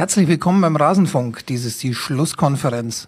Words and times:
Herzlich 0.00 0.28
willkommen 0.28 0.62
beim 0.62 0.76
Rasenfunk. 0.76 1.44
Dies 1.44 1.66
ist 1.66 1.82
die 1.82 1.92
Schlusskonferenz. 1.92 3.06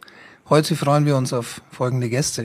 Heute 0.50 0.77
freuen 0.77 1.07
wir 1.07 1.17
uns 1.17 1.33
auf 1.33 1.62
folgende 1.71 2.11
Gäste. 2.11 2.45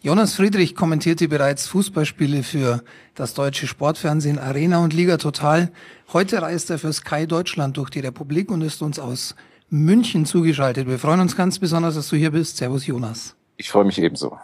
Jonas 0.00 0.34
Friedrich 0.34 0.76
kommentierte 0.76 1.26
bereits 1.26 1.66
Fußballspiele 1.66 2.44
für 2.44 2.84
das 3.16 3.34
deutsche 3.34 3.66
Sportfernsehen 3.66 4.38
Arena 4.38 4.78
und 4.78 4.92
Liga 4.92 5.16
Total. 5.16 5.72
Heute 6.12 6.40
reist 6.40 6.70
er 6.70 6.78
für 6.78 6.92
Sky 6.92 7.26
Deutschland 7.26 7.78
durch 7.78 7.90
die 7.90 7.98
Republik 7.98 8.52
und 8.52 8.62
ist 8.62 8.80
uns 8.80 9.00
aus 9.00 9.34
München 9.70 10.24
zugeschaltet. 10.24 10.86
Wir 10.86 11.00
freuen 11.00 11.18
uns 11.18 11.34
ganz 11.34 11.58
besonders, 11.58 11.96
dass 11.96 12.10
du 12.10 12.16
hier 12.16 12.30
bist. 12.30 12.58
Servus 12.58 12.86
Jonas. 12.86 13.34
Ich 13.56 13.70
freue 13.70 13.86
mich 13.86 13.98
ebenso. 13.98 14.38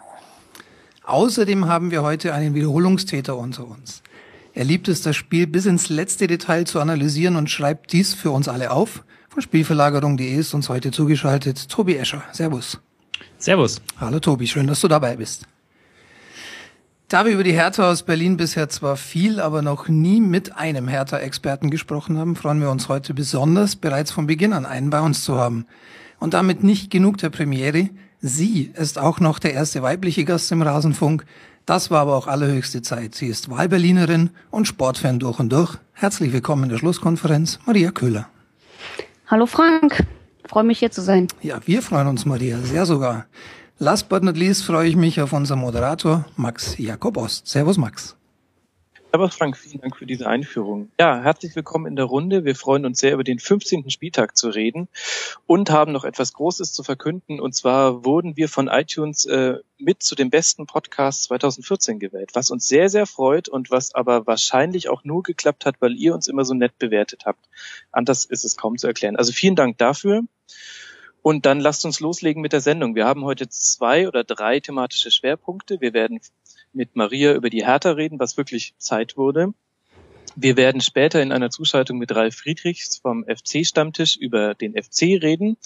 Außerdem 1.04 1.68
haben 1.68 1.92
wir 1.92 2.02
heute 2.02 2.34
einen 2.34 2.56
Wiederholungstäter 2.56 3.36
unter 3.36 3.64
uns. 3.68 4.02
Er 4.54 4.64
liebt 4.64 4.88
es, 4.88 5.02
das 5.02 5.14
Spiel 5.14 5.46
bis 5.46 5.66
ins 5.66 5.88
letzte 5.88 6.26
Detail 6.26 6.64
zu 6.64 6.80
analysieren 6.80 7.36
und 7.36 7.48
schreibt 7.48 7.92
dies 7.92 8.12
für 8.12 8.32
uns 8.32 8.48
alle 8.48 8.72
auf. 8.72 9.04
Von 9.36 9.42
Spielverlagerung.de 9.42 10.34
ist 10.34 10.54
uns 10.54 10.70
heute 10.70 10.90
zugeschaltet 10.90 11.68
Tobi 11.68 11.96
Escher. 11.96 12.22
Servus. 12.32 12.80
Servus. 13.36 13.82
Hallo 14.00 14.18
Tobi, 14.18 14.46
schön, 14.46 14.66
dass 14.66 14.80
du 14.80 14.88
dabei 14.88 15.16
bist. 15.16 15.42
Da 17.08 17.26
wir 17.26 17.34
über 17.34 17.44
die 17.44 17.52
Hertha 17.52 17.90
aus 17.90 18.02
Berlin 18.02 18.38
bisher 18.38 18.70
zwar 18.70 18.96
viel, 18.96 19.38
aber 19.38 19.60
noch 19.60 19.88
nie 19.88 20.22
mit 20.22 20.56
einem 20.56 20.88
Hertha-Experten 20.88 21.68
gesprochen 21.68 22.16
haben, 22.16 22.34
freuen 22.34 22.62
wir 22.62 22.70
uns 22.70 22.88
heute 22.88 23.12
besonders, 23.12 23.76
bereits 23.76 24.10
von 24.10 24.26
Beginn 24.26 24.54
an 24.54 24.64
einen 24.64 24.88
bei 24.88 25.02
uns 25.02 25.22
zu 25.22 25.36
haben. 25.36 25.66
Und 26.18 26.32
damit 26.32 26.64
nicht 26.64 26.90
genug 26.90 27.18
der 27.18 27.28
Premiere. 27.28 27.90
Sie 28.22 28.72
ist 28.74 28.98
auch 28.98 29.20
noch 29.20 29.38
der 29.38 29.52
erste 29.52 29.82
weibliche 29.82 30.24
Gast 30.24 30.50
im 30.50 30.62
Rasenfunk. 30.62 31.26
Das 31.66 31.90
war 31.90 32.00
aber 32.00 32.16
auch 32.16 32.26
allerhöchste 32.26 32.80
Zeit. 32.80 33.14
Sie 33.14 33.26
ist 33.26 33.50
Wahlberlinerin 33.50 34.30
und 34.50 34.66
Sportfan 34.66 35.18
durch 35.18 35.38
und 35.38 35.52
durch. 35.52 35.76
Herzlich 35.92 36.32
willkommen 36.32 36.62
in 36.62 36.70
der 36.70 36.78
Schlusskonferenz, 36.78 37.58
Maria 37.66 37.90
Köhler. 37.90 38.30
Hallo 39.28 39.46
Frank, 39.46 40.06
freue 40.48 40.62
mich 40.62 40.78
hier 40.78 40.92
zu 40.92 41.02
sein. 41.02 41.26
Ja, 41.42 41.58
wir 41.66 41.82
freuen 41.82 42.06
uns, 42.06 42.24
Maria, 42.26 42.58
sehr 42.58 42.86
sogar. 42.86 43.26
Last 43.76 44.08
but 44.08 44.22
not 44.22 44.36
least 44.36 44.64
freue 44.64 44.88
ich 44.88 44.94
mich 44.94 45.20
auf 45.20 45.32
unseren 45.32 45.58
Moderator 45.58 46.24
Max 46.36 46.78
Jakob 46.78 47.16
Ost. 47.16 47.48
Servus 47.48 47.76
Max. 47.76 48.14
Servus 49.16 49.34
Frank, 49.34 49.56
vielen 49.56 49.80
Dank 49.80 49.96
für 49.96 50.04
diese 50.04 50.26
Einführung. 50.26 50.90
Ja, 51.00 51.22
herzlich 51.22 51.56
willkommen 51.56 51.86
in 51.86 51.96
der 51.96 52.04
Runde. 52.04 52.44
Wir 52.44 52.54
freuen 52.54 52.84
uns 52.84 53.00
sehr, 53.00 53.14
über 53.14 53.24
den 53.24 53.38
15. 53.38 53.88
Spieltag 53.88 54.36
zu 54.36 54.50
reden 54.50 54.88
und 55.46 55.70
haben 55.70 55.92
noch 55.92 56.04
etwas 56.04 56.34
Großes 56.34 56.74
zu 56.74 56.82
verkünden. 56.82 57.40
Und 57.40 57.54
zwar 57.54 58.04
wurden 58.04 58.36
wir 58.36 58.50
von 58.50 58.68
iTunes 58.68 59.24
äh, 59.24 59.54
mit 59.78 60.02
zu 60.02 60.16
den 60.16 60.28
besten 60.28 60.66
Podcasts 60.66 61.22
2014 61.22 61.98
gewählt, 61.98 62.32
was 62.34 62.50
uns 62.50 62.68
sehr, 62.68 62.90
sehr 62.90 63.06
freut 63.06 63.48
und 63.48 63.70
was 63.70 63.94
aber 63.94 64.26
wahrscheinlich 64.26 64.90
auch 64.90 65.02
nur 65.02 65.22
geklappt 65.22 65.64
hat, 65.64 65.76
weil 65.80 65.94
ihr 65.94 66.14
uns 66.14 66.28
immer 66.28 66.44
so 66.44 66.52
nett 66.52 66.78
bewertet 66.78 67.22
habt. 67.24 67.48
Anders 67.92 68.26
ist 68.26 68.44
es 68.44 68.58
kaum 68.58 68.76
zu 68.76 68.86
erklären. 68.86 69.16
Also 69.16 69.32
vielen 69.32 69.56
Dank 69.56 69.78
dafür. 69.78 70.24
Und 71.22 71.46
dann 71.46 71.58
lasst 71.58 71.86
uns 71.86 72.00
loslegen 72.00 72.42
mit 72.42 72.52
der 72.52 72.60
Sendung. 72.60 72.94
Wir 72.94 73.06
haben 73.06 73.24
heute 73.24 73.48
zwei 73.48 74.08
oder 74.08 74.24
drei 74.24 74.60
thematische 74.60 75.10
Schwerpunkte. 75.10 75.80
Wir 75.80 75.94
werden 75.94 76.20
mit 76.76 76.94
Maria 76.94 77.34
über 77.34 77.50
die 77.50 77.64
Hertha 77.64 77.90
reden, 77.92 78.20
was 78.20 78.36
wirklich 78.36 78.74
Zeit 78.78 79.16
wurde. 79.16 79.52
Wir 80.38 80.58
werden 80.58 80.82
später 80.82 81.22
in 81.22 81.32
einer 81.32 81.48
Zuschaltung 81.48 81.96
mit 81.96 82.14
Ralf 82.14 82.36
Friedrichs 82.36 82.98
vom 82.98 83.24
FC-Stammtisch 83.24 84.16
über 84.16 84.54
den 84.54 84.74
FC 84.74 85.22
reden. 85.22 85.56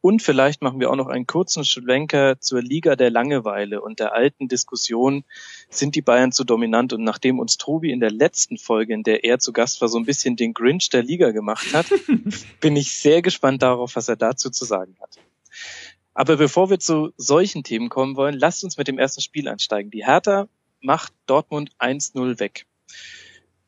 Und 0.00 0.22
vielleicht 0.22 0.60
machen 0.60 0.80
wir 0.80 0.90
auch 0.90 0.96
noch 0.96 1.06
einen 1.06 1.28
kurzen 1.28 1.64
Schwenker 1.64 2.40
zur 2.40 2.60
Liga 2.60 2.96
der 2.96 3.10
Langeweile 3.10 3.80
und 3.80 4.00
der 4.00 4.14
alten 4.14 4.48
Diskussion, 4.48 5.22
sind 5.70 5.94
die 5.94 6.02
Bayern 6.02 6.32
zu 6.32 6.42
dominant? 6.42 6.92
Und 6.92 7.04
nachdem 7.04 7.38
uns 7.38 7.58
Tobi 7.58 7.92
in 7.92 8.00
der 8.00 8.10
letzten 8.10 8.58
Folge, 8.58 8.92
in 8.92 9.04
der 9.04 9.22
er 9.22 9.38
zu 9.38 9.52
Gast 9.52 9.80
war, 9.80 9.88
so 9.88 9.98
ein 9.98 10.04
bisschen 10.04 10.34
den 10.34 10.52
Grinch 10.52 10.88
der 10.90 11.04
Liga 11.04 11.30
gemacht 11.30 11.72
hat, 11.72 11.86
bin 12.60 12.74
ich 12.74 12.98
sehr 12.98 13.22
gespannt 13.22 13.62
darauf, 13.62 13.94
was 13.94 14.08
er 14.08 14.16
dazu 14.16 14.50
zu 14.50 14.64
sagen 14.64 14.96
hat. 15.00 15.16
Aber 16.18 16.36
bevor 16.36 16.68
wir 16.68 16.80
zu 16.80 17.12
solchen 17.16 17.62
Themen 17.62 17.90
kommen 17.90 18.16
wollen, 18.16 18.36
lasst 18.36 18.64
uns 18.64 18.76
mit 18.76 18.88
dem 18.88 18.98
ersten 18.98 19.20
Spiel 19.20 19.46
einsteigen. 19.46 19.92
Die 19.92 20.04
Hertha 20.04 20.48
macht 20.80 21.12
Dortmund 21.26 21.70
1-0 21.78 22.40
weg. 22.40 22.66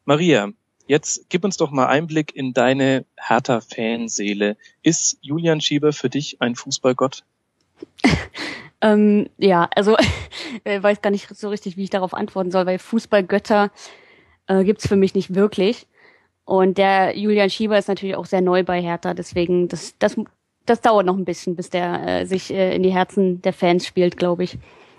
Maria, 0.04 0.50
jetzt 0.88 1.26
gib 1.28 1.44
uns 1.44 1.58
doch 1.58 1.70
mal 1.70 1.86
Einblick 1.86 2.34
in 2.34 2.52
deine 2.52 3.06
Hertha-Fanseele. 3.16 4.56
Ist 4.82 5.18
Julian 5.20 5.60
Schieber 5.60 5.92
für 5.92 6.10
dich 6.10 6.42
ein 6.42 6.56
Fußballgott? 6.56 7.22
ähm, 8.80 9.30
ja, 9.38 9.70
also 9.76 9.96
ich 10.64 10.64
weiß 10.82 11.02
gar 11.02 11.10
nicht 11.10 11.28
so 11.28 11.50
richtig, 11.50 11.76
wie 11.76 11.84
ich 11.84 11.90
darauf 11.90 12.14
antworten 12.14 12.50
soll, 12.50 12.66
weil 12.66 12.80
Fußballgötter 12.80 13.70
äh, 14.48 14.64
gibt's 14.64 14.88
für 14.88 14.96
mich 14.96 15.14
nicht 15.14 15.36
wirklich. 15.36 15.86
Und 16.44 16.78
der 16.78 17.16
Julian 17.16 17.48
Schieber 17.48 17.78
ist 17.78 17.86
natürlich 17.86 18.16
auch 18.16 18.26
sehr 18.26 18.40
neu 18.40 18.64
bei 18.64 18.82
Hertha, 18.82 19.14
deswegen 19.14 19.68
das, 19.68 19.94
das, 20.00 20.16
das 20.70 20.80
dauert 20.80 21.04
noch 21.04 21.16
ein 21.16 21.24
bisschen, 21.24 21.56
bis 21.56 21.68
der 21.68 22.20
äh, 22.20 22.26
sich 22.26 22.50
äh, 22.52 22.74
in 22.74 22.84
die 22.84 22.92
Herzen 22.92 23.42
der 23.42 23.52
Fans 23.52 23.84
spielt, 23.84 24.16
glaube 24.16 24.44
ich. 24.44 24.56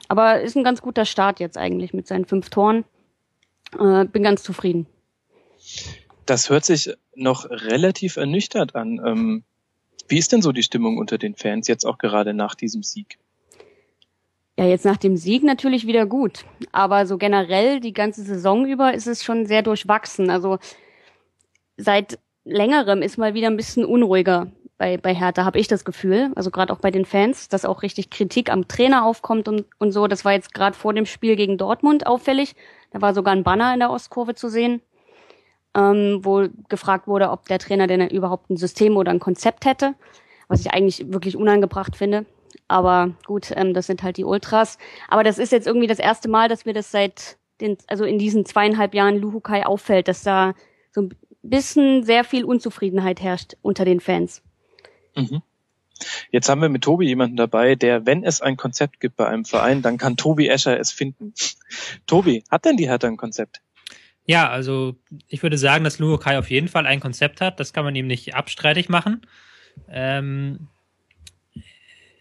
Aber 0.09 0.41
ist 0.41 0.57
ein 0.57 0.65
ganz 0.65 0.81
guter 0.81 1.05
Start 1.05 1.39
jetzt 1.39 1.57
eigentlich 1.57 1.93
mit 1.93 2.07
seinen 2.07 2.25
fünf 2.25 2.49
Toren. 2.49 2.83
Äh, 3.79 4.03
bin 4.05 4.21
ganz 4.21 4.43
zufrieden. 4.43 4.85
Das 6.25 6.49
hört 6.49 6.65
sich 6.65 6.93
noch 7.15 7.49
relativ 7.49 8.17
ernüchtert 8.17 8.75
an. 8.75 8.99
Ähm, 9.05 9.43
wie 10.09 10.17
ist 10.17 10.33
denn 10.33 10.41
so 10.41 10.51
die 10.51 10.63
Stimmung 10.63 10.97
unter 10.97 11.17
den 11.17 11.35
Fans 11.35 11.69
jetzt 11.69 11.85
auch 11.85 11.97
gerade 11.97 12.33
nach 12.33 12.53
diesem 12.53 12.83
Sieg? 12.83 13.17
Ja, 14.59 14.65
jetzt 14.65 14.83
nach 14.83 14.97
dem 14.97 15.15
Sieg 15.15 15.43
natürlich 15.43 15.87
wieder 15.87 16.05
gut. 16.05 16.43
Aber 16.73 17.05
so 17.05 17.17
generell 17.17 17.79
die 17.79 17.93
ganze 17.93 18.23
Saison 18.23 18.65
über 18.65 18.93
ist 18.93 19.07
es 19.07 19.23
schon 19.23 19.45
sehr 19.45 19.61
durchwachsen. 19.61 20.29
Also 20.29 20.59
seit 21.77 22.19
längerem 22.43 23.01
ist 23.01 23.17
mal 23.17 23.33
wieder 23.33 23.47
ein 23.47 23.55
bisschen 23.55 23.85
unruhiger 23.85 24.51
bei, 24.81 24.97
bei 24.97 25.13
Hertha, 25.13 25.45
habe 25.45 25.59
ich 25.59 25.67
das 25.67 25.85
Gefühl. 25.85 26.31
Also 26.33 26.49
gerade 26.49 26.73
auch 26.73 26.79
bei 26.79 26.89
den 26.89 27.05
Fans, 27.05 27.47
dass 27.49 27.65
auch 27.65 27.83
richtig 27.83 28.09
Kritik 28.09 28.51
am 28.51 28.67
Trainer 28.67 29.05
aufkommt 29.05 29.47
und, 29.47 29.67
und 29.77 29.91
so. 29.91 30.07
Das 30.07 30.25
war 30.25 30.31
jetzt 30.31 30.55
gerade 30.55 30.75
vor 30.75 30.91
dem 30.91 31.05
Spiel 31.05 31.35
gegen 31.35 31.59
Dortmund 31.59 32.07
auffällig. 32.07 32.55
Da 32.89 32.99
war 32.99 33.13
sogar 33.13 33.35
ein 33.35 33.43
Banner 33.43 33.75
in 33.75 33.79
der 33.79 33.91
Ostkurve 33.91 34.33
zu 34.33 34.49
sehen, 34.49 34.81
ähm, 35.77 36.21
wo 36.23 36.47
gefragt 36.67 37.05
wurde, 37.05 37.29
ob 37.29 37.47
der 37.47 37.59
Trainer 37.59 37.85
denn 37.85 38.09
überhaupt 38.09 38.49
ein 38.49 38.57
System 38.57 38.97
oder 38.97 39.11
ein 39.11 39.19
Konzept 39.19 39.65
hätte, 39.65 39.93
was 40.47 40.61
ich 40.61 40.73
eigentlich 40.73 41.13
wirklich 41.13 41.37
unangebracht 41.37 41.95
finde. 41.95 42.25
Aber 42.67 43.11
gut, 43.27 43.51
ähm, 43.55 43.75
das 43.75 43.85
sind 43.85 44.01
halt 44.01 44.17
die 44.17 44.25
Ultras. 44.25 44.79
Aber 45.09 45.23
das 45.23 45.37
ist 45.37 45.51
jetzt 45.51 45.67
irgendwie 45.67 45.85
das 45.85 45.99
erste 45.99 46.27
Mal, 46.27 46.49
dass 46.49 46.65
wir 46.65 46.73
das 46.73 46.89
seit 46.89 47.37
den, 47.61 47.77
also 47.85 48.03
in 48.03 48.17
diesen 48.17 48.47
zweieinhalb 48.47 48.95
Jahren 48.95 49.17
Luhukai 49.17 49.63
auffällt, 49.63 50.07
dass 50.07 50.23
da 50.23 50.55
so 50.89 51.01
ein 51.03 51.13
bisschen 51.43 52.03
sehr 52.03 52.23
viel 52.23 52.45
Unzufriedenheit 52.45 53.21
herrscht 53.21 53.57
unter 53.61 53.85
den 53.85 53.99
Fans. 53.99 54.41
Mhm. 55.15 55.41
Jetzt 56.31 56.49
haben 56.49 56.61
wir 56.61 56.69
mit 56.69 56.83
Tobi 56.83 57.05
jemanden 57.05 57.37
dabei, 57.37 57.75
der, 57.75 58.05
wenn 58.05 58.23
es 58.23 58.41
ein 58.41 58.57
Konzept 58.57 58.99
gibt 58.99 59.17
bei 59.17 59.27
einem 59.27 59.45
Verein, 59.45 59.81
dann 59.81 59.97
kann 59.97 60.17
Tobi 60.17 60.47
Escher 60.47 60.79
es 60.79 60.91
finden. 60.91 61.33
Tobi, 62.07 62.43
hat 62.49 62.65
denn 62.65 62.77
die 62.77 62.89
Hertha 62.89 63.07
ein 63.07 63.17
Konzept? 63.17 63.61
Ja, 64.25 64.49
also 64.49 64.95
ich 65.27 65.43
würde 65.43 65.57
sagen, 65.57 65.83
dass 65.83 65.99
Luokai 65.99 66.37
auf 66.37 66.49
jeden 66.49 66.67
Fall 66.67 66.85
ein 66.85 66.99
Konzept 66.99 67.41
hat. 67.41 67.59
Das 67.59 67.73
kann 67.73 67.83
man 67.83 67.95
ihm 67.95 68.07
nicht 68.07 68.35
abstreitig 68.35 68.87
machen. 68.87 69.21
Ähm, 69.89 70.67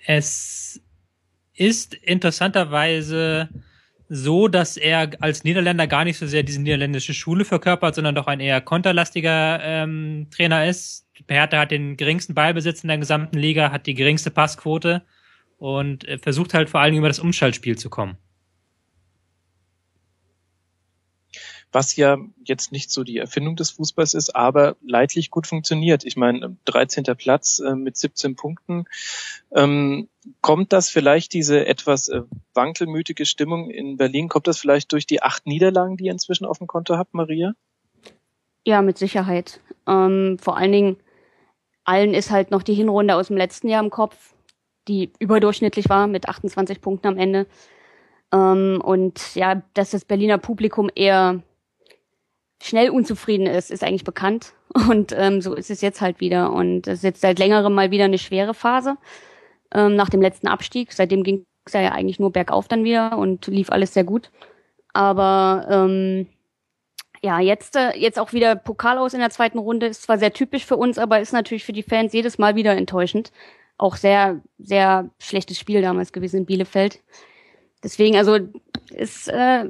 es 0.07 0.81
ist 1.55 1.95
interessanterweise 1.95 3.49
so, 4.09 4.49
dass 4.49 4.77
er 4.77 5.11
als 5.21 5.45
Niederländer 5.45 5.87
gar 5.87 6.05
nicht 6.05 6.19
so 6.19 6.27
sehr 6.27 6.43
diese 6.43 6.61
niederländische 6.61 7.15
Schule 7.15 7.45
verkörpert, 7.45 7.95
sondern 7.95 8.15
doch 8.15 8.27
ein 8.27 8.41
eher 8.41 8.61
konterlastiger 8.61 9.61
ähm, 9.62 10.27
Trainer 10.31 10.67
ist. 10.67 11.07
Hertha 11.28 11.58
hat 11.58 11.70
den 11.70 11.97
geringsten 11.97 12.34
Ballbesitz 12.34 12.82
in 12.82 12.88
der 12.88 12.98
gesamten 12.98 13.38
Liga, 13.38 13.72
hat 13.72 13.86
die 13.86 13.94
geringste 13.94 14.31
Passquote 14.31 15.03
und 15.58 16.06
äh, 16.06 16.19
versucht 16.19 16.54
halt 16.54 16.70
vor 16.70 16.81
allen 16.81 16.92
Dingen 16.92 17.03
über 17.03 17.08
das 17.08 17.19
Umschaltspiel 17.19 17.76
zu 17.76 17.91
kommen. 17.91 18.16
was 21.72 21.97
ja 21.97 22.19
jetzt 22.44 22.72
nicht 22.72 22.91
so 22.91 23.04
die 23.04 23.19
Erfindung 23.19 23.56
des 23.56 23.70
Fußballs 23.70 24.14
ist, 24.14 24.34
aber 24.34 24.76
leidlich 24.82 25.30
gut 25.30 25.47
funktioniert. 25.47 26.04
Ich 26.04 26.16
meine, 26.16 26.56
13. 26.64 27.04
Platz 27.16 27.60
äh, 27.60 27.75
mit 27.75 27.97
17 27.97 28.36
Punkten. 28.36 28.86
Ähm, 29.53 30.09
kommt 30.41 30.72
das 30.72 30.91
vielleicht, 30.91 31.33
diese 31.33 31.66
etwas 31.66 32.09
äh, 32.09 32.22
wankelmütige 32.54 33.24
Stimmung 33.24 33.71
in 33.71 33.97
Berlin, 33.97 34.28
kommt 34.28 34.47
das 34.47 34.59
vielleicht 34.59 34.92
durch 34.92 35.06
die 35.06 35.22
acht 35.22 35.47
Niederlagen, 35.47 35.97
die 35.97 36.06
ihr 36.06 36.12
inzwischen 36.12 36.45
auf 36.45 36.59
dem 36.59 36.66
Konto 36.66 36.97
habt, 36.97 37.15
Maria? 37.15 37.53
Ja, 38.66 38.83
mit 38.83 38.98
Sicherheit. 38.98 39.60
Ähm, 39.86 40.39
vor 40.41 40.56
allen 40.56 40.72
Dingen, 40.72 40.97
allen 41.91 42.15
ist 42.15 42.31
halt 42.31 42.51
noch 42.51 42.63
die 42.63 42.75
Hinrunde 42.75 43.16
aus 43.16 43.27
dem 43.27 43.37
letzten 43.37 43.69
Jahr 43.69 43.83
im 43.83 43.91
Kopf, 43.91 44.34
die 44.87 45.13
überdurchschnittlich 45.19 45.89
war 45.89 46.07
mit 46.07 46.28
28 46.28 46.81
Punkten 46.81 47.09
am 47.09 47.19
Ende. 47.19 47.47
Ähm, 48.33 48.81
und 48.83 49.34
ja, 49.34 49.63
dass 49.75 49.91
das 49.91 50.04
Berliner 50.04 50.39
Publikum 50.39 50.89
eher 50.95 51.42
schnell 52.63 52.91
unzufrieden 52.91 53.47
ist, 53.47 53.71
ist 53.71 53.83
eigentlich 53.83 54.04
bekannt. 54.04 54.54
Und 54.89 55.13
ähm, 55.16 55.41
so 55.41 55.54
ist 55.54 55.71
es 55.71 55.81
jetzt 55.81 56.01
halt 56.01 56.21
wieder. 56.21 56.53
Und 56.53 56.87
es 56.87 56.98
ist 56.98 57.04
jetzt 57.04 57.21
seit 57.22 57.41
längerem 57.41 57.75
mal 57.75 57.91
wieder 57.91 58.04
eine 58.04 58.19
schwere 58.19 58.54
Phase 58.54 58.97
ähm, 59.75 59.97
nach 59.97 60.10
dem 60.10 60.22
letzten 60.22 60.47
Abstieg. 60.47 60.93
Seitdem 60.93 61.25
ging 61.25 61.45
es 61.65 61.72
ja 61.72 61.91
eigentlich 61.91 62.21
nur 62.21 62.31
bergauf 62.31 62.69
dann 62.69 62.84
wieder 62.84 63.19
und 63.19 63.48
lief 63.48 63.71
alles 63.71 63.95
sehr 63.95 64.04
gut. 64.04 64.31
Aber 64.93 65.66
ähm, 65.69 66.28
ja, 67.22 67.39
jetzt, 67.41 67.77
äh, 67.77 67.97
jetzt 67.97 68.19
auch 68.19 68.33
wieder 68.33 68.57
Pokal 68.57 68.99
aus 68.99 69.15
in 69.15 69.21
der 69.21 69.31
zweiten 69.31 69.59
Runde. 69.59 69.87
Ist 69.87 70.03
zwar 70.03 70.19
sehr 70.19 70.33
typisch 70.33 70.65
für 70.65 70.77
uns, 70.77 70.99
aber 70.99 71.21
ist 71.21 71.33
natürlich 71.33 71.65
für 71.65 71.72
die 71.72 71.83
Fans 71.83 72.13
jedes 72.13 72.39
Mal 72.39 72.55
wieder 72.55 72.77
enttäuschend. 72.77 73.33
Auch 73.78 73.97
sehr, 73.97 74.41
sehr 74.59 75.11
schlechtes 75.19 75.59
Spiel 75.59 75.83
damals 75.83 76.13
gewesen 76.13 76.39
in 76.39 76.47
Bielefeld. 76.47 77.03
Deswegen, 77.83 78.17
also, 78.17 78.39
es, 78.95 79.28
äh, 79.28 79.67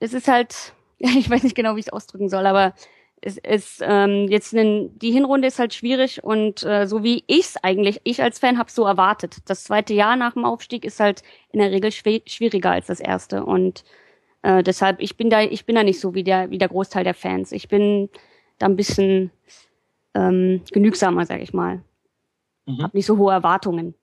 es 0.00 0.14
ist 0.14 0.28
halt, 0.28 0.74
ich 0.98 1.30
weiß 1.30 1.42
nicht 1.44 1.56
genau, 1.56 1.76
wie 1.76 1.80
ich 1.80 1.86
es 1.86 1.92
ausdrücken 1.92 2.28
soll, 2.28 2.46
aber 2.46 2.74
es 3.22 3.36
ist 3.36 3.82
ähm, 3.82 4.28
jetzt 4.28 4.54
ein, 4.54 4.98
die 4.98 5.12
Hinrunde 5.12 5.48
ist 5.48 5.58
halt 5.58 5.74
schwierig 5.74 6.24
und 6.24 6.64
äh, 6.64 6.86
so 6.86 7.02
wie 7.04 7.22
ich 7.26 7.40
es 7.40 7.56
eigentlich, 7.62 8.00
ich 8.04 8.22
als 8.22 8.38
Fan 8.38 8.58
habe 8.58 8.70
so 8.70 8.84
erwartet. 8.86 9.36
Das 9.46 9.64
zweite 9.64 9.92
Jahr 9.92 10.16
nach 10.16 10.32
dem 10.32 10.44
Aufstieg 10.46 10.84
ist 10.84 11.00
halt 11.00 11.22
in 11.52 11.60
der 11.60 11.70
Regel 11.70 11.92
schwieriger 11.92 12.70
als 12.70 12.86
das 12.86 12.98
erste 12.98 13.44
und 13.44 13.84
äh, 14.42 14.62
deshalb, 14.62 15.00
ich 15.00 15.16
bin 15.16 15.30
da, 15.30 15.42
ich 15.42 15.66
bin 15.66 15.74
da 15.74 15.82
nicht 15.82 16.00
so 16.00 16.14
wie 16.14 16.24
der, 16.24 16.50
wie 16.50 16.58
der 16.58 16.68
Großteil 16.68 17.04
der 17.04 17.14
Fans. 17.14 17.52
Ich 17.52 17.68
bin 17.68 18.08
da 18.58 18.66
ein 18.66 18.76
bisschen 18.76 19.30
ähm, 20.14 20.62
genügsamer, 20.72 21.26
sag 21.26 21.40
ich 21.40 21.52
mal. 21.52 21.82
Mhm. 22.66 22.82
Hab 22.82 22.94
nicht 22.94 23.06
so 23.06 23.18
hohe 23.18 23.32
Erwartungen. 23.32 23.94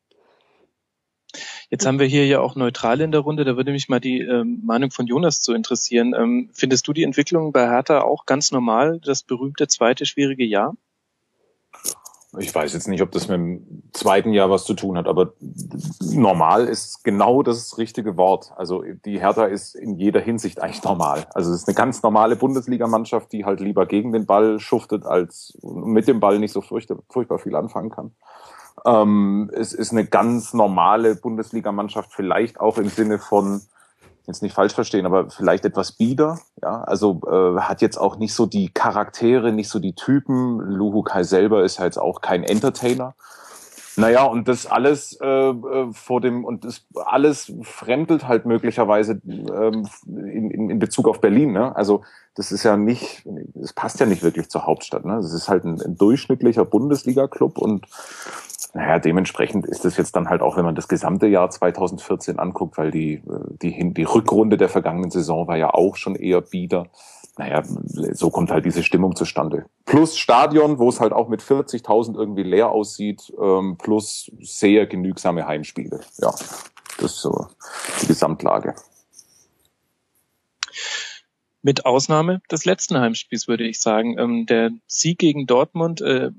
Jetzt 1.69 1.85
haben 1.85 1.99
wir 1.99 2.05
hier 2.05 2.25
ja 2.25 2.39
auch 2.39 2.55
Neutrale 2.55 3.03
in 3.03 3.11
der 3.11 3.21
Runde. 3.21 3.43
Da 3.43 3.57
würde 3.57 3.71
mich 3.71 3.89
mal 3.89 3.99
die 3.99 4.21
ähm, 4.21 4.61
Meinung 4.63 4.91
von 4.91 5.05
Jonas 5.05 5.41
zu 5.41 5.53
interessieren. 5.53 6.13
Ähm, 6.17 6.49
findest 6.53 6.87
du 6.87 6.93
die 6.93 7.03
Entwicklung 7.03 7.51
bei 7.51 7.67
Hertha 7.67 8.01
auch 8.01 8.25
ganz 8.25 8.51
normal, 8.51 8.99
das 9.03 9.23
berühmte 9.23 9.67
zweite 9.67 10.05
schwierige 10.05 10.45
Jahr? 10.45 10.75
Ich 12.37 12.53
weiß 12.53 12.73
jetzt 12.73 12.89
nicht, 12.89 13.01
ob 13.01 13.11
das 13.11 13.29
mit 13.29 13.37
dem 13.37 13.83
zweiten 13.93 14.33
Jahr 14.33 14.49
was 14.49 14.65
zu 14.65 14.73
tun 14.73 14.97
hat, 14.97 15.07
aber 15.07 15.31
normal 16.01 16.67
ist 16.67 17.05
genau 17.05 17.41
das 17.41 17.77
richtige 17.77 18.17
Wort. 18.17 18.51
Also 18.57 18.83
die 19.05 19.19
Hertha 19.19 19.45
ist 19.45 19.75
in 19.75 19.95
jeder 19.95 20.19
Hinsicht 20.19 20.61
eigentlich 20.61 20.83
normal. 20.83 21.25
Also 21.33 21.51
es 21.51 21.61
ist 21.61 21.67
eine 21.69 21.75
ganz 21.75 22.03
normale 22.03 22.35
Bundesligamannschaft, 22.35 23.31
die 23.31 23.45
halt 23.45 23.61
lieber 23.61 23.85
gegen 23.85 24.11
den 24.11 24.25
Ball 24.25 24.59
schuftet, 24.59 25.05
als 25.05 25.57
mit 25.63 26.09
dem 26.09 26.19
Ball 26.19 26.37
nicht 26.37 26.51
so 26.51 26.59
furchtbar, 26.59 27.39
viel 27.39 27.55
anfangen 27.55 27.91
kann. 27.91 28.11
Ähm, 28.85 29.49
es 29.53 29.71
ist 29.71 29.91
eine 29.91 30.05
ganz 30.05 30.53
normale 30.53 31.15
Bundesligamannschaft, 31.15 32.13
vielleicht 32.13 32.59
auch 32.59 32.77
im 32.77 32.89
Sinne 32.89 33.19
von 33.19 33.61
jetzt 34.27 34.43
nicht 34.43 34.53
falsch 34.53 34.73
verstehen, 34.73 35.05
aber 35.05 35.29
vielleicht 35.29 35.65
etwas 35.65 35.93
bieder. 35.93 36.39
Ja, 36.61 36.83
also 36.83 37.21
äh, 37.27 37.61
hat 37.61 37.81
jetzt 37.81 37.97
auch 37.97 38.17
nicht 38.17 38.33
so 38.33 38.45
die 38.45 38.69
Charaktere, 38.69 39.51
nicht 39.51 39.69
so 39.69 39.79
die 39.79 39.93
Typen. 39.93 40.59
Luhu 40.59 41.01
Kai 41.01 41.23
selber 41.23 41.63
ist 41.63 41.79
ja 41.79 41.85
jetzt 41.85 41.97
auch 41.97 42.21
kein 42.21 42.43
Entertainer. 42.43 43.15
Naja, 43.99 44.25
und 44.25 44.47
das 44.47 44.67
alles 44.67 45.17
äh, 45.21 45.27
äh, 45.27 45.91
vor 45.91 46.21
dem, 46.21 46.45
und 46.45 46.65
das 46.65 46.85
alles 46.93 47.51
fremdelt 47.63 48.27
halt 48.27 48.45
möglicherweise 48.45 49.19
ähm, 49.25 49.87
in, 50.05 50.51
in, 50.51 50.69
in 50.69 50.77
Bezug 50.77 51.07
auf 51.07 51.19
Berlin. 51.19 51.51
Ne? 51.51 51.75
Also 51.75 52.03
das 52.35 52.51
ist 52.51 52.61
ja 52.61 52.77
nicht, 52.77 53.23
das 53.55 53.73
passt 53.73 53.99
ja 53.99 54.05
nicht 54.05 54.21
wirklich 54.21 54.49
zur 54.49 54.67
Hauptstadt. 54.67 55.03
Ne? 55.03 55.15
Das 55.15 55.33
ist 55.33 55.49
halt 55.49 55.63
ein, 55.63 55.81
ein 55.81 55.97
durchschnittlicher 55.97 56.63
Bundesliga-Club 56.63 57.57
und 57.57 57.87
naja, 58.73 58.99
dementsprechend 58.99 59.65
ist 59.65 59.85
es 59.85 59.97
jetzt 59.97 60.15
dann 60.15 60.29
halt 60.29 60.41
auch, 60.41 60.57
wenn 60.57 60.65
man 60.65 60.75
das 60.75 60.87
gesamte 60.87 61.27
Jahr 61.27 61.49
2014 61.49 62.39
anguckt, 62.39 62.77
weil 62.77 62.91
die, 62.91 63.23
die, 63.61 63.93
die 63.93 64.03
Rückrunde 64.03 64.57
der 64.57 64.69
vergangenen 64.69 65.09
Saison 65.09 65.47
war 65.47 65.57
ja 65.57 65.73
auch 65.73 65.95
schon 65.95 66.15
eher 66.15 66.41
bieder. 66.41 66.87
Naja, 67.37 67.61
so 67.63 68.31
kommt 68.31 68.49
halt 68.49 68.65
diese 68.65 68.83
Stimmung 68.83 69.15
zustande. 69.15 69.65
Plus 69.85 70.17
Stadion, 70.17 70.79
wo 70.79 70.89
es 70.89 70.99
halt 70.99 71.13
auch 71.13 71.27
mit 71.27 71.41
40.000 71.41 72.15
irgendwie 72.15 72.43
leer 72.43 72.69
aussieht, 72.69 73.31
ähm, 73.39 73.77
plus 73.77 74.31
sehr 74.39 74.87
genügsame 74.87 75.45
Heimspiele. 75.45 75.99
Ja, 76.17 76.31
das 76.99 77.13
ist 77.13 77.21
so 77.21 77.47
die 78.01 78.07
Gesamtlage. 78.07 78.73
Mit 81.61 81.85
Ausnahme 81.85 82.41
des 82.51 82.65
letzten 82.65 82.99
Heimspiels 82.99 83.47
würde 83.47 83.67
ich 83.67 83.79
sagen. 83.79 84.17
Ähm, 84.17 84.45
der 84.45 84.71
Sieg 84.87 85.19
gegen 85.19 85.45
Dortmund 85.45 86.01
äh, 86.01 86.31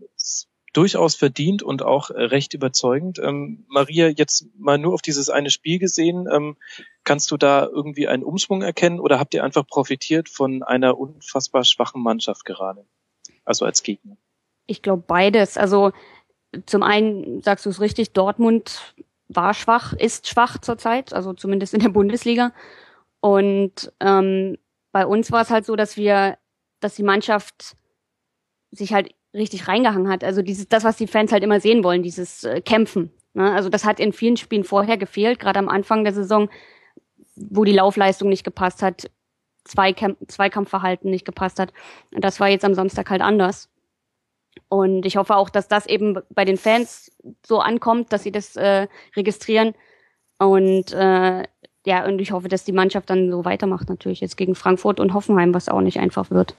durchaus 0.78 1.16
verdient 1.16 1.64
und 1.64 1.82
auch 1.82 2.10
äh, 2.10 2.22
recht 2.22 2.54
überzeugend. 2.54 3.18
Ähm, 3.18 3.64
Maria, 3.66 4.06
jetzt 4.10 4.46
mal 4.56 4.78
nur 4.78 4.94
auf 4.94 5.02
dieses 5.02 5.28
eine 5.28 5.50
Spiel 5.50 5.80
gesehen, 5.80 6.28
ähm, 6.32 6.56
kannst 7.02 7.32
du 7.32 7.36
da 7.36 7.66
irgendwie 7.66 8.06
einen 8.06 8.22
Umschwung 8.22 8.62
erkennen 8.62 9.00
oder 9.00 9.18
habt 9.18 9.34
ihr 9.34 9.42
einfach 9.42 9.66
profitiert 9.66 10.28
von 10.28 10.62
einer 10.62 10.96
unfassbar 10.96 11.64
schwachen 11.64 12.00
Mannschaft 12.00 12.44
gerade? 12.44 12.86
Also 13.44 13.64
als 13.64 13.82
Gegner? 13.82 14.16
Ich 14.66 14.80
glaube 14.80 15.02
beides. 15.04 15.56
Also 15.56 15.90
zum 16.64 16.84
einen 16.84 17.42
sagst 17.42 17.66
du 17.66 17.70
es 17.70 17.80
richtig, 17.80 18.12
Dortmund 18.12 18.94
war 19.26 19.54
schwach, 19.54 19.94
ist 19.94 20.28
schwach 20.28 20.58
zurzeit, 20.58 21.12
also 21.12 21.32
zumindest 21.32 21.74
in 21.74 21.80
der 21.80 21.88
Bundesliga. 21.88 22.52
Und 23.18 23.92
ähm, 23.98 24.58
bei 24.92 25.04
uns 25.04 25.32
war 25.32 25.42
es 25.42 25.50
halt 25.50 25.66
so, 25.66 25.74
dass 25.74 25.96
wir, 25.96 26.38
dass 26.78 26.94
die 26.94 27.02
Mannschaft 27.02 27.76
sich 28.70 28.92
halt 28.92 29.12
richtig 29.34 29.68
reingehangen 29.68 30.10
hat. 30.10 30.24
Also 30.24 30.42
dieses, 30.42 30.68
das, 30.68 30.84
was 30.84 30.96
die 30.96 31.06
Fans 31.06 31.32
halt 31.32 31.42
immer 31.42 31.60
sehen 31.60 31.84
wollen, 31.84 32.02
dieses 32.02 32.44
äh, 32.44 32.60
Kämpfen. 32.60 33.12
Ne? 33.34 33.52
Also 33.52 33.68
das 33.68 33.84
hat 33.84 34.00
in 34.00 34.12
vielen 34.12 34.36
Spielen 34.36 34.64
vorher 34.64 34.96
gefehlt, 34.96 35.38
gerade 35.38 35.58
am 35.58 35.68
Anfang 35.68 36.04
der 36.04 36.12
Saison, 36.12 36.48
wo 37.36 37.64
die 37.64 37.72
Laufleistung 37.72 38.28
nicht 38.28 38.44
gepasst 38.44 38.82
hat, 38.82 39.10
Zweikämp 39.64 40.18
Zweikampfverhalten 40.28 41.10
nicht 41.10 41.24
gepasst 41.24 41.58
hat. 41.58 41.72
Und 42.14 42.24
das 42.24 42.40
war 42.40 42.48
jetzt 42.48 42.64
am 42.64 42.74
Samstag 42.74 43.10
halt 43.10 43.20
anders. 43.20 43.68
Und 44.68 45.06
ich 45.06 45.16
hoffe 45.16 45.36
auch, 45.36 45.50
dass 45.50 45.68
das 45.68 45.86
eben 45.86 46.18
bei 46.30 46.44
den 46.44 46.56
Fans 46.56 47.12
so 47.46 47.60
ankommt, 47.60 48.12
dass 48.12 48.22
sie 48.22 48.32
das 48.32 48.56
äh, 48.56 48.88
registrieren. 49.14 49.74
Und 50.38 50.92
äh, 50.92 51.44
ja, 51.86 52.04
und 52.04 52.20
ich 52.20 52.32
hoffe, 52.32 52.48
dass 52.48 52.64
die 52.64 52.72
Mannschaft 52.72 53.08
dann 53.10 53.30
so 53.30 53.44
weitermacht, 53.44 53.88
natürlich 53.88 54.20
jetzt 54.20 54.36
gegen 54.36 54.54
Frankfurt 54.54 55.00
und 55.00 55.14
Hoffenheim, 55.14 55.54
was 55.54 55.68
auch 55.68 55.80
nicht 55.80 56.00
einfach 56.00 56.30
wird. 56.30 56.54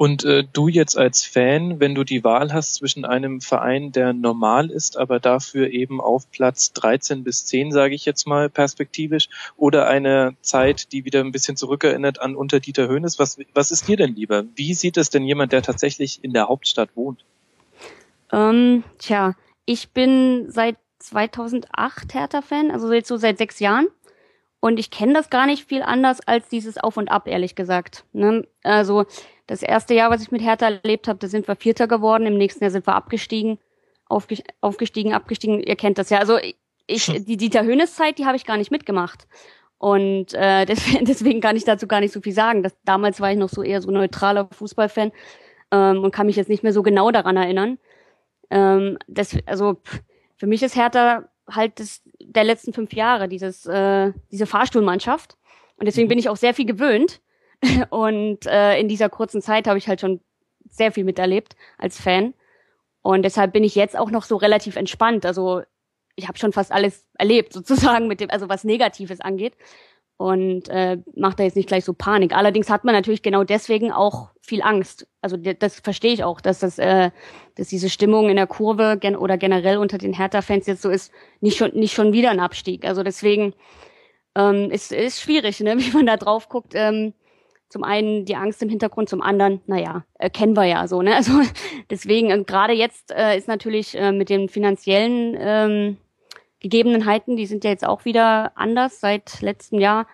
Und 0.00 0.24
äh, 0.24 0.44
du 0.50 0.68
jetzt 0.68 0.96
als 0.96 1.26
Fan, 1.26 1.78
wenn 1.78 1.94
du 1.94 2.04
die 2.04 2.24
Wahl 2.24 2.54
hast 2.54 2.76
zwischen 2.76 3.04
einem 3.04 3.42
Verein, 3.42 3.92
der 3.92 4.14
normal 4.14 4.70
ist, 4.70 4.96
aber 4.96 5.20
dafür 5.20 5.68
eben 5.68 6.00
auf 6.00 6.30
Platz 6.30 6.72
13 6.72 7.22
bis 7.22 7.44
10, 7.44 7.70
sage 7.70 7.94
ich 7.94 8.06
jetzt 8.06 8.26
mal 8.26 8.48
perspektivisch, 8.48 9.28
oder 9.58 9.88
eine 9.88 10.36
Zeit, 10.40 10.92
die 10.92 11.04
wieder 11.04 11.20
ein 11.20 11.32
bisschen 11.32 11.58
zurückerinnert 11.58 12.18
an 12.18 12.34
unter 12.34 12.60
Dieter 12.60 12.88
Höhnes, 12.88 13.18
was, 13.18 13.38
was 13.52 13.70
ist 13.70 13.88
dir 13.88 13.98
denn 13.98 14.14
lieber? 14.14 14.46
Wie 14.54 14.72
sieht 14.72 14.96
es 14.96 15.10
denn 15.10 15.24
jemand, 15.24 15.52
der 15.52 15.60
tatsächlich 15.60 16.24
in 16.24 16.32
der 16.32 16.48
Hauptstadt 16.48 16.96
wohnt? 16.96 17.22
Ähm, 18.32 18.84
tja, 18.96 19.34
ich 19.66 19.90
bin 19.90 20.46
seit 20.48 20.78
2008 21.00 22.14
Hertha-Fan, 22.14 22.70
also 22.70 22.90
jetzt 22.90 23.08
so 23.08 23.18
seit 23.18 23.36
sechs 23.36 23.60
Jahren. 23.60 23.88
Und 24.60 24.78
ich 24.78 24.90
kenne 24.90 25.14
das 25.14 25.30
gar 25.30 25.46
nicht 25.46 25.66
viel 25.66 25.82
anders 25.82 26.20
als 26.26 26.48
dieses 26.48 26.76
Auf 26.76 26.98
und 26.98 27.10
Ab, 27.10 27.26
ehrlich 27.26 27.54
gesagt. 27.54 28.04
Ne? 28.12 28.46
Also 28.62 29.06
das 29.46 29.62
erste 29.62 29.94
Jahr, 29.94 30.10
was 30.10 30.22
ich 30.22 30.30
mit 30.30 30.42
Hertha 30.42 30.66
erlebt 30.66 31.08
habe, 31.08 31.18
da 31.18 31.26
sind 31.26 31.48
wir 31.48 31.56
Vierter 31.56 31.88
geworden. 31.88 32.26
Im 32.26 32.36
nächsten 32.36 32.62
Jahr 32.62 32.70
sind 32.70 32.86
wir 32.86 32.94
abgestiegen, 32.94 33.58
aufgestiegen, 34.08 35.14
abgestiegen. 35.14 35.62
Ihr 35.62 35.76
kennt 35.76 35.96
das 35.96 36.10
ja. 36.10 36.18
Also 36.18 36.38
ich, 36.86 37.06
die 37.06 37.36
Dieter 37.38 37.64
Höhnes 37.64 37.94
Zeit, 37.94 38.18
die 38.18 38.26
habe 38.26 38.36
ich 38.36 38.44
gar 38.44 38.58
nicht 38.58 38.70
mitgemacht. 38.70 39.26
Und 39.78 40.34
äh, 40.34 40.64
deswegen, 40.66 41.06
deswegen 41.06 41.40
kann 41.40 41.56
ich 41.56 41.64
dazu 41.64 41.86
gar 41.86 42.00
nicht 42.00 42.12
so 42.12 42.20
viel 42.20 42.34
sagen. 42.34 42.62
Das, 42.62 42.76
damals 42.84 43.20
war 43.20 43.32
ich 43.32 43.38
noch 43.38 43.48
so 43.48 43.62
eher 43.62 43.80
so 43.80 43.90
neutraler 43.90 44.48
Fußballfan 44.52 45.10
ähm, 45.70 46.04
und 46.04 46.12
kann 46.12 46.26
mich 46.26 46.36
jetzt 46.36 46.50
nicht 46.50 46.62
mehr 46.62 46.74
so 46.74 46.82
genau 46.82 47.10
daran 47.10 47.38
erinnern. 47.38 47.78
Ähm, 48.50 48.98
das, 49.08 49.36
also 49.46 49.78
für 50.36 50.46
mich 50.46 50.62
ist 50.62 50.76
Hertha 50.76 51.29
halt 51.50 51.80
das, 51.80 52.02
der 52.20 52.44
letzten 52.44 52.72
fünf 52.72 52.92
Jahre, 52.92 53.28
dieses, 53.28 53.66
äh, 53.66 54.12
diese 54.30 54.46
Fahrstuhlmannschaft. 54.46 55.36
Und 55.76 55.86
deswegen 55.86 56.08
bin 56.08 56.18
ich 56.18 56.28
auch 56.28 56.36
sehr 56.36 56.54
viel 56.54 56.66
gewöhnt. 56.66 57.20
Und 57.90 58.46
äh, 58.46 58.78
in 58.78 58.88
dieser 58.88 59.08
kurzen 59.08 59.42
Zeit 59.42 59.66
habe 59.66 59.78
ich 59.78 59.88
halt 59.88 60.00
schon 60.00 60.20
sehr 60.68 60.92
viel 60.92 61.04
miterlebt 61.04 61.56
als 61.78 62.00
Fan. 62.00 62.34
Und 63.02 63.22
deshalb 63.22 63.52
bin 63.52 63.64
ich 63.64 63.74
jetzt 63.74 63.96
auch 63.98 64.10
noch 64.10 64.24
so 64.24 64.36
relativ 64.36 64.76
entspannt. 64.76 65.24
Also 65.26 65.62
ich 66.16 66.28
habe 66.28 66.38
schon 66.38 66.52
fast 66.52 66.72
alles 66.72 67.06
erlebt, 67.18 67.52
sozusagen, 67.52 68.08
mit 68.08 68.20
dem, 68.20 68.30
also 68.30 68.48
was 68.48 68.64
Negatives 68.64 69.20
angeht 69.20 69.54
und 70.20 70.68
äh, 70.68 70.98
macht 71.16 71.38
da 71.38 71.44
jetzt 71.44 71.56
nicht 71.56 71.66
gleich 71.66 71.86
so 71.86 71.94
Panik. 71.94 72.36
Allerdings 72.36 72.68
hat 72.68 72.84
man 72.84 72.94
natürlich 72.94 73.22
genau 73.22 73.42
deswegen 73.42 73.90
auch 73.90 74.28
viel 74.42 74.60
Angst. 74.60 75.06
Also 75.22 75.38
das 75.38 75.80
verstehe 75.80 76.12
ich 76.12 76.24
auch, 76.24 76.42
dass 76.42 76.58
das, 76.58 76.78
äh, 76.78 77.10
dass 77.54 77.68
diese 77.68 77.88
Stimmung 77.88 78.28
in 78.28 78.36
der 78.36 78.46
Kurve 78.46 78.98
gen 79.00 79.16
oder 79.16 79.38
generell 79.38 79.78
unter 79.78 79.96
den 79.96 80.12
Hertha-Fans 80.12 80.66
jetzt 80.66 80.82
so 80.82 80.90
ist, 80.90 81.10
nicht 81.40 81.56
schon 81.56 81.70
nicht 81.72 81.94
schon 81.94 82.12
wieder 82.12 82.30
ein 82.30 82.38
Abstieg. 82.38 82.84
Also 82.84 83.02
deswegen 83.02 83.54
ähm, 84.36 84.70
ist 84.70 84.92
ist 84.92 85.22
schwierig, 85.22 85.58
ne, 85.60 85.78
wie 85.78 85.90
man 85.96 86.04
da 86.04 86.18
drauf 86.18 86.50
guckt. 86.50 86.74
Ähm, 86.74 87.14
zum 87.70 87.82
einen 87.82 88.26
die 88.26 88.36
Angst 88.36 88.60
im 88.62 88.68
Hintergrund, 88.68 89.08
zum 89.08 89.22
anderen, 89.22 89.62
naja, 89.66 90.04
äh, 90.18 90.28
kennen 90.28 90.54
wir 90.54 90.66
ja 90.66 90.86
so, 90.86 91.00
ne? 91.00 91.14
Also 91.16 91.32
deswegen, 91.88 92.44
gerade 92.44 92.74
jetzt 92.74 93.10
äh, 93.10 93.38
ist 93.38 93.48
natürlich 93.48 93.96
äh, 93.96 94.12
mit 94.12 94.28
den 94.28 94.50
finanziellen 94.50 95.34
ähm, 95.40 95.96
Gegebenheiten, 96.60 97.36
die 97.36 97.46
sind 97.46 97.64
ja 97.64 97.70
jetzt 97.70 97.86
auch 97.86 98.04
wieder 98.04 98.52
anders. 98.54 99.00
Seit 99.00 99.40
letztem 99.40 99.80
Jahr 99.80 100.06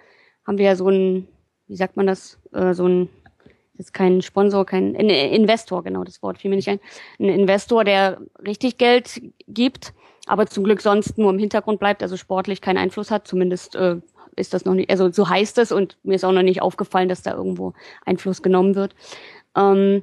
haben 0.46 0.58
wir 0.58 0.66
ja 0.66 0.76
so 0.76 0.88
ein, 0.88 1.28
wie 1.66 1.76
sagt 1.76 1.96
man 1.96 2.06
das, 2.06 2.38
äh, 2.52 2.72
so 2.72 2.86
ein, 2.86 3.08
ist 3.78 3.92
kein 3.92 4.22
Sponsor, 4.22 4.64
kein 4.64 4.96
ein 4.96 5.10
Investor, 5.10 5.82
genau, 5.82 6.04
das 6.04 6.22
Wort 6.22 6.38
fiel 6.38 6.48
mir 6.48 6.56
nicht 6.56 6.68
ein. 6.68 6.80
Ein 7.18 7.28
Investor, 7.28 7.84
der 7.84 8.20
richtig 8.46 8.78
Geld 8.78 9.20
gibt, 9.48 9.92
aber 10.26 10.46
zum 10.46 10.64
Glück 10.64 10.80
sonst 10.80 11.18
nur 11.18 11.30
im 11.30 11.38
Hintergrund 11.38 11.78
bleibt, 11.78 12.02
also 12.02 12.16
sportlich 12.16 12.60
keinen 12.60 12.78
Einfluss 12.78 13.10
hat, 13.10 13.28
zumindest 13.28 13.74
äh, 13.74 13.96
ist 14.36 14.54
das 14.54 14.64
noch 14.64 14.74
nicht, 14.74 14.90
also 14.90 15.10
so 15.10 15.28
heißt 15.28 15.58
es 15.58 15.72
und 15.72 15.98
mir 16.04 16.14
ist 16.14 16.24
auch 16.24 16.32
noch 16.32 16.42
nicht 16.42 16.62
aufgefallen, 16.62 17.08
dass 17.08 17.22
da 17.22 17.34
irgendwo 17.34 17.74
Einfluss 18.04 18.42
genommen 18.42 18.74
wird. 18.74 18.94
Ähm, 19.56 20.02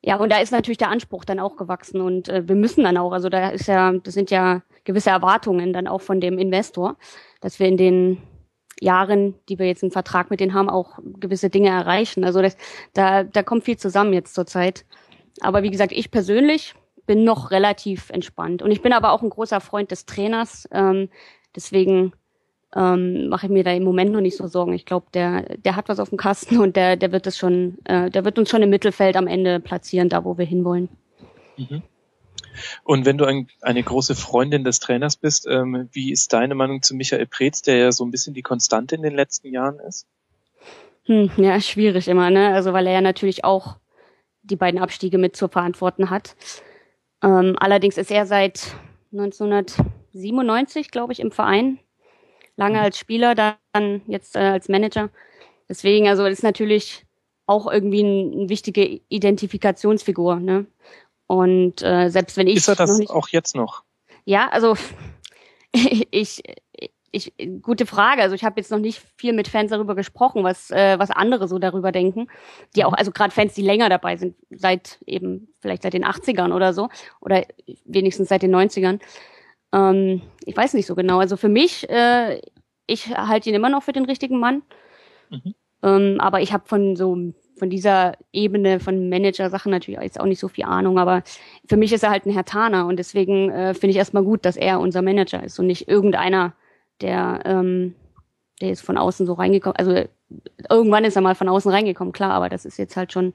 ja, 0.00 0.16
und 0.16 0.32
da 0.32 0.38
ist 0.38 0.52
natürlich 0.52 0.78
der 0.78 0.90
Anspruch 0.90 1.24
dann 1.24 1.38
auch 1.38 1.56
gewachsen 1.56 2.00
und 2.00 2.28
äh, 2.28 2.48
wir 2.48 2.56
müssen 2.56 2.84
dann 2.84 2.96
auch, 2.96 3.12
also 3.12 3.28
da 3.28 3.50
ist 3.50 3.68
ja, 3.68 3.92
das 3.92 4.14
sind 4.14 4.30
ja 4.30 4.62
gewisse 4.84 5.10
Erwartungen 5.10 5.72
dann 5.72 5.86
auch 5.86 6.00
von 6.00 6.20
dem 6.20 6.38
Investor, 6.38 6.96
dass 7.40 7.58
wir 7.58 7.68
in 7.68 7.76
den 7.76 8.18
Jahren, 8.80 9.34
die 9.48 9.58
wir 9.58 9.66
jetzt 9.66 9.82
einen 9.82 9.92
Vertrag 9.92 10.30
mit 10.30 10.40
denen 10.40 10.54
haben, 10.54 10.68
auch 10.68 10.98
gewisse 11.20 11.50
Dinge 11.50 11.68
erreichen. 11.68 12.24
Also 12.24 12.42
das, 12.42 12.56
da, 12.94 13.22
da 13.22 13.42
kommt 13.42 13.64
viel 13.64 13.76
zusammen 13.76 14.12
jetzt 14.12 14.34
zurzeit. 14.34 14.84
Aber 15.40 15.62
wie 15.62 15.70
gesagt, 15.70 15.92
ich 15.92 16.10
persönlich 16.10 16.74
bin 17.06 17.24
noch 17.24 17.50
relativ 17.50 18.10
entspannt. 18.10 18.62
Und 18.62 18.70
ich 18.70 18.82
bin 18.82 18.92
aber 18.92 19.12
auch 19.12 19.22
ein 19.22 19.30
großer 19.30 19.60
Freund 19.60 19.90
des 19.90 20.06
Trainers. 20.06 20.68
Ähm, 20.72 21.08
deswegen 21.54 22.12
ähm, 22.74 23.28
mache 23.28 23.46
ich 23.46 23.52
mir 23.52 23.64
da 23.64 23.72
im 23.72 23.84
Moment 23.84 24.12
noch 24.12 24.20
nicht 24.20 24.36
so 24.36 24.46
Sorgen. 24.46 24.72
Ich 24.72 24.86
glaube, 24.86 25.06
der, 25.14 25.56
der 25.58 25.76
hat 25.76 25.88
was 25.88 26.00
auf 26.00 26.08
dem 26.08 26.18
Kasten 26.18 26.58
und 26.58 26.76
der, 26.76 26.96
der 26.96 27.12
wird 27.12 27.26
das 27.26 27.36
schon, 27.36 27.78
äh, 27.84 28.10
der 28.10 28.24
wird 28.24 28.38
uns 28.38 28.50
schon 28.50 28.62
im 28.62 28.70
Mittelfeld 28.70 29.16
am 29.16 29.26
Ende 29.26 29.60
platzieren, 29.60 30.08
da 30.08 30.24
wo 30.24 30.38
wir 30.38 30.46
hinwollen. 30.46 30.88
Mhm. 31.56 31.82
Und 32.84 33.04
wenn 33.04 33.18
du 33.18 33.24
ein, 33.24 33.48
eine 33.60 33.82
große 33.82 34.14
Freundin 34.14 34.64
des 34.64 34.80
Trainers 34.80 35.16
bist, 35.16 35.46
ähm, 35.46 35.88
wie 35.92 36.12
ist 36.12 36.32
deine 36.32 36.54
Meinung 36.54 36.82
zu 36.82 36.94
Michael 36.94 37.26
Preetz, 37.26 37.62
der 37.62 37.76
ja 37.76 37.92
so 37.92 38.04
ein 38.04 38.10
bisschen 38.10 38.34
die 38.34 38.42
Konstante 38.42 38.94
in 38.94 39.02
den 39.02 39.14
letzten 39.14 39.48
Jahren 39.48 39.78
ist? 39.80 40.06
Hm, 41.04 41.30
ja, 41.36 41.60
schwierig 41.60 42.08
immer, 42.08 42.30
ne? 42.30 42.54
Also 42.54 42.72
weil 42.72 42.86
er 42.86 42.94
ja 42.94 43.00
natürlich 43.00 43.44
auch 43.44 43.76
die 44.42 44.56
beiden 44.56 44.80
Abstiege 44.80 45.18
mit 45.18 45.36
zu 45.36 45.48
verantworten 45.48 46.10
hat. 46.10 46.36
Ähm, 47.22 47.56
allerdings 47.58 47.96
ist 47.96 48.10
er 48.10 48.26
seit 48.26 48.74
1997, 49.12 50.90
glaube 50.90 51.12
ich, 51.12 51.20
im 51.20 51.30
Verein. 51.30 51.78
Lange 52.56 52.80
als 52.80 52.98
Spieler, 52.98 53.34
dann 53.34 54.02
jetzt 54.06 54.36
äh, 54.36 54.40
als 54.40 54.68
Manager. 54.68 55.10
Deswegen, 55.68 56.08
also 56.08 56.26
ist 56.26 56.42
natürlich 56.42 57.06
auch 57.46 57.70
irgendwie 57.70 58.04
eine 58.04 58.44
ein 58.44 58.48
wichtige 58.48 59.00
Identifikationsfigur. 59.08 60.36
Ne? 60.36 60.66
Und 61.32 61.80
äh, 61.80 62.10
selbst 62.10 62.36
wenn 62.36 62.46
ich. 62.46 62.56
Ist 62.56 62.68
er 62.68 62.74
das 62.74 62.98
nicht, 62.98 63.10
auch 63.10 63.28
jetzt 63.28 63.56
noch? 63.56 63.84
Ja, 64.26 64.50
also 64.50 64.76
ich, 65.72 66.42
ich, 67.10 67.32
gute 67.62 67.86
Frage. 67.86 68.20
Also 68.20 68.34
ich 68.34 68.44
habe 68.44 68.60
jetzt 68.60 68.70
noch 68.70 68.78
nicht 68.78 69.00
viel 69.16 69.32
mit 69.32 69.48
Fans 69.48 69.70
darüber 69.70 69.94
gesprochen, 69.94 70.44
was, 70.44 70.70
äh, 70.70 70.98
was 70.98 71.10
andere 71.10 71.48
so 71.48 71.58
darüber 71.58 71.90
denken. 71.90 72.28
Die 72.76 72.84
auch, 72.84 72.90
mhm. 72.90 72.96
also 72.98 73.12
gerade 73.12 73.32
Fans, 73.32 73.54
die 73.54 73.62
länger 73.62 73.88
dabei 73.88 74.18
sind, 74.18 74.36
seit 74.50 74.98
eben 75.06 75.48
vielleicht 75.60 75.84
seit 75.84 75.94
den 75.94 76.04
80ern 76.04 76.54
oder 76.54 76.74
so, 76.74 76.90
oder 77.22 77.46
wenigstens 77.86 78.28
seit 78.28 78.42
den 78.42 78.54
90ern. 78.54 79.00
Ähm, 79.72 80.20
ich 80.44 80.54
weiß 80.54 80.74
nicht 80.74 80.86
so 80.86 80.94
genau. 80.94 81.18
Also 81.18 81.38
für 81.38 81.48
mich, 81.48 81.88
äh, 81.88 82.42
ich 82.86 83.08
halte 83.08 83.48
ihn 83.48 83.54
immer 83.54 83.70
noch 83.70 83.84
für 83.84 83.94
den 83.94 84.04
richtigen 84.04 84.38
Mann. 84.38 84.60
Mhm. 85.30 85.54
Ähm, 85.82 86.20
aber 86.20 86.42
ich 86.42 86.52
habe 86.52 86.68
von 86.68 86.94
so 86.94 87.32
von 87.62 87.70
dieser 87.70 88.14
Ebene 88.32 88.80
von 88.80 89.08
Manager-Sachen 89.08 89.70
natürlich 89.70 90.00
jetzt 90.00 90.18
auch 90.18 90.26
nicht 90.26 90.40
so 90.40 90.48
viel 90.48 90.64
Ahnung, 90.64 90.98
aber 90.98 91.22
für 91.68 91.76
mich 91.76 91.92
ist 91.92 92.02
er 92.02 92.10
halt 92.10 92.26
ein 92.26 92.32
Herr 92.32 92.44
Taner 92.44 92.88
und 92.88 92.96
deswegen 92.96 93.50
äh, 93.52 93.72
finde 93.72 93.92
ich 93.92 93.98
erstmal 93.98 94.24
gut, 94.24 94.44
dass 94.44 94.56
er 94.56 94.80
unser 94.80 95.00
Manager 95.00 95.44
ist 95.44 95.60
und 95.60 95.68
nicht 95.68 95.86
irgendeiner, 95.86 96.54
der, 97.02 97.38
ähm, 97.44 97.94
der 98.60 98.72
ist 98.72 98.80
von 98.80 98.98
außen 98.98 99.26
so 99.26 99.34
reingekommen. 99.34 99.76
Also 99.76 100.08
irgendwann 100.68 101.04
ist 101.04 101.14
er 101.14 101.22
mal 101.22 101.36
von 101.36 101.48
außen 101.48 101.70
reingekommen, 101.70 102.12
klar, 102.12 102.32
aber 102.32 102.48
das 102.48 102.64
ist 102.64 102.78
jetzt 102.78 102.96
halt 102.96 103.12
schon 103.12 103.32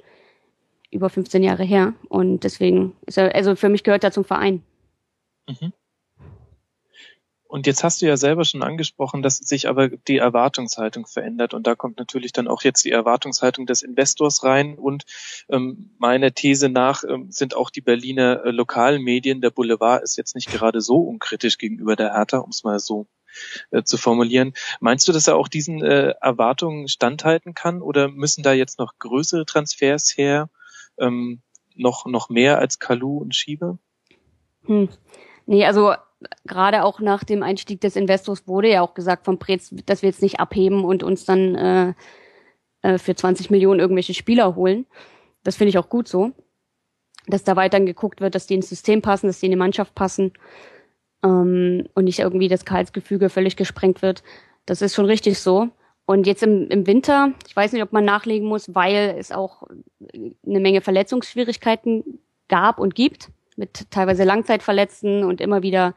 über 0.91 1.09
15 1.09 1.41
Jahre 1.41 1.63
her 1.63 1.93
und 2.09 2.43
deswegen 2.43 2.97
ist 3.05 3.17
er, 3.17 3.33
also 3.33 3.55
für 3.55 3.69
mich 3.69 3.85
gehört 3.85 4.03
er 4.03 4.11
zum 4.11 4.25
Verein. 4.25 4.61
Mhm. 5.47 5.71
Und 7.47 7.65
jetzt 7.65 7.83
hast 7.83 8.01
du 8.01 8.05
ja 8.05 8.17
selber 8.17 8.43
schon 8.43 8.61
angesprochen, 8.61 9.21
dass 9.21 9.37
sich 9.37 9.69
aber 9.69 9.89
die 9.89 10.17
Erwartungshaltung 10.17 11.07
verändert. 11.07 11.53
Und 11.53 11.65
da 11.65 11.75
kommt 11.75 11.97
natürlich 11.97 12.33
dann 12.33 12.47
auch 12.47 12.63
jetzt 12.63 12.83
die 12.83 12.91
Erwartungshaltung 12.91 13.65
des 13.65 13.81
Investors 13.81 14.43
rein. 14.43 14.77
Und 14.77 15.05
ähm, 15.49 15.91
meiner 15.97 16.33
These 16.33 16.69
nach 16.69 17.03
ähm, 17.03 17.31
sind 17.31 17.55
auch 17.55 17.69
die 17.69 17.81
Berliner 17.81 18.43
äh, 18.43 18.51
lokalen 18.51 19.01
Medien, 19.01 19.41
der 19.41 19.51
Boulevard 19.51 20.03
ist 20.03 20.17
jetzt 20.17 20.35
nicht 20.35 20.51
gerade 20.51 20.81
so 20.81 20.97
unkritisch 20.97 21.57
gegenüber 21.57 21.95
der 21.95 22.13
Hertha, 22.13 22.39
um 22.39 22.49
es 22.49 22.63
mal 22.63 22.79
so 22.79 23.07
äh, 23.71 23.83
zu 23.83 23.97
formulieren. 23.97 24.53
Meinst 24.79 25.07
du, 25.07 25.11
dass 25.11 25.27
er 25.27 25.37
auch 25.37 25.47
diesen 25.47 25.81
äh, 25.83 26.15
Erwartungen 26.21 26.87
standhalten 26.87 27.53
kann? 27.53 27.81
Oder 27.81 28.09
müssen 28.09 28.43
da 28.43 28.53
jetzt 28.53 28.79
noch 28.79 28.99
größere 28.99 29.45
Transfers 29.45 30.17
her? 30.17 30.49
Ähm, 30.97 31.41
noch, 31.75 32.05
noch 32.05 32.29
mehr 32.29 32.59
als 32.59 32.79
Kalu 32.79 33.19
und 33.19 33.35
Schiebe? 33.35 33.77
Hm. 34.65 34.89
Nee, 35.45 35.65
also 35.65 35.93
gerade 36.45 36.83
auch 36.83 36.99
nach 36.99 37.23
dem 37.23 37.43
Einstieg 37.43 37.81
des 37.81 37.95
Investors 37.95 38.47
wurde 38.47 38.69
ja 38.69 38.81
auch 38.81 38.93
gesagt 38.93 39.25
vom 39.25 39.37
Prez, 39.37 39.73
dass 39.85 40.01
wir 40.01 40.09
jetzt 40.09 40.21
nicht 40.21 40.39
abheben 40.39 40.83
und 40.83 41.03
uns 41.03 41.25
dann 41.25 41.55
äh, 41.55 41.93
äh, 42.81 42.97
für 42.97 43.15
20 43.15 43.49
Millionen 43.49 43.79
irgendwelche 43.79 44.13
Spieler 44.13 44.55
holen. 44.55 44.85
Das 45.43 45.55
finde 45.55 45.69
ich 45.69 45.77
auch 45.77 45.89
gut 45.89 46.07
so. 46.07 46.31
Dass 47.27 47.43
da 47.43 47.55
weiterhin 47.55 47.85
geguckt 47.85 48.21
wird, 48.21 48.35
dass 48.35 48.47
die 48.47 48.55
ins 48.55 48.69
System 48.69 49.01
passen, 49.01 49.27
dass 49.27 49.39
die 49.39 49.47
in 49.47 49.51
die 49.51 49.57
Mannschaft 49.57 49.93
passen 49.95 50.31
ähm, 51.23 51.87
und 51.93 52.05
nicht 52.05 52.19
irgendwie 52.19 52.47
das 52.47 52.65
Gehaltsgefüge 52.65 53.29
völlig 53.29 53.57
gesprengt 53.57 54.01
wird. 54.01 54.23
Das 54.65 54.81
ist 54.81 54.95
schon 54.95 55.05
richtig 55.05 55.39
so. 55.39 55.69
Und 56.05 56.25
jetzt 56.25 56.41
im, 56.41 56.69
im 56.69 56.87
Winter, 56.87 57.33
ich 57.45 57.55
weiß 57.55 57.73
nicht, 57.73 57.83
ob 57.83 57.91
man 57.91 58.05
nachlegen 58.05 58.47
muss, 58.47 58.73
weil 58.73 59.15
es 59.19 59.33
auch 59.33 59.63
eine 60.11 60.59
Menge 60.59 60.79
Verletzungsschwierigkeiten 60.79 62.19
gab 62.47 62.79
und 62.79 62.95
gibt, 62.95 63.29
mit 63.57 63.91
teilweise 63.91 64.23
Langzeitverletzten 64.23 65.25
und 65.25 65.41
immer 65.41 65.63
wieder 65.63 65.95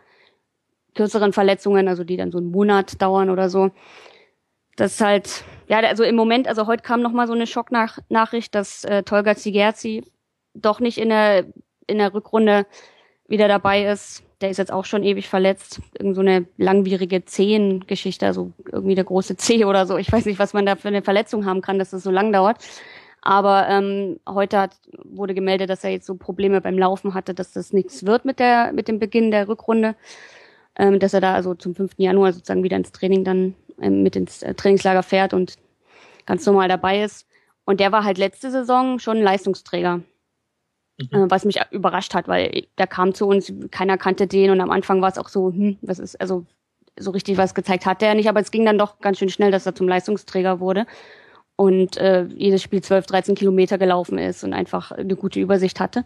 kürzeren 0.94 1.32
Verletzungen, 1.32 1.88
also 1.88 2.04
die 2.04 2.16
dann 2.16 2.32
so 2.32 2.38
einen 2.38 2.50
Monat 2.50 3.00
dauern 3.00 3.30
oder 3.30 3.48
so. 3.48 3.70
Das 4.76 4.92
ist 4.92 5.00
halt, 5.00 5.44
ja, 5.68 5.80
also 5.80 6.04
im 6.04 6.16
Moment, 6.16 6.48
also 6.48 6.66
heute 6.66 6.82
kam 6.82 7.02
noch 7.02 7.12
mal 7.12 7.26
so 7.26 7.34
eine 7.34 7.46
Schocknachricht, 7.46 8.54
dass 8.54 8.84
äh, 8.84 9.02
Tolga 9.02 9.34
Zigerzi 9.36 10.04
doch 10.54 10.80
nicht 10.80 10.98
in 10.98 11.10
der, 11.10 11.44
in 11.86 11.98
der 11.98 12.14
Rückrunde 12.14 12.66
wieder 13.28 13.46
dabei 13.48 13.84
ist. 13.84 14.22
Der 14.40 14.50
ist 14.50 14.56
jetzt 14.56 14.72
auch 14.72 14.86
schon 14.86 15.04
ewig 15.04 15.28
verletzt. 15.28 15.80
Irgend 15.98 16.14
so 16.14 16.22
eine 16.22 16.46
langwierige 16.56 17.24
Zehengeschichte, 17.24 18.26
also 18.26 18.52
irgendwie 18.72 18.94
der 18.94 19.04
große 19.04 19.36
Zeh 19.36 19.64
oder 19.64 19.86
so. 19.86 19.98
Ich 19.98 20.10
weiß 20.10 20.24
nicht, 20.24 20.38
was 20.38 20.54
man 20.54 20.66
da 20.66 20.76
für 20.76 20.88
eine 20.88 21.02
Verletzung 21.02 21.44
haben 21.44 21.60
kann, 21.60 21.78
dass 21.78 21.90
das 21.90 22.02
so 22.02 22.10
lang 22.10 22.32
dauert. 22.32 22.58
Aber 23.22 23.68
ähm, 23.68 24.18
heute 24.26 24.58
hat, 24.58 24.76
wurde 25.04 25.34
gemeldet, 25.34 25.68
dass 25.68 25.84
er 25.84 25.90
jetzt 25.90 26.06
so 26.06 26.14
Probleme 26.14 26.60
beim 26.60 26.78
Laufen 26.78 27.12
hatte, 27.12 27.34
dass 27.34 27.52
das 27.52 27.72
nichts 27.72 28.06
wird 28.06 28.24
mit 28.24 28.38
der 28.38 28.72
mit 28.72 28.88
dem 28.88 28.98
Beginn 28.98 29.30
der 29.30 29.46
Rückrunde 29.46 29.94
ähm, 30.78 30.98
dass 30.98 31.14
er 31.14 31.20
da 31.20 31.34
also 31.34 31.54
zum 31.54 31.74
5. 31.74 31.92
Januar 31.96 32.32
sozusagen 32.32 32.62
wieder 32.62 32.76
ins 32.76 32.92
Training 32.92 33.24
dann 33.24 33.54
ähm, 33.80 34.02
mit 34.02 34.16
ins 34.16 34.42
äh, 34.42 34.54
Trainingslager 34.54 35.02
fährt 35.02 35.34
und 35.34 35.56
ganz 36.26 36.44
normal 36.46 36.68
dabei 36.68 37.02
ist. 37.02 37.26
Und 37.64 37.80
der 37.80 37.92
war 37.92 38.04
halt 38.04 38.18
letzte 38.18 38.50
Saison 38.50 38.98
schon 38.98 39.20
Leistungsträger. 39.20 40.02
Mhm. 40.98 41.08
Äh, 41.12 41.30
was 41.30 41.44
mich 41.44 41.60
überrascht 41.70 42.14
hat, 42.14 42.28
weil 42.28 42.66
der 42.78 42.86
kam 42.86 43.14
zu 43.14 43.26
uns, 43.26 43.52
keiner 43.70 43.98
kannte 43.98 44.26
den 44.26 44.50
und 44.50 44.60
am 44.60 44.70
Anfang 44.70 45.00
war 45.02 45.08
es 45.08 45.18
auch 45.18 45.28
so, 45.28 45.48
hm, 45.48 45.78
was 45.82 45.98
ist, 45.98 46.20
also 46.20 46.46
so 46.98 47.10
richtig 47.12 47.38
was 47.38 47.54
gezeigt 47.54 47.86
hat 47.86 48.02
der 48.02 48.14
nicht, 48.14 48.28
aber 48.28 48.40
es 48.40 48.50
ging 48.50 48.64
dann 48.64 48.78
doch 48.78 48.98
ganz 48.98 49.18
schön 49.18 49.30
schnell, 49.30 49.50
dass 49.50 49.66
er 49.66 49.74
zum 49.74 49.88
Leistungsträger 49.88 50.60
wurde 50.60 50.86
und 51.56 51.96
äh, 51.96 52.24
jedes 52.34 52.62
Spiel 52.62 52.82
12, 52.82 53.06
13 53.06 53.34
Kilometer 53.34 53.78
gelaufen 53.78 54.18
ist 54.18 54.44
und 54.44 54.52
einfach 54.52 54.92
eine 54.92 55.16
gute 55.16 55.40
Übersicht 55.40 55.80
hatte. 55.80 56.04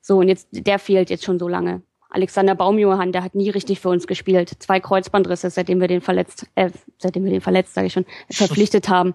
So, 0.00 0.18
und 0.18 0.28
jetzt, 0.28 0.48
der 0.50 0.78
fehlt 0.78 1.10
jetzt 1.10 1.24
schon 1.24 1.38
so 1.38 1.48
lange. 1.48 1.82
Alexander 2.14 2.54
Baumjohann, 2.54 3.10
der 3.10 3.24
hat 3.24 3.34
nie 3.34 3.50
richtig 3.50 3.80
für 3.80 3.88
uns 3.88 4.06
gespielt. 4.06 4.48
Zwei 4.60 4.78
Kreuzbandrisse, 4.78 5.50
seitdem 5.50 5.80
wir 5.80 5.88
den 5.88 6.00
verletzt, 6.00 6.46
äh, 6.54 6.70
seitdem 6.98 7.24
wir 7.24 7.32
den 7.32 7.40
verletzt, 7.40 7.74
sage 7.74 7.88
ich 7.88 7.92
schon, 7.92 8.06
verpflichtet 8.30 8.88
haben. 8.88 9.14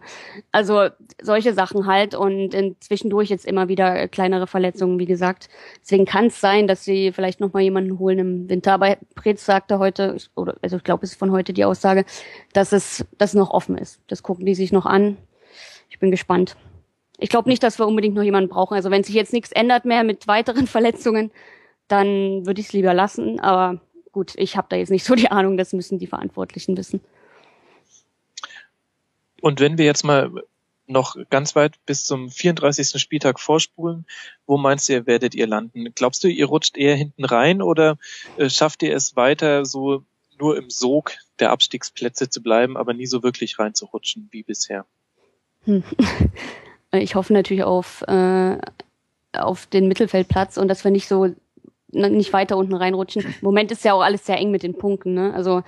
Also 0.51 0.89
solche 1.21 1.53
Sachen 1.53 1.85
halt 1.85 2.13
und 2.13 2.53
zwischendurch 2.81 3.29
jetzt 3.29 3.45
immer 3.45 3.69
wieder 3.69 4.09
kleinere 4.09 4.47
Verletzungen, 4.47 4.99
wie 4.99 5.05
gesagt. 5.05 5.47
Deswegen 5.81 6.03
kann 6.03 6.25
es 6.25 6.41
sein, 6.41 6.67
dass 6.67 6.83
sie 6.83 7.13
vielleicht 7.13 7.39
noch 7.39 7.53
mal 7.53 7.61
jemanden 7.61 7.99
holen 7.99 8.19
im 8.19 8.49
Winter. 8.49 8.73
Aber 8.73 8.97
Pretz 9.15 9.45
sagte 9.45 9.79
heute, 9.79 10.17
oder 10.35 10.57
also 10.61 10.75
ich 10.75 10.83
glaube, 10.83 11.05
es 11.05 11.11
ist 11.11 11.19
von 11.19 11.31
heute 11.31 11.53
die 11.53 11.63
Aussage, 11.63 12.03
dass 12.51 12.73
es, 12.73 13.05
dass 13.17 13.29
es 13.29 13.35
noch 13.35 13.51
offen 13.51 13.77
ist. 13.77 14.01
Das 14.07 14.23
gucken 14.23 14.45
die 14.45 14.55
sich 14.55 14.73
noch 14.73 14.85
an. 14.85 15.15
Ich 15.89 15.99
bin 15.99 16.11
gespannt. 16.11 16.57
Ich 17.17 17.29
glaube 17.29 17.47
nicht, 17.47 17.63
dass 17.63 17.79
wir 17.79 17.87
unbedingt 17.87 18.15
noch 18.15 18.23
jemanden 18.23 18.49
brauchen. 18.49 18.73
Also 18.73 18.91
wenn 18.91 19.05
sich 19.05 19.15
jetzt 19.15 19.31
nichts 19.31 19.53
ändert 19.53 19.85
mehr 19.85 20.03
mit 20.03 20.27
weiteren 20.27 20.67
Verletzungen, 20.67 21.31
dann 21.89 22.45
würde 22.45 22.61
ich 22.61 22.67
es 22.67 22.73
lieber 22.73 22.93
lassen. 22.93 23.39
Aber 23.39 23.81
gut, 24.11 24.33
ich 24.37 24.55
habe 24.55 24.67
da 24.69 24.77
jetzt 24.77 24.89
nicht 24.89 25.03
so 25.03 25.15
die 25.15 25.31
Ahnung, 25.31 25.57
das 25.57 25.73
müssen 25.73 25.99
die 25.99 26.07
Verantwortlichen 26.07 26.77
wissen. 26.77 27.01
Und 29.41 29.59
wenn 29.59 29.77
wir 29.77 29.85
jetzt 29.85 30.03
mal 30.03 30.31
noch 30.87 31.15
ganz 31.29 31.55
weit 31.55 31.75
bis 31.85 32.03
zum 32.03 32.29
34. 32.29 32.99
Spieltag 32.99 33.39
vorspulen, 33.39 34.05
wo 34.47 34.57
meinst 34.57 34.89
du, 34.89 35.05
werdet 35.05 35.35
ihr 35.35 35.47
landen? 35.47 35.93
Glaubst 35.93 36.23
du, 36.23 36.27
ihr 36.27 36.47
rutscht 36.47 36.77
eher 36.77 36.95
hinten 36.95 37.25
rein 37.25 37.61
oder 37.61 37.97
äh, 38.37 38.49
schafft 38.49 38.81
ihr 38.83 38.95
es 38.95 39.15
weiter 39.15 39.65
so 39.65 40.03
nur 40.39 40.57
im 40.57 40.69
Sog 40.69 41.11
der 41.39 41.51
Abstiegsplätze 41.51 42.29
zu 42.29 42.41
bleiben, 42.41 42.75
aber 42.75 42.93
nie 42.93 43.05
so 43.05 43.23
wirklich 43.23 43.59
reinzurutschen 43.59 44.29
wie 44.31 44.43
bisher? 44.43 44.85
Hm. 45.65 45.83
Ich 46.91 47.13
hoffe 47.13 47.33
natürlich 47.33 47.61
auf, 47.61 48.01
äh, 48.07 48.57
auf 49.33 49.67
den 49.67 49.87
Mittelfeldplatz 49.87 50.57
und 50.57 50.69
dass 50.69 50.83
wir 50.83 50.89
nicht 50.89 51.07
so 51.07 51.35
nicht 51.91 52.33
weiter 52.33 52.57
unten 52.57 52.75
reinrutschen. 52.75 53.23
Im 53.23 53.33
Moment 53.41 53.71
ist 53.71 53.83
ja 53.83 53.93
auch 53.93 54.01
alles 54.01 54.25
sehr 54.25 54.37
eng 54.37 54.51
mit 54.51 54.63
den 54.63 54.77
Punkten. 54.77 55.13
Ne? 55.13 55.33
Also 55.33 55.63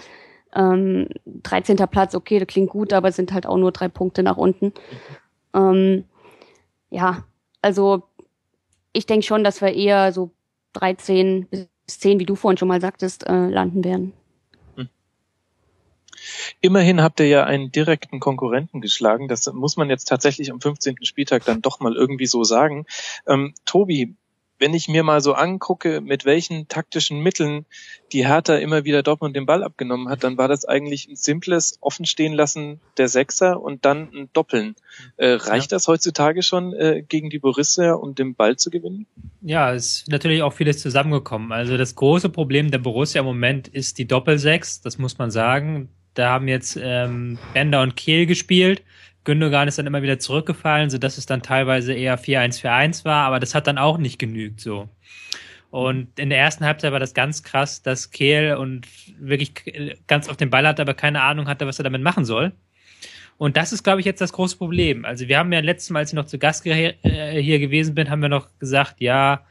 Ähm, 0.53 1.07
13. 1.25 1.77
Platz, 1.89 2.13
okay, 2.13 2.37
das 2.37 2.47
klingt 2.47 2.69
gut, 2.71 2.91
aber 2.91 3.13
sind 3.13 3.31
halt 3.31 3.45
auch 3.45 3.55
nur 3.55 3.71
drei 3.71 3.87
Punkte 3.87 4.21
nach 4.21 4.35
unten. 4.35 4.73
Ähm, 5.53 6.03
ja, 6.89 7.23
also 7.61 8.03
ich 8.91 9.05
denke 9.05 9.25
schon, 9.25 9.45
dass 9.45 9.61
wir 9.61 9.73
eher 9.73 10.11
so 10.11 10.31
13 10.73 11.47
bis 11.49 11.69
10, 11.87 12.19
wie 12.19 12.25
du 12.25 12.35
vorhin 12.35 12.57
schon 12.57 12.67
mal 12.67 12.81
sagtest, 12.81 13.25
äh, 13.27 13.47
landen 13.47 13.85
werden. 13.85 14.11
Immerhin 16.59 17.01
habt 17.01 17.19
ihr 17.19 17.27
ja 17.27 17.45
einen 17.45 17.71
direkten 17.71 18.19
Konkurrenten 18.19 18.81
geschlagen. 18.81 19.27
Das 19.27 19.51
muss 19.53 19.77
man 19.77 19.89
jetzt 19.89 20.09
tatsächlich 20.09 20.51
am 20.51 20.59
15. 20.59 20.97
Spieltag 21.03 21.45
dann 21.45 21.61
doch 21.61 21.79
mal 21.79 21.95
irgendwie 21.95 22.27
so 22.27 22.43
sagen. 22.43 22.85
Ähm, 23.25 23.53
Tobi, 23.65 24.15
wenn 24.61 24.75
ich 24.75 24.87
mir 24.87 25.01
mal 25.01 25.21
so 25.21 25.33
angucke, 25.33 26.01
mit 26.01 26.23
welchen 26.23 26.67
taktischen 26.67 27.19
Mitteln 27.19 27.65
die 28.13 28.27
Hertha 28.27 28.55
immer 28.55 28.85
wieder 28.85 29.01
Dortmund 29.01 29.35
den 29.35 29.47
Ball 29.47 29.63
abgenommen 29.63 30.07
hat, 30.07 30.23
dann 30.23 30.37
war 30.37 30.47
das 30.47 30.65
eigentlich 30.65 31.07
ein 31.07 31.15
simples 31.15 31.79
Offenstehen 31.81 32.33
lassen 32.33 32.79
der 32.97 33.07
Sechser 33.07 33.59
und 33.59 33.85
dann 33.85 34.09
ein 34.13 34.29
Doppeln. 34.33 34.75
Äh, 35.17 35.31
reicht 35.31 35.71
ja. 35.71 35.77
das 35.77 35.87
heutzutage 35.87 36.43
schon 36.43 36.73
äh, 36.73 37.01
gegen 37.01 37.31
die 37.31 37.39
Borussia, 37.39 37.93
um 37.93 38.13
den 38.13 38.35
Ball 38.35 38.55
zu 38.55 38.69
gewinnen? 38.69 39.07
Ja, 39.41 39.73
es 39.73 40.01
ist 40.01 40.09
natürlich 40.09 40.43
auch 40.43 40.53
vieles 40.53 40.79
zusammengekommen. 40.79 41.51
Also 41.51 41.75
das 41.75 41.95
große 41.95 42.29
Problem 42.29 42.69
der 42.69 42.77
Borussia 42.77 43.21
im 43.21 43.25
Moment 43.25 43.67
ist 43.67 43.97
die 43.97 44.07
Doppelsechs, 44.07 44.81
das 44.81 44.99
muss 44.99 45.17
man 45.17 45.31
sagen. 45.31 45.89
Da 46.13 46.29
haben 46.29 46.47
jetzt 46.47 46.77
ähm, 46.79 47.39
Bender 47.53 47.81
und 47.81 47.95
Kehl 47.95 48.27
gespielt. 48.27 48.83
Gündogan 49.23 49.67
ist 49.67 49.77
dann 49.77 49.87
immer 49.87 50.01
wieder 50.01 50.19
zurückgefallen, 50.19 50.89
so 50.89 50.97
dass 50.97 51.17
es 51.17 51.25
dann 51.25 51.41
teilweise 51.41 51.93
eher 51.93 52.17
4-1-4-1 52.17 53.05
war, 53.05 53.25
aber 53.27 53.39
das 53.39 53.53
hat 53.53 53.67
dann 53.67 53.77
auch 53.77 53.97
nicht 53.97 54.17
genügt 54.17 54.61
so. 54.61 54.89
Und 55.69 56.19
in 56.19 56.29
der 56.29 56.39
ersten 56.39 56.65
Halbzeit 56.65 56.91
war 56.91 56.99
das 56.99 57.13
ganz 57.13 57.43
krass, 57.43 57.81
dass 57.81 58.11
Kehl 58.11 58.55
und 58.55 58.87
wirklich 59.19 59.53
ganz 60.07 60.27
auf 60.27 60.35
den 60.35 60.49
Ball 60.49 60.67
hatte, 60.67 60.81
aber 60.81 60.93
keine 60.93 61.21
Ahnung 61.21 61.47
hatte, 61.47 61.65
was 61.65 61.79
er 61.79 61.83
damit 61.83 62.01
machen 62.01 62.25
soll. 62.25 62.51
Und 63.37 63.57
das 63.57 63.71
ist, 63.71 63.83
glaube 63.83 64.01
ich, 64.01 64.05
jetzt 64.05 64.21
das 64.21 64.33
große 64.33 64.57
Problem. 64.57 65.05
Also 65.05 65.27
wir 65.27 65.37
haben 65.39 65.51
ja 65.51 65.61
letztes 65.61 65.89
Mal, 65.89 65.99
als 65.99 66.09
ich 66.09 66.15
noch 66.15 66.25
zu 66.25 66.37
Gast 66.37 66.65
äh, 66.65 66.93
hier 67.41 67.59
gewesen 67.59 67.95
bin, 67.95 68.09
haben 68.09 68.21
wir 68.21 68.29
noch 68.29 68.49
gesagt, 68.59 68.95
ja, 68.99 69.45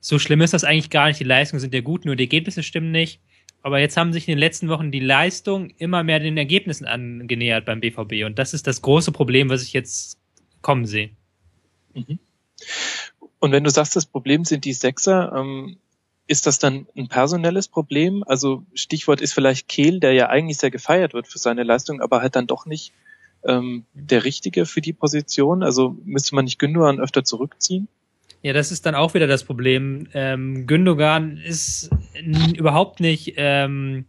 so 0.00 0.18
schlimm 0.18 0.40
ist 0.40 0.54
das 0.54 0.64
eigentlich 0.64 0.90
gar 0.90 1.06
nicht. 1.06 1.20
Die 1.20 1.24
Leistungen 1.24 1.60
sind 1.60 1.74
ja 1.74 1.80
gut, 1.80 2.04
nur 2.04 2.16
die 2.16 2.24
Ergebnisse 2.24 2.62
stimmen 2.62 2.90
nicht. 2.90 3.20
Aber 3.62 3.80
jetzt 3.80 3.96
haben 3.96 4.12
sich 4.12 4.28
in 4.28 4.32
den 4.32 4.38
letzten 4.38 4.68
Wochen 4.68 4.92
die 4.92 5.00
Leistungen 5.00 5.72
immer 5.78 6.04
mehr 6.04 6.20
den 6.20 6.36
Ergebnissen 6.36 6.86
angenähert 6.86 7.64
beim 7.64 7.80
BVB. 7.80 8.24
Und 8.24 8.38
das 8.38 8.54
ist 8.54 8.66
das 8.66 8.82
große 8.82 9.12
Problem, 9.12 9.50
was 9.50 9.62
ich 9.62 9.72
jetzt 9.72 10.18
kommen 10.62 10.86
sehe. 10.86 11.10
Mhm. 11.94 12.18
Und 13.40 13.52
wenn 13.52 13.64
du 13.64 13.70
sagst, 13.70 13.96
das 13.96 14.06
Problem 14.06 14.44
sind 14.44 14.64
die 14.64 14.72
Sechser, 14.72 15.32
ähm, 15.36 15.78
ist 16.26 16.46
das 16.46 16.58
dann 16.58 16.86
ein 16.96 17.08
personelles 17.08 17.68
Problem? 17.68 18.22
Also 18.26 18.64
Stichwort 18.74 19.20
ist 19.20 19.32
vielleicht 19.32 19.68
Kehl, 19.68 19.98
der 19.98 20.12
ja 20.12 20.28
eigentlich 20.28 20.58
sehr 20.58 20.70
gefeiert 20.70 21.14
wird 21.14 21.26
für 21.26 21.38
seine 21.38 21.62
Leistung, 21.62 22.00
aber 22.00 22.20
halt 22.20 22.36
dann 22.36 22.46
doch 22.46 22.66
nicht 22.66 22.92
ähm, 23.44 23.86
der 23.94 24.24
Richtige 24.24 24.66
für 24.66 24.80
die 24.80 24.92
Position. 24.92 25.62
Also 25.62 25.96
müsste 26.04 26.34
man 26.34 26.44
nicht 26.44 26.58
Gündogan 26.58 27.00
öfter 27.00 27.24
zurückziehen? 27.24 27.88
Ja, 28.42 28.52
das 28.52 28.70
ist 28.70 28.86
dann 28.86 28.94
auch 28.94 29.14
wieder 29.14 29.26
das 29.26 29.44
Problem. 29.44 30.06
Ähm, 30.14 30.66
Gündogan 30.66 31.38
ist 31.38 31.90
überhaupt 32.56 33.00
nicht 33.00 33.34
ähm, 33.36 34.06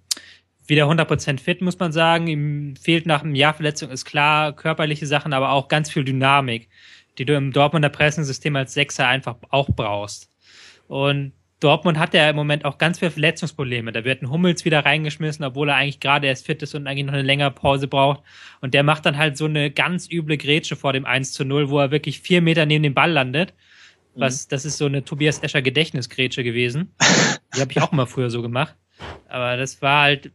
wieder 0.68 0.86
100% 0.86 1.40
fit, 1.40 1.62
muss 1.62 1.80
man 1.80 1.92
sagen. 1.92 2.28
Ihm 2.28 2.76
fehlt 2.76 3.08
nach 3.08 3.24
einem 3.24 3.34
Jahr 3.34 3.56
Verletzung, 3.56 3.90
ist 3.90 4.06
klar, 4.06 4.56
körperliche 4.56 5.08
Sachen, 5.08 5.34
aber 5.34 5.52
auch 5.52 5.68
ganz 5.68 5.90
viel 5.90 6.04
Dynamik, 6.04 6.70
die 7.18 7.26
du 7.26 7.36
im 7.36 7.52
Dortmunder 7.52 7.90
Pressensystem 7.90 8.56
als 8.56 8.74
Sechser 8.76 9.08
einfach 9.08 9.36
auch 9.50 9.70
brauchst. 9.76 10.30
Und 10.88 11.34
Dortmund 11.60 11.98
hat 11.98 12.14
ja 12.14 12.30
im 12.30 12.36
Moment 12.36 12.64
auch 12.66 12.78
ganz 12.78 13.00
viele 13.00 13.12
Verletzungsprobleme. 13.12 13.92
Da 13.92 14.06
wird 14.06 14.22
ein 14.22 14.30
Hummels 14.30 14.64
wieder 14.64 14.86
reingeschmissen, 14.86 15.44
obwohl 15.44 15.70
er 15.70 15.76
eigentlich 15.76 16.00
gerade 16.00 16.28
erst 16.28 16.46
fit 16.46 16.62
ist 16.62 16.74
und 16.76 16.88
eigentlich 16.88 17.06
noch 17.06 17.14
eine 17.14 17.24
längere 17.24 17.52
Pause 17.52 17.88
braucht. 17.88 18.22
Und 18.62 18.74
der 18.74 18.84
macht 18.84 19.06
dann 19.06 19.18
halt 19.18 19.38
so 19.38 19.46
eine 19.46 19.72
ganz 19.72 20.10
üble 20.10 20.38
Grätsche 20.38 20.76
vor 20.76 20.94
dem 20.94 21.06
1 21.06 21.34
zu 21.34 21.44
0, 21.44 21.70
wo 21.70 21.80
er 21.80 21.92
wirklich 21.92 22.22
vier 22.22 22.42
Meter 22.42 22.66
neben 22.66 22.84
dem 22.84 22.94
Ball 22.94 23.12
landet 23.12 23.54
was, 24.16 24.46
mhm. 24.46 24.50
das 24.50 24.66
ist 24.66 24.78
so 24.78 24.86
eine 24.86 25.04
Tobias 25.04 25.40
Escher 25.40 25.62
Gedächtnisgrätsche 25.62 26.44
gewesen. 26.44 26.94
Die 27.56 27.62
habe 27.62 27.72
ich 27.72 27.82
auch 27.82 27.92
mal 27.92 28.06
früher 28.06 28.30
so 28.30 28.42
gemacht. 28.42 28.76
Aber 29.28 29.58
das 29.58 29.82
war 29.82 30.04
halt, 30.04 30.32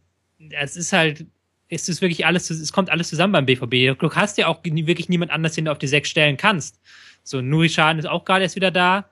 es 0.49 0.75
ist 0.75 0.93
halt, 0.93 1.25
es 1.69 1.89
ist 1.89 2.01
wirklich 2.01 2.25
alles, 2.25 2.49
es 2.49 2.71
kommt 2.71 2.89
alles 2.89 3.09
zusammen 3.09 3.33
beim 3.33 3.45
BVB. 3.45 3.99
Du 3.99 4.11
hast 4.11 4.37
ja 4.37 4.47
auch 4.47 4.63
wirklich 4.63 5.09
niemand 5.09 5.31
anders, 5.31 5.53
den 5.53 5.65
du 5.65 5.71
auf 5.71 5.77
die 5.77 5.87
sechs 5.87 6.09
stellen 6.09 6.37
kannst. 6.37 6.79
So, 7.23 7.41
Nuri 7.41 7.69
Schaden 7.69 7.99
ist 7.99 8.05
auch 8.05 8.23
gerade 8.23 8.43
erst 8.43 8.55
wieder 8.55 8.71
da. 8.71 9.09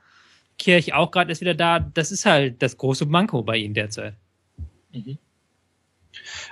Kirch 0.60 0.94
auch 0.94 1.12
gerade 1.12 1.32
erst 1.32 1.42
wieder 1.42 1.56
da. 1.56 1.80
Das 1.80 2.12
ist 2.12 2.26
halt 2.26 2.62
das 2.62 2.78
große 2.78 3.06
Manko 3.06 3.42
bei 3.42 3.58
ihnen 3.58 3.74
derzeit. 3.74 4.16
Mhm. 4.92 5.18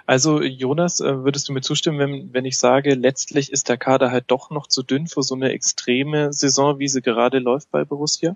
Also 0.06 0.42
Jonas, 0.42 1.00
äh, 1.00 1.24
würdest 1.24 1.50
du 1.50 1.54
mir 1.54 1.62
zustimmen, 1.62 2.00
wenn, 2.00 2.34
wenn 2.34 2.46
ich 2.46 2.58
sage, 2.58 2.94
letztlich 2.96 3.52
ist 3.52 3.70
der 3.70 3.78
Kader 3.78 4.12
halt 4.12 4.26
doch 4.28 4.50
noch 4.50 4.68
zu 4.68 4.84
dünn 4.84 5.08
für 5.08 5.24
so 5.24 5.36
eine 5.36 5.52
extreme 5.52 6.34
Saison, 6.34 6.80
wie 6.80 6.88
sie 6.88 7.02
gerade 7.02 7.40
läuft 7.40 7.72
bei 7.72 7.86
Borussia? 7.86 8.36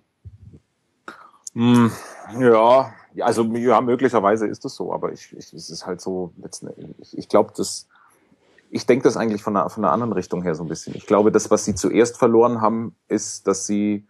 Mm, 1.53 1.87
ja, 2.39 2.93
also 3.21 3.43
ja, 3.43 3.81
möglicherweise 3.81 4.47
ist 4.47 4.65
es 4.65 4.75
so, 4.75 4.93
aber 4.93 5.13
ich, 5.13 5.31
ich, 5.37 5.53
es 5.53 5.69
ist 5.69 5.85
halt 5.85 6.01
so, 6.01 6.33
ich, 7.01 7.17
ich 7.17 7.29
glaube, 7.29 7.53
dass 7.55 7.87
ich 8.71 8.85
denke 8.85 9.03
das 9.03 9.15
eigentlich 9.15 9.41
von 9.41 9.55
einer, 9.55 9.69
von 9.69 9.85
einer 9.85 9.93
anderen 9.93 10.11
Richtung 10.11 10.43
her 10.43 10.53
so 10.53 10.63
ein 10.63 10.67
bisschen. 10.67 10.95
Ich 10.95 11.05
glaube, 11.05 11.31
das, 11.31 11.49
was 11.49 11.63
sie 11.63 11.75
zuerst 11.75 12.17
verloren 12.17 12.59
haben, 12.59 12.95
ist, 13.07 13.47
dass 13.47 13.65
sie 13.65 14.05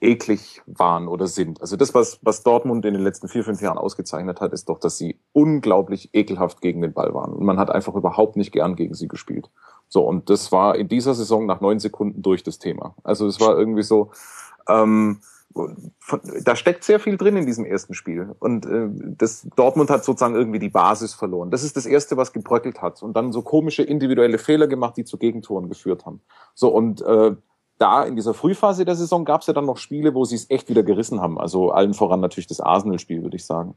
eklig 0.00 0.62
waren 0.66 1.08
oder 1.08 1.26
sind. 1.26 1.60
Also 1.60 1.76
das, 1.76 1.94
was, 1.94 2.18
was 2.22 2.42
Dortmund 2.42 2.84
in 2.84 2.94
den 2.94 3.02
letzten 3.02 3.28
vier, 3.28 3.44
fünf 3.44 3.60
Jahren 3.60 3.78
ausgezeichnet 3.78 4.40
hat, 4.40 4.52
ist 4.52 4.68
doch, 4.68 4.78
dass 4.78 4.98
sie 4.98 5.18
unglaublich 5.32 6.10
ekelhaft 6.12 6.60
gegen 6.60 6.82
den 6.82 6.92
Ball 6.92 7.14
waren. 7.14 7.32
Und 7.32 7.44
man 7.44 7.58
hat 7.58 7.70
einfach 7.70 7.94
überhaupt 7.94 8.36
nicht 8.36 8.52
gern 8.52 8.76
gegen 8.76 8.94
sie 8.94 9.08
gespielt. 9.08 9.50
So, 9.88 10.02
und 10.02 10.30
das 10.30 10.52
war 10.52 10.76
in 10.76 10.88
dieser 10.88 11.14
Saison 11.14 11.46
nach 11.46 11.60
neun 11.60 11.78
Sekunden 11.78 12.22
durch 12.22 12.42
das 12.42 12.58
Thema. 12.58 12.94
Also 13.02 13.26
es 13.26 13.40
war 13.40 13.56
irgendwie 13.56 13.82
so, 13.82 14.10
ähm, 14.68 15.20
von, 16.00 16.20
da 16.44 16.56
steckt 16.56 16.82
sehr 16.82 16.98
viel 16.98 17.16
drin 17.16 17.36
in 17.36 17.46
diesem 17.46 17.64
ersten 17.64 17.94
Spiel. 17.94 18.34
Und 18.40 18.66
äh, 18.66 18.88
das 18.90 19.46
Dortmund 19.54 19.88
hat 19.88 20.04
sozusagen 20.04 20.34
irgendwie 20.34 20.58
die 20.58 20.68
Basis 20.68 21.14
verloren. 21.14 21.50
Das 21.50 21.62
ist 21.62 21.76
das 21.76 21.86
Erste, 21.86 22.16
was 22.16 22.32
gebröckelt 22.32 22.82
hat. 22.82 23.02
Und 23.02 23.16
dann 23.16 23.32
so 23.32 23.42
komische 23.42 23.82
individuelle 23.84 24.38
Fehler 24.38 24.66
gemacht, 24.66 24.96
die 24.96 25.04
zu 25.04 25.16
Gegentoren 25.16 25.68
geführt 25.68 26.06
haben. 26.06 26.20
So, 26.54 26.68
und 26.68 27.02
äh, 27.02 27.36
da 27.78 28.04
in 28.04 28.16
dieser 28.16 28.34
Frühphase 28.34 28.84
der 28.84 28.94
Saison 28.94 29.24
gab 29.24 29.40
es 29.40 29.46
ja 29.46 29.52
dann 29.52 29.66
noch 29.66 29.78
Spiele, 29.78 30.14
wo 30.14 30.24
sie 30.24 30.36
es 30.36 30.48
echt 30.50 30.68
wieder 30.68 30.82
gerissen 30.82 31.20
haben. 31.20 31.38
Also 31.38 31.70
allen 31.70 31.94
voran 31.94 32.20
natürlich 32.20 32.46
das 32.46 32.60
Arsenal-Spiel, 32.60 33.22
würde 33.22 33.36
ich 33.36 33.46
sagen. 33.46 33.76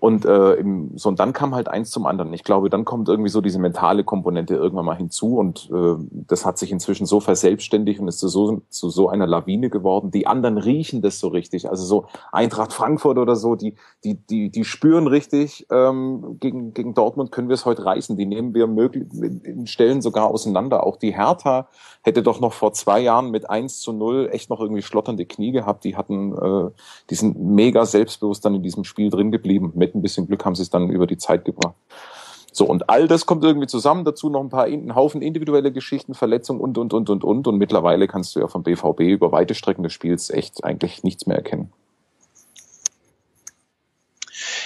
Und, 0.00 0.24
äh, 0.24 0.54
im, 0.54 0.96
so, 0.96 1.08
und 1.08 1.20
dann 1.20 1.32
kam 1.32 1.54
halt 1.54 1.68
eins 1.68 1.90
zum 1.90 2.06
anderen. 2.06 2.32
Ich 2.32 2.44
glaube, 2.44 2.70
dann 2.70 2.84
kommt 2.84 3.08
irgendwie 3.08 3.30
so 3.30 3.40
diese 3.40 3.58
mentale 3.58 4.04
Komponente 4.04 4.54
irgendwann 4.54 4.86
mal 4.86 4.96
hinzu 4.96 5.36
und 5.38 5.70
äh, 5.72 5.94
das 6.10 6.44
hat 6.44 6.58
sich 6.58 6.72
inzwischen 6.72 7.06
so 7.06 7.20
verselbstständigt 7.20 8.00
und 8.00 8.08
ist 8.08 8.20
so, 8.20 8.62
zu 8.68 8.90
so 8.90 9.08
einer 9.08 9.26
Lawine 9.26 9.70
geworden. 9.70 10.10
Die 10.10 10.26
anderen 10.26 10.58
riechen 10.58 11.02
das 11.02 11.18
so 11.18 11.28
richtig. 11.28 11.68
Also 11.70 11.84
so 11.84 12.06
Eintracht 12.32 12.72
Frankfurt 12.72 13.18
oder 13.18 13.36
so, 13.36 13.54
die, 13.54 13.74
die, 14.04 14.14
die, 14.14 14.50
die 14.50 14.64
spüren 14.64 15.06
richtig, 15.06 15.66
ähm, 15.70 16.36
gegen, 16.40 16.74
gegen 16.74 16.94
Dortmund 16.94 17.32
können 17.32 17.48
wir 17.48 17.54
es 17.54 17.64
heute 17.64 17.84
reißen. 17.84 18.16
Die 18.16 18.26
nehmen 18.26 18.54
wir 18.54 18.66
möglich, 18.66 19.06
Stellen 19.64 20.02
sogar 20.02 20.28
auseinander. 20.28 20.86
Auch 20.86 20.96
die 20.96 21.14
Hertha 21.14 21.68
hätte 22.02 22.22
doch 22.22 22.40
noch 22.40 22.52
vor 22.52 22.72
zwei 22.72 23.00
Jahren 23.00 23.30
mit 23.30 23.48
1 23.48 23.80
zu 23.80 23.92
0 23.92 24.30
echt 24.32 24.50
noch 24.50 24.60
irgendwie 24.60 24.82
schlotternde 24.82 25.26
Knie 25.26 25.52
gehabt. 25.52 25.84
Die 25.84 25.96
hatten, 25.96 26.32
äh, 26.36 26.70
die 27.10 27.14
sind 27.14 27.38
mega 27.40 27.86
selbstbewusst 27.86 28.44
dann 28.44 28.54
in 28.54 28.62
diesem 28.62 28.84
Spiel 28.84 29.10
drin 29.10 29.30
geblieben 29.30 29.72
mit 29.74 29.85
ein 29.94 30.02
bisschen 30.02 30.26
Glück 30.26 30.44
haben 30.44 30.54
sie 30.54 30.62
es 30.62 30.70
dann 30.70 30.90
über 30.90 31.06
die 31.06 31.18
Zeit 31.18 31.44
gebracht. 31.44 31.74
So, 32.52 32.64
und 32.64 32.88
all 32.88 33.06
das 33.06 33.26
kommt 33.26 33.44
irgendwie 33.44 33.66
zusammen. 33.66 34.04
Dazu 34.04 34.30
noch 34.30 34.40
ein 34.40 34.48
paar, 34.48 34.64
ein 34.64 34.94
Haufen 34.94 35.20
individuelle 35.20 35.72
Geschichten, 35.72 36.14
Verletzungen 36.14 36.60
und, 36.60 36.78
und, 36.78 36.94
und, 36.94 37.10
und, 37.10 37.22
und. 37.22 37.46
Und 37.46 37.58
mittlerweile 37.58 38.08
kannst 38.08 38.34
du 38.34 38.40
ja 38.40 38.48
vom 38.48 38.62
BVB 38.62 39.00
über 39.00 39.30
weite 39.30 39.54
Strecken 39.54 39.82
des 39.82 39.92
Spiels 39.92 40.30
echt 40.30 40.64
eigentlich 40.64 41.04
nichts 41.04 41.26
mehr 41.26 41.36
erkennen. 41.36 41.70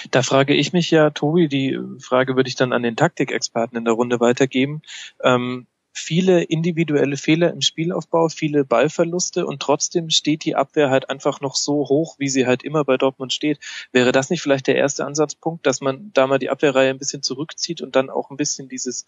Da 0.09 0.21
frage 0.21 0.53
ich 0.53 0.71
mich 0.73 0.89
ja, 0.89 1.09
Tobi, 1.09 1.47
die 1.47 1.77
Frage 1.99 2.37
würde 2.37 2.47
ich 2.47 2.55
dann 2.55 2.73
an 2.73 2.81
den 2.81 2.95
Taktikexperten 2.95 3.77
in 3.77 3.85
der 3.85 3.93
Runde 3.93 4.19
weitergeben. 4.19 4.81
Ähm, 5.21 5.67
viele 5.93 6.43
individuelle 6.43 7.17
Fehler 7.17 7.51
im 7.51 7.61
Spielaufbau, 7.61 8.29
viele 8.29 8.63
Ballverluste 8.65 9.45
und 9.45 9.61
trotzdem 9.61 10.09
steht 10.09 10.45
die 10.45 10.55
Abwehr 10.55 10.89
halt 10.89 11.09
einfach 11.09 11.41
noch 11.41 11.55
so 11.55 11.87
hoch, 11.89 12.15
wie 12.17 12.29
sie 12.29 12.47
halt 12.47 12.63
immer 12.63 12.83
bei 12.85 12.97
Dortmund 12.97 13.33
steht. 13.33 13.59
Wäre 13.91 14.11
das 14.11 14.29
nicht 14.29 14.41
vielleicht 14.41 14.67
der 14.67 14.75
erste 14.75 15.05
Ansatzpunkt, 15.05 15.65
dass 15.65 15.81
man 15.81 16.11
da 16.13 16.27
mal 16.27 16.39
die 16.39 16.49
Abwehrreihe 16.49 16.89
ein 16.89 16.97
bisschen 16.97 17.23
zurückzieht 17.23 17.81
und 17.81 17.95
dann 17.95 18.09
auch 18.09 18.29
ein 18.31 18.37
bisschen 18.37 18.69
dieses 18.69 19.05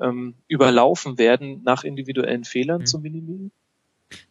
ähm, 0.00 0.34
Überlaufen 0.48 1.18
werden 1.18 1.62
nach 1.64 1.84
individuellen 1.84 2.44
Fehlern 2.44 2.82
mhm. 2.82 2.86
zu 2.86 2.98
minimieren? 3.00 3.52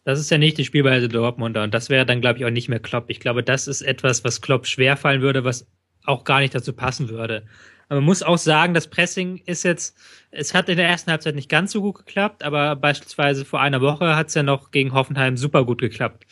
Das 0.04 0.20
ist 0.20 0.30
ja 0.30 0.38
nicht 0.38 0.58
die 0.58 0.64
Spielweise 0.64 1.08
Dortmunder 1.08 1.62
und 1.62 1.72
das 1.72 1.88
wäre 1.88 2.04
dann, 2.04 2.20
glaube 2.20 2.38
ich, 2.38 2.44
auch 2.44 2.50
nicht 2.50 2.68
mehr 2.68 2.80
Klopp. 2.80 3.04
Ich 3.08 3.20
glaube, 3.20 3.42
das 3.42 3.66
ist 3.66 3.82
etwas, 3.82 4.24
was 4.24 4.40
Klopp 4.40 4.66
schwerfallen 4.66 5.22
würde, 5.22 5.44
was 5.44 5.66
auch 6.04 6.24
gar 6.24 6.40
nicht 6.40 6.54
dazu 6.54 6.72
passen 6.72 7.08
würde. 7.08 7.46
Aber 7.90 8.00
man 8.00 8.06
muss 8.06 8.22
auch 8.22 8.38
sagen, 8.38 8.72
das 8.72 8.86
Pressing 8.86 9.42
ist 9.46 9.64
jetzt, 9.64 9.98
es 10.30 10.54
hat 10.54 10.68
in 10.68 10.76
der 10.76 10.88
ersten 10.88 11.10
Halbzeit 11.10 11.34
nicht 11.34 11.48
ganz 11.48 11.72
so 11.72 11.82
gut 11.82 11.96
geklappt, 11.96 12.44
aber 12.44 12.76
beispielsweise 12.76 13.44
vor 13.44 13.60
einer 13.60 13.80
Woche 13.80 14.14
hat 14.14 14.28
es 14.28 14.34
ja 14.34 14.44
noch 14.44 14.70
gegen 14.70 14.92
Hoffenheim 14.92 15.36
super 15.36 15.64
gut 15.64 15.80
geklappt, 15.80 16.24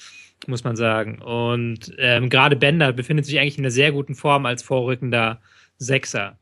muss 0.46 0.62
man 0.62 0.76
sagen. 0.76 1.20
Und 1.20 1.92
ähm, 1.98 2.30
gerade 2.30 2.54
Bender 2.54 2.92
befindet 2.92 3.26
sich 3.26 3.40
eigentlich 3.40 3.58
in 3.58 3.64
einer 3.64 3.72
sehr 3.72 3.90
guten 3.90 4.14
Form 4.14 4.46
als 4.46 4.62
vorrückender 4.62 5.40
Sechser. 5.78 6.38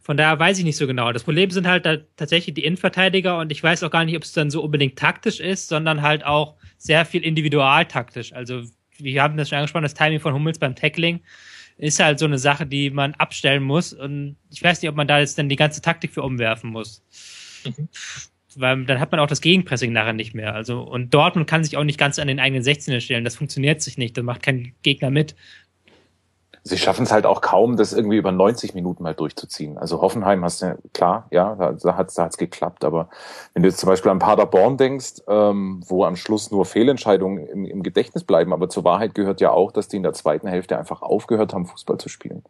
Von 0.00 0.16
daher 0.16 0.38
weiß 0.38 0.58
ich 0.58 0.64
nicht 0.64 0.78
so 0.78 0.86
genau. 0.86 1.12
Das 1.12 1.24
Problem 1.24 1.50
sind 1.50 1.66
halt 1.66 1.84
da 1.84 1.98
tatsächlich 2.16 2.54
die 2.54 2.64
Innenverteidiger 2.64 3.38
und 3.38 3.52
ich 3.52 3.62
weiß 3.62 3.82
auch 3.82 3.90
gar 3.90 4.06
nicht, 4.06 4.16
ob 4.16 4.22
es 4.22 4.32
dann 4.32 4.48
so 4.48 4.62
unbedingt 4.62 4.98
taktisch 4.98 5.38
ist, 5.38 5.68
sondern 5.68 6.00
halt 6.00 6.24
auch 6.24 6.54
sehr 6.78 7.04
viel 7.04 7.22
individualtaktisch. 7.22 8.32
Also 8.32 8.62
wir 8.96 9.22
haben 9.22 9.36
das 9.36 9.50
schon 9.50 9.58
angesprochen, 9.58 9.82
das 9.82 9.92
Timing 9.92 10.20
von 10.20 10.32
Hummels 10.32 10.58
beim 10.58 10.74
Tackling 10.74 11.20
ist 11.78 12.00
halt 12.00 12.18
so 12.18 12.24
eine 12.24 12.38
Sache, 12.38 12.66
die 12.66 12.90
man 12.90 13.14
abstellen 13.14 13.62
muss. 13.62 13.92
Und 13.92 14.36
ich 14.50 14.62
weiß 14.62 14.80
nicht, 14.80 14.88
ob 14.88 14.96
man 14.96 15.08
da 15.08 15.18
jetzt 15.18 15.38
dann 15.38 15.48
die 15.48 15.56
ganze 15.56 15.82
Taktik 15.82 16.12
für 16.12 16.22
umwerfen 16.22 16.70
muss. 16.70 17.02
Mhm. 17.64 17.88
Weil 18.58 18.84
dann 18.86 19.00
hat 19.00 19.10
man 19.10 19.20
auch 19.20 19.26
das 19.26 19.42
Gegenpressing 19.42 19.92
nachher 19.92 20.14
nicht 20.14 20.34
mehr. 20.34 20.54
Also, 20.54 20.80
und 20.80 21.12
Dortmund 21.12 21.46
kann 21.46 21.62
sich 21.62 21.76
auch 21.76 21.84
nicht 21.84 21.98
ganz 21.98 22.18
an 22.18 22.28
den 22.28 22.40
eigenen 22.40 22.62
16er 22.62 23.00
stellen. 23.00 23.24
Das 23.24 23.36
funktioniert 23.36 23.82
sich 23.82 23.98
nicht. 23.98 24.16
Das 24.16 24.24
macht 24.24 24.42
kein 24.42 24.74
Gegner 24.82 25.10
mit 25.10 25.36
sie 26.66 26.78
schaffen 26.78 27.04
es 27.04 27.12
halt 27.12 27.26
auch 27.26 27.42
kaum, 27.42 27.76
das 27.76 27.92
irgendwie 27.92 28.16
über 28.16 28.32
90 28.32 28.74
Minuten 28.74 29.04
mal 29.04 29.14
durchzuziehen. 29.14 29.78
Also 29.78 30.00
Hoffenheim 30.00 30.42
hast 30.42 30.62
du, 30.62 30.76
klar, 30.92 31.28
ja, 31.30 31.54
da 31.54 31.96
hat 31.96 32.08
es 32.08 32.14
da 32.14 32.24
hat's 32.24 32.38
geklappt, 32.38 32.84
aber 32.84 33.08
wenn 33.54 33.62
du 33.62 33.68
jetzt 33.68 33.78
zum 33.78 33.88
Beispiel 33.88 34.10
an 34.10 34.18
Paderborn 34.18 34.76
denkst, 34.76 35.22
ähm, 35.28 35.80
wo 35.86 36.04
am 36.04 36.16
Schluss 36.16 36.50
nur 36.50 36.64
Fehlentscheidungen 36.64 37.46
im, 37.46 37.64
im 37.66 37.82
Gedächtnis 37.84 38.24
bleiben, 38.24 38.52
aber 38.52 38.68
zur 38.68 38.82
Wahrheit 38.82 39.14
gehört 39.14 39.40
ja 39.40 39.52
auch, 39.52 39.70
dass 39.70 39.86
die 39.86 39.96
in 39.96 40.02
der 40.02 40.12
zweiten 40.12 40.48
Hälfte 40.48 40.76
einfach 40.76 41.02
aufgehört 41.02 41.54
haben, 41.54 41.66
Fußball 41.66 41.98
zu 41.98 42.08
spielen. 42.08 42.42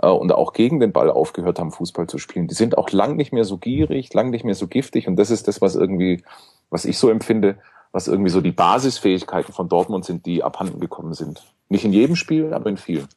Äh, 0.00 0.08
und 0.08 0.32
auch 0.32 0.54
gegen 0.54 0.80
den 0.80 0.92
Ball 0.92 1.10
aufgehört 1.10 1.58
haben, 1.58 1.70
Fußball 1.70 2.06
zu 2.06 2.16
spielen. 2.16 2.48
Die 2.48 2.54
sind 2.54 2.78
auch 2.78 2.90
lang 2.90 3.16
nicht 3.16 3.32
mehr 3.34 3.44
so 3.44 3.58
gierig, 3.58 4.14
lang 4.14 4.30
nicht 4.30 4.44
mehr 4.44 4.54
so 4.54 4.66
giftig 4.66 5.08
und 5.08 5.16
das 5.16 5.30
ist 5.30 5.46
das, 5.46 5.60
was 5.60 5.76
irgendwie, 5.76 6.22
was 6.70 6.86
ich 6.86 6.98
so 6.98 7.10
empfinde, 7.10 7.58
was 7.92 8.08
irgendwie 8.08 8.30
so 8.30 8.40
die 8.40 8.52
Basisfähigkeiten 8.52 9.52
von 9.52 9.68
Dortmund 9.68 10.06
sind, 10.06 10.24
die 10.24 10.42
abhanden 10.42 10.80
gekommen 10.80 11.12
sind. 11.12 11.42
Nicht 11.68 11.84
in 11.84 11.92
jedem 11.92 12.16
Spiel, 12.16 12.54
aber 12.54 12.70
in 12.70 12.78
vielen 12.78 13.08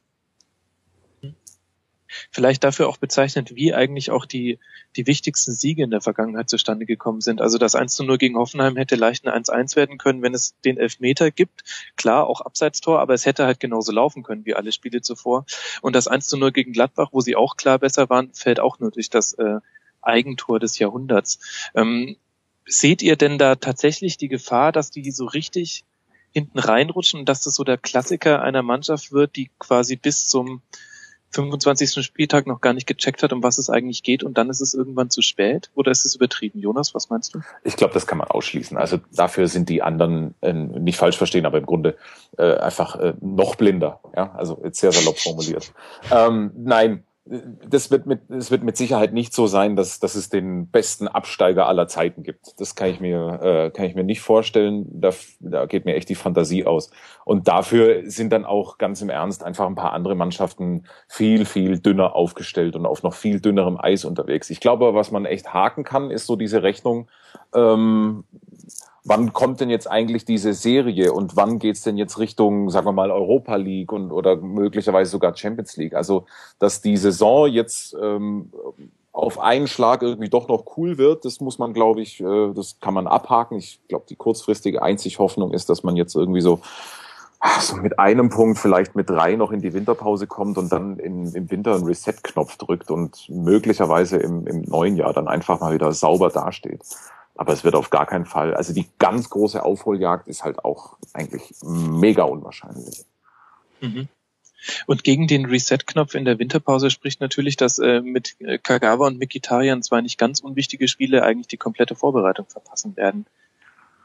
vielleicht 2.32 2.64
dafür 2.64 2.88
auch 2.88 2.98
bezeichnet, 2.98 3.56
wie 3.56 3.74
eigentlich 3.74 4.12
auch 4.12 4.26
die, 4.26 4.60
die 4.96 5.08
wichtigsten 5.08 5.52
Siege 5.52 5.84
in 5.84 5.92
der 5.92 6.02
Vergangenheit 6.02 6.50
zustande 6.50 6.86
gekommen 6.86 7.22
sind. 7.22 7.42
Also 7.42 7.58
das 7.58 7.76
1 7.76 7.94
zu 7.94 8.04
0 8.04 8.18
gegen 8.18 8.38
Hoffenheim 8.38 8.78
hätte 8.78 8.96
leicht 8.96 9.28
ein 9.28 9.44
1-1 9.44 9.76
werden 9.76 9.98
können, 9.98 10.22
wenn 10.22 10.34
es 10.34 10.60
den 10.62 10.78
Elfmeter 10.78 11.32
gibt. 11.32 11.64
Klar, 11.96 12.28
auch 12.28 12.42
Abseitstor, 12.42 13.00
aber 13.00 13.14
es 13.14 13.26
hätte 13.26 13.46
halt 13.46 13.60
genauso 13.60 13.92
laufen 13.92 14.24
können 14.24 14.46
wie 14.46 14.56
alle 14.56 14.72
Spiele 14.72 15.02
zuvor. 15.02 15.46
Und 15.82 15.96
das 15.96 16.08
1 16.08 16.28
zu 16.28 16.38
0 16.38 16.52
gegen 16.52 16.74
Gladbach, 16.74 17.10
wo 17.12 17.22
sie 17.22 17.36
auch 17.36 17.58
klar 17.58 17.80
besser 17.80 18.10
waren, 18.10 18.34
fällt 18.34 18.60
auch 18.60 18.80
nur 18.80 18.92
durch 18.92 19.10
das 19.10 19.34
äh, 19.34 19.60
Eigentor 20.02 20.60
des 20.60 20.80
Jahrhunderts. 20.80 21.40
Ähm, 21.76 22.16
seht 22.66 23.02
ihr 23.02 23.16
denn 23.16 23.38
da 23.38 23.56
tatsächlich 23.56 24.18
die 24.18 24.28
Gefahr, 24.28 24.72
dass 24.72 24.92
die 24.92 25.12
so 25.12 25.26
richtig 25.26 25.84
hinten 26.32 26.60
reinrutschen 26.60 27.26
dass 27.26 27.42
das 27.42 27.56
so 27.56 27.64
der 27.64 27.78
Klassiker 27.78 28.42
einer 28.42 28.64
Mannschaft 28.64 29.12
wird, 29.12 29.36
die 29.36 29.52
quasi 29.60 29.96
bis 29.96 30.28
zum 30.28 30.62
25. 31.32 32.04
Spieltag 32.04 32.48
noch 32.48 32.62
gar 32.62 32.74
nicht 32.74 32.88
gecheckt 32.88 33.24
hat, 33.24 33.34
um 33.34 33.44
was 33.44 33.58
es 33.58 33.70
eigentlich 33.70 34.04
geht 34.04 34.24
und 34.24 34.38
dann 34.38 34.50
ist 34.50 34.62
es 34.62 34.74
irgendwann 34.74 35.10
zu 35.10 35.22
spät? 35.22 35.72
Oder 35.76 35.92
ist 35.92 36.06
es 36.06 36.16
übertrieben? 36.16 36.60
Jonas, 36.60 36.94
was 36.94 37.10
meinst 37.10 37.34
du? 37.34 37.42
Ich 37.64 37.76
glaube, 37.76 37.94
das 37.94 38.08
kann 38.08 38.18
man 38.18 38.28
ausschließen. 38.28 38.78
Also 38.78 39.00
dafür 39.12 39.48
sind 39.48 39.70
die 39.70 39.82
anderen 39.82 40.36
äh, 40.42 40.54
nicht 40.54 40.98
falsch 40.98 41.18
verstehen, 41.18 41.46
aber 41.46 41.58
im 41.58 41.66
Grunde 41.66 41.98
äh, 42.38 42.56
einfach 42.56 42.96
äh, 42.98 43.14
noch 43.22 43.56
blinder. 43.56 44.00
Ja, 44.16 44.34
also 44.34 44.62
jetzt 44.64 44.80
sehr 44.80 44.92
salopp 44.92 45.20
formuliert. 45.20 45.74
ähm, 46.12 46.52
nein, 46.56 47.04
das 47.26 47.92
wird 47.92 48.08
mit, 48.08 48.30
es 48.32 48.50
wird 48.50 48.64
mit 48.64 48.76
Sicherheit 48.76 49.14
nicht 49.14 49.34
so 49.34 49.46
sein, 49.46 49.76
dass, 49.76 50.00
dass 50.00 50.16
es 50.16 50.30
den 50.30 50.68
besten 50.70 51.08
Absteiger 51.08 51.68
aller 51.68 51.88
Zeiten 51.88 52.24
gibt. 52.24 52.60
Das 52.60 52.76
kann 52.76 52.90
ich 52.90 53.00
mir, 53.00 53.40
äh, 53.42 53.70
kann 53.70 53.86
ich 53.86 53.94
mir 53.94 54.04
nicht 54.04 54.22
vorstellen. 54.22 54.88
Da, 54.90 55.12
da 55.40 55.68
geht 55.68 55.86
mir 55.86 55.96
echt 55.96 56.10
die 56.10 56.16
Fantasie 56.16 56.66
aus. 56.66 56.90
Und 57.24 57.48
dafür 57.48 58.10
sind 58.10 58.34
dann 58.34 58.44
auch 58.44 58.80
ganz 58.80 59.02
im 59.04 59.10
Ernst 59.10 59.44
einfach 59.44 59.68
ein 59.68 59.76
paar 59.76 59.94
andere 59.94 60.16
Mannschaften 60.16 60.88
viel, 61.08 61.46
viel 61.46 61.80
dünner 61.80 62.16
aufgestellt 62.16 62.76
und 62.76 62.88
auf 62.88 63.04
noch 63.04 63.14
viel 63.14 63.40
dünnerem 63.40 63.80
Eis 63.80 64.04
unterwegs. 64.04 64.50
Ich 64.50 64.60
glaube, 64.60 64.96
was 64.96 65.12
man 65.12 65.26
echt 65.26 65.54
haken 65.54 65.84
kann, 65.84 66.10
ist 66.10 66.26
so 66.26 66.36
diese 66.36 66.64
Rechnung, 66.64 67.08
ähm, 67.54 68.24
wann 69.04 69.34
kommt 69.34 69.60
denn 69.62 69.70
jetzt 69.70 69.90
eigentlich 69.90 70.26
diese 70.26 70.54
Serie 70.54 71.14
und 71.14 71.36
wann 71.36 71.60
geht's 71.60 71.82
denn 71.82 71.98
jetzt 71.98 72.20
Richtung, 72.20 72.70
sagen 72.70 72.86
wir 72.86 72.92
mal, 72.92 73.12
Europa 73.12 73.56
League 73.56 73.92
und 73.92 74.12
oder 74.12 74.36
möglicherweise 74.36 75.12
sogar 75.12 75.36
Champions 75.36 75.78
League? 75.78 75.96
Also, 75.96 76.26
dass 76.60 76.82
die 76.82 76.98
Saison 76.98 77.48
jetzt 77.48 77.96
ähm, 78.02 78.52
auf 79.12 79.40
einen 79.40 79.68
Schlag 79.68 80.04
irgendwie 80.04 80.30
doch 80.30 80.48
noch 80.48 80.78
cool 80.78 80.98
wird, 80.98 81.26
das 81.26 81.42
muss 81.42 81.60
man, 81.60 81.74
glaube 81.74 82.02
ich, 82.02 82.22
äh, 82.22 82.54
das 82.54 82.80
kann 82.80 82.94
man 82.94 83.08
abhaken. 83.08 83.58
Ich 83.58 83.80
glaube, 83.88 84.06
die 84.08 84.16
kurzfristige 84.16 84.82
einzig 84.82 85.20
Hoffnung 85.20 85.54
ist, 85.54 85.70
dass 85.70 85.84
man 85.84 85.96
jetzt 85.96 86.16
irgendwie 86.16 86.42
so 86.42 86.62
so 87.60 87.76
mit 87.76 87.98
einem 87.98 88.30
Punkt, 88.30 88.60
vielleicht 88.60 88.96
mit 88.96 89.10
drei 89.10 89.36
noch 89.36 89.52
in 89.52 89.62
die 89.62 89.74
Winterpause 89.74 90.28
kommt 90.28 90.58
und 90.58 90.72
dann 90.72 90.98
in, 91.00 91.34
im 91.34 91.50
Winter 91.50 91.74
einen 91.74 91.86
Reset-Knopf 91.86 92.58
drückt 92.58 92.92
und 92.92 93.28
möglicherweise 93.30 94.18
im, 94.18 94.46
im 94.46 94.62
neuen 94.62 94.96
Jahr 94.96 95.14
dann 95.14 95.28
einfach 95.28 95.60
mal 95.60 95.74
wieder 95.74 95.92
sauber 95.92 96.30
dasteht. 96.30 96.82
Aber 97.36 97.54
es 97.54 97.64
wird 97.64 97.76
auf 97.76 97.90
gar 97.90 98.06
keinen 98.06 98.26
Fall, 98.26 98.54
also 98.54 98.74
die 98.74 98.88
ganz 99.00 99.30
große 99.30 99.64
Aufholjagd 99.64 100.28
ist 100.28 100.44
halt 100.44 100.64
auch 100.64 100.98
eigentlich 101.14 101.54
mega 101.64 102.24
unwahrscheinlich. 102.24 103.06
Mhm. 103.80 104.08
Und 104.86 105.04
gegen 105.04 105.28
den 105.28 105.46
Reset-Knopf 105.46 106.14
in 106.14 106.26
der 106.26 106.38
Winterpause 106.38 106.92
spricht 106.92 107.20
natürlich, 107.20 107.58
dass 107.58 107.80
äh, 107.80 108.02
mit 108.02 108.36
äh, 108.40 108.60
Kagawa 108.60 109.08
und 109.08 109.18
Mikitarian 109.18 109.82
zwei 109.82 110.02
nicht 110.02 110.20
ganz 110.20 110.40
unwichtige 110.40 110.88
Spiele 110.88 111.24
eigentlich 111.24 111.48
die 111.48 111.58
komplette 111.58 111.96
Vorbereitung 111.96 112.46
verpassen 112.48 112.96
werden. 112.96 113.26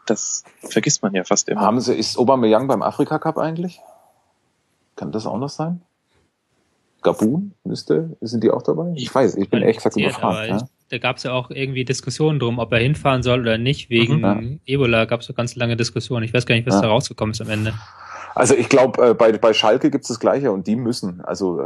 Das 0.06 0.44
vergisst 0.60 1.02
man 1.02 1.14
ja 1.14 1.24
fast 1.24 1.48
immer. 1.48 1.60
Haben 1.60 1.80
Sie, 1.80 1.94
ist 1.94 2.18
Aubameyang 2.18 2.68
beim 2.68 2.82
Afrika 2.82 3.18
Cup 3.18 3.38
eigentlich? 3.38 3.80
Kann 4.94 5.12
das 5.12 5.26
auch 5.26 5.38
noch 5.38 5.50
sein? 5.50 5.82
Gabun 7.02 7.52
müsste, 7.64 8.16
sind 8.20 8.42
die 8.42 8.50
auch 8.50 8.62
dabei? 8.62 8.92
Ich 8.96 9.14
weiß, 9.14 9.36
ich 9.36 9.50
bin 9.50 9.62
echt 9.62 9.78
gesagt 9.78 9.96
überfragt. 9.96 10.48
Ja? 10.48 10.68
Da 10.88 10.98
gab 10.98 11.16
es 11.16 11.24
ja 11.24 11.32
auch 11.32 11.50
irgendwie 11.50 11.84
Diskussionen 11.84 12.38
drum, 12.38 12.58
ob 12.58 12.72
er 12.72 12.78
hinfahren 12.78 13.22
soll 13.22 13.40
oder 13.40 13.58
nicht. 13.58 13.90
Wegen 13.90 14.20
mhm. 14.20 14.60
Ebola 14.66 15.04
gab 15.04 15.20
es 15.20 15.26
so 15.26 15.32
ganz 15.32 15.56
lange 15.56 15.76
Diskussionen. 15.76 16.24
Ich 16.24 16.32
weiß 16.32 16.46
gar 16.46 16.54
nicht, 16.54 16.66
was 16.66 16.76
ja. 16.76 16.82
da 16.82 16.88
rausgekommen 16.88 17.32
ist 17.32 17.40
am 17.40 17.50
Ende. 17.50 17.74
Also 18.36 18.54
ich 18.54 18.68
glaube, 18.68 19.02
äh, 19.02 19.14
bei, 19.14 19.32
bei 19.32 19.54
Schalke 19.54 19.90
gibt 19.90 20.04
es 20.04 20.08
das 20.08 20.20
Gleiche 20.20 20.52
und 20.52 20.66
die 20.66 20.76
müssen. 20.76 21.22
Also 21.22 21.58
äh, 21.58 21.64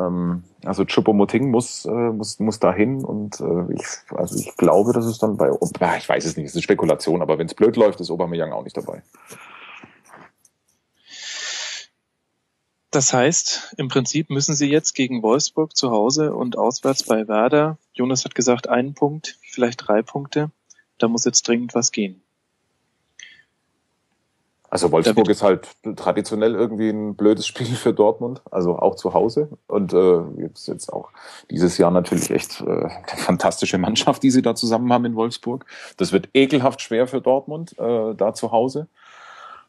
ähm, 0.00 0.44
also 0.64 0.84
Chupomoting 0.84 1.50
muss, 1.50 1.84
äh, 1.84 1.90
muss, 1.90 2.38
muss 2.38 2.60
dahin 2.60 3.04
und 3.04 3.40
äh, 3.40 3.74
ich, 3.74 3.84
also 4.16 4.38
ich 4.38 4.56
glaube, 4.56 4.92
das 4.92 5.04
ist 5.04 5.20
dann 5.24 5.36
bei, 5.36 5.50
ja, 5.80 5.96
ich 5.98 6.08
weiß 6.08 6.24
es 6.24 6.36
nicht, 6.36 6.46
es 6.46 6.54
ist 6.54 6.62
Spekulation, 6.62 7.22
aber 7.22 7.38
wenn 7.38 7.46
es 7.46 7.54
blöd 7.54 7.76
läuft, 7.76 8.00
ist 8.00 8.08
Aubameyang 8.08 8.52
auch 8.52 8.62
nicht 8.62 8.76
dabei. 8.76 9.02
Das 12.92 13.14
heißt, 13.14 13.74
im 13.78 13.88
Prinzip 13.88 14.28
müssen 14.28 14.54
sie 14.54 14.70
jetzt 14.70 14.92
gegen 14.92 15.22
Wolfsburg 15.22 15.74
zu 15.74 15.90
Hause 15.90 16.34
und 16.34 16.58
auswärts 16.58 17.04
bei 17.04 17.26
Werder, 17.26 17.78
Jonas 17.94 18.26
hat 18.26 18.34
gesagt, 18.34 18.68
einen 18.68 18.92
Punkt, 18.92 19.38
vielleicht 19.50 19.88
drei 19.88 20.02
Punkte, 20.02 20.50
da 20.98 21.08
muss 21.08 21.24
jetzt 21.24 21.48
dringend 21.48 21.74
was 21.74 21.90
gehen. 21.90 22.20
Also 24.68 24.92
Wolfsburg 24.92 25.28
ist 25.30 25.42
halt 25.42 25.68
traditionell 25.96 26.54
irgendwie 26.54 26.90
ein 26.90 27.14
blödes 27.14 27.46
Spiel 27.46 27.66
für 27.66 27.94
Dortmund, 27.94 28.42
also 28.50 28.78
auch 28.78 28.94
zu 28.94 29.14
Hause. 29.14 29.48
Und 29.66 29.94
äh, 29.94 30.20
jetzt, 30.42 30.68
jetzt 30.68 30.92
auch 30.92 31.10
dieses 31.50 31.78
Jahr 31.78 31.90
natürlich 31.90 32.30
echt 32.30 32.60
äh, 32.60 32.64
eine 32.64 32.90
fantastische 33.16 33.78
Mannschaft, 33.78 34.22
die 34.22 34.30
sie 34.30 34.42
da 34.42 34.54
zusammen 34.54 34.92
haben 34.92 35.06
in 35.06 35.14
Wolfsburg. 35.14 35.64
Das 35.96 36.12
wird 36.12 36.28
ekelhaft 36.34 36.82
schwer 36.82 37.06
für 37.06 37.22
Dortmund 37.22 37.74
äh, 37.78 38.14
da 38.14 38.34
zu 38.34 38.52
Hause. 38.52 38.86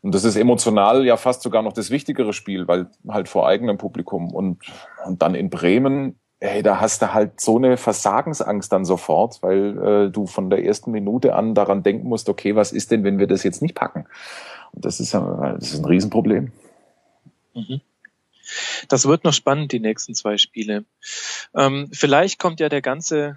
Und 0.04 0.14
das 0.14 0.26
ist 0.26 0.36
emotional 0.36 1.06
ja 1.06 1.16
fast 1.16 1.42
sogar 1.42 1.64
noch 1.64 1.72
das 1.74 1.90
wichtigere 1.90 2.34
Spiel, 2.34 2.68
weil 2.68 2.88
halt 3.08 3.30
vor 3.30 3.48
eigenem 3.48 3.78
Publikum 3.78 4.34
und, 4.34 4.62
und 5.06 5.22
dann 5.22 5.34
in 5.34 5.50
Bremen, 5.50 6.20
ey, 6.42 6.62
da 6.62 6.82
hast 6.82 7.02
du 7.02 7.14
halt 7.14 7.40
so 7.40 7.56
eine 7.56 7.78
Versagensangst 7.78 8.70
dann 8.70 8.84
sofort, 8.84 9.42
weil 9.42 9.78
äh, 9.78 10.12
du 10.12 10.28
von 10.28 10.50
der 10.50 10.66
ersten 10.66 10.92
Minute 10.92 11.36
an 11.36 11.56
daran 11.56 11.84
denken 11.84 12.10
musst, 12.10 12.28
okay, 12.28 12.54
was 12.54 12.74
ist 12.74 12.92
denn, 12.92 13.06
wenn 13.06 13.18
wir 13.18 13.28
das 13.28 13.44
jetzt 13.44 13.62
nicht 13.62 13.76
packen? 13.76 14.06
Und 14.74 14.84
das 14.84 15.00
ist, 15.00 15.14
das 15.14 15.72
ist 15.72 15.80
ein 15.80 15.86
Riesenproblem. 15.86 16.52
Mhm. 17.54 17.80
Das 18.90 19.08
wird 19.08 19.24
noch 19.24 19.32
spannend, 19.32 19.72
die 19.72 19.80
nächsten 19.80 20.16
zwei 20.16 20.38
Spiele. 20.38 20.84
Ähm, 21.56 21.88
vielleicht 21.94 22.40
kommt 22.40 22.60
ja 22.60 22.68
der 22.68 22.82
ganze 22.82 23.36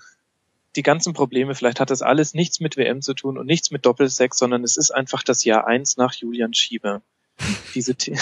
die 0.76 0.82
ganzen 0.82 1.12
Probleme, 1.12 1.54
vielleicht 1.54 1.80
hat 1.80 1.90
das 1.90 2.02
alles 2.02 2.34
nichts 2.34 2.60
mit 2.60 2.76
WM 2.76 3.02
zu 3.02 3.14
tun 3.14 3.38
und 3.38 3.46
nichts 3.46 3.70
mit 3.70 3.86
Doppelsex, 3.86 4.38
sondern 4.38 4.62
es 4.64 4.76
ist 4.76 4.90
einfach 4.90 5.22
das 5.22 5.44
Jahr 5.44 5.66
eins 5.66 5.96
nach 5.96 6.12
Julian 6.14 6.54
Schieber. 6.54 7.02
Diese, 7.74 7.94
The 7.98 8.16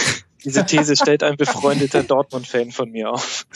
diese 0.45 0.67
These 0.67 0.97
stellt 0.97 1.23
ein 1.23 1.37
befreundeter 1.37 2.03
Dortmund-Fan 2.03 2.71
von 2.71 2.91
mir 2.91 3.11
auf. 3.11 3.47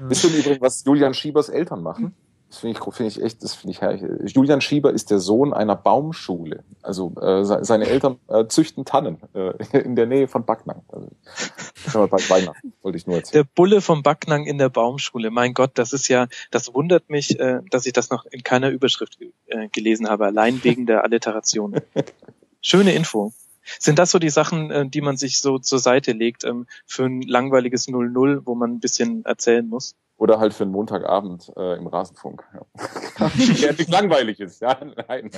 Wisst 0.00 0.24
ihr 0.24 0.30
im 0.30 0.36
Übrigen, 0.36 0.60
was 0.60 0.84
Julian 0.84 1.14
Schiebers 1.14 1.48
Eltern 1.48 1.82
machen? 1.82 2.14
Das 2.48 2.60
finde 2.60 2.78
ich, 2.78 2.94
finde 2.94 3.10
ich 3.10 3.22
echt, 3.22 3.42
das 3.42 3.54
finde 3.54 3.72
ich 3.72 3.80
herrlich. 3.80 4.32
Julian 4.32 4.60
Schieber 4.60 4.92
ist 4.92 5.10
der 5.10 5.18
Sohn 5.18 5.52
einer 5.52 5.74
Baumschule. 5.74 6.62
Also 6.82 7.12
äh, 7.20 7.44
seine 7.44 7.86
Eltern 7.86 8.18
äh, 8.28 8.46
züchten 8.46 8.84
Tannen 8.84 9.18
äh, 9.34 9.78
in 9.78 9.96
der 9.96 10.06
Nähe 10.06 10.28
von 10.28 10.44
Backnang. 10.44 10.82
Also, 10.88 12.06
bei 12.06 12.18
Weihnachten 12.28 12.72
wollte 12.82 12.96
ich 12.96 13.06
nur 13.06 13.16
erzählen. 13.16 13.44
Der 13.44 13.50
Bulle 13.54 13.80
vom 13.80 14.02
Backnang 14.02 14.44
in 14.46 14.58
der 14.58 14.68
Baumschule. 14.68 15.30
Mein 15.30 15.52
Gott, 15.52 15.72
das 15.74 15.92
ist 15.92 16.08
ja, 16.08 16.28
das 16.50 16.72
wundert 16.74 17.10
mich, 17.10 17.40
äh, 17.40 17.60
dass 17.70 17.86
ich 17.86 17.92
das 17.92 18.10
noch 18.10 18.24
in 18.26 18.42
keiner 18.42 18.70
Überschrift 18.70 19.18
äh, 19.46 19.68
gelesen 19.68 20.08
habe, 20.08 20.26
allein 20.26 20.62
wegen 20.62 20.86
der 20.86 21.02
Alliteration. 21.02 21.80
Schöne 22.60 22.94
Info. 22.94 23.32
Sind 23.78 23.98
das 23.98 24.10
so 24.10 24.18
die 24.18 24.30
Sachen, 24.30 24.70
äh, 24.70 24.88
die 24.88 25.00
man 25.00 25.16
sich 25.16 25.40
so 25.40 25.58
zur 25.58 25.78
Seite 25.78 26.12
legt 26.12 26.44
ähm, 26.44 26.66
für 26.86 27.04
ein 27.04 27.22
langweiliges 27.22 27.88
0-0, 27.88 28.42
wo 28.44 28.54
man 28.54 28.74
ein 28.74 28.80
bisschen 28.80 29.24
erzählen 29.24 29.66
muss? 29.66 29.96
Oder 30.16 30.38
halt 30.38 30.54
für 30.54 30.62
einen 30.62 30.70
Montagabend 30.72 31.52
äh, 31.56 31.76
im 31.76 31.88
Rasenfunk. 31.88 32.44
Ja. 32.54 33.28
Der 33.72 33.86
langweilig 33.88 34.38
ist. 34.38 34.62
Ja, 34.62 34.78
nein. 35.08 35.30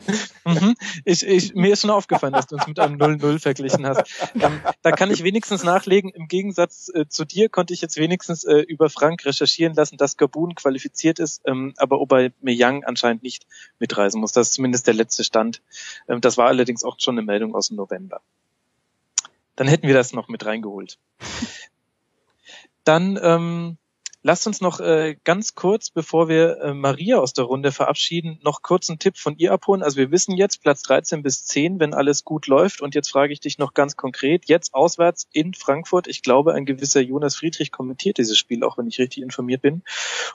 mhm. 0.44 0.74
ich, 1.04 1.24
ich, 1.24 1.54
mir 1.54 1.72
ist 1.72 1.82
schon 1.82 1.90
aufgefallen, 1.90 2.32
dass 2.32 2.48
du 2.48 2.56
uns 2.56 2.66
mit 2.66 2.80
einem 2.80 2.96
0-0 2.96 3.38
verglichen 3.38 3.86
hast. 3.86 4.02
Ähm, 4.34 4.60
da 4.82 4.90
kann 4.90 5.12
ich 5.12 5.22
wenigstens 5.22 5.62
nachlegen, 5.62 6.10
im 6.10 6.26
Gegensatz 6.26 6.90
äh, 6.92 7.06
zu 7.06 7.24
dir 7.24 7.48
konnte 7.48 7.74
ich 7.74 7.80
jetzt 7.80 7.96
wenigstens 7.96 8.42
äh, 8.42 8.58
über 8.58 8.90
Frank 8.90 9.24
recherchieren 9.24 9.74
lassen, 9.74 9.98
dass 9.98 10.16
Gabun 10.16 10.56
qualifiziert 10.56 11.20
ist, 11.20 11.42
ähm, 11.46 11.72
aber 11.76 11.98
Aubameyang 11.98 12.82
anscheinend 12.82 13.22
nicht 13.22 13.46
mitreisen 13.78 14.20
muss. 14.20 14.32
Das 14.32 14.48
ist 14.48 14.54
zumindest 14.54 14.88
der 14.88 14.94
letzte 14.94 15.22
Stand. 15.22 15.62
Ähm, 16.08 16.20
das 16.20 16.36
war 16.36 16.48
allerdings 16.48 16.82
auch 16.82 16.96
schon 16.98 17.16
eine 17.16 17.24
Meldung 17.24 17.54
aus 17.54 17.68
dem 17.68 17.76
November. 17.76 18.20
Dann 19.56 19.68
hätten 19.68 19.86
wir 19.86 19.94
das 19.94 20.12
noch 20.12 20.28
mit 20.28 20.44
reingeholt. 20.44 20.98
Dann 22.82 23.18
ähm, 23.22 23.78
Lasst 24.26 24.46
uns 24.46 24.62
noch 24.62 24.80
äh, 24.80 25.16
ganz 25.22 25.54
kurz, 25.54 25.90
bevor 25.90 26.28
wir 26.30 26.58
äh, 26.62 26.72
Maria 26.72 27.18
aus 27.18 27.34
der 27.34 27.44
Runde 27.44 27.72
verabschieden, 27.72 28.40
noch 28.42 28.62
kurz 28.62 28.88
einen 28.88 28.98
Tipp 28.98 29.18
von 29.18 29.36
ihr 29.36 29.52
abholen. 29.52 29.82
Also 29.82 29.98
wir 29.98 30.10
wissen 30.10 30.34
jetzt 30.34 30.62
Platz 30.62 30.80
13 30.80 31.22
bis 31.22 31.44
10, 31.44 31.78
wenn 31.78 31.92
alles 31.92 32.24
gut 32.24 32.46
läuft. 32.46 32.80
Und 32.80 32.94
jetzt 32.94 33.10
frage 33.10 33.34
ich 33.34 33.40
dich 33.40 33.58
noch 33.58 33.74
ganz 33.74 33.98
konkret, 33.98 34.46
jetzt 34.46 34.72
auswärts 34.72 35.28
in 35.32 35.52
Frankfurt. 35.52 36.08
Ich 36.08 36.22
glaube, 36.22 36.54
ein 36.54 36.64
gewisser 36.64 37.02
Jonas 37.02 37.36
Friedrich 37.36 37.70
kommentiert 37.70 38.16
dieses 38.16 38.38
Spiel, 38.38 38.64
auch 38.64 38.78
wenn 38.78 38.86
ich 38.86 38.98
richtig 38.98 39.22
informiert 39.22 39.60
bin. 39.60 39.82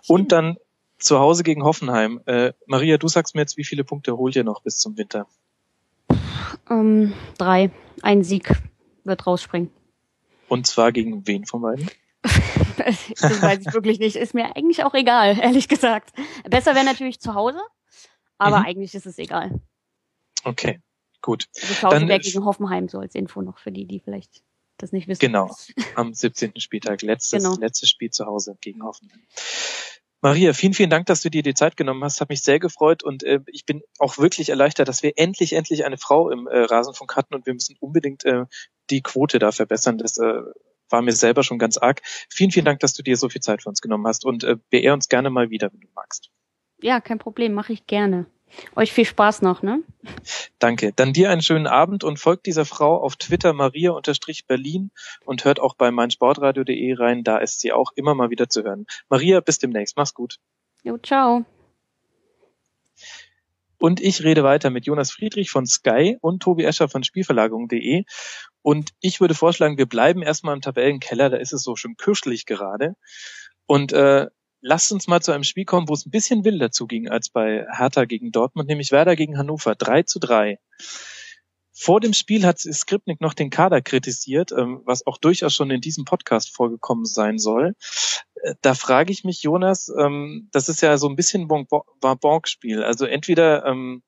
Und 0.06 0.32
dann 0.32 0.58
zu 1.00 1.18
Hause 1.18 1.42
gegen 1.42 1.64
Hoffenheim. 1.64 2.22
Äh, 2.28 2.54
Maria, 2.68 3.00
du 3.00 3.08
sagst 3.08 3.34
mir 3.34 3.42
jetzt, 3.42 3.58
wie 3.58 3.66
viele 3.66 3.84
Punkte 3.84 4.16
holt 4.16 4.36
ihr 4.36 4.44
noch 4.44 4.62
bis 4.62 4.78
zum 4.78 5.00
Winter? 5.00 5.26
Ähm, 6.70 7.14
drei. 7.40 7.72
Ein 8.04 8.24
Sieg 8.24 8.52
wird 9.04 9.26
rausspringen. 9.26 9.72
Und 10.48 10.68
zwar 10.68 10.92
gegen 10.92 11.26
wen 11.26 11.48
von 11.48 11.64
beiden? 11.64 11.90
das 13.22 13.42
weiß 13.42 13.60
ich 13.66 13.74
wirklich 13.74 14.00
nicht. 14.00 14.16
Ist 14.16 14.34
mir 14.34 14.56
eigentlich 14.56 14.84
auch 14.84 14.94
egal, 14.94 15.38
ehrlich 15.40 15.68
gesagt. 15.68 16.12
Besser 16.50 16.76
wäre 16.76 16.86
natürlich 16.86 17.20
zu 17.20 17.34
Hause, 17.34 17.60
aber 18.38 18.60
mhm. 18.60 18.66
eigentlich 18.66 18.96
ist 18.96 19.06
es 19.06 19.18
egal. 19.18 19.60
Okay, 20.44 20.82
gut. 21.22 21.48
Also 21.82 22.08
wäre 22.08 22.20
gegen 22.20 22.46
Hoffenheim 22.46 22.88
so 22.88 23.00
als 23.00 23.16
Info 23.16 23.42
noch 23.42 23.60
für 23.60 23.72
die, 23.72 23.86
die 23.86 24.00
vielleicht 24.00 24.42
das 24.78 24.92
nicht 24.92 25.08
wissen. 25.08 25.20
Genau, 25.20 25.54
am 25.96 26.14
17. 26.14 26.54
Spieltag, 26.60 27.02
letztes, 27.02 27.44
genau. 27.44 27.56
letztes 27.60 27.90
Spiel 27.90 28.10
zu 28.10 28.26
Hause 28.26 28.58
gegen 28.62 28.84
Hoffenheim. 28.84 29.22
Maria, 30.22 30.52
vielen, 30.54 30.74
vielen 30.74 30.90
Dank, 30.90 31.06
dass 31.06 31.22
du 31.22 31.30
dir 31.30 31.44
die 31.44 31.54
Zeit 31.54 31.78
genommen 31.78 32.04
hast. 32.04 32.20
Hat 32.20 32.30
mich 32.30 32.44
sehr 32.44 32.60
gefreut 32.60 33.04
und 33.04 33.24
äh, 33.24 33.40
ich 33.48 33.66
bin 33.66 33.82
auch 34.00 34.18
wirklich 34.18 34.50
erleichtert, 34.50 34.90
dass 34.90 35.02
wir 35.02 35.14
endlich, 35.16 35.54
endlich 35.54 35.86
eine 35.86 35.98
Frau 35.98 36.30
im 36.30 36.48
äh, 36.48 36.60
Rasenfunk 36.60 37.16
hatten 37.16 37.36
und 37.36 37.46
wir 37.46 37.54
müssen 37.54 37.78
unbedingt 37.80 38.26
äh, 38.26 38.44
die 38.90 39.02
Quote 39.02 39.40
da 39.40 39.54
verbessern. 39.54 39.98
Das 39.98 40.18
äh, 40.18 40.42
war 40.90 41.02
mir 41.02 41.12
selber 41.12 41.44
schon 41.44 41.60
ganz 41.60 41.78
arg. 41.78 42.02
Vielen, 42.30 42.52
vielen 42.52 42.66
Dank, 42.66 42.80
dass 42.80 42.94
du 42.94 43.04
dir 43.04 43.18
so 43.18 43.30
viel 43.30 43.42
Zeit 43.42 43.64
für 43.64 43.70
uns 43.70 43.82
genommen 43.82 44.08
hast 44.08 44.26
und 44.26 44.44
äh, 44.44 44.58
beehr 44.70 44.94
uns 44.94 45.10
gerne 45.10 45.30
mal 45.30 45.50
wieder, 45.50 45.72
wenn 45.72 45.82
du 45.82 45.88
magst. 45.96 46.30
Ja, 46.82 47.02
kein 47.02 47.20
Problem, 47.20 47.54
mache 47.54 47.74
ich 47.74 47.88
gerne. 47.88 48.26
Euch 48.76 48.92
viel 48.92 49.06
Spaß 49.06 49.42
noch, 49.42 49.62
ne? 49.62 49.84
Danke. 50.58 50.92
Dann 50.96 51.14
dir 51.14 51.30
einen 51.30 51.42
schönen 51.42 51.68
Abend 51.68 52.04
und 52.04 52.20
folgt 52.20 52.46
dieser 52.46 52.66
Frau 52.66 53.02
auf 53.02 53.16
Twitter 53.16 53.54
Maria-Berlin 53.54 54.92
und 55.26 55.46
hört 55.46 55.60
auch 55.60 55.76
bei 55.76 55.92
meinsportradio.de 55.92 56.94
rein, 56.96 57.24
da 57.24 57.38
ist 57.38 57.60
sie 57.60 57.72
auch 57.72 57.92
immer 57.96 58.16
mal 58.16 58.30
wieder 58.30 58.50
zu 58.50 58.64
hören. 58.64 58.86
Maria, 59.08 59.40
bis 59.40 59.60
demnächst. 59.60 59.98
Mach's 59.98 60.14
gut. 60.14 60.40
Jo, 60.84 60.98
ciao. 60.98 61.46
Und 63.80 64.02
ich 64.02 64.24
rede 64.24 64.44
weiter 64.44 64.70
mit 64.70 64.86
Jonas 64.86 65.12
Friedrich 65.12 65.50
von 65.50 65.66
Sky 65.66 66.18
und 66.22 66.44
Tobi 66.44 66.66
Escher 66.66 66.90
von 66.90 67.04
Spielverlagerung.de. 67.04 68.04
Und 68.62 68.92
ich 69.00 69.22
würde 69.22 69.34
vorschlagen, 69.34 69.78
wir 69.78 69.86
bleiben 69.86 70.22
erstmal 70.22 70.54
im 70.54 70.62
Tabellenkeller, 70.62 71.30
da 71.30 71.38
ist 71.38 71.54
es 71.54 71.64
so 71.64 71.76
schön 71.76 71.96
kuschelig 71.96 72.46
gerade. 72.46 72.96
Und 73.66 73.94
äh, 73.94 74.28
lasst 74.62 74.92
uns 74.92 75.08
mal 75.08 75.22
zu 75.22 75.32
einem 75.32 75.46
Spiel 75.46 75.66
kommen, 75.66 75.88
wo 75.88 75.94
es 75.94 76.06
ein 76.06 76.12
bisschen 76.12 76.44
wilder 76.44 76.72
zuging 76.72 77.08
als 77.10 77.30
bei 77.30 77.66
Hertha 77.72 78.06
gegen 78.06 78.32
Dortmund, 78.32 78.68
nämlich 78.68 78.92
Werder 78.92 79.16
gegen 79.16 79.38
Hannover, 79.38 79.76
3 79.76 80.04
zu 80.04 80.20
3. 80.20 80.60
Vor 81.82 82.02
dem 82.02 82.12
Spiel 82.12 82.46
hat 82.46 82.60
Skripnik 82.60 83.22
noch 83.22 83.34
den 83.34 83.50
Kader 83.50 83.80
kritisiert, 83.82 84.52
ähm, 84.52 84.82
was 84.84 85.08
auch 85.08 85.18
durchaus 85.18 85.54
schon 85.54 85.72
in 85.72 85.80
diesem 85.80 86.04
Podcast 86.04 86.54
vorgekommen 86.54 87.06
sein 87.06 87.40
soll. 87.40 87.74
Äh, 88.44 88.56
da 88.62 88.74
frage 88.74 89.14
ich 89.14 89.24
mich, 89.24 89.44
Jonas, 89.44 89.90
ähm, 89.98 90.50
das 90.52 90.68
ist 90.68 90.82
ja 90.82 90.98
so 90.98 91.08
ein 91.08 91.16
bisschen 91.16 91.48
Bonbon-Spiel. 91.48 92.84
Also 92.84 93.06
entweder 93.06 93.66
ähm, 93.66 94.04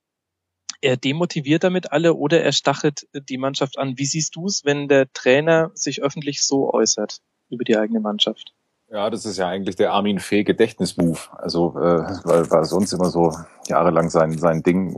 er 0.81 0.97
demotiviert 0.97 1.63
damit 1.63 1.93
alle 1.93 2.15
oder 2.15 2.43
er 2.43 2.51
stachelt 2.51 3.07
die 3.13 3.37
Mannschaft 3.37 3.79
an. 3.79 3.97
Wie 3.97 4.05
siehst 4.05 4.35
du 4.35 4.47
es, 4.47 4.65
wenn 4.65 4.89
der 4.89 5.09
Trainer 5.13 5.71
sich 5.73 6.03
öffentlich 6.03 6.43
so 6.43 6.73
äußert 6.73 7.19
über 7.49 7.63
die 7.63 7.77
eigene 7.77 8.01
Mannschaft? 8.01 8.53
Ja, 8.89 9.09
das 9.09 9.25
ist 9.25 9.37
ja 9.37 9.47
eigentlich 9.47 9.77
der 9.77 9.93
Armin 9.93 10.19
Fee 10.19 10.43
Gedächtnismove. 10.43 11.31
Also 11.37 11.69
äh, 11.77 12.03
weil 12.25 12.51
war 12.51 12.65
sonst 12.65 12.91
immer 12.91 13.09
so 13.09 13.31
jahrelang 13.69 14.09
sein 14.09 14.37
sein 14.37 14.61
Ding. 14.61 14.97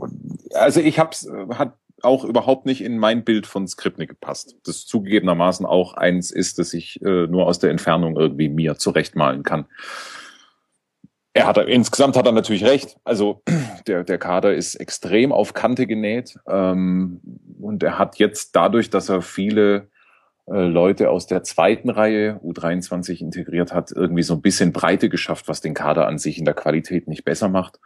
Also 0.54 0.80
ich 0.80 0.98
hab's 0.98 1.28
hat 1.50 1.78
auch 2.04 2.24
überhaupt 2.24 2.66
nicht 2.66 2.82
in 2.82 2.98
mein 2.98 3.24
Bild 3.24 3.46
von 3.46 3.66
Skripnik 3.66 4.10
gepasst. 4.10 4.56
Das 4.64 4.86
zugegebenermaßen 4.86 5.66
auch 5.66 5.94
eins 5.94 6.30
ist, 6.30 6.58
dass 6.58 6.74
ich 6.74 7.00
äh, 7.02 7.26
nur 7.26 7.46
aus 7.46 7.58
der 7.58 7.70
Entfernung 7.70 8.16
irgendwie 8.16 8.48
mir 8.48 8.76
zurechtmalen 8.76 9.42
kann. 9.42 9.66
Er 11.32 11.46
hat 11.46 11.58
insgesamt 11.58 12.16
hat 12.16 12.26
er 12.26 12.32
natürlich 12.32 12.64
recht. 12.64 12.96
Also 13.04 13.42
der 13.86 14.04
der 14.04 14.18
Kader 14.18 14.54
ist 14.54 14.76
extrem 14.76 15.32
auf 15.32 15.54
Kante 15.54 15.86
genäht 15.86 16.38
ähm, 16.46 17.20
und 17.60 17.82
er 17.82 17.98
hat 17.98 18.18
jetzt 18.18 18.54
dadurch, 18.54 18.90
dass 18.90 19.08
er 19.08 19.22
viele 19.22 19.88
äh, 20.46 20.66
Leute 20.66 21.10
aus 21.10 21.26
der 21.26 21.42
zweiten 21.42 21.88
Reihe 21.88 22.38
U23 22.44 23.20
integriert 23.20 23.72
hat, 23.72 23.92
irgendwie 23.92 24.22
so 24.22 24.34
ein 24.34 24.42
bisschen 24.42 24.72
Breite 24.72 25.08
geschafft, 25.08 25.48
was 25.48 25.60
den 25.60 25.74
Kader 25.74 26.06
an 26.06 26.18
sich 26.18 26.38
in 26.38 26.44
der 26.44 26.54
Qualität 26.54 27.08
nicht 27.08 27.24
besser 27.24 27.48
macht. 27.48 27.80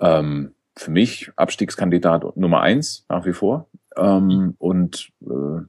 Ähm, 0.00 0.54
für 0.78 0.90
mich 0.90 1.30
Abstiegskandidat 1.36 2.36
Nummer 2.36 2.60
eins 2.60 3.04
nach 3.08 3.26
wie 3.26 3.32
vor. 3.32 3.68
Ähm, 3.96 4.54
und 4.58 5.10
äh, 5.22 5.60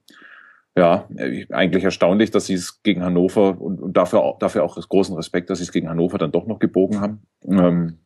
ja, 0.77 1.07
eigentlich 1.49 1.83
erstaunlich, 1.83 2.31
dass 2.31 2.45
sie 2.45 2.53
es 2.53 2.81
gegen 2.83 3.03
Hannover 3.03 3.59
und, 3.59 3.81
und 3.81 3.97
dafür, 3.97 4.21
auch, 4.21 4.39
dafür 4.39 4.63
auch 4.63 4.77
großen 4.77 5.15
Respekt, 5.15 5.49
dass 5.49 5.57
sie 5.57 5.65
es 5.65 5.71
gegen 5.71 5.89
Hannover 5.89 6.17
dann 6.17 6.31
doch 6.31 6.47
noch 6.47 6.59
gebogen 6.59 7.01
haben. 7.01 7.23
Ähm, 7.45 7.99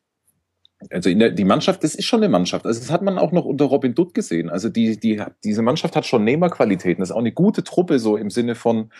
also 0.89 1.09
in 1.09 1.19
der, 1.19 1.31
die 1.31 1.45
Mannschaft, 1.45 1.83
das 1.83 1.95
ist 1.95 2.05
schon 2.05 2.21
eine 2.21 2.29
Mannschaft. 2.29 2.65
Also 2.65 2.79
das 2.79 2.91
hat 2.91 3.01
man 3.01 3.17
auch 3.17 3.31
noch 3.31 3.45
unter 3.45 3.65
Robin 3.65 3.93
Dutt 3.93 4.13
gesehen. 4.13 4.49
Also 4.49 4.69
die, 4.69 4.99
die, 4.99 5.21
diese 5.43 5.61
Mannschaft 5.61 5.95
hat 5.95 6.05
schon 6.05 6.23
Nehmerqualitäten. 6.23 7.01
Das 7.01 7.09
ist 7.09 7.15
auch 7.15 7.19
eine 7.19 7.31
gute 7.31 7.63
Truppe 7.63 7.99
so 7.99 8.17
im 8.17 8.29
Sinne 8.29 8.55
von, 8.55 8.91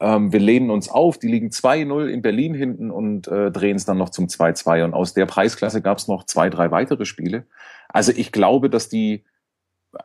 ähm, 0.00 0.32
wir 0.32 0.40
lehnen 0.40 0.70
uns 0.70 0.88
auf, 0.88 1.18
die 1.18 1.28
liegen 1.28 1.48
2-0 1.48 2.06
in 2.06 2.22
Berlin 2.22 2.54
hinten 2.54 2.90
und 2.90 3.28
äh, 3.28 3.50
drehen 3.50 3.76
es 3.76 3.84
dann 3.84 3.98
noch 3.98 4.08
zum 4.08 4.26
2-2. 4.26 4.84
Und 4.84 4.94
aus 4.94 5.12
der 5.12 5.26
Preisklasse 5.26 5.82
gab 5.82 5.98
es 5.98 6.08
noch 6.08 6.24
zwei, 6.24 6.48
drei 6.48 6.70
weitere 6.70 7.04
Spiele. 7.04 7.44
Also 7.88 8.12
ich 8.12 8.32
glaube, 8.32 8.70
dass 8.70 8.88
die 8.88 9.24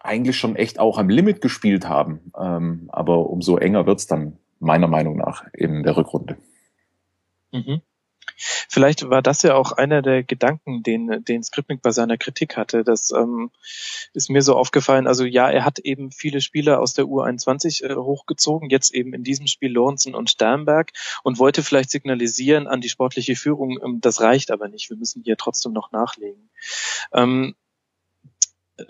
eigentlich 0.01 0.38
schon 0.38 0.55
echt 0.55 0.79
auch 0.79 0.97
am 0.97 1.10
Limit 1.10 1.41
gespielt 1.41 1.88
haben. 1.88 2.31
Ähm, 2.38 2.89
aber 2.89 3.29
umso 3.29 3.58
enger 3.58 3.86
wird's 3.86 4.08
dann 4.08 4.38
meiner 4.60 4.88
Meinung 4.88 5.17
nach 5.17 5.45
in 5.53 5.84
der 5.84 5.95
Rückrunde. 5.95 6.38
Mhm. 7.51 7.81
Vielleicht 8.38 9.10
war 9.10 9.21
das 9.21 9.41
ja 9.43 9.56
auch 9.56 9.71
einer 9.71 10.02
der 10.02 10.24
Gedanken, 10.24 10.84
den, 10.84 11.24
den 11.24 11.43
Skripnik 11.43 11.82
bei 11.82 11.91
seiner 11.91 12.17
Kritik 12.17 12.58
hatte. 12.58 12.84
Das 12.84 13.12
ähm, 13.12 13.52
ist 14.13 14.30
mir 14.30 14.41
so 14.41 14.56
aufgefallen. 14.56 15.08
Also 15.08 15.26
ja, 15.26 15.50
er 15.50 15.65
hat 15.65 15.80
eben 15.80 16.12
viele 16.12 16.41
Spieler 16.41 16.80
aus 16.80 16.93
der 16.93 17.06
U21 17.06 17.84
äh, 17.84 17.95
hochgezogen, 17.95 18.69
jetzt 18.69 18.93
eben 18.93 19.13
in 19.13 19.24
diesem 19.24 19.48
Spiel 19.48 19.71
Lorenzen 19.71 20.15
und 20.15 20.30
Sternberg 20.30 20.91
und 21.24 21.39
wollte 21.39 21.63
vielleicht 21.63 21.89
signalisieren 21.89 22.67
an 22.67 22.82
die 22.82 22.89
sportliche 22.89 23.36
Führung, 23.36 23.80
ähm, 23.84 24.02
das 24.02 24.21
reicht 24.21 24.52
aber 24.52 24.67
nicht. 24.67 24.89
Wir 24.89 24.98
müssen 24.98 25.24
hier 25.24 25.38
trotzdem 25.38 25.74
noch 25.74 25.91
nachlegen. 25.91 26.50
Ähm, 27.13 27.56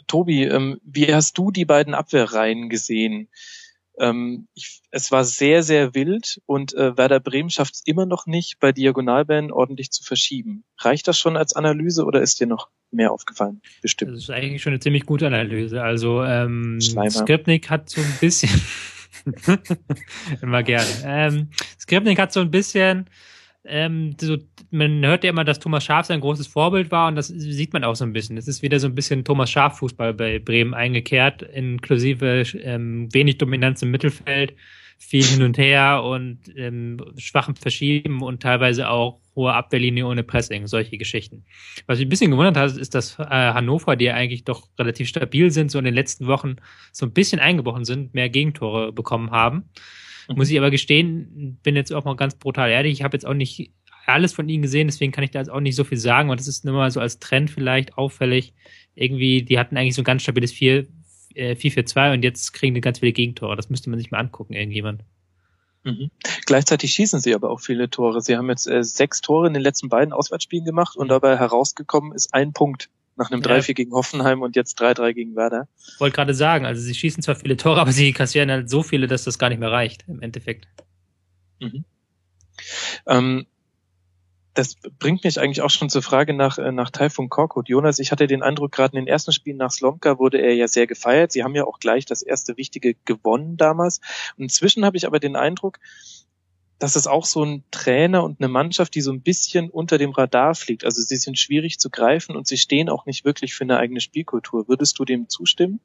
Tobi, 0.07 0.45
ähm, 0.45 0.79
wie 0.83 1.13
hast 1.13 1.37
du 1.37 1.51
die 1.51 1.65
beiden 1.65 1.93
Abwehrreihen 1.93 2.69
gesehen? 2.69 3.29
Ähm, 3.99 4.47
ich, 4.53 4.81
es 4.91 5.11
war 5.11 5.23
sehr, 5.23 5.63
sehr 5.63 5.95
wild 5.95 6.41
und 6.45 6.73
äh, 6.73 6.97
Werder 6.97 7.19
Bremen 7.19 7.49
schafft 7.49 7.75
es 7.75 7.81
immer 7.85 8.05
noch 8.05 8.25
nicht, 8.25 8.59
bei 8.59 8.71
Diagonalbällen 8.71 9.51
ordentlich 9.51 9.91
zu 9.91 10.03
verschieben. 10.03 10.63
Reicht 10.79 11.07
das 11.07 11.17
schon 11.17 11.37
als 11.37 11.55
Analyse 11.55 12.05
oder 12.05 12.21
ist 12.21 12.39
dir 12.39 12.47
noch 12.47 12.69
mehr 12.91 13.11
aufgefallen? 13.11 13.61
Bestimmt. 13.81 14.11
Das 14.11 14.23
ist 14.23 14.29
eigentlich 14.29 14.61
schon 14.61 14.73
eine 14.73 14.79
ziemlich 14.79 15.05
gute 15.05 15.27
Analyse. 15.27 15.81
Also 15.81 16.23
ähm, 16.23 16.79
Skripnik 16.81 17.69
hat 17.69 17.89
so 17.89 18.01
ein 18.01 18.17
bisschen 18.19 18.61
immer 20.41 20.63
gerne. 20.63 20.89
Ähm, 21.03 21.49
Skripnik 21.79 22.19
hat 22.19 22.33
so 22.33 22.41
ein 22.41 22.51
bisschen 22.51 23.09
ähm, 23.67 24.15
so, 24.19 24.37
man 24.71 25.05
hört 25.05 25.23
ja 25.23 25.29
immer, 25.29 25.43
dass 25.43 25.59
Thomas 25.59 25.83
Schaf 25.83 26.05
sein 26.05 26.21
großes 26.21 26.47
Vorbild 26.47 26.91
war 26.91 27.07
und 27.07 27.15
das 27.15 27.27
sieht 27.27 27.73
man 27.73 27.83
auch 27.83 27.95
so 27.95 28.05
ein 28.05 28.13
bisschen. 28.13 28.37
Es 28.37 28.47
ist 28.47 28.61
wieder 28.61 28.79
so 28.79 28.87
ein 28.87 28.95
bisschen 28.95 29.23
Thomas 29.23 29.49
Schaf 29.49 29.79
Fußball 29.79 30.13
bei 30.13 30.39
Bremen 30.39 30.73
eingekehrt, 30.73 31.41
inklusive 31.41 32.43
ähm, 32.61 33.13
wenig 33.13 33.37
Dominanz 33.37 33.81
im 33.81 33.91
Mittelfeld, 33.91 34.53
viel 34.97 35.23
hin 35.23 35.43
und 35.43 35.57
her 35.57 36.03
und 36.03 36.39
ähm, 36.55 36.97
schwachem 37.17 37.55
Verschieben 37.55 38.21
und 38.21 38.41
teilweise 38.41 38.89
auch 38.89 39.19
hohe 39.35 39.53
Abwehrlinie 39.53 40.07
ohne 40.07 40.23
Pressing, 40.23 40.67
solche 40.67 40.97
Geschichten. 40.97 41.43
Was 41.87 41.99
mich 41.99 42.07
ein 42.07 42.09
bisschen 42.09 42.31
gewundert 42.31 42.57
hat, 42.57 42.77
ist, 42.77 42.95
dass 42.95 43.19
äh, 43.19 43.25
Hannover, 43.25 43.95
die 43.95 44.05
ja 44.05 44.13
eigentlich 44.13 44.45
doch 44.45 44.69
relativ 44.79 45.09
stabil 45.09 45.51
sind, 45.51 45.71
so 45.71 45.79
in 45.79 45.85
den 45.85 45.93
letzten 45.93 46.27
Wochen 46.27 46.55
so 46.91 47.05
ein 47.05 47.11
bisschen 47.11 47.39
eingebrochen 47.39 47.83
sind, 47.83 48.13
mehr 48.13 48.29
Gegentore 48.29 48.93
bekommen 48.93 49.31
haben. 49.31 49.69
Mhm. 50.27 50.35
Muss 50.35 50.49
ich 50.49 50.57
aber 50.57 50.71
gestehen, 50.71 51.59
bin 51.63 51.75
jetzt 51.75 51.93
auch 51.93 52.05
mal 52.05 52.15
ganz 52.15 52.35
brutal 52.35 52.69
ehrlich, 52.69 52.93
ich 52.93 53.03
habe 53.03 53.15
jetzt 53.15 53.25
auch 53.25 53.33
nicht 53.33 53.71
alles 54.05 54.33
von 54.33 54.47
ihnen 54.47 54.61
gesehen, 54.61 54.87
deswegen 54.87 55.11
kann 55.11 55.23
ich 55.23 55.31
da 55.31 55.39
jetzt 55.39 55.49
auch 55.49 55.59
nicht 55.59 55.75
so 55.75 55.83
viel 55.83 55.97
sagen. 55.97 56.29
Und 56.29 56.39
das 56.39 56.47
ist 56.47 56.65
nur 56.65 56.75
mal 56.75 56.91
so 56.91 56.99
als 56.99 57.19
Trend 57.19 57.49
vielleicht 57.49 57.97
auffällig. 57.97 58.53
Irgendwie, 58.93 59.43
die 59.43 59.59
hatten 59.59 59.77
eigentlich 59.77 59.95
so 59.95 60.01
ein 60.01 60.05
ganz 60.05 60.21
stabiles 60.21 60.51
4, 60.51 60.85
äh, 61.33 61.55
4-4-2 61.55 62.13
und 62.13 62.23
jetzt 62.23 62.53
kriegen 62.53 62.75
die 62.75 62.81
ganz 62.81 62.99
viele 62.99 63.13
Gegentore. 63.13 63.55
Das 63.55 63.69
müsste 63.69 63.89
man 63.89 63.99
sich 63.99 64.11
mal 64.11 64.19
angucken, 64.19 64.53
irgendjemand. 64.53 65.03
Mhm. 65.83 66.09
Gleichzeitig 66.45 66.93
schießen 66.93 67.19
sie 67.19 67.35
aber 67.35 67.51
auch 67.51 67.59
viele 67.59 67.89
Tore. 67.89 68.21
Sie 68.21 68.37
haben 68.37 68.49
jetzt 68.49 68.67
äh, 68.67 68.83
sechs 68.83 69.21
Tore 69.21 69.47
in 69.47 69.53
den 69.53 69.61
letzten 69.61 69.89
beiden 69.89 70.13
Auswärtsspielen 70.13 70.65
gemacht 70.65 70.95
und 70.95 71.09
dabei 71.09 71.37
herausgekommen 71.37 72.13
ist 72.13 72.33
ein 72.33 72.53
Punkt 72.53 72.89
nach 73.15 73.31
einem 73.31 73.41
3-4 73.41 73.73
gegen 73.73 73.91
Hoffenheim 73.93 74.41
und 74.41 74.55
jetzt 74.55 74.79
3-3 74.81 75.13
gegen 75.13 75.35
Werder. 75.35 75.67
Wollte 75.99 76.15
gerade 76.15 76.33
sagen, 76.33 76.65
also 76.65 76.81
sie 76.81 76.93
schießen 76.93 77.23
zwar 77.23 77.35
viele 77.35 77.57
Tore, 77.57 77.79
aber 77.81 77.91
sie 77.91 78.13
kassieren 78.13 78.51
halt 78.51 78.69
so 78.69 78.83
viele, 78.83 79.07
dass 79.07 79.23
das 79.23 79.39
gar 79.39 79.49
nicht 79.49 79.59
mehr 79.59 79.71
reicht 79.71 80.05
im 80.07 80.21
Endeffekt. 80.21 80.67
Mhm. 81.59 81.85
Ähm, 83.07 83.45
das 84.55 84.77
bringt 84.99 85.25
mich 85.25 85.39
eigentlich 85.39 85.61
auch 85.61 85.69
schon 85.69 85.89
zur 85.89 86.01
Frage 86.01 86.33
nach, 86.33 86.57
äh, 86.57 86.71
nach 86.71 86.89
Taifun 86.89 87.29
Korkut. 87.29 87.67
Jonas, 87.67 87.99
ich 87.99 88.11
hatte 88.11 88.25
den 88.25 88.41
Eindruck, 88.41 88.71
gerade 88.71 88.97
in 88.97 89.03
den 89.03 89.07
ersten 89.07 89.33
Spielen 89.33 89.57
nach 89.57 89.71
Slomka 89.71 90.17
wurde 90.17 90.37
er 90.37 90.55
ja 90.55 90.67
sehr 90.67 90.87
gefeiert. 90.87 91.33
Sie 91.33 91.43
haben 91.43 91.55
ja 91.55 91.65
auch 91.65 91.79
gleich 91.79 92.05
das 92.05 92.21
erste 92.21 92.55
Wichtige 92.55 92.95
gewonnen 93.03 93.57
damals. 93.57 93.99
Und 94.37 94.43
inzwischen 94.43 94.85
habe 94.85 94.95
ich 94.95 95.05
aber 95.05 95.19
den 95.19 95.35
Eindruck, 95.35 95.79
dass 96.79 96.95
es 96.95 97.07
auch 97.07 97.25
so 97.25 97.43
ein 97.43 97.63
Trainer 97.71 98.23
und 98.23 98.39
eine 98.39 98.49
Mannschaft, 98.49 98.95
die 98.95 99.01
so 99.01 99.11
ein 99.11 99.21
bisschen 99.21 99.69
unter 99.69 99.97
dem 99.97 100.11
Radar 100.11 100.55
fliegt. 100.55 100.83
Also 100.83 101.01
sie 101.01 101.15
sind 101.15 101.39
schwierig 101.39 101.79
zu 101.79 101.89
greifen 101.89 102.35
und 102.35 102.47
sie 102.47 102.57
stehen 102.57 102.89
auch 102.89 103.05
nicht 103.05 103.23
wirklich 103.23 103.53
für 103.53 103.63
eine 103.63 103.77
eigene 103.77 104.01
Spielkultur. 104.01 104.67
Würdest 104.67 104.99
du 104.99 105.05
dem 105.05 105.29
zustimmen? 105.29 105.79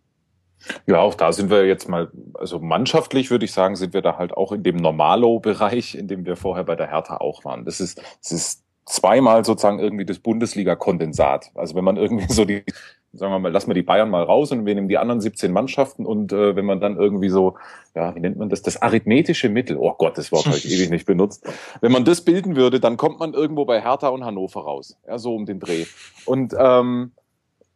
Ja, 0.87 0.98
auch 0.98 1.14
da 1.14 1.33
sind 1.33 1.48
wir 1.48 1.66
jetzt 1.66 1.88
mal, 1.88 2.11
also 2.35 2.59
mannschaftlich 2.59 3.31
würde 3.31 3.44
ich 3.44 3.53
sagen, 3.53 3.76
sind 3.76 3.94
wir 3.94 4.03
da 4.03 4.18
halt 4.18 4.33
auch 4.33 4.53
in 4.53 4.62
dem 4.62 4.76
Normalo-Bereich, 4.76 5.94
in 5.94 6.07
dem 6.07 6.26
wir 6.26 6.37
vorher 6.37 6.64
bei 6.64 6.76
der 6.76 6.90
Hertha 6.90 7.16
auch 7.16 7.44
waren. 7.44 7.64
Das 7.64 7.81
ist, 7.81 8.03
das 8.22 8.33
ist 8.33 8.64
zweimal 8.85 9.44
sozusagen 9.44 9.79
irgendwie 9.79 10.05
das 10.05 10.18
Bundesliga-Kondensat. 10.18 11.53
Also 11.55 11.76
wenn 11.76 11.85
man 11.85 11.96
irgendwie 11.96 12.31
so 12.31 12.44
die, 12.44 12.64
sagen 13.12 13.33
wir 13.33 13.38
mal, 13.38 13.51
lassen 13.51 13.68
wir 13.68 13.75
die 13.75 13.83
Bayern 13.83 14.09
mal 14.09 14.23
raus 14.23 14.53
und 14.53 14.66
wir 14.66 14.75
nehmen 14.75 14.88
die 14.88 14.99
anderen 14.99 15.20
17 15.20 15.53
Mannschaften 15.53 16.07
und 16.07 16.33
äh, 16.33 16.55
wenn 16.55 16.64
man 16.64 16.81
dann 16.81 16.96
irgendwie 16.96 17.29
so, 17.29 17.57
ja, 17.94 18.14
wie 18.14 18.20
nennt 18.20 18.37
man 18.37 18.49
das, 18.49 18.62
das 18.62 18.81
arithmetische 18.81 19.49
Mittel, 19.49 19.77
oh 19.77 19.94
Gott, 19.99 20.16
das 20.16 20.31
Wort 20.31 20.46
habe 20.46 20.57
ich 20.57 20.70
ewig 20.70 20.90
nicht 20.90 21.07
benutzt. 21.07 21.44
Wenn 21.81 21.90
man 21.90 22.05
das 22.05 22.20
bilden 22.23 22.55
würde, 22.55 22.79
dann 22.79 22.96
kommt 22.96 23.18
man 23.18 23.35
irgendwo 23.35 23.64
bei 23.64 23.83
Hertha 23.83 24.09
und 24.09 24.25
Hannover 24.25 24.61
raus. 24.61 24.96
Ja, 25.07 25.18
so 25.18 25.35
um 25.35 25.44
den 25.44 25.59
Dreh. 25.59 25.87
Und 26.25 26.55
ähm, 26.57 27.12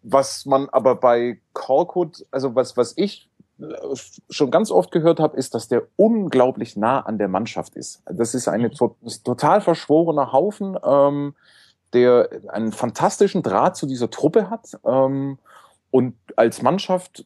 was 0.03 0.47
man 0.47 0.69
aber 0.69 0.95
bei 0.95 1.39
Korkut, 1.53 2.25
also 2.31 2.55
was, 2.55 2.77
was 2.77 2.93
ich 2.97 3.29
äh, 3.61 3.65
schon 4.31 4.51
ganz 4.53 4.71
oft 4.71 4.93
gehört 4.93 5.19
habe, 5.19 5.37
ist, 5.37 5.55
dass 5.55 5.67
der 5.67 5.83
unglaublich 5.97 6.77
nah 6.77 7.01
an 7.01 7.19
der 7.19 7.29
Mannschaft 7.29 7.75
ist. 7.75 8.03
Das 8.07 8.35
ist 8.35 8.47
eine 8.47 8.69
mhm. 8.69 8.93
total 9.25 9.61
verschworener 9.61 10.33
Haufen, 10.33 10.77
ähm, 10.85 11.35
der 11.95 12.29
einen 12.49 12.73
fantastischen 12.73 13.43
Draht 13.43 13.77
zu 13.77 13.87
dieser 13.87 14.11
Truppe 14.11 14.51
hat 14.51 14.79
ähm, 14.85 15.39
und 15.91 16.15
als 16.37 16.61
Mannschaft 16.61 17.25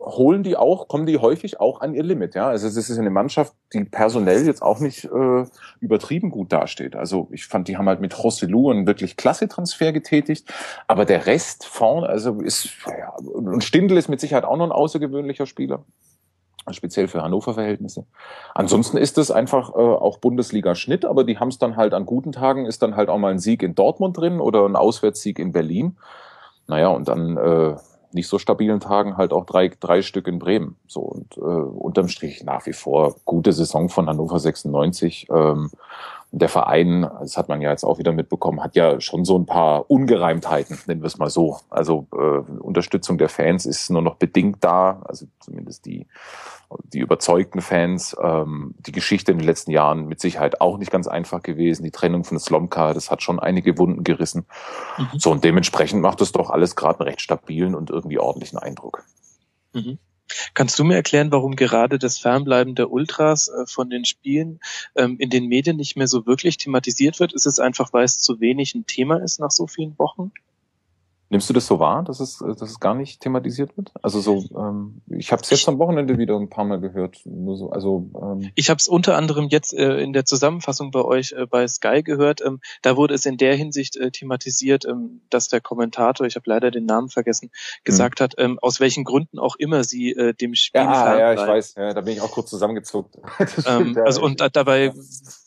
holen 0.00 0.42
die 0.42 0.56
auch, 0.56 0.86
kommen 0.86 1.06
die 1.06 1.18
häufig 1.18 1.60
auch 1.60 1.80
an 1.80 1.94
ihr 1.94 2.04
Limit. 2.04 2.34
Ja, 2.34 2.48
also 2.48 2.68
es 2.68 2.76
ist 2.76 2.98
eine 2.98 3.10
Mannschaft, 3.10 3.54
die 3.72 3.84
personell 3.84 4.46
jetzt 4.46 4.62
auch 4.62 4.78
nicht 4.78 5.04
äh, 5.04 5.44
übertrieben 5.80 6.30
gut 6.30 6.52
dasteht. 6.52 6.94
Also 6.94 7.28
ich 7.32 7.46
fand, 7.46 7.66
die 7.68 7.76
haben 7.76 7.88
halt 7.88 8.00
mit 8.00 8.22
Rossellou 8.22 8.70
einen 8.70 8.86
wirklich 8.86 9.16
klasse 9.16 9.48
Transfer 9.48 9.92
getätigt, 9.92 10.52
aber 10.86 11.04
der 11.04 11.26
Rest 11.26 11.64
vorne, 11.64 12.08
also 12.08 12.40
ist 12.40 12.70
ja, 12.86 13.14
und 13.16 13.64
Stindl 13.64 13.96
ist 13.96 14.08
mit 14.08 14.20
Sicherheit 14.20 14.44
auch 14.44 14.56
noch 14.56 14.66
ein 14.66 14.72
außergewöhnlicher 14.72 15.46
Spieler, 15.46 15.84
speziell 16.70 17.08
für 17.08 17.22
Hannover-Verhältnisse. 17.22 18.06
Ansonsten 18.54 18.96
ist 18.96 19.18
es 19.18 19.30
einfach 19.30 19.70
äh, 19.70 19.78
auch 19.78 20.18
Bundesliga-Schnitt, 20.18 21.04
aber 21.04 21.24
die 21.24 21.38
haben 21.38 21.48
es 21.48 21.58
dann 21.58 21.76
halt 21.76 21.94
an 21.94 22.06
guten 22.06 22.32
Tagen 22.32 22.66
ist 22.66 22.82
dann 22.82 22.96
halt 22.96 23.08
auch 23.08 23.18
mal 23.18 23.32
ein 23.32 23.38
Sieg 23.38 23.62
in 23.62 23.74
Dortmund 23.74 24.16
drin 24.16 24.40
oder 24.40 24.64
ein 24.66 24.76
Auswärtssieg 24.76 25.38
in 25.38 25.52
Berlin. 25.52 25.96
Naja, 26.66 26.88
und 26.88 27.08
dann 27.08 27.36
äh, 27.36 27.76
nicht 28.12 28.28
so 28.28 28.38
stabilen 28.38 28.80
Tagen 28.80 29.16
halt 29.16 29.32
auch 29.32 29.46
drei, 29.46 29.68
drei 29.68 30.02
Stück 30.02 30.28
in 30.28 30.38
Bremen. 30.38 30.76
So 30.86 31.00
und 31.00 31.36
äh, 31.36 31.40
unterm 31.40 32.08
Strich 32.08 32.44
nach 32.44 32.66
wie 32.66 32.72
vor 32.72 33.16
gute 33.24 33.52
Saison 33.52 33.88
von 33.88 34.08
Hannover 34.08 34.38
96. 34.38 35.28
Ähm, 35.30 35.70
der 36.32 36.48
Verein, 36.48 37.02
das 37.20 37.36
hat 37.36 37.48
man 37.48 37.60
ja 37.60 37.70
jetzt 37.70 37.84
auch 37.84 37.98
wieder 37.98 38.12
mitbekommen, 38.12 38.62
hat 38.62 38.74
ja 38.74 39.00
schon 39.00 39.24
so 39.24 39.38
ein 39.38 39.46
paar 39.46 39.90
Ungereimtheiten, 39.90 40.78
nennen 40.86 41.02
wir 41.02 41.06
es 41.06 41.18
mal 41.18 41.30
so. 41.30 41.58
Also 41.68 42.06
äh, 42.12 42.38
Unterstützung 42.60 43.18
der 43.18 43.28
Fans 43.28 43.66
ist 43.66 43.90
nur 43.90 44.02
noch 44.02 44.16
bedingt 44.16 44.64
da, 44.64 45.02
also 45.04 45.26
zumindest 45.40 45.84
die 45.84 46.06
die 46.84 47.00
überzeugten 47.00 47.60
Fans. 47.60 48.16
Ähm, 48.22 48.74
die 48.78 48.92
Geschichte 48.92 49.32
in 49.32 49.38
den 49.38 49.46
letzten 49.46 49.70
Jahren 49.70 50.06
mit 50.06 50.20
Sicherheit 50.20 50.60
auch 50.60 50.78
nicht 50.78 50.90
ganz 50.90 51.06
einfach 51.06 51.42
gewesen. 51.42 51.84
Die 51.84 51.90
Trennung 51.90 52.24
von 52.24 52.38
Slomka, 52.38 52.94
das 52.94 53.10
hat 53.10 53.22
schon 53.22 53.38
einige 53.38 53.78
Wunden 53.78 54.04
gerissen. 54.04 54.46
Mhm. 54.98 55.18
So 55.18 55.30
und 55.30 55.44
dementsprechend 55.44 56.02
macht 56.02 56.20
das 56.20 56.32
doch 56.32 56.50
alles 56.50 56.76
gerade 56.76 57.00
einen 57.00 57.08
recht 57.08 57.20
stabilen 57.20 57.74
und 57.74 57.90
irgendwie 57.90 58.18
ordentlichen 58.18 58.58
Eindruck. 58.58 59.04
Mhm. 59.72 59.98
Kannst 60.54 60.78
du 60.78 60.84
mir 60.84 60.94
erklären, 60.94 61.32
warum 61.32 61.56
gerade 61.56 61.98
das 61.98 62.18
Fernbleiben 62.18 62.74
der 62.74 62.90
Ultras 62.90 63.48
äh, 63.48 63.66
von 63.66 63.90
den 63.90 64.04
Spielen 64.04 64.60
ähm, 64.96 65.16
in 65.18 65.30
den 65.30 65.46
Medien 65.46 65.76
nicht 65.76 65.96
mehr 65.96 66.08
so 66.08 66.26
wirklich 66.26 66.56
thematisiert 66.56 67.20
wird? 67.20 67.32
Ist 67.32 67.46
es 67.46 67.58
einfach, 67.58 67.92
weil 67.92 68.04
es 68.04 68.18
zu 68.18 68.40
wenig 68.40 68.74
ein 68.74 68.86
Thema 68.86 69.16
ist 69.16 69.40
nach 69.40 69.50
so 69.50 69.66
vielen 69.66 69.98
Wochen? 69.98 70.32
Nimmst 71.32 71.48
du 71.48 71.54
das 71.54 71.66
so 71.66 71.78
wahr, 71.78 72.02
dass 72.02 72.20
es, 72.20 72.40
dass 72.40 72.60
es 72.60 72.78
gar 72.78 72.94
nicht 72.94 73.22
thematisiert 73.22 73.74
wird? 73.78 73.90
Also 74.02 74.20
so, 74.20 74.44
ähm, 74.54 75.00
ich 75.08 75.32
habe 75.32 75.40
es 75.40 75.48
jetzt 75.48 75.66
am 75.66 75.78
Wochenende 75.78 76.18
wieder 76.18 76.38
ein 76.38 76.50
paar 76.50 76.66
Mal 76.66 76.78
gehört. 76.78 77.22
Nur 77.24 77.56
so, 77.56 77.70
also 77.70 78.10
ähm 78.20 78.50
ich 78.54 78.68
habe 78.68 78.76
es 78.76 78.86
unter 78.86 79.16
anderem 79.16 79.48
jetzt 79.48 79.72
äh, 79.72 79.96
in 80.00 80.12
der 80.12 80.26
Zusammenfassung 80.26 80.90
bei 80.90 81.02
euch 81.02 81.32
äh, 81.32 81.46
bei 81.46 81.66
Sky 81.66 82.02
gehört. 82.02 82.42
Ähm, 82.44 82.60
da 82.82 82.98
wurde 82.98 83.14
es 83.14 83.24
in 83.24 83.38
der 83.38 83.56
Hinsicht 83.56 83.96
äh, 83.96 84.10
thematisiert, 84.10 84.84
ähm, 84.84 85.22
dass 85.30 85.48
der 85.48 85.62
Kommentator, 85.62 86.26
ich 86.26 86.36
habe 86.36 86.50
leider 86.50 86.70
den 86.70 86.84
Namen 86.84 87.08
vergessen, 87.08 87.50
gesagt 87.82 88.20
hm. 88.20 88.24
hat, 88.24 88.34
ähm, 88.36 88.58
aus 88.60 88.78
welchen 88.78 89.04
Gründen 89.04 89.38
auch 89.38 89.56
immer 89.56 89.84
sie 89.84 90.12
äh, 90.12 90.34
dem 90.34 90.54
Spiel 90.54 90.82
ja, 90.82 91.18
ja, 91.18 91.32
ich 91.32 91.40
weiß, 91.40 91.76
ja, 91.76 91.94
da 91.94 92.02
bin 92.02 92.12
ich 92.12 92.20
auch 92.20 92.30
kurz 92.30 92.50
zusammengezuckt. 92.50 93.16
ähm, 93.66 93.96
also 94.04 94.20
und 94.20 94.46
dabei 94.54 94.84
ja. 94.84 94.92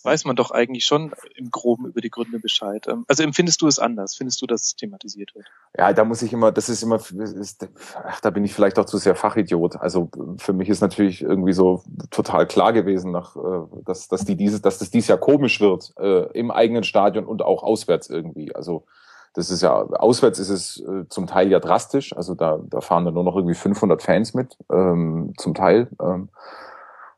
Weiß 0.05 0.25
man 0.25 0.35
doch 0.35 0.51
eigentlich 0.51 0.85
schon 0.85 1.11
im 1.35 1.49
Groben 1.51 1.87
über 1.87 1.99
die 1.99 2.09
Gründe 2.09 2.39
Bescheid. 2.39 2.87
Ähm, 2.87 3.05
also 3.07 3.23
empfindest 3.23 3.61
du 3.61 3.67
es 3.67 3.79
anders? 3.79 4.15
Findest 4.15 4.41
du, 4.41 4.45
dass 4.45 4.61
es 4.63 4.75
thematisiert 4.75 5.35
wird? 5.35 5.47
Ja, 5.77 5.91
da 5.93 6.05
muss 6.05 6.21
ich 6.21 6.31
immer, 6.31 6.51
das 6.51 6.69
ist 6.69 6.83
immer, 6.83 6.97
ist, 6.97 7.67
ach, 7.95 8.21
da 8.21 8.29
bin 8.29 8.45
ich 8.45 8.53
vielleicht 8.53 8.77
auch 8.79 8.85
zu 8.85 8.97
sehr 8.97 9.15
Fachidiot. 9.15 9.77
Also 9.77 10.09
für 10.37 10.53
mich 10.53 10.69
ist 10.69 10.81
natürlich 10.81 11.21
irgendwie 11.21 11.53
so 11.53 11.83
total 12.11 12.47
klar 12.47 12.73
gewesen, 12.73 13.11
nach, 13.11 13.35
äh, 13.35 13.81
dass, 13.85 14.07
dass 14.07 14.23
die 14.25 14.35
dieses, 14.35 14.61
dass 14.61 14.77
das 14.77 14.91
dieses 14.91 15.07
Jahr 15.07 15.17
komisch 15.17 15.59
wird 15.59 15.93
äh, 15.97 16.31
im 16.37 16.51
eigenen 16.51 16.83
Stadion 16.83 17.25
und 17.25 17.41
auch 17.41 17.63
auswärts 17.63 18.09
irgendwie. 18.09 18.55
Also 18.55 18.85
das 19.35 19.49
ist 19.49 19.61
ja 19.61 19.73
auswärts 19.73 20.39
ist 20.39 20.49
es 20.49 20.79
äh, 20.79 21.07
zum 21.09 21.27
Teil 21.27 21.51
ja 21.51 21.59
drastisch. 21.59 22.15
Also 22.15 22.35
da, 22.35 22.59
da 22.63 22.79
fahren 22.79 23.05
dann 23.05 23.13
nur 23.13 23.23
noch 23.23 23.35
irgendwie 23.35 23.55
500 23.55 24.01
Fans 24.01 24.33
mit, 24.33 24.57
ähm, 24.71 25.33
zum 25.37 25.53
Teil. 25.53 25.89
Ähm, 26.01 26.29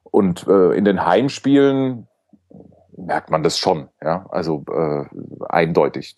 und 0.03 0.47
äh, 0.47 0.71
in 0.71 0.83
den 0.83 1.05
Heimspielen 1.05 2.07
merkt 2.97 3.29
man 3.29 3.43
das 3.43 3.57
schon, 3.57 3.89
ja, 4.01 4.25
also 4.29 4.63
äh, 4.69 5.05
eindeutig. 5.47 6.17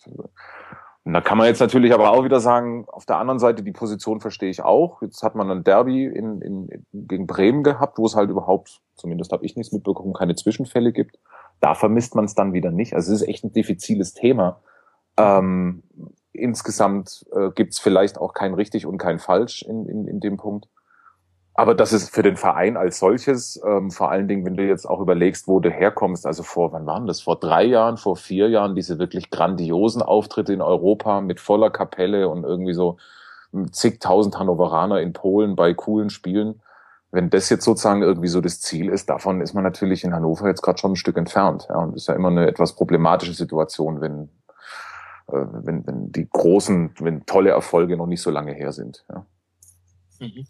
Und 1.04 1.14
da 1.14 1.20
kann 1.20 1.38
man 1.38 1.46
jetzt 1.46 1.60
natürlich 1.60 1.94
aber 1.94 2.10
auch 2.10 2.24
wieder 2.24 2.40
sagen, 2.40 2.84
auf 2.88 3.06
der 3.06 3.16
anderen 3.16 3.38
Seite, 3.38 3.62
die 3.62 3.72
Position 3.72 4.20
verstehe 4.20 4.50
ich 4.50 4.62
auch. 4.62 5.00
Jetzt 5.02 5.22
hat 5.22 5.34
man 5.34 5.50
ein 5.50 5.64
Derby 5.64 6.04
in, 6.04 6.42
in, 6.42 6.86
gegen 6.92 7.26
Bremen 7.26 7.62
gehabt, 7.62 7.98
wo 7.98 8.06
es 8.06 8.16
halt 8.16 8.30
überhaupt, 8.30 8.80
zumindest 8.96 9.32
habe 9.32 9.44
ich 9.46 9.56
nichts 9.56 9.72
mitbekommen, 9.72 10.12
keine 10.12 10.34
Zwischenfälle 10.34 10.92
gibt. 10.92 11.18
Da 11.60 11.74
vermisst 11.74 12.14
man 12.14 12.26
es 12.26 12.34
dann 12.34 12.52
wieder 12.52 12.70
nicht. 12.70 12.94
Also 12.94 13.12
es 13.12 13.22
ist 13.22 13.28
echt 13.28 13.44
ein 13.44 13.52
diffiziles 13.52 14.12
Thema. 14.12 14.60
Ähm, 15.16 15.82
insgesamt 16.32 17.26
äh, 17.32 17.50
gibt 17.50 17.72
es 17.72 17.78
vielleicht 17.78 18.18
auch 18.18 18.34
kein 18.34 18.54
richtig 18.54 18.86
und 18.86 18.98
kein 18.98 19.18
falsch 19.18 19.62
in, 19.62 19.86
in, 19.86 20.06
in 20.06 20.20
dem 20.20 20.36
Punkt. 20.36 20.68
Aber 21.60 21.74
das 21.74 21.92
ist 21.92 22.08
für 22.08 22.22
den 22.22 22.38
Verein 22.38 22.78
als 22.78 23.00
solches, 23.00 23.60
ähm, 23.62 23.90
vor 23.90 24.10
allen 24.10 24.28
Dingen, 24.28 24.46
wenn 24.46 24.56
du 24.56 24.66
jetzt 24.66 24.88
auch 24.88 24.98
überlegst, 24.98 25.46
wo 25.46 25.60
du 25.60 25.68
herkommst, 25.68 26.24
also 26.24 26.42
vor, 26.42 26.72
wann 26.72 26.86
waren 26.86 27.06
das? 27.06 27.20
Vor 27.20 27.38
drei 27.38 27.64
Jahren, 27.64 27.98
vor 27.98 28.16
vier 28.16 28.48
Jahren, 28.48 28.74
diese 28.74 28.98
wirklich 28.98 29.28
grandiosen 29.28 30.00
Auftritte 30.00 30.54
in 30.54 30.62
Europa 30.62 31.20
mit 31.20 31.38
voller 31.38 31.68
Kapelle 31.68 32.30
und 32.30 32.44
irgendwie 32.44 32.72
so 32.72 32.96
zigtausend 33.72 34.38
Hannoveraner 34.38 35.02
in 35.02 35.12
Polen 35.12 35.54
bei 35.54 35.74
coolen 35.74 36.08
Spielen. 36.08 36.62
Wenn 37.10 37.28
das 37.28 37.50
jetzt 37.50 37.66
sozusagen 37.66 38.00
irgendwie 38.00 38.28
so 38.28 38.40
das 38.40 38.62
Ziel 38.62 38.88
ist, 38.88 39.10
davon 39.10 39.42
ist 39.42 39.52
man 39.52 39.62
natürlich 39.62 40.02
in 40.02 40.14
Hannover 40.14 40.48
jetzt 40.48 40.62
gerade 40.62 40.78
schon 40.78 40.92
ein 40.92 40.96
Stück 40.96 41.18
entfernt. 41.18 41.66
Ja, 41.68 41.76
und 41.76 41.94
ist 41.94 42.08
ja 42.08 42.14
immer 42.14 42.28
eine 42.28 42.46
etwas 42.46 42.74
problematische 42.74 43.34
Situation, 43.34 44.00
wenn, 44.00 44.30
äh, 45.28 45.44
wenn, 45.52 45.86
wenn 45.86 46.10
die 46.10 46.26
großen, 46.26 46.94
wenn 47.00 47.26
tolle 47.26 47.50
Erfolge 47.50 47.98
noch 47.98 48.06
nicht 48.06 48.22
so 48.22 48.30
lange 48.30 48.54
her 48.54 48.72
sind. 48.72 49.04
Ja. 49.10 49.26
Mhm. 50.20 50.46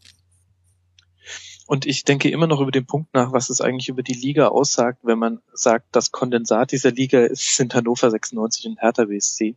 Und 1.71 1.87
ich 1.87 2.03
denke 2.03 2.29
immer 2.29 2.49
noch 2.49 2.61
über 2.61 2.73
den 2.73 2.85
Punkt 2.85 3.15
nach, 3.15 3.31
was 3.31 3.49
es 3.49 3.61
eigentlich 3.61 3.91
über 3.91 4.03
die 4.03 4.13
Liga 4.13 4.49
aussagt, 4.49 4.99
wenn 5.05 5.21
man 5.21 5.41
sagt, 5.53 5.87
das 5.93 6.11
Kondensat 6.11 6.73
dieser 6.73 6.91
Liga 6.91 7.21
ist, 7.21 7.55
sind 7.55 7.77
Hannover 7.77 8.11
96 8.11 8.67
und 8.67 8.83
Hertha 8.83 9.05
BSC. 9.05 9.55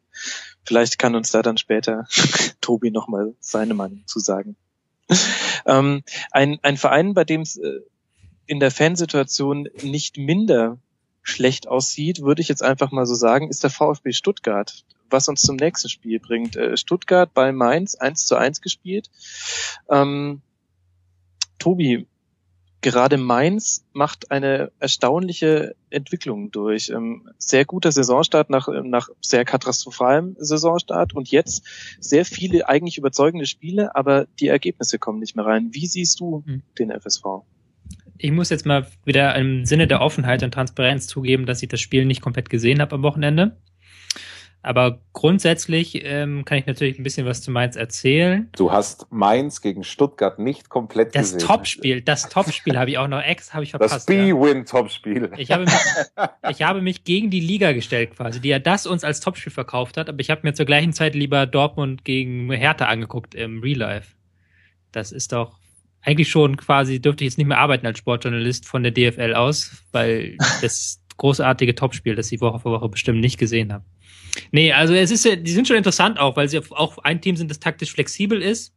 Vielleicht 0.63 0.99
kann 0.99 1.15
uns 1.15 1.31
da 1.31 1.41
dann 1.41 1.57
später 1.57 2.05
Tobi 2.61 2.91
nochmal 2.91 3.33
seine 3.39 3.73
Meinung 3.73 4.03
zu 4.05 4.19
sagen. 4.19 4.55
ähm, 5.65 6.03
ein, 6.29 6.59
ein 6.61 6.77
Verein, 6.77 7.15
bei 7.15 7.23
dem 7.23 7.41
es 7.41 7.57
äh, 7.57 7.79
in 8.45 8.59
der 8.59 8.69
Fansituation 8.69 9.67
nicht 9.81 10.19
minder 10.19 10.77
schlecht 11.23 11.67
aussieht, 11.67 12.21
würde 12.21 12.43
ich 12.43 12.47
jetzt 12.47 12.61
einfach 12.61 12.91
mal 12.91 13.07
so 13.07 13.15
sagen, 13.15 13.49
ist 13.49 13.63
der 13.63 13.71
VfB 13.71 14.11
Stuttgart, 14.11 14.85
was 15.09 15.29
uns 15.29 15.41
zum 15.41 15.55
nächsten 15.55 15.89
Spiel 15.89 16.19
bringt. 16.19 16.57
Äh, 16.57 16.77
Stuttgart 16.77 17.33
bei 17.33 17.51
Mainz 17.51 17.95
1 17.95 18.25
zu 18.25 18.35
1 18.35 18.61
gespielt. 18.61 19.09
Ähm, 19.89 20.43
Tobi, 21.63 22.07
gerade 22.81 23.15
Mainz 23.17 23.85
macht 23.93 24.31
eine 24.31 24.73
erstaunliche 24.79 25.75
Entwicklung 25.89 26.51
durch. 26.51 26.89
Ähm, 26.89 27.29
sehr 27.37 27.63
guter 27.63 27.93
Saisonstart 27.93 28.49
nach, 28.49 28.67
nach 28.83 29.07
sehr 29.21 29.45
katastrophalem 29.45 30.35
Saisonstart 30.37 31.15
und 31.15 31.31
jetzt 31.31 31.63
sehr 32.01 32.25
viele 32.25 32.67
eigentlich 32.67 32.97
überzeugende 32.97 33.45
Spiele, 33.45 33.95
aber 33.95 34.27
die 34.41 34.49
Ergebnisse 34.49 34.99
kommen 34.99 35.19
nicht 35.19 35.37
mehr 35.37 35.45
rein. 35.45 35.69
Wie 35.71 35.87
siehst 35.87 36.19
du 36.19 36.43
mhm. 36.45 36.63
den 36.77 36.91
FSV? 36.91 37.23
Ich 38.17 38.31
muss 38.31 38.49
jetzt 38.49 38.65
mal 38.65 38.85
wieder 39.05 39.35
im 39.35 39.65
Sinne 39.65 39.87
der 39.87 40.01
Offenheit 40.01 40.43
und 40.43 40.53
Transparenz 40.53 41.07
zugeben, 41.07 41.45
dass 41.45 41.63
ich 41.63 41.69
das 41.69 41.79
Spiel 41.79 42.03
nicht 42.03 42.21
komplett 42.21 42.49
gesehen 42.49 42.81
habe 42.81 42.95
am 42.95 43.03
Wochenende. 43.03 43.55
Aber 44.65 45.01
grundsätzlich 45.11 46.05
ähm, 46.05 46.45
kann 46.45 46.57
ich 46.57 46.65
natürlich 46.65 46.97
ein 46.97 47.03
bisschen 47.03 47.25
was 47.25 47.41
zu 47.41 47.51
Mainz 47.51 47.75
erzählen. 47.75 48.49
Du 48.55 48.71
hast 48.71 49.11
Mainz 49.11 49.59
gegen 49.59 49.83
Stuttgart 49.83 50.39
nicht 50.39 50.69
komplett 50.69 51.13
das 51.13 51.33
gesehen. 51.33 51.39
Das 51.39 51.47
Topspiel, 51.47 52.01
das 52.01 52.29
Topspiel 52.29 52.77
habe 52.79 52.89
ich 52.89 52.97
auch 52.97 53.09
noch 53.09 53.21
ex, 53.21 53.53
habe 53.53 53.65
ich 53.65 53.71
verpasst. 53.71 53.93
Das 53.93 54.05
B-Win-Topspiel. 54.05 55.31
Ich 55.35 55.51
habe, 55.51 55.65
mich, 55.65 55.73
ich 56.49 56.61
habe 56.61 56.81
mich 56.81 57.03
gegen 57.03 57.29
die 57.29 57.41
Liga 57.41 57.73
gestellt 57.73 58.15
quasi, 58.15 58.39
die 58.39 58.47
ja 58.47 58.59
das 58.59 58.87
uns 58.87 59.03
als 59.03 59.19
Topspiel 59.19 59.51
verkauft 59.51 59.97
hat, 59.97 60.07
aber 60.07 60.21
ich 60.21 60.29
habe 60.29 60.41
mir 60.43 60.53
zur 60.53 60.65
gleichen 60.65 60.93
Zeit 60.93 61.13
lieber 61.13 61.45
Dortmund 61.45 62.05
gegen 62.05 62.49
Hertha 62.49 62.85
angeguckt 62.85 63.35
im 63.35 63.59
Real 63.61 63.79
Life. 63.79 64.13
Das 64.93 65.11
ist 65.11 65.33
doch 65.33 65.59
eigentlich 66.03 66.29
schon 66.29 66.55
quasi, 66.55 67.01
dürfte 67.01 67.25
ich 67.25 67.31
jetzt 67.31 67.37
nicht 67.37 67.47
mehr 67.47 67.59
arbeiten 67.59 67.85
als 67.85 67.97
Sportjournalist 67.97 68.65
von 68.65 68.83
der 68.83 68.93
DFL 68.93 69.33
aus, 69.33 69.83
weil 69.91 70.37
das 70.61 71.02
großartige 71.17 71.75
Topspiel, 71.75 72.15
das 72.15 72.31
ich 72.31 72.41
Woche 72.41 72.59
für 72.59 72.71
Woche 72.71 72.89
bestimmt 72.89 73.19
nicht 73.19 73.37
gesehen 73.37 73.71
habe. 73.71 73.85
Nee, 74.51 74.73
also 74.73 74.93
es 74.93 75.11
ist 75.11 75.25
die 75.25 75.51
sind 75.51 75.67
schon 75.67 75.77
interessant 75.77 76.19
auch, 76.19 76.35
weil 76.35 76.49
sie 76.49 76.59
auch 76.71 76.97
ein 76.99 77.21
Team 77.21 77.35
sind, 77.35 77.51
das 77.51 77.59
taktisch 77.59 77.91
flexibel 77.91 78.41
ist, 78.41 78.73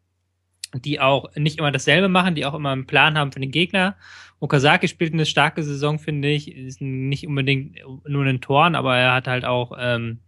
die 0.74 1.00
auch 1.00 1.34
nicht 1.36 1.58
immer 1.58 1.72
dasselbe 1.72 2.08
machen, 2.08 2.34
die 2.34 2.44
auch 2.44 2.54
immer 2.54 2.70
einen 2.70 2.86
Plan 2.86 3.16
haben 3.16 3.32
für 3.32 3.40
den 3.40 3.50
Gegner. 3.50 3.96
Okazaki 4.40 4.88
spielt 4.88 5.14
eine 5.14 5.24
starke 5.24 5.62
Saison, 5.62 5.98
finde 5.98 6.28
ich. 6.28 6.54
Ist 6.54 6.80
nicht 6.80 7.26
unbedingt 7.26 7.76
nur 8.06 8.26
in 8.26 8.40
Toren, 8.40 8.74
aber 8.74 8.96
er 8.96 9.14
hat 9.14 9.28
halt 9.28 9.44
auch 9.44 9.72
ähm, 9.78 10.18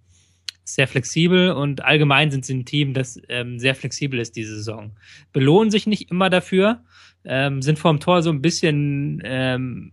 sehr 0.65 0.89
flexibel 0.89 1.53
und 1.53 1.85
allgemein 1.85 2.31
sind 2.31 2.45
sie 2.45 2.55
ein 2.55 2.65
Team, 2.65 2.95
das 2.95 3.21
ähm, 3.29 3.59
sehr 3.59 3.75
flexibel 3.75 4.21
ist 4.21 4.37
diese 4.37 4.57
Saison. 4.57 4.93
Belohnen 5.33 5.71
sich 5.71 5.87
nicht 5.87 6.11
immer 6.11 6.31
dafür, 6.31 6.85
ähm, 7.25 7.63
sind 7.63 7.79
vor 7.79 7.93
dem 7.93 8.01
Tor 8.01 8.23
so 8.23 8.31
ein 8.31 8.43
bisschen, 8.43 9.21
ähm, 9.25 9.93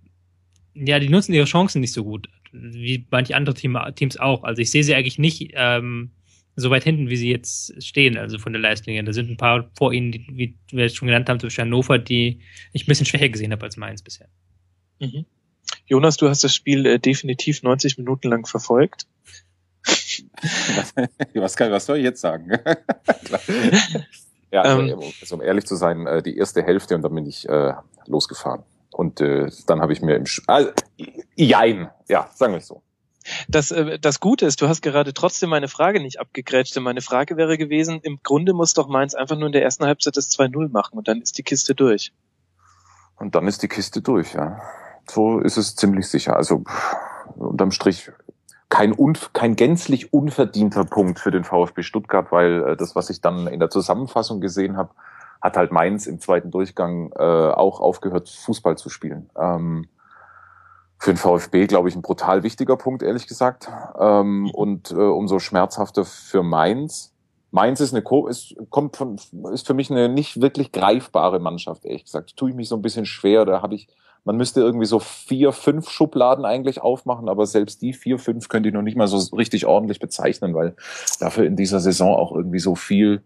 ja, 0.75 0.99
die 0.99 1.09
nutzen 1.09 1.33
ihre 1.33 1.45
Chancen 1.45 1.81
nicht 1.81 1.93
so 1.93 2.03
gut 2.03 2.29
wie 2.55 3.05
manche 3.11 3.35
andere 3.35 3.53
Team, 3.55 3.77
Teams 3.95 4.17
auch. 4.17 4.43
Also 4.43 4.61
ich 4.61 4.71
sehe 4.71 4.83
sie 4.83 4.95
eigentlich 4.95 5.19
nicht 5.19 5.51
ähm, 5.55 6.11
so 6.55 6.69
weit 6.69 6.83
hinten, 6.83 7.09
wie 7.09 7.17
sie 7.17 7.29
jetzt 7.29 7.83
stehen, 7.83 8.17
also 8.17 8.37
von 8.37 8.53
der 8.53 8.61
Leistung 8.61 8.93
her. 8.93 9.03
Da 9.03 9.13
sind 9.13 9.29
ein 9.29 9.37
paar 9.37 9.69
vor 9.77 9.91
ihnen, 9.93 10.11
die, 10.11 10.25
wie 10.31 10.57
wir 10.71 10.85
es 10.85 10.95
schon 10.95 11.07
genannt 11.07 11.29
haben, 11.29 11.39
zum 11.39 11.47
Beispiel 11.47 11.65
Hannover, 11.65 11.99
die 11.99 12.41
ich 12.71 12.83
ein 12.83 12.87
bisschen 12.87 13.05
schwächer 13.05 13.29
gesehen 13.29 13.51
habe 13.51 13.63
als 13.63 13.77
Mainz 13.77 14.01
bisher. 14.01 14.29
Mhm. 14.99 15.25
Jonas, 15.85 16.17
du 16.17 16.29
hast 16.29 16.43
das 16.43 16.55
Spiel 16.55 16.85
äh, 16.85 16.99
definitiv 16.99 17.63
90 17.63 17.97
Minuten 17.97 18.29
lang 18.29 18.45
verfolgt. 18.45 19.07
was, 21.33 21.55
kann, 21.55 21.71
was 21.71 21.85
soll 21.85 21.97
ich 21.97 22.03
jetzt 22.03 22.21
sagen? 22.21 22.51
ja, 24.51 24.61
also, 24.61 24.81
ähm, 24.81 24.99
also, 25.21 25.35
um 25.35 25.41
ehrlich 25.41 25.65
zu 25.65 25.75
sein, 25.75 26.07
äh, 26.07 26.23
die 26.23 26.37
erste 26.37 26.63
Hälfte 26.63 26.95
und 26.95 27.01
dann 27.01 27.13
bin 27.13 27.25
ich 27.25 27.47
äh, 27.49 27.73
losgefahren. 28.07 28.63
Und 28.95 29.19
äh, 29.19 29.51
dann 29.67 29.81
habe 29.81 29.91
ich 29.91 30.01
mir 30.01 30.15
im 30.15 30.25
Sch 30.25 30.41
also, 30.47 30.71
Jein, 31.35 31.89
ja, 32.07 32.29
sagen 32.33 32.53
wir 32.53 32.59
es 32.59 32.67
so. 32.67 32.81
Das, 33.49 33.71
äh, 33.71 33.99
das 33.99 34.21
Gute 34.21 34.45
ist, 34.45 34.61
du 34.61 34.69
hast 34.69 34.81
gerade 34.81 35.13
trotzdem 35.13 35.49
meine 35.49 35.67
Frage 35.67 35.99
nicht 35.99 36.21
abgegrätscht. 36.21 36.79
Meine 36.79 37.01
Frage 37.01 37.35
wäre 37.35 37.57
gewesen, 37.57 37.99
im 38.03 38.19
Grunde 38.23 38.53
muss 38.53 38.73
doch 38.73 38.87
Mainz 38.87 39.13
einfach 39.13 39.35
nur 39.35 39.47
in 39.47 39.51
der 39.51 39.63
ersten 39.63 39.85
Halbzeit 39.85 40.15
das 40.15 40.29
2-0 40.31 40.69
machen 40.71 40.97
und 40.97 41.09
dann 41.09 41.21
ist 41.21 41.37
die 41.37 41.43
Kiste 41.43 41.75
durch. 41.75 42.13
Und 43.17 43.35
dann 43.35 43.47
ist 43.47 43.63
die 43.63 43.67
Kiste 43.67 44.01
durch, 44.01 44.33
ja. 44.33 44.61
So 45.09 45.39
ist 45.39 45.57
es 45.57 45.75
ziemlich 45.75 46.07
sicher. 46.07 46.37
Also 46.37 46.63
unterm 47.35 47.71
Strich 47.71 48.11
kein, 48.69 48.93
unf 48.93 49.33
kein 49.33 49.57
gänzlich 49.57 50.13
unverdienter 50.13 50.85
Punkt 50.85 51.19
für 51.19 51.31
den 51.31 51.43
VfB 51.43 51.83
Stuttgart, 51.83 52.31
weil 52.31 52.63
äh, 52.63 52.77
das, 52.77 52.95
was 52.95 53.09
ich 53.09 53.19
dann 53.19 53.47
in 53.47 53.59
der 53.59 53.69
Zusammenfassung 53.69 54.39
gesehen 54.39 54.77
habe, 54.77 54.91
hat 55.45 55.57
halt 55.57 55.71
Mainz 55.71 56.07
im 56.07 56.19
zweiten 56.19 56.49
Durchgang 56.49 57.11
äh, 57.15 57.23
auch 57.23 57.79
aufgehört, 57.79 58.29
Fußball 58.29 58.77
zu 58.77 58.89
spielen. 58.89 59.29
Ähm, 59.39 59.87
für 60.97 61.13
den 61.13 61.17
VfB, 61.17 61.67
glaube 61.67 61.87
ich, 61.87 61.95
ein 61.95 62.01
brutal 62.01 62.41
wichtiger 62.41 62.77
Punkt, 62.77 63.03
ehrlich 63.03 63.27
gesagt. 63.27 63.69
Ähm, 63.99 64.49
und 64.51 64.91
äh, 64.91 64.95
umso 64.95 65.37
schmerzhafter 65.37 66.03
für 66.03 66.41
Mainz. 66.41 67.13
Mainz 67.51 67.79
ist 67.79 67.93
eine 67.93 68.03
ist, 68.27 68.55
kommt 68.71 68.97
von, 68.97 69.17
ist 69.53 69.67
für 69.67 69.75
mich 69.75 69.91
eine 69.91 70.09
nicht 70.09 70.41
wirklich 70.41 70.71
greifbare 70.71 71.39
Mannschaft, 71.39 71.85
ehrlich 71.85 72.05
gesagt. 72.05 72.35
Tue 72.35 72.49
ich 72.49 72.55
mich 72.55 72.67
so 72.67 72.75
ein 72.75 72.81
bisschen 72.81 73.05
schwer. 73.05 73.45
Da 73.45 73.61
habe 73.61 73.75
ich, 73.75 73.87
man 74.23 74.37
müsste 74.37 74.61
irgendwie 74.61 74.87
so 74.87 74.97
vier, 74.97 75.51
fünf 75.51 75.91
Schubladen 75.91 76.43
eigentlich 76.43 76.81
aufmachen, 76.81 77.29
aber 77.29 77.45
selbst 77.45 77.83
die 77.83 77.93
vier, 77.93 78.17
fünf 78.17 78.49
könnte 78.49 78.69
ich 78.69 78.73
noch 78.73 78.81
nicht 78.81 78.97
mal 78.97 79.07
so 79.07 79.35
richtig 79.35 79.67
ordentlich 79.67 79.99
bezeichnen, 79.99 80.55
weil 80.55 80.75
dafür 81.19 81.45
in 81.45 81.55
dieser 81.55 81.79
Saison 81.79 82.15
auch 82.15 82.35
irgendwie 82.35 82.59
so 82.59 82.73
viel 82.73 83.21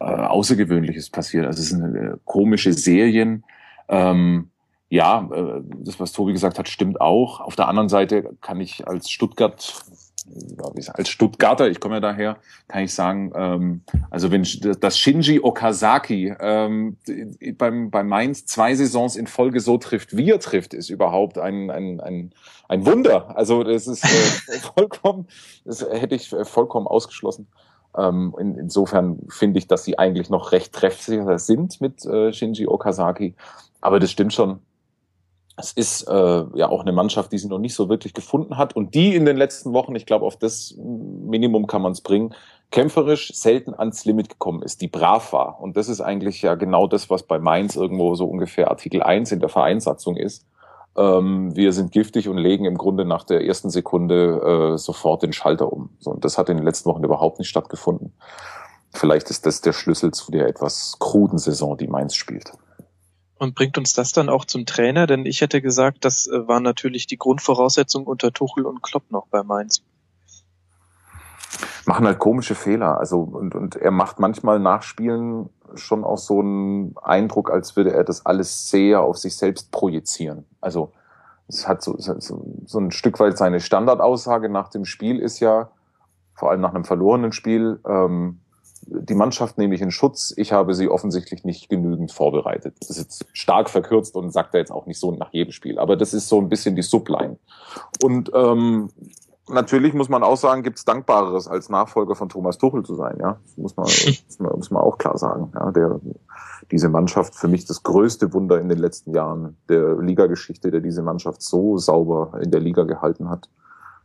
äh, 0.00 0.04
Außergewöhnliches 0.04 1.10
passiert. 1.10 1.46
Also 1.46 1.60
es 1.60 1.68
sind 1.68 1.94
äh, 1.94 2.16
komische 2.24 2.72
Serien. 2.72 3.44
Ähm, 3.88 4.50
ja, 4.88 5.28
äh, 5.32 5.62
das, 5.78 5.98
was 5.98 6.12
Tobi 6.12 6.32
gesagt 6.32 6.58
hat, 6.58 6.68
stimmt 6.68 7.00
auch. 7.00 7.40
Auf 7.40 7.56
der 7.56 7.68
anderen 7.68 7.88
Seite 7.88 8.36
kann 8.40 8.60
ich 8.60 8.86
als 8.86 9.10
Stuttgart, 9.10 9.84
als 10.92 11.08
Stuttgarter, 11.08 11.68
ich 11.68 11.80
komme 11.80 11.96
ja 11.96 12.00
daher, 12.00 12.36
kann 12.68 12.84
ich 12.84 12.94
sagen, 12.94 13.32
ähm, 13.34 13.80
also 14.10 14.30
wenn 14.30 14.46
das 14.80 14.98
Shinji 14.98 15.40
Okazaki 15.40 16.34
ähm, 16.38 16.96
beim, 17.58 17.90
bei 17.90 18.04
Mainz 18.04 18.46
zwei 18.46 18.74
Saisons 18.74 19.16
in 19.16 19.26
Folge 19.26 19.60
so 19.60 19.78
trifft, 19.78 20.16
wie 20.16 20.30
er 20.30 20.40
trifft, 20.40 20.74
ist 20.74 20.90
überhaupt 20.90 21.38
ein, 21.38 21.70
ein, 21.70 22.00
ein, 22.00 22.32
ein 22.68 22.86
Wunder. 22.86 23.36
Also 23.36 23.64
das 23.64 23.86
ist 23.86 24.04
äh, 24.04 24.58
vollkommen, 24.76 25.26
das 25.64 25.82
hätte 25.82 26.14
ich 26.14 26.28
vollkommen 26.28 26.86
ausgeschlossen. 26.86 27.48
Ähm, 27.96 28.34
in, 28.38 28.56
insofern 28.56 29.20
finde 29.28 29.58
ich, 29.58 29.68
dass 29.68 29.84
sie 29.84 29.98
eigentlich 29.98 30.30
noch 30.30 30.52
recht 30.52 30.72
treffsicher 30.72 31.38
sind 31.38 31.80
mit 31.80 32.04
äh, 32.06 32.32
Shinji 32.32 32.66
Okazaki. 32.66 33.34
Aber 33.80 34.00
das 34.00 34.10
stimmt 34.10 34.32
schon. 34.32 34.60
Es 35.56 35.72
ist 35.72 36.08
äh, 36.08 36.44
ja 36.54 36.68
auch 36.68 36.80
eine 36.80 36.92
Mannschaft, 36.92 37.30
die 37.30 37.38
sie 37.38 37.46
noch 37.46 37.60
nicht 37.60 37.74
so 37.74 37.88
wirklich 37.88 38.12
gefunden 38.12 38.56
hat 38.58 38.74
und 38.74 38.94
die 38.94 39.14
in 39.14 39.24
den 39.24 39.36
letzten 39.36 39.72
Wochen, 39.72 39.94
ich 39.94 40.04
glaube, 40.04 40.26
auf 40.26 40.36
das 40.36 40.74
Minimum 40.76 41.68
kann 41.68 41.80
man 41.80 41.92
es 41.92 42.00
bringen, 42.00 42.34
kämpferisch 42.72 43.32
selten 43.34 43.72
ans 43.72 44.04
Limit 44.04 44.30
gekommen 44.30 44.62
ist, 44.62 44.80
die 44.80 44.88
brav 44.88 45.32
war. 45.32 45.60
Und 45.60 45.76
das 45.76 45.88
ist 45.88 46.00
eigentlich 46.00 46.42
ja 46.42 46.56
genau 46.56 46.88
das, 46.88 47.08
was 47.08 47.22
bei 47.22 47.38
Mainz 47.38 47.76
irgendwo 47.76 48.16
so 48.16 48.26
ungefähr 48.26 48.68
Artikel 48.68 49.00
1 49.00 49.30
in 49.30 49.38
der 49.38 49.48
Vereinssatzung 49.48 50.16
ist 50.16 50.44
ähm, 50.96 51.54
wir 51.56 51.72
sind 51.72 51.92
giftig 51.92 52.28
und 52.28 52.38
legen 52.38 52.64
im 52.64 52.78
Grunde 52.78 53.04
nach 53.04 53.24
der 53.24 53.44
ersten 53.44 53.70
Sekunde 53.70 54.74
äh, 54.74 54.78
sofort 54.78 55.22
den 55.22 55.32
Schalter 55.32 55.72
um. 55.72 55.90
So, 55.98 56.10
und 56.10 56.24
das 56.24 56.38
hat 56.38 56.48
in 56.48 56.56
den 56.56 56.64
letzten 56.64 56.88
Wochen 56.88 57.04
überhaupt 57.04 57.38
nicht 57.38 57.48
stattgefunden. 57.48 58.12
Vielleicht 58.92 59.28
ist 59.30 59.44
das 59.44 59.60
der 59.60 59.72
Schlüssel 59.72 60.12
zu 60.12 60.30
der 60.30 60.46
etwas 60.46 60.98
kruden 61.00 61.38
Saison, 61.38 61.76
die 61.76 61.88
Mainz 61.88 62.14
spielt. 62.14 62.52
Und 63.38 63.56
bringt 63.56 63.76
uns 63.76 63.92
das 63.92 64.12
dann 64.12 64.28
auch 64.28 64.44
zum 64.44 64.66
Trainer? 64.66 65.08
Denn 65.08 65.26
ich 65.26 65.40
hätte 65.40 65.60
gesagt, 65.60 66.04
das 66.04 66.28
äh, 66.28 66.46
war 66.46 66.60
natürlich 66.60 67.06
die 67.06 67.18
Grundvoraussetzung 67.18 68.06
unter 68.06 68.32
Tuchel 68.32 68.64
und 68.64 68.82
Klopp 68.82 69.10
noch 69.10 69.26
bei 69.26 69.42
Mainz. 69.42 69.82
Machen 71.86 72.06
halt 72.06 72.18
komische 72.20 72.54
Fehler. 72.54 72.98
Also, 72.98 73.18
und, 73.18 73.54
und 73.54 73.76
er 73.76 73.90
macht 73.90 74.20
manchmal 74.20 74.60
Nachspielen 74.60 75.50
schon 75.76 76.04
auch 76.04 76.18
so 76.18 76.40
einen 76.40 76.94
Eindruck, 77.02 77.50
als 77.50 77.76
würde 77.76 77.92
er 77.92 78.04
das 78.04 78.24
alles 78.26 78.70
sehr 78.70 79.02
auf 79.02 79.18
sich 79.18 79.36
selbst 79.36 79.70
projizieren. 79.70 80.44
Also 80.60 80.92
es 81.48 81.68
hat 81.68 81.82
so, 81.82 81.96
so, 81.98 82.78
ein 82.78 82.90
Stück 82.90 83.20
weit 83.20 83.36
seine 83.36 83.60
Standardaussage 83.60 84.48
nach 84.48 84.68
dem 84.68 84.84
Spiel 84.84 85.18
ist 85.18 85.40
ja, 85.40 85.70
vor 86.34 86.50
allem 86.50 86.60
nach 86.60 86.74
einem 86.74 86.84
verlorenen 86.84 87.32
Spiel, 87.32 87.80
ähm, 87.86 88.40
die 88.86 89.14
Mannschaft 89.14 89.56
nehme 89.56 89.74
ich 89.74 89.80
in 89.80 89.90
Schutz, 89.90 90.32
ich 90.36 90.52
habe 90.52 90.74
sie 90.74 90.88
offensichtlich 90.88 91.44
nicht 91.44 91.68
genügend 91.68 92.12
vorbereitet. 92.12 92.74
Das 92.80 92.90
ist 92.90 92.98
jetzt 92.98 93.26
stark 93.32 93.70
verkürzt 93.70 94.14
und 94.14 94.30
sagt 94.30 94.54
er 94.54 94.60
jetzt 94.60 94.72
auch 94.72 94.86
nicht 94.86 94.98
so 94.98 95.10
nach 95.12 95.32
jedem 95.32 95.52
Spiel, 95.52 95.78
aber 95.78 95.96
das 95.96 96.12
ist 96.12 96.28
so 96.28 96.40
ein 96.40 96.48
bisschen 96.48 96.76
die 96.76 96.82
Subline. 96.82 97.38
Und 98.02 98.30
ähm, 98.34 98.90
natürlich 99.48 99.94
muss 99.94 100.08
man 100.08 100.22
auch 100.22 100.36
sagen, 100.36 100.62
gibt 100.62 100.78
es 100.78 100.84
Dankbareres, 100.84 101.48
als 101.48 101.68
Nachfolger 101.68 102.14
von 102.14 102.28
Thomas 102.28 102.58
Tuchel 102.58 102.84
zu 102.84 102.94
sein. 102.94 103.18
Ja, 103.20 103.38
das 103.44 103.56
muss 103.56 103.76
man, 103.76 103.86
muss 104.26 104.38
man, 104.38 104.52
muss 104.52 104.70
man 104.70 104.82
auch 104.82 104.98
klar 104.98 105.18
sagen. 105.18 105.52
Ja, 105.54 105.70
der, 105.70 106.00
diese 106.70 106.88
Mannschaft 106.88 107.34
für 107.34 107.48
mich 107.48 107.66
das 107.66 107.82
größte 107.82 108.32
Wunder 108.32 108.60
in 108.60 108.68
den 108.68 108.78
letzten 108.78 109.14
Jahren 109.14 109.56
der 109.68 109.96
Ligageschichte, 109.96 110.70
der 110.70 110.80
diese 110.80 111.02
Mannschaft 111.02 111.42
so 111.42 111.78
sauber 111.78 112.38
in 112.42 112.50
der 112.50 112.60
Liga 112.60 112.84
gehalten 112.84 113.28
hat. 113.28 113.48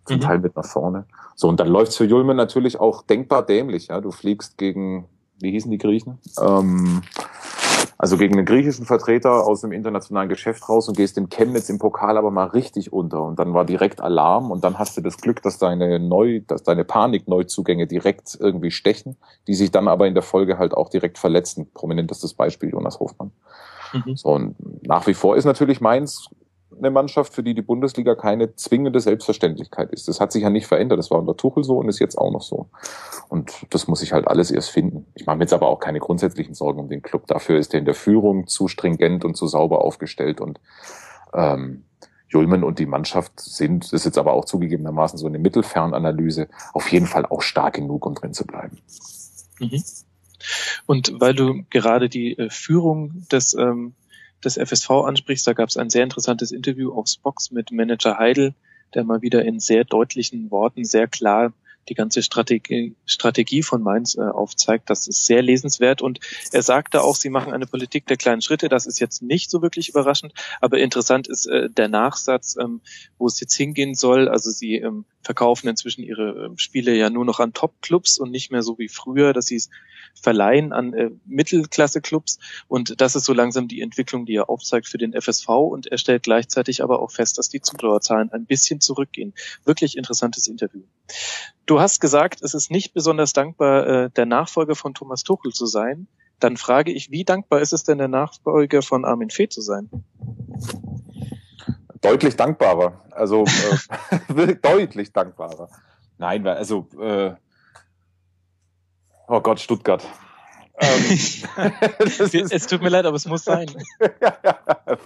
Zum 0.05 0.17
mhm. 0.17 0.21
Teil 0.21 0.39
mit 0.39 0.55
nach 0.55 0.65
vorne. 0.65 1.05
So, 1.35 1.47
und 1.47 1.59
dann 1.59 1.67
läuft's 1.67 1.97
für 1.97 2.05
Julme 2.05 2.33
natürlich 2.33 2.79
auch 2.79 3.03
denkbar 3.03 3.45
dämlich. 3.45 3.87
Ja, 3.87 4.01
du 4.01 4.11
fliegst 4.11 4.57
gegen, 4.57 5.07
wie 5.39 5.51
hießen 5.51 5.69
die 5.69 5.77
Griechen? 5.77 6.19
Ähm, 6.41 7.01
Also 8.01 8.15
gegen 8.15 8.35
einen 8.35 8.45
griechischen 8.45 8.85
Vertreter 8.85 9.45
aus 9.45 9.59
dem 9.59 9.73
internationalen 9.73 10.29
Geschäft 10.29 10.69
raus 10.69 10.87
und 10.87 10.95
gehst 10.95 11.17
in 11.17 11.27
Chemnitz 11.27 11.67
im 11.67 11.79
Pokal 11.79 12.17
aber 12.17 12.31
mal 12.31 12.45
richtig 12.45 12.93
unter. 12.93 13.21
Und 13.21 13.37
dann 13.39 13.53
war 13.53 13.65
direkt 13.65 13.99
Alarm 13.99 14.51
und 14.51 14.63
dann 14.63 14.79
hast 14.79 14.95
du 14.95 15.01
das 15.01 15.17
Glück, 15.17 15.41
dass 15.41 15.57
deine 15.57 15.99
Neu, 15.99 16.39
dass 16.47 16.63
deine 16.63 16.85
Panik-Neuzugänge 16.85 17.87
direkt 17.87 18.37
irgendwie 18.39 18.71
stechen, 18.71 19.17
die 19.47 19.53
sich 19.53 19.71
dann 19.71 19.89
aber 19.89 20.07
in 20.07 20.13
der 20.13 20.23
Folge 20.23 20.57
halt 20.57 20.73
auch 20.73 20.87
direkt 20.87 21.17
verletzen. 21.17 21.69
Prominentestes 21.73 22.33
Beispiel 22.33 22.69
Jonas 22.69 23.01
Hofmann. 23.01 23.31
Mhm. 23.91 24.15
So, 24.15 24.29
und 24.29 24.55
nach 24.87 25.05
wie 25.05 25.13
vor 25.13 25.35
ist 25.35 25.43
natürlich 25.43 25.81
Mainz 25.81 26.29
eine 26.77 26.91
Mannschaft, 26.91 27.33
für 27.33 27.43
die 27.43 27.53
die 27.53 27.61
Bundesliga 27.61 28.15
keine 28.15 28.55
zwingende 28.55 28.99
Selbstverständlichkeit 28.99 29.91
ist. 29.91 30.07
Das 30.07 30.19
hat 30.19 30.31
sich 30.31 30.43
ja 30.43 30.49
nicht 30.49 30.67
verändert. 30.67 30.99
Das 30.99 31.11
war 31.11 31.19
unter 31.19 31.35
Tuchel 31.35 31.63
so 31.63 31.77
und 31.77 31.89
ist 31.89 31.99
jetzt 31.99 32.17
auch 32.17 32.31
noch 32.31 32.41
so. 32.41 32.69
Und 33.27 33.65
das 33.69 33.87
muss 33.87 34.01
ich 34.01 34.13
halt 34.13 34.27
alles 34.27 34.51
erst 34.51 34.69
finden. 34.69 35.07
Ich 35.15 35.25
mache 35.25 35.37
mir 35.37 35.43
jetzt 35.43 35.53
aber 35.53 35.67
auch 35.67 35.79
keine 35.79 35.99
grundsätzlichen 35.99 36.53
Sorgen 36.53 36.79
um 36.79 36.89
den 36.89 37.01
Club. 37.01 37.27
Dafür 37.27 37.57
ist 37.57 37.73
er 37.73 37.79
in 37.79 37.85
der 37.85 37.95
Führung 37.95 38.47
zu 38.47 38.67
stringent 38.67 39.25
und 39.25 39.35
zu 39.35 39.47
sauber 39.47 39.83
aufgestellt 39.83 40.41
und 40.41 40.59
ähm, 41.33 41.83
Julmen 42.27 42.63
und 42.63 42.77
die 42.77 42.85
Mannschaft 42.85 43.39
sind, 43.39 43.85
das 43.85 43.93
ist 43.93 44.05
jetzt 44.05 44.17
aber 44.19 44.33
auch 44.33 44.45
zugegebenermaßen 44.45 45.17
so 45.17 45.25
eine 45.25 45.39
Mittelfernanalyse, 45.39 46.47
auf 46.73 46.91
jeden 46.91 47.07
Fall 47.07 47.25
auch 47.25 47.41
stark 47.41 47.75
genug, 47.75 48.05
um 48.05 48.13
drin 48.13 48.33
zu 48.33 48.45
bleiben. 48.45 48.77
Mhm. 49.59 49.83
Und 50.85 51.13
weil 51.19 51.33
du 51.33 51.63
gerade 51.69 52.07
die 52.07 52.37
äh, 52.37 52.49
Führung 52.49 53.27
des 53.31 53.55
ähm, 53.55 53.93
des 54.43 54.57
FSV 54.57 54.89
ansprichst, 54.89 55.45
da 55.47 55.53
gab 55.53 55.69
es 55.69 55.77
ein 55.77 55.89
sehr 55.89 56.03
interessantes 56.03 56.51
Interview 56.51 56.93
auf 56.93 57.07
Spox 57.07 57.51
mit 57.51 57.71
Manager 57.71 58.17
Heidel, 58.17 58.53
der 58.93 59.03
mal 59.03 59.21
wieder 59.21 59.43
in 59.45 59.59
sehr 59.59 59.83
deutlichen 59.83 60.51
Worten 60.51 60.85
sehr 60.85 61.07
klar 61.07 61.53
die 61.89 61.95
ganze 61.95 62.21
Strategie, 62.21 62.95
Strategie 63.05 63.63
von 63.63 63.81
Mainz 63.81 64.15
äh, 64.15 64.21
aufzeigt. 64.21 64.89
Das 64.89 65.07
ist 65.07 65.25
sehr 65.25 65.41
lesenswert. 65.41 66.01
Und 66.01 66.19
er 66.51 66.61
sagte 66.61 67.01
auch, 67.01 67.15
sie 67.15 67.29
machen 67.29 67.51
eine 67.51 67.65
Politik 67.65 68.05
der 68.07 68.17
kleinen 68.17 68.41
Schritte. 68.41 68.69
Das 68.69 68.85
ist 68.85 68.99
jetzt 68.99 69.21
nicht 69.21 69.49
so 69.49 69.61
wirklich 69.61 69.89
überraschend, 69.89 70.33
aber 70.61 70.77
interessant 70.77 71.27
ist 71.27 71.47
äh, 71.47 71.69
der 71.69 71.87
Nachsatz, 71.87 72.57
ähm, 72.59 72.81
wo 73.17 73.27
es 73.27 73.39
jetzt 73.39 73.55
hingehen 73.55 73.95
soll. 73.95 74.29
Also 74.29 74.51
sie 74.51 74.75
ähm, 74.75 75.05
verkaufen 75.21 75.67
inzwischen 75.67 76.03
ihre 76.03 76.45
ähm, 76.45 76.57
Spiele 76.57 76.95
ja 76.95 77.09
nur 77.09 77.25
noch 77.25 77.39
an 77.39 77.53
Top-Clubs 77.53 78.19
und 78.19 78.31
nicht 78.31 78.51
mehr 78.51 78.61
so 78.61 78.77
wie 78.77 78.89
früher, 78.89 79.33
dass 79.33 79.47
sie 79.47 79.55
es 79.55 79.69
verleihen 80.15 80.73
an 80.73 80.93
äh, 80.93 81.11
Mittelklasse-Clubs. 81.25 82.39
Und 82.67 82.99
das 83.01 83.15
ist 83.15 83.25
so 83.25 83.33
langsam 83.33 83.67
die 83.67 83.81
Entwicklung, 83.81 84.25
die 84.25 84.35
er 84.35 84.49
aufzeigt 84.49 84.87
für 84.87 84.97
den 84.97 85.13
FSV. 85.13 85.47
Und 85.49 85.87
er 85.87 85.97
stellt 85.97 86.23
gleichzeitig 86.23 86.83
aber 86.83 87.01
auch 87.01 87.11
fest, 87.11 87.37
dass 87.37 87.49
die 87.49 87.61
Zuschauerzahlen 87.61 88.31
ein 88.31 88.45
bisschen 88.45 88.81
zurückgehen. 88.81 89.33
Wirklich 89.65 89.97
interessantes 89.97 90.47
Interview. 90.47 90.81
Du 91.65 91.79
hast 91.79 91.99
gesagt, 91.99 92.41
es 92.41 92.53
ist 92.53 92.71
nicht 92.71 92.93
besonders 92.93 93.33
dankbar, 93.33 93.87
äh, 93.87 94.09
der 94.09 94.25
Nachfolger 94.25 94.75
von 94.75 94.93
Thomas 94.93 95.23
Tuchel 95.23 95.51
zu 95.51 95.65
sein. 95.65 96.07
Dann 96.39 96.57
frage 96.57 96.91
ich, 96.91 97.11
wie 97.11 97.25
dankbar 97.25 97.61
ist 97.61 97.73
es 97.73 97.83
denn, 97.83 97.97
der 97.97 98.07
Nachfolger 98.07 98.81
von 98.81 99.05
Armin 99.05 99.29
Fee 99.29 99.49
zu 99.49 99.61
sein? 99.61 99.89
Deutlich 102.01 102.35
dankbarer. 102.37 103.05
Also 103.11 103.43
äh, 104.37 104.55
deutlich 104.61 105.11
dankbarer. 105.11 105.69
Nein, 106.17 106.47
also 106.47 106.87
äh, 106.99 107.33
Oh 109.29 109.41
Gott, 109.41 109.59
Stuttgart. 109.59 110.03
ähm, 110.79 111.03
es 112.51 112.67
tut 112.67 112.81
mir 112.81 112.89
leid, 112.89 113.05
aber 113.05 113.15
es 113.15 113.27
muss 113.27 113.43
sein. 113.43 113.67
ja, 114.21 114.37
ja, 114.43 114.97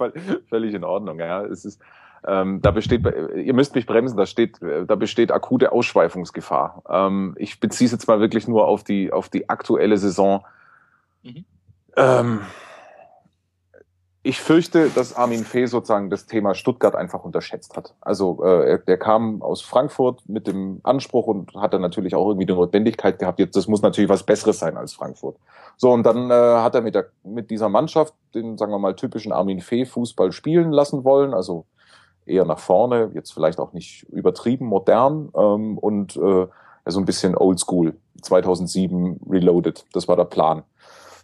völlig 0.50 0.74
in 0.74 0.86
Ordnung. 0.86 1.20
Ja, 1.20 1.44
es 1.44 1.66
ist, 1.66 1.82
ähm, 2.26 2.62
da 2.62 2.72
besteht, 2.72 3.06
ihr 3.36 3.54
müsst 3.54 3.76
mich 3.76 3.86
bremsen. 3.86 4.16
Da 4.16 4.26
steht, 4.26 4.60
da 4.62 4.96
besteht 4.96 5.34
akute 5.34 5.74
Ausschweifungsgefahr. 5.74 6.84
Ähm, 6.90 7.36
ich 7.38 7.60
beziehe 7.60 7.86
es 7.86 7.92
jetzt 7.92 8.08
mal 8.08 8.22
wirklich 8.22 8.48
nur 8.48 8.66
auf 8.66 8.86
die 8.86 9.12
auf 9.12 9.28
die 9.28 9.50
aktuelle 9.50 9.98
Saison. 9.98 10.46
Mhm. 11.22 11.44
Ähm, 11.98 12.42
ich 14.26 14.40
fürchte, 14.40 14.90
dass 14.90 15.16
Armin 15.16 15.44
Fee 15.44 15.66
sozusagen 15.66 16.10
das 16.10 16.26
Thema 16.26 16.56
Stuttgart 16.56 16.96
einfach 16.96 17.26
unterschätzt 17.26 17.76
hat. 17.76 17.94
Also 18.00 18.42
äh, 18.42 18.72
er, 18.72 18.78
der 18.78 18.98
kam 18.98 19.42
aus 19.42 19.62
Frankfurt 19.62 20.22
mit 20.30 20.48
dem 20.48 20.80
Anspruch 20.84 21.28
und 21.28 21.54
hat 21.56 21.74
dann 21.74 21.82
natürlich 21.82 22.16
auch 22.16 22.28
irgendwie 22.30 22.46
die 22.46 22.54
Notwendigkeit 22.54 23.20
gehabt, 23.20 23.40
jetzt 23.40 23.58
das 23.58 23.68
muss 23.68 23.82
natürlich 23.82 24.10
was 24.10 24.24
Besseres 24.24 24.60
sein 24.60 24.78
als 24.78 24.94
Frankfurt. 24.94 25.36
So 25.76 25.92
und 25.92 26.04
dann 26.04 26.32
äh, 26.32 26.34
hat 26.34 26.74
er 26.74 26.82
mit 26.82 26.96
der 26.96 27.08
mit 27.24 27.52
dieser 27.52 27.68
Mannschaft 27.68 28.14
den 28.34 28.58
sagen 28.58 28.72
wir 28.72 28.80
mal 28.80 28.96
typischen 28.96 29.34
Armin 29.34 29.60
Fee 29.60 29.86
Fußball 29.86 30.32
spielen 30.32 30.72
lassen 30.72 31.04
wollen, 31.04 31.34
also 31.34 31.66
eher 32.26 32.46
nach 32.46 32.60
vorne, 32.60 33.12
jetzt 33.14 33.34
vielleicht 33.34 33.60
auch 33.60 33.74
nicht 33.74 34.04
übertrieben 34.04 34.66
modern 34.66 35.30
ähm, 35.36 35.78
und 35.78 36.16
äh, 36.16 36.48
so 36.86 37.00
ein 37.00 37.06
bisschen 37.06 37.36
Oldschool 37.36 37.96
2007 38.22 39.20
Reloaded. 39.30 39.86
Das 39.94 40.08
war 40.08 40.16
der 40.16 40.26
Plan. 40.26 40.64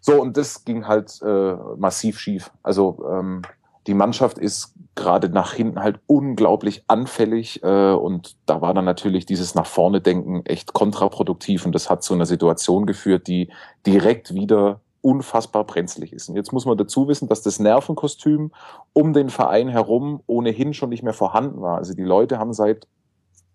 So, 0.01 0.21
und 0.21 0.37
das 0.37 0.65
ging 0.65 0.87
halt 0.87 1.19
äh, 1.21 1.55
massiv 1.77 2.19
schief. 2.19 2.51
Also 2.63 3.05
ähm, 3.09 3.41
die 3.87 3.93
Mannschaft 3.93 4.37
ist 4.37 4.73
gerade 4.95 5.29
nach 5.29 5.53
hinten 5.53 5.79
halt 5.81 5.99
unglaublich 6.07 6.83
anfällig 6.87 7.63
äh, 7.63 7.93
und 7.93 8.35
da 8.45 8.61
war 8.61 8.73
dann 8.73 8.85
natürlich 8.85 9.25
dieses 9.25 9.55
nach 9.55 9.65
vorne 9.65 10.01
denken 10.01 10.45
echt 10.45 10.73
kontraproduktiv 10.73 11.65
und 11.65 11.73
das 11.73 11.89
hat 11.89 12.03
zu 12.03 12.13
einer 12.13 12.25
Situation 12.25 12.85
geführt, 12.85 13.27
die 13.27 13.49
direkt 13.85 14.33
wieder 14.33 14.81
unfassbar 15.01 15.63
brenzlig 15.63 16.11
ist. 16.11 16.29
Und 16.29 16.35
jetzt 16.35 16.51
muss 16.51 16.65
man 16.65 16.77
dazu 16.77 17.07
wissen, 17.07 17.29
dass 17.29 17.41
das 17.41 17.59
Nervenkostüm 17.59 18.51
um 18.93 19.13
den 19.13 19.29
Verein 19.29 19.69
herum 19.69 20.21
ohnehin 20.27 20.73
schon 20.73 20.89
nicht 20.89 21.03
mehr 21.03 21.13
vorhanden 21.13 21.61
war. 21.61 21.77
Also 21.77 21.93
die 21.93 22.03
Leute 22.03 22.37
haben 22.37 22.53
seit 22.53 22.87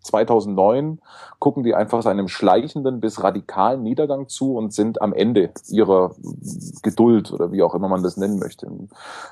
2009 0.05 0.99
gucken 1.39 1.63
die 1.63 1.75
einfach 1.75 2.01
seinem 2.01 2.27
schleichenden 2.27 2.99
bis 2.99 3.23
radikalen 3.23 3.83
Niedergang 3.83 4.29
zu 4.29 4.55
und 4.55 4.73
sind 4.73 5.01
am 5.01 5.13
Ende 5.13 5.51
ihrer 5.67 6.15
Geduld 6.81 7.31
oder 7.31 7.51
wie 7.51 7.63
auch 7.63 7.75
immer 7.75 7.87
man 7.87 8.03
das 8.03 8.17
nennen 8.17 8.39
möchte. 8.39 8.69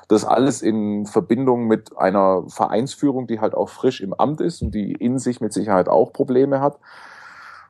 Das 0.08 0.24
alles 0.24 0.62
in 0.62 1.06
Verbindung 1.06 1.66
mit 1.66 1.96
einer 1.96 2.44
Vereinsführung, 2.48 3.26
die 3.26 3.40
halt 3.40 3.54
auch 3.54 3.68
frisch 3.68 4.00
im 4.00 4.14
Amt 4.14 4.40
ist 4.40 4.62
und 4.62 4.74
die 4.74 4.92
in 4.92 5.18
sich 5.18 5.40
mit 5.40 5.52
Sicherheit 5.52 5.88
auch 5.88 6.12
Probleme 6.12 6.60
hat. 6.60 6.78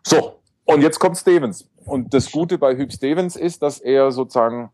So, 0.06 0.34
und 0.64 0.82
jetzt 0.82 0.98
kommt 0.98 1.16
Stevens. 1.16 1.68
Und 1.86 2.14
das 2.14 2.30
Gute 2.32 2.58
bei 2.58 2.76
Hüb 2.76 2.92
Stevens 2.92 3.36
ist, 3.36 3.62
dass 3.62 3.78
er 3.78 4.10
sozusagen 4.10 4.70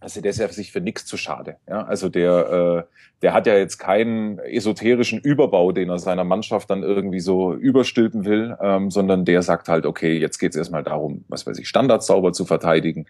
also 0.00 0.20
der 0.22 0.30
ist 0.30 0.38
ja 0.38 0.48
sich 0.48 0.72
für 0.72 0.80
nichts 0.80 1.04
zu 1.04 1.16
schade. 1.16 1.56
Ja? 1.68 1.82
Also 1.84 2.08
der, 2.08 2.86
äh, 2.88 2.94
der 3.22 3.34
hat 3.34 3.46
ja 3.46 3.54
jetzt 3.54 3.78
keinen 3.78 4.38
esoterischen 4.38 5.20
Überbau, 5.20 5.72
den 5.72 5.90
er 5.90 5.98
seiner 5.98 6.24
Mannschaft 6.24 6.70
dann 6.70 6.82
irgendwie 6.82 7.20
so 7.20 7.52
überstülpen 7.52 8.24
will, 8.24 8.56
ähm, 8.62 8.90
sondern 8.90 9.26
der 9.26 9.42
sagt 9.42 9.68
halt, 9.68 9.84
okay, 9.84 10.18
jetzt 10.18 10.38
geht 10.38 10.52
es 10.52 10.56
erstmal 10.56 10.82
darum, 10.82 11.24
was 11.28 11.46
weiß 11.46 11.58
ich, 11.58 11.68
Standards 11.68 12.06
sauber 12.06 12.32
zu 12.32 12.46
verteidigen. 12.46 13.06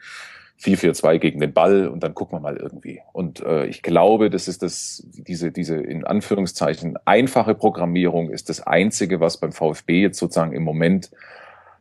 4-4-2 0.60 1.18
gegen 1.18 1.40
den 1.40 1.54
Ball 1.54 1.88
und 1.88 2.02
dann 2.02 2.14
gucken 2.14 2.36
wir 2.36 2.42
mal 2.42 2.56
irgendwie. 2.56 3.00
Und 3.12 3.40
äh, 3.40 3.64
ich 3.64 3.82
glaube, 3.82 4.28
das 4.28 4.46
ist 4.46 4.62
das, 4.62 5.02
diese, 5.06 5.52
diese 5.52 5.76
in 5.76 6.04
Anführungszeichen 6.04 6.98
einfache 7.06 7.54
Programmierung 7.54 8.28
ist 8.28 8.50
das 8.50 8.60
Einzige, 8.66 9.20
was 9.20 9.38
beim 9.38 9.52
VfB 9.52 10.02
jetzt 10.02 10.18
sozusagen 10.18 10.52
im 10.52 10.62
Moment 10.62 11.10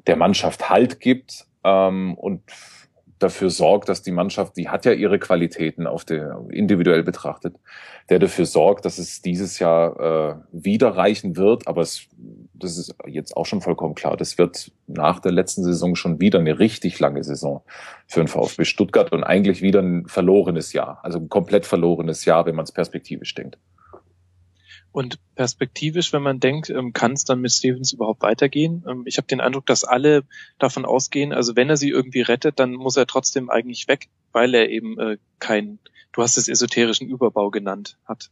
der 0.07 0.15
Mannschaft 0.15 0.69
Halt 0.69 1.01
gibt. 1.01 1.45
Ähm, 1.65 2.13
und 2.13 2.41
dafür 3.19 3.49
sorgt, 3.49 3.89
dass 3.89 4.01
die 4.01 4.11
Mannschaft, 4.11 4.57
die 4.57 4.69
hat 4.69 4.85
ja 4.85 4.93
ihre 4.93 5.19
Qualitäten 5.19 5.87
auf 5.87 6.05
der 6.05 6.45
individuell 6.49 7.03
betrachtet, 7.03 7.55
der 8.09 8.19
dafür 8.19 8.45
sorgt, 8.45 8.85
dass 8.85 8.97
es 8.97 9.21
dieses 9.21 9.59
Jahr 9.59 9.99
äh, 9.99 10.35
wieder 10.51 10.95
reichen 10.95 11.35
wird. 11.35 11.67
Aber 11.67 11.81
es, 11.81 12.07
das 12.53 12.77
ist 12.77 12.95
jetzt 13.05 13.35
auch 13.35 13.45
schon 13.45 13.61
vollkommen 13.61 13.93
klar. 13.93 14.17
Das 14.17 14.37
wird 14.37 14.71
nach 14.87 15.19
der 15.19 15.33
letzten 15.33 15.63
Saison 15.63 15.95
schon 15.95 16.19
wieder 16.19 16.39
eine 16.39 16.59
richtig 16.59 16.99
lange 16.99 17.23
Saison 17.23 17.61
für 18.07 18.21
den 18.21 18.27
VfB 18.27 18.63
Stuttgart 18.63 19.11
und 19.11 19.23
eigentlich 19.23 19.61
wieder 19.61 19.81
ein 19.81 20.07
verlorenes 20.07 20.73
Jahr, 20.73 20.99
also 21.03 21.19
ein 21.19 21.29
komplett 21.29 21.65
verlorenes 21.65 22.25
Jahr, 22.25 22.45
wenn 22.45 22.55
man 22.55 22.63
es 22.63 22.71
perspektivisch 22.71 23.35
denkt. 23.35 23.57
Und 24.99 25.17
perspektivisch, 25.35 26.11
wenn 26.11 26.23
man 26.23 26.41
denkt, 26.41 26.69
ähm, 26.69 26.91
kann 26.91 27.13
es 27.13 27.23
dann 27.23 27.39
mit 27.39 27.53
Stevens 27.53 27.93
überhaupt 27.93 28.21
weitergehen? 28.21 28.83
Ähm, 28.85 29.03
ich 29.05 29.15
habe 29.15 29.27
den 29.27 29.39
Eindruck, 29.39 29.65
dass 29.65 29.85
alle 29.85 30.23
davon 30.57 30.83
ausgehen, 30.83 31.31
also 31.31 31.55
wenn 31.55 31.69
er 31.69 31.77
sie 31.77 31.89
irgendwie 31.89 32.19
rettet, 32.19 32.59
dann 32.59 32.73
muss 32.73 32.97
er 32.97 33.07
trotzdem 33.07 33.49
eigentlich 33.49 33.87
weg, 33.87 34.09
weil 34.33 34.53
er 34.53 34.67
eben 34.67 34.99
äh, 34.99 35.17
kein, 35.39 35.79
du 36.11 36.21
hast 36.21 36.35
es 36.35 36.49
esoterischen 36.49 37.07
Überbau 37.07 37.49
genannt, 37.49 37.97
hat. 38.03 38.29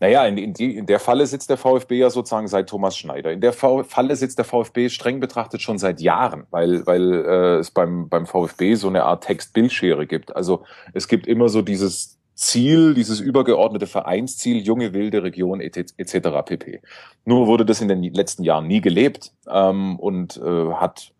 Naja, 0.00 0.24
in, 0.26 0.38
in, 0.38 0.54
die, 0.54 0.78
in 0.78 0.86
der 0.86 0.98
Falle 0.98 1.26
sitzt 1.26 1.50
der 1.50 1.58
VfB 1.58 1.98
ja 1.98 2.08
sozusagen 2.08 2.48
seit 2.48 2.70
Thomas 2.70 2.96
Schneider. 2.96 3.30
In 3.30 3.42
der 3.42 3.52
v 3.52 3.82
Falle 3.82 4.16
sitzt 4.16 4.38
der 4.38 4.46
VfB 4.46 4.88
streng 4.88 5.20
betrachtet 5.20 5.60
schon 5.60 5.76
seit 5.76 6.00
Jahren, 6.00 6.46
weil, 6.50 6.86
weil 6.86 7.12
äh, 7.12 7.58
es 7.58 7.70
beim, 7.70 8.08
beim 8.08 8.24
VfB 8.24 8.76
so 8.76 8.88
eine 8.88 9.04
Art 9.04 9.24
Text-Bildschere 9.24 10.06
gibt. 10.06 10.34
Also 10.34 10.64
es 10.94 11.06
gibt 11.06 11.26
immer 11.26 11.50
so 11.50 11.60
dieses 11.60 12.18
Ziel, 12.38 12.94
dieses 12.94 13.18
übergeordnete 13.18 13.88
Vereinsziel, 13.88 14.62
junge 14.62 14.92
wilde 14.92 15.24
Region 15.24 15.60
etc. 15.60 15.96
pp. 16.44 16.80
Nur 17.24 17.48
wurde 17.48 17.66
das 17.66 17.80
in 17.80 17.88
den 17.88 18.02
letzten 18.14 18.44
Jahren 18.44 18.68
nie 18.68 18.80
gelebt 18.80 19.32
ähm, 19.48 19.98
und 19.98 20.36
äh, 20.36 20.72
hat 20.74 21.12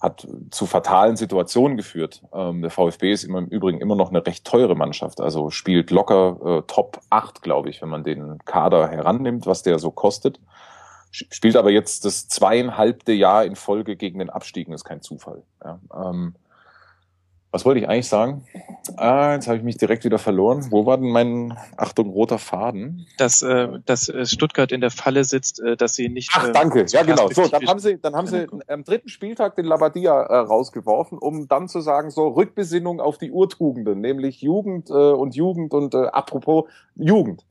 hat 0.00 0.26
zu 0.50 0.64
fatalen 0.64 1.16
Situationen 1.16 1.76
geführt. 1.76 2.22
Ähm, 2.32 2.62
der 2.62 2.70
VfB 2.70 3.12
ist 3.12 3.24
im 3.24 3.36
Übrigen 3.48 3.80
immer 3.80 3.96
noch 3.96 4.08
eine 4.08 4.26
recht 4.26 4.46
teure 4.46 4.74
Mannschaft, 4.74 5.20
also 5.20 5.50
spielt 5.50 5.90
locker 5.90 6.38
äh, 6.42 6.62
Top 6.66 7.00
8, 7.10 7.42
glaube 7.42 7.68
ich, 7.68 7.82
wenn 7.82 7.90
man 7.90 8.02
den 8.02 8.38
Kader 8.46 8.88
herannimmt, 8.88 9.46
was 9.46 9.62
der 9.62 9.78
so 9.78 9.90
kostet. 9.90 10.40
Spielt 11.10 11.56
aber 11.56 11.70
jetzt 11.70 12.06
das 12.06 12.28
zweieinhalbte 12.28 13.12
Jahr 13.12 13.44
in 13.44 13.56
Folge 13.56 13.96
gegen 13.96 14.20
den 14.20 14.30
Abstieg, 14.30 14.68
das 14.68 14.82
ist 14.82 14.84
kein 14.84 15.02
Zufall. 15.02 15.42
Ja. 15.62 15.80
Ähm, 15.94 16.34
Was 17.52 17.64
wollte 17.64 17.80
ich 17.80 17.88
eigentlich 17.88 18.08
sagen? 18.08 18.44
Ah, 18.96 19.34
jetzt 19.34 19.48
habe 19.48 19.56
ich 19.58 19.64
mich 19.64 19.76
direkt 19.76 20.04
wieder 20.04 20.18
verloren. 20.18 20.68
Wo 20.70 20.86
war 20.86 20.98
denn 20.98 21.10
mein, 21.10 21.58
Achtung, 21.76 22.10
roter 22.10 22.38
Faden? 22.38 23.06
Dass, 23.18 23.42
äh, 23.42 23.80
dass 23.86 24.08
äh, 24.08 24.24
Stuttgart 24.24 24.70
in 24.70 24.80
der 24.80 24.92
Falle 24.92 25.24
sitzt, 25.24 25.60
äh, 25.60 25.76
dass 25.76 25.94
sie 25.94 26.08
nicht. 26.08 26.30
Ach, 26.32 26.48
äh, 26.48 26.52
danke. 26.52 26.86
Ja, 26.88 27.02
genau. 27.02 27.28
So, 27.30 27.48
dann 27.48 27.66
haben 27.66 27.80
sie, 27.80 27.98
dann 27.98 28.14
haben 28.14 28.28
sie 28.28 28.46
am 28.68 28.84
dritten 28.84 29.08
Spieltag 29.08 29.56
den 29.56 29.64
Labadia 29.64 30.22
äh, 30.22 30.36
rausgeworfen, 30.36 31.18
um 31.18 31.48
dann 31.48 31.66
zu 31.66 31.80
sagen, 31.80 32.10
so 32.10 32.28
Rückbesinnung 32.28 33.00
auf 33.00 33.18
die 33.18 33.32
Urtugenden, 33.32 34.00
nämlich 34.00 34.42
Jugend 34.42 34.88
äh, 34.90 34.92
und 34.92 35.34
Jugend 35.34 35.74
und 35.74 35.94
äh, 35.94 36.06
apropos 36.06 36.66
Jugend. 36.94 37.44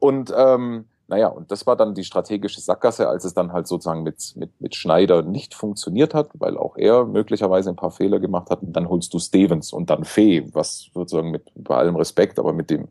Und 0.00 0.34
ähm, 0.36 0.86
naja, 1.06 1.28
und 1.28 1.50
das 1.50 1.66
war 1.66 1.76
dann 1.76 1.94
die 1.94 2.04
strategische 2.04 2.60
Sackgasse, 2.60 3.08
als 3.08 3.24
es 3.24 3.34
dann 3.34 3.52
halt 3.52 3.66
sozusagen 3.66 4.02
mit, 4.02 4.34
mit, 4.36 4.58
mit 4.60 4.74
Schneider 4.74 5.22
nicht 5.22 5.54
funktioniert 5.54 6.14
hat, 6.14 6.30
weil 6.34 6.56
auch 6.56 6.76
er 6.76 7.04
möglicherweise 7.04 7.68
ein 7.68 7.76
paar 7.76 7.90
Fehler 7.90 8.20
gemacht 8.20 8.48
hat. 8.50 8.62
Und 8.62 8.72
dann 8.72 8.88
holst 8.88 9.12
du 9.12 9.18
Stevens 9.18 9.72
und 9.72 9.90
dann 9.90 10.04
Fee, 10.04 10.48
was 10.54 10.90
sozusagen 10.94 11.30
mit 11.30 11.50
bei 11.54 11.76
allem 11.76 11.96
Respekt, 11.96 12.38
aber 12.38 12.54
mit 12.54 12.70
dem 12.70 12.88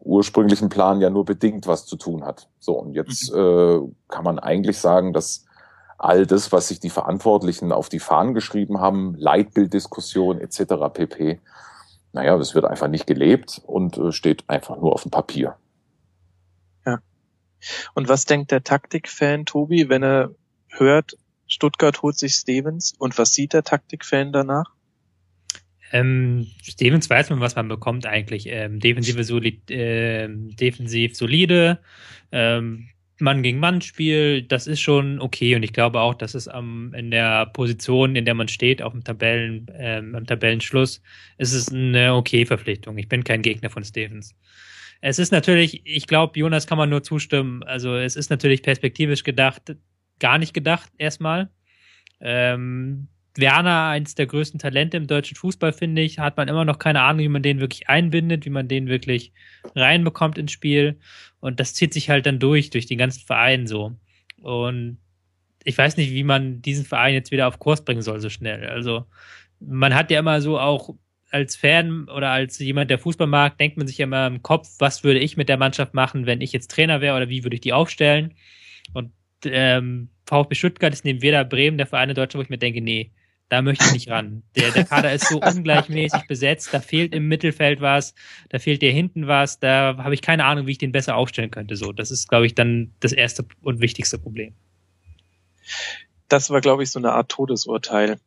ursprünglichen 0.00 0.68
Plan 0.68 1.00
ja 1.00 1.10
nur 1.10 1.24
bedingt 1.24 1.66
was 1.66 1.86
zu 1.86 1.96
tun 1.96 2.24
hat. 2.24 2.48
So, 2.58 2.74
und 2.74 2.94
jetzt 2.94 3.32
äh, 3.32 3.80
kann 4.08 4.24
man 4.24 4.38
eigentlich 4.38 4.78
sagen, 4.78 5.12
dass 5.12 5.46
all 5.96 6.26
das, 6.26 6.52
was 6.52 6.68
sich 6.68 6.80
die 6.80 6.90
Verantwortlichen 6.90 7.72
auf 7.72 7.88
die 7.88 7.98
Fahnen 7.98 8.34
geschrieben 8.34 8.80
haben, 8.80 9.14
Leitbilddiskussion 9.16 10.38
etc. 10.38 10.74
pp., 10.92 11.40
naja, 12.12 12.38
das 12.38 12.54
wird 12.54 12.64
einfach 12.64 12.88
nicht 12.88 13.06
gelebt 13.06 13.60
und 13.66 13.98
äh, 13.98 14.12
steht 14.12 14.44
einfach 14.48 14.76
nur 14.78 14.92
auf 14.92 15.02
dem 15.02 15.10
Papier. 15.10 15.56
Und 17.94 18.08
was 18.08 18.24
denkt 18.24 18.50
der 18.50 18.62
Taktikfan 18.62 19.46
Tobi, 19.46 19.88
wenn 19.88 20.02
er 20.02 20.34
hört, 20.68 21.16
Stuttgart 21.46 22.02
holt 22.02 22.18
sich 22.18 22.34
Stevens 22.34 22.94
und 22.98 23.16
was 23.18 23.32
sieht 23.32 23.52
der 23.52 23.64
Taktikfan 23.64 24.32
danach? 24.32 24.74
Ähm, 25.90 26.46
Stevens 26.62 27.08
weiß 27.08 27.30
man, 27.30 27.40
was 27.40 27.56
man 27.56 27.68
bekommt 27.68 28.04
eigentlich. 28.04 28.46
Ähm, 28.48 28.78
defensive 28.78 29.24
soli 29.24 29.62
ähm, 29.70 30.54
defensiv 30.54 31.16
solide, 31.16 31.78
ähm, 32.30 32.88
Mann 33.20 33.42
gegen 33.42 33.58
Mann 33.58 33.80
Spiel, 33.80 34.42
das 34.42 34.66
ist 34.66 34.80
schon 34.80 35.20
okay 35.20 35.56
und 35.56 35.64
ich 35.64 35.72
glaube 35.72 36.00
auch, 36.00 36.14
dass 36.14 36.34
es 36.34 36.46
am 36.46 36.94
in 36.94 37.10
der 37.10 37.46
Position, 37.46 38.14
in 38.14 38.24
der 38.24 38.34
man 38.34 38.48
steht, 38.48 38.80
auf 38.80 38.92
dem 38.92 39.02
Tabellen, 39.02 39.66
ähm, 39.74 40.14
am 40.14 40.24
Tabellenschluss, 40.24 41.02
ist 41.36 41.52
es 41.52 41.72
eine 41.72 42.14
okay 42.14 42.46
Verpflichtung. 42.46 42.96
Ich 42.98 43.08
bin 43.08 43.24
kein 43.24 43.42
Gegner 43.42 43.70
von 43.70 43.82
Stevens. 43.82 44.36
Es 45.00 45.18
ist 45.18 45.30
natürlich, 45.30 45.82
ich 45.84 46.06
glaube, 46.06 46.38
Jonas 46.38 46.66
kann 46.66 46.78
man 46.78 46.90
nur 46.90 47.02
zustimmen. 47.02 47.62
Also 47.62 47.96
es 47.96 48.16
ist 48.16 48.30
natürlich 48.30 48.62
perspektivisch 48.62 49.22
gedacht, 49.22 49.76
gar 50.18 50.38
nicht 50.38 50.54
gedacht 50.54 50.90
erstmal. 50.98 51.50
Ähm, 52.20 53.08
Werner, 53.36 53.86
eins 53.86 54.16
der 54.16 54.26
größten 54.26 54.58
Talente 54.58 54.96
im 54.96 55.06
deutschen 55.06 55.36
Fußball, 55.36 55.72
finde 55.72 56.02
ich, 56.02 56.18
hat 56.18 56.36
man 56.36 56.48
immer 56.48 56.64
noch 56.64 56.80
keine 56.80 57.02
Ahnung, 57.02 57.20
wie 57.20 57.28
man 57.28 57.42
den 57.42 57.60
wirklich 57.60 57.88
einbindet, 57.88 58.44
wie 58.44 58.50
man 58.50 58.66
den 58.66 58.88
wirklich 58.88 59.32
reinbekommt 59.76 60.38
ins 60.38 60.50
Spiel. 60.50 60.98
Und 61.38 61.60
das 61.60 61.74
zieht 61.74 61.94
sich 61.94 62.10
halt 62.10 62.26
dann 62.26 62.40
durch, 62.40 62.70
durch 62.70 62.86
den 62.86 62.98
ganzen 62.98 63.24
Verein 63.24 63.68
so. 63.68 63.96
Und 64.42 64.98
ich 65.62 65.78
weiß 65.78 65.96
nicht, 65.96 66.12
wie 66.12 66.24
man 66.24 66.62
diesen 66.62 66.84
Verein 66.84 67.14
jetzt 67.14 67.30
wieder 67.30 67.46
auf 67.46 67.60
Kurs 67.60 67.84
bringen 67.84 68.02
soll 68.02 68.20
so 68.20 68.30
schnell. 68.30 68.66
Also 68.66 69.06
man 69.60 69.94
hat 69.94 70.10
ja 70.10 70.18
immer 70.18 70.40
so 70.40 70.58
auch 70.58 70.96
als 71.30 71.56
Fan 71.56 72.08
oder 72.08 72.30
als 72.30 72.58
jemand, 72.58 72.90
der 72.90 72.98
Fußball 72.98 73.26
mag, 73.26 73.58
denkt 73.58 73.76
man 73.76 73.86
sich 73.86 73.98
ja 73.98 74.04
immer 74.04 74.26
im 74.26 74.42
Kopf, 74.42 74.68
was 74.78 75.04
würde 75.04 75.20
ich 75.20 75.36
mit 75.36 75.48
der 75.48 75.58
Mannschaft 75.58 75.94
machen, 75.94 76.26
wenn 76.26 76.40
ich 76.40 76.52
jetzt 76.52 76.70
Trainer 76.70 77.00
wäre 77.00 77.16
oder 77.16 77.28
wie 77.28 77.44
würde 77.44 77.54
ich 77.54 77.60
die 77.60 77.72
aufstellen? 77.72 78.34
Und 78.94 79.12
ähm, 79.44 80.08
VfB 80.26 80.54
Stuttgart 80.54 80.92
ist 80.92 81.04
neben 81.04 81.22
Werder 81.22 81.44
Bremen 81.44 81.78
der 81.78 81.86
Verein 81.86 82.08
in 82.08 82.14
Deutschland, 82.14 82.40
wo 82.40 82.44
ich 82.44 82.50
mir 82.50 82.58
denke, 82.58 82.80
nee, 82.80 83.12
da 83.48 83.62
möchte 83.62 83.84
ich 83.86 83.92
nicht 83.92 84.10
ran. 84.10 84.42
Der, 84.56 84.70
der 84.70 84.84
Kader 84.84 85.12
ist 85.12 85.28
so 85.28 85.40
ungleichmäßig 85.42 86.26
besetzt, 86.26 86.72
da 86.72 86.80
fehlt 86.80 87.14
im 87.14 87.28
Mittelfeld 87.28 87.80
was, 87.80 88.14
da 88.50 88.58
fehlt 88.58 88.82
dir 88.82 88.92
hinten 88.92 89.26
was, 89.26 89.58
da 89.58 89.96
habe 89.98 90.14
ich 90.14 90.22
keine 90.22 90.44
Ahnung, 90.44 90.66
wie 90.66 90.72
ich 90.72 90.78
den 90.78 90.92
besser 90.92 91.16
aufstellen 91.16 91.50
könnte. 91.50 91.76
So, 91.76 91.92
das 91.92 92.10
ist, 92.10 92.28
glaube 92.28 92.46
ich, 92.46 92.54
dann 92.54 92.92
das 93.00 93.12
erste 93.12 93.46
und 93.62 93.80
wichtigste 93.80 94.18
Problem. 94.18 94.54
Das 96.28 96.50
war, 96.50 96.60
glaube 96.60 96.82
ich, 96.82 96.90
so 96.90 96.98
eine 96.98 97.12
Art 97.12 97.30
Todesurteil. 97.30 98.18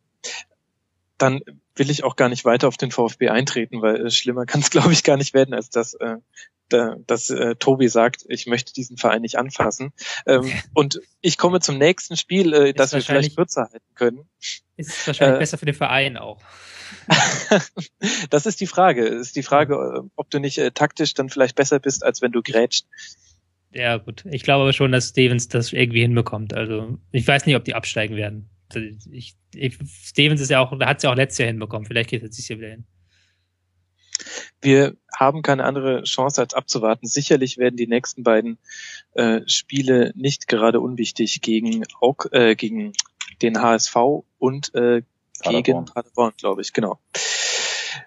Dann 1.22 1.40
will 1.76 1.90
ich 1.90 2.04
auch 2.04 2.16
gar 2.16 2.28
nicht 2.28 2.44
weiter 2.44 2.68
auf 2.68 2.76
den 2.76 2.90
VfB 2.90 3.28
eintreten, 3.28 3.80
weil 3.80 4.06
äh, 4.06 4.10
schlimmer 4.10 4.44
kann 4.44 4.60
es, 4.60 4.70
glaube 4.70 4.92
ich, 4.92 5.04
gar 5.04 5.16
nicht 5.16 5.34
werden, 5.34 5.54
als 5.54 5.70
dass, 5.70 5.94
äh, 5.94 6.16
da, 6.68 6.96
dass 7.06 7.30
äh, 7.30 7.54
Tobi 7.56 7.88
sagt, 7.88 8.24
ich 8.28 8.46
möchte 8.46 8.72
diesen 8.72 8.96
Verein 8.96 9.22
nicht 9.22 9.36
anfassen. 9.36 9.92
Ähm, 10.26 10.50
und 10.74 11.00
ich 11.20 11.38
komme 11.38 11.60
zum 11.60 11.78
nächsten 11.78 12.16
Spiel, 12.16 12.52
äh, 12.52 12.72
das 12.72 12.92
wir 12.92 13.02
vielleicht 13.02 13.36
kürzer 13.36 13.68
halten 13.70 13.94
können. 13.94 14.28
Ist 14.76 15.06
wahrscheinlich 15.06 15.36
Äh, 15.36 15.38
besser 15.38 15.58
für 15.58 15.66
den 15.66 15.74
Verein 15.74 16.16
auch. 16.16 16.40
das 18.30 18.46
ist 18.46 18.60
die 18.60 18.66
Frage. 18.66 19.06
Ist 19.06 19.36
die 19.36 19.42
Frage, 19.42 19.74
äh, 19.74 20.08
ob 20.16 20.30
du 20.30 20.40
nicht 20.40 20.58
äh, 20.58 20.72
taktisch 20.72 21.14
dann 21.14 21.28
vielleicht 21.28 21.56
besser 21.56 21.78
bist, 21.78 22.04
als 22.04 22.22
wenn 22.22 22.32
du 22.32 22.42
grätscht. 22.42 22.86
Ja, 23.74 23.96
gut. 23.96 24.24
Ich 24.30 24.42
glaube 24.42 24.62
aber 24.62 24.72
schon, 24.72 24.92
dass 24.92 25.10
Stevens 25.10 25.48
das 25.48 25.72
irgendwie 25.72 26.02
hinbekommt. 26.02 26.52
Also, 26.54 26.98
ich 27.10 27.26
weiß 27.26 27.46
nicht, 27.46 27.56
ob 27.56 27.64
die 27.64 27.74
absteigen 27.74 28.16
werden. 28.16 28.50
Also, 28.76 29.10
Ich, 29.10 29.34
ich, 29.54 29.78
Stevens 29.86 30.40
ist 30.40 30.50
ja 30.50 30.60
auch, 30.60 30.76
da 30.78 30.86
hat 30.86 30.98
es 30.98 31.02
ja 31.02 31.10
auch 31.10 31.16
letztes 31.16 31.38
Jahr 31.38 31.48
hinbekommen. 31.48 31.86
Vielleicht 31.86 32.10
geht 32.10 32.22
es 32.22 32.36
jetzt 32.36 32.48
Jahr 32.48 32.58
wieder 32.58 32.70
hin. 32.70 32.84
Wir 34.60 34.96
haben 35.16 35.42
keine 35.42 35.64
andere 35.64 36.04
Chance 36.04 36.40
als 36.40 36.54
abzuwarten. 36.54 37.06
Sicherlich 37.06 37.58
werden 37.58 37.76
die 37.76 37.86
nächsten 37.86 38.22
beiden 38.22 38.58
äh, 39.14 39.40
Spiele 39.46 40.12
nicht 40.14 40.46
gerade 40.48 40.80
unwichtig 40.80 41.40
gegen, 41.40 41.84
Aug, 42.00 42.28
äh, 42.32 42.54
gegen 42.54 42.92
den 43.42 43.60
HSV 43.60 43.96
und 44.38 44.74
äh, 44.74 45.02
gegen 45.42 45.62
Paderborn. 45.62 45.84
Paderborn, 45.86 46.32
glaube 46.38 46.62
ich, 46.62 46.72
genau. 46.72 46.98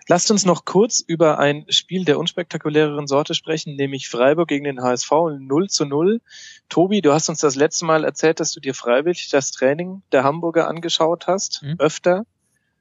Lasst 0.07 0.29
uns 0.29 0.45
noch 0.45 0.65
kurz 0.65 0.99
über 0.99 1.39
ein 1.39 1.65
Spiel 1.69 2.05
der 2.05 2.19
unspektakuläreren 2.19 3.07
Sorte 3.07 3.33
sprechen, 3.33 3.75
nämlich 3.75 4.07
Freiburg 4.07 4.47
gegen 4.47 4.65
den 4.65 4.81
HSV 4.81 5.11
0 5.39 5.69
zu 5.69 5.85
0. 5.85 6.21
Tobi, 6.69 7.01
du 7.01 7.11
hast 7.11 7.27
uns 7.29 7.39
das 7.39 7.55
letzte 7.55 7.85
Mal 7.85 8.03
erzählt, 8.03 8.39
dass 8.39 8.51
du 8.51 8.59
dir 8.59 8.75
freiwillig 8.75 9.29
das 9.29 9.51
Training 9.51 10.03
der 10.11 10.23
Hamburger 10.23 10.67
angeschaut 10.67 11.25
hast, 11.27 11.63
Mhm. 11.63 11.75
öfter. 11.79 12.25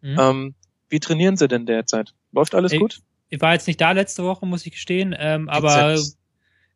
Mhm. 0.03 0.17
Ähm, 0.21 0.55
wie 0.91 1.01
trainieren 1.01 1.37
sie 1.39 1.49
denn 1.49 1.65
derzeit? 1.65 2.13
Läuft 2.33 2.55
alles 2.55 2.73
Ey, 2.73 2.79
gut? 2.79 3.01
Ich 3.31 3.41
war 3.41 3.55
jetzt 3.55 3.67
nicht 3.67 3.81
da 3.81 3.93
letzte 3.93 4.23
Woche, 4.23 4.45
muss 4.45 4.67
ich 4.67 4.73
gestehen, 4.73 5.15
ähm, 5.19 5.49
aber 5.49 5.99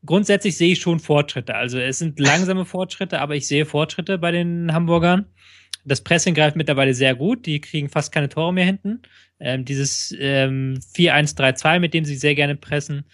grundsätzlich 0.05 0.57
sehe 0.57 0.73
ich 0.73 0.81
schon 0.81 0.99
Fortschritte. 0.99 1.55
Also 1.55 1.79
es 1.79 1.99
sind 1.99 2.19
langsame 2.21 2.65
Fortschritte, 2.65 3.21
aber 3.21 3.37
ich 3.37 3.47
sehe 3.47 3.67
Fortschritte 3.67 4.17
bei 4.17 4.31
den 4.31 4.73
Hamburgern. 4.73 5.27
Das 5.89 6.03
Pressing 6.03 6.35
greift 6.35 6.57
mittlerweile 6.57 6.95
sehr 6.95 7.15
gut. 7.15 7.47
Die 7.47 7.61
kriegen 7.61 7.89
fast 7.89 8.13
keine 8.13 8.29
Tore 8.29 8.53
mehr 8.53 8.65
hinten. 8.65 9.03
Ähm, 9.41 9.65
dieses 9.65 10.15
ähm, 10.19 10.79
4-1-3-2, 10.95 11.79
mit 11.81 11.95
dem 11.95 12.05
sie 12.05 12.17
sehr 12.17 12.35
gerne 12.35 12.57
pressen, 12.57 13.05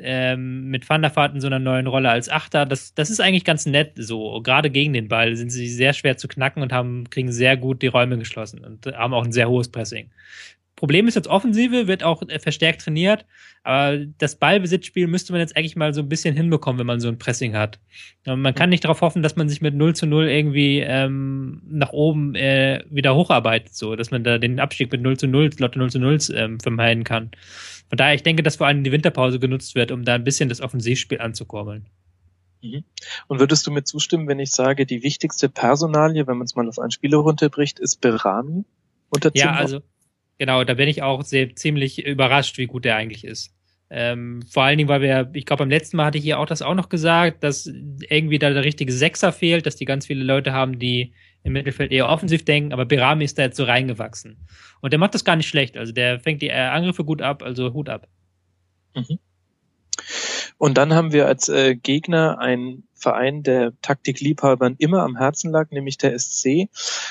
ähm, 0.00 0.68
mit 0.68 0.88
Van 0.88 1.02
der 1.02 1.14
Vaart 1.14 1.34
in 1.34 1.40
so 1.40 1.46
einer 1.46 1.58
neuen 1.58 1.86
Rolle 1.86 2.10
als 2.10 2.28
Achter, 2.28 2.66
das, 2.66 2.94
das 2.94 3.10
ist 3.10 3.20
eigentlich 3.20 3.44
ganz 3.44 3.66
nett 3.66 3.92
so. 3.96 4.40
Gerade 4.42 4.70
gegen 4.70 4.92
den 4.92 5.08
Ball 5.08 5.36
sind 5.36 5.50
sie 5.50 5.68
sehr 5.68 5.92
schwer 5.92 6.16
zu 6.16 6.28
knacken 6.28 6.62
und 6.62 6.72
haben, 6.72 7.08
kriegen 7.08 7.32
sehr 7.32 7.56
gut 7.56 7.82
die 7.82 7.86
Räume 7.86 8.18
geschlossen 8.18 8.60
und 8.64 8.86
haben 8.86 9.14
auch 9.14 9.24
ein 9.24 9.32
sehr 9.32 9.48
hohes 9.48 9.70
Pressing. 9.70 10.10
Problem 10.80 11.06
ist 11.08 11.14
jetzt 11.14 11.28
Offensive, 11.28 11.88
wird 11.88 12.02
auch 12.02 12.22
äh, 12.26 12.38
verstärkt 12.38 12.80
trainiert, 12.80 13.26
aber 13.64 13.98
das 14.16 14.36
Ballbesitzspiel 14.36 15.08
müsste 15.08 15.30
man 15.30 15.40
jetzt 15.40 15.54
eigentlich 15.54 15.76
mal 15.76 15.92
so 15.92 16.00
ein 16.00 16.08
bisschen 16.08 16.34
hinbekommen, 16.34 16.78
wenn 16.78 16.86
man 16.86 17.00
so 17.00 17.08
ein 17.08 17.18
Pressing 17.18 17.54
hat. 17.54 17.78
Und 18.26 18.40
man 18.40 18.54
kann 18.54 18.70
nicht 18.70 18.82
darauf 18.82 19.02
hoffen, 19.02 19.22
dass 19.22 19.36
man 19.36 19.50
sich 19.50 19.60
mit 19.60 19.74
0 19.74 19.94
zu 19.94 20.06
0 20.06 20.26
irgendwie 20.26 20.78
ähm, 20.78 21.60
nach 21.68 21.92
oben 21.92 22.34
äh, 22.34 22.82
wieder 22.88 23.14
hocharbeitet, 23.14 23.74
so, 23.74 23.94
dass 23.94 24.10
man 24.10 24.24
da 24.24 24.38
den 24.38 24.58
Abstieg 24.58 24.90
mit 24.90 25.02
0 25.02 25.18
zu 25.18 25.26
0, 25.26 25.50
Lotte 25.58 25.78
0 25.78 25.90
zu 25.90 25.98
0 25.98 26.18
ähm, 26.34 26.58
vermeiden 26.60 27.04
kann. 27.04 27.30
Von 27.90 27.98
daher, 27.98 28.14
ich 28.14 28.22
denke, 28.22 28.42
dass 28.42 28.56
vor 28.56 28.66
allem 28.66 28.82
die 28.82 28.90
Winterpause 28.90 29.38
genutzt 29.38 29.74
wird, 29.74 29.92
um 29.92 30.02
da 30.02 30.14
ein 30.14 30.24
bisschen 30.24 30.48
das 30.48 30.62
Offensivspiel 30.62 31.20
anzukurbeln. 31.20 31.90
Und 33.28 33.38
würdest 33.38 33.66
du 33.66 33.70
mir 33.70 33.84
zustimmen, 33.84 34.28
wenn 34.28 34.38
ich 34.38 34.52
sage, 34.52 34.86
die 34.86 35.02
wichtigste 35.02 35.50
Personalie, 35.50 36.26
wenn 36.26 36.38
man 36.38 36.46
es 36.46 36.54
mal 36.54 36.66
auf 36.66 36.78
einen 36.78 36.90
Spieler 36.90 37.18
runterbricht, 37.18 37.78
ist 37.78 38.00
Berami 38.00 38.64
unter 39.10 39.30
Ja, 39.34 39.52
also 39.52 39.82
genau, 40.40 40.64
da 40.64 40.72
bin 40.72 40.88
ich 40.88 41.02
auch 41.02 41.22
sehr 41.22 41.54
ziemlich 41.54 42.04
überrascht, 42.04 42.56
wie 42.56 42.66
gut 42.66 42.86
der 42.86 42.96
eigentlich 42.96 43.24
ist. 43.24 43.54
Ähm, 43.90 44.40
vor 44.50 44.62
allen 44.62 44.78
Dingen, 44.78 44.88
weil 44.88 45.02
wir, 45.02 45.30
ich 45.34 45.44
glaube, 45.44 45.62
beim 45.62 45.70
letzten 45.70 45.98
Mal 45.98 46.06
hatte 46.06 46.18
ich 46.18 46.24
hier 46.24 46.38
auch 46.38 46.46
das 46.46 46.62
auch 46.62 46.74
noch 46.74 46.88
gesagt, 46.88 47.44
dass 47.44 47.66
irgendwie 47.66 48.38
da 48.38 48.48
der 48.50 48.64
richtige 48.64 48.92
Sechser 48.92 49.32
fehlt, 49.32 49.66
dass 49.66 49.76
die 49.76 49.84
ganz 49.84 50.06
viele 50.06 50.24
Leute 50.24 50.52
haben, 50.52 50.78
die 50.78 51.12
im 51.42 51.52
Mittelfeld 51.52 51.92
eher 51.92 52.08
offensiv 52.08 52.44
denken, 52.44 52.72
aber 52.72 52.86
Berami 52.86 53.24
ist 53.24 53.38
da 53.38 53.42
jetzt 53.42 53.58
so 53.58 53.64
reingewachsen. 53.64 54.46
Und 54.80 54.92
der 54.94 54.98
macht 54.98 55.14
das 55.14 55.24
gar 55.24 55.36
nicht 55.36 55.48
schlecht. 55.48 55.76
Also 55.76 55.92
der 55.92 56.20
fängt 56.20 56.40
die 56.40 56.48
äh, 56.48 56.54
Angriffe 56.54 57.04
gut 57.04 57.20
ab, 57.20 57.42
also 57.42 57.74
Hut 57.74 57.90
ab. 57.90 58.08
Und 60.56 60.78
dann 60.78 60.94
haben 60.94 61.12
wir 61.12 61.26
als 61.26 61.50
äh, 61.50 61.76
Gegner 61.76 62.38
einen 62.38 62.84
Verein, 62.94 63.42
der 63.42 63.72
Taktikliebhabern 63.82 64.76
immer 64.78 65.02
am 65.02 65.16
Herzen 65.16 65.50
lag, 65.50 65.70
nämlich 65.70 65.98
der 65.98 66.18
SC. 66.18 66.68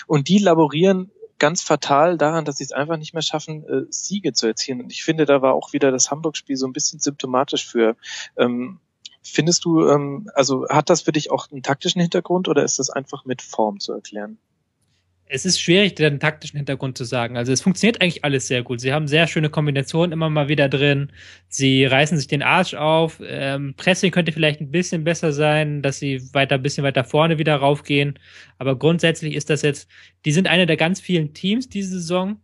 Und 0.08 0.30
die 0.30 0.40
laborieren 0.40 1.12
ganz 1.40 1.62
fatal 1.62 2.18
daran, 2.18 2.46
dass 2.46 2.58
sie 2.58 2.64
es 2.64 2.72
einfach 2.72 2.98
nicht 2.98 3.14
mehr 3.14 3.22
schaffen, 3.22 3.64
äh, 3.68 3.86
Siege 3.90 4.34
zu 4.34 4.48
erzielen. 4.48 4.82
Und 4.82 4.92
ich 4.92 5.04
finde, 5.04 5.26
da 5.26 5.42
war 5.42 5.54
auch 5.54 5.74
wieder 5.74 5.92
das 5.92 6.12
Hamburg-Spiel 6.12 6.58
so 6.58 6.68
ein 6.68 6.74
bisschen 6.74 7.00
symptomatisch 7.00 7.66
für. 7.66 7.96
Ähm, 8.38 8.80
findest 9.22 9.66
du, 9.66 9.88
ähm, 9.88 10.30
also 10.36 10.68
hat 10.70 10.90
das 10.90 11.02
für 11.02 11.12
dich 11.12 11.32
auch 11.32 11.50
einen 11.52 11.64
taktischen 11.64 12.02
Hintergrund 12.02 12.48
oder 12.48 12.64
ist 12.64 12.80
das 12.80 12.90
einfach 12.90 13.26
mit 13.26 13.42
Form 13.42 13.80
zu 13.80 13.94
erklären? 13.94 14.38
Es 15.32 15.46
ist 15.46 15.62
schwierig, 15.62 15.94
den 15.94 16.20
taktischen 16.20 16.58
Hintergrund 16.58 16.98
zu 16.98 17.04
sagen. 17.04 17.38
Also 17.38 17.54
es 17.54 17.62
funktioniert 17.62 18.02
eigentlich 18.02 18.26
alles 18.26 18.48
sehr 18.48 18.64
gut. 18.64 18.82
Sie 18.82 18.92
haben 18.92 19.08
sehr 19.08 19.28
schöne 19.28 19.52
Kombinationen 19.52 20.12
immer 20.12 20.28
mal 20.28 20.48
wieder 20.48 20.68
drin. 20.68 21.12
Sie 21.48 21.86
reißen 21.86 22.18
sich 22.18 22.26
den 22.26 22.42
Arsch 22.42 22.74
auf. 22.74 23.22
Ähm, 23.24 23.76
Pressing 23.78 24.10
könnte 24.10 24.32
vielleicht 24.32 24.60
ein 24.60 24.72
bisschen 24.72 25.04
besser 25.04 25.32
sein, 25.32 25.84
dass 25.84 26.00
sie 26.00 26.20
weiter, 26.34 26.56
ein 26.56 26.64
bisschen 26.64 26.84
weiter 26.84 27.04
vorne 27.04 27.38
wieder 27.38 27.56
raufgehen. 27.56 28.18
Aber 28.58 28.78
grundsätzlich 28.78 29.36
ist 29.36 29.52
das 29.52 29.62
jetzt, 29.62 29.88
die 30.26 30.32
sind 30.32 30.48
eine 30.48 30.66
der 30.66 30.78
ganz 30.78 31.00
vielen 31.00 31.36
Teams 31.36 31.70
diese 31.70 32.00
Saison, 32.00 32.42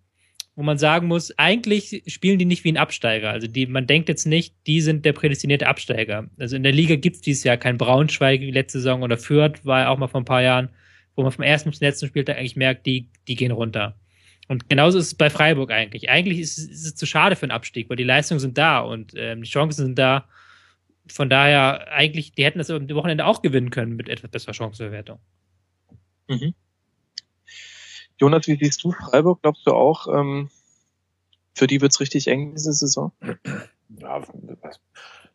wo 0.55 0.61
man 0.61 0.77
sagen 0.77 1.07
muss, 1.07 1.35
eigentlich 1.39 2.03
spielen 2.05 2.37
die 2.37 2.45
nicht 2.45 2.63
wie 2.65 2.71
ein 2.71 2.77
Absteiger. 2.77 3.31
Also 3.31 3.47
die, 3.47 3.65
man 3.65 3.87
denkt 3.87 4.09
jetzt 4.09 4.27
nicht, 4.27 4.53
die 4.67 4.79
sind 4.79 5.05
der 5.05 5.13
prädestinierte 5.13 5.65
Absteiger. 5.65 6.29
Also 6.37 6.55
in 6.55 6.61
der 6.61 6.71
Liga 6.71 6.97
gibt 6.97 7.15
es 7.15 7.21
dieses 7.23 7.43
Jahr 7.43 7.57
kein 7.57 7.79
Braunschweig 7.79 8.41
wie 8.41 8.51
letzte 8.51 8.77
Saison 8.77 9.01
oder 9.01 9.17
Fürth 9.17 9.65
war 9.65 9.81
ja 9.81 9.89
auch 9.89 9.97
mal 9.97 10.07
vor 10.07 10.21
ein 10.21 10.25
paar 10.25 10.43
Jahren 10.43 10.69
wo 11.15 11.23
man 11.23 11.31
vom 11.31 11.43
ersten 11.43 11.69
bis 11.69 11.79
zum 11.79 11.87
letzten 11.87 12.07
Spieltag 12.07 12.37
eigentlich 12.37 12.55
merkt, 12.55 12.85
die, 12.85 13.09
die 13.27 13.35
gehen 13.35 13.51
runter. 13.51 13.95
Und 14.47 14.69
genauso 14.69 14.99
ist 14.99 15.07
es 15.07 15.15
bei 15.15 15.29
Freiburg 15.29 15.71
eigentlich. 15.71 16.09
Eigentlich 16.09 16.39
ist, 16.39 16.57
ist 16.57 16.85
es 16.85 16.95
zu 16.95 17.05
schade 17.05 17.35
für 17.35 17.43
einen 17.43 17.51
Abstieg, 17.51 17.89
weil 17.89 17.97
die 17.97 18.03
Leistungen 18.03 18.39
sind 18.39 18.57
da 18.57 18.79
und 18.79 19.13
ähm, 19.15 19.41
die 19.41 19.49
Chancen 19.49 19.85
sind 19.85 19.97
da. 19.97 20.27
Von 21.07 21.29
daher, 21.29 21.91
eigentlich, 21.91 22.33
die 22.33 22.43
hätten 22.43 22.59
das 22.59 22.69
am 22.69 22.89
Wochenende 22.89 23.25
auch 23.25 23.41
gewinnen 23.41 23.69
können 23.69 23.95
mit 23.95 24.09
etwas 24.09 24.31
besserer 24.31 24.53
Chancenbewertung. 24.53 25.19
Mhm. 26.27 26.53
Jonas, 28.17 28.47
wie 28.47 28.57
siehst 28.57 28.83
du 28.83 28.91
Freiburg? 28.91 29.41
Glaubst 29.41 29.65
du 29.67 29.71
auch, 29.71 30.07
ähm, 30.07 30.49
für 31.53 31.67
die 31.67 31.81
wird's 31.81 31.99
richtig 31.99 32.27
eng 32.27 32.53
diese 32.53 32.73
Saison? 32.73 33.11
Ja, 33.99 34.21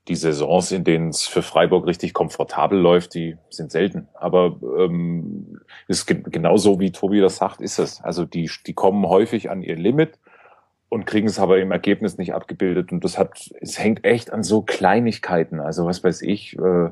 die 0.09 0.17
Saisons, 0.17 0.73
in 0.73 0.85
denen 0.85 1.11
es 1.11 1.27
für 1.27 1.43
Freiburg 1.43 1.87
richtig 1.87 2.15
komfortabel 2.15 2.79
läuft, 2.79 3.15
die 3.15 3.37
sind 3.51 3.71
selten. 3.71 4.09
Aber 4.15 4.57
ähm, 4.79 5.61
ist 5.89 6.07
genauso 6.07 6.81
wie 6.81 6.91
Tobi 6.91 7.21
das 7.21 7.37
sagt, 7.37 7.61
ist 7.61 7.79
es. 7.79 8.01
Also 8.01 8.25
die, 8.25 8.51
die 8.67 8.73
kommen 8.73 9.07
häufig 9.07 9.51
an 9.51 9.63
ihr 9.63 9.77
Limit 9.77 10.19
und 10.89 11.07
kriegen 11.07 11.29
es 11.29 11.39
aber 11.39 11.59
im 11.59 11.71
Ergebnis 11.71 12.19
nicht 12.19 12.35
abgebildet. 12.35 12.93
Und 12.93 13.05
das 13.05 13.19
hat, 13.19 13.51
es 13.61 13.79
hängt 13.79 14.05
echt 14.05 14.33
an 14.33 14.43
so 14.43 14.63
Kleinigkeiten. 14.63 15.61
Also 15.61 15.87
was 15.87 16.03
weiß 16.03 16.23
ich, 16.23 16.59
äh, 16.59 16.91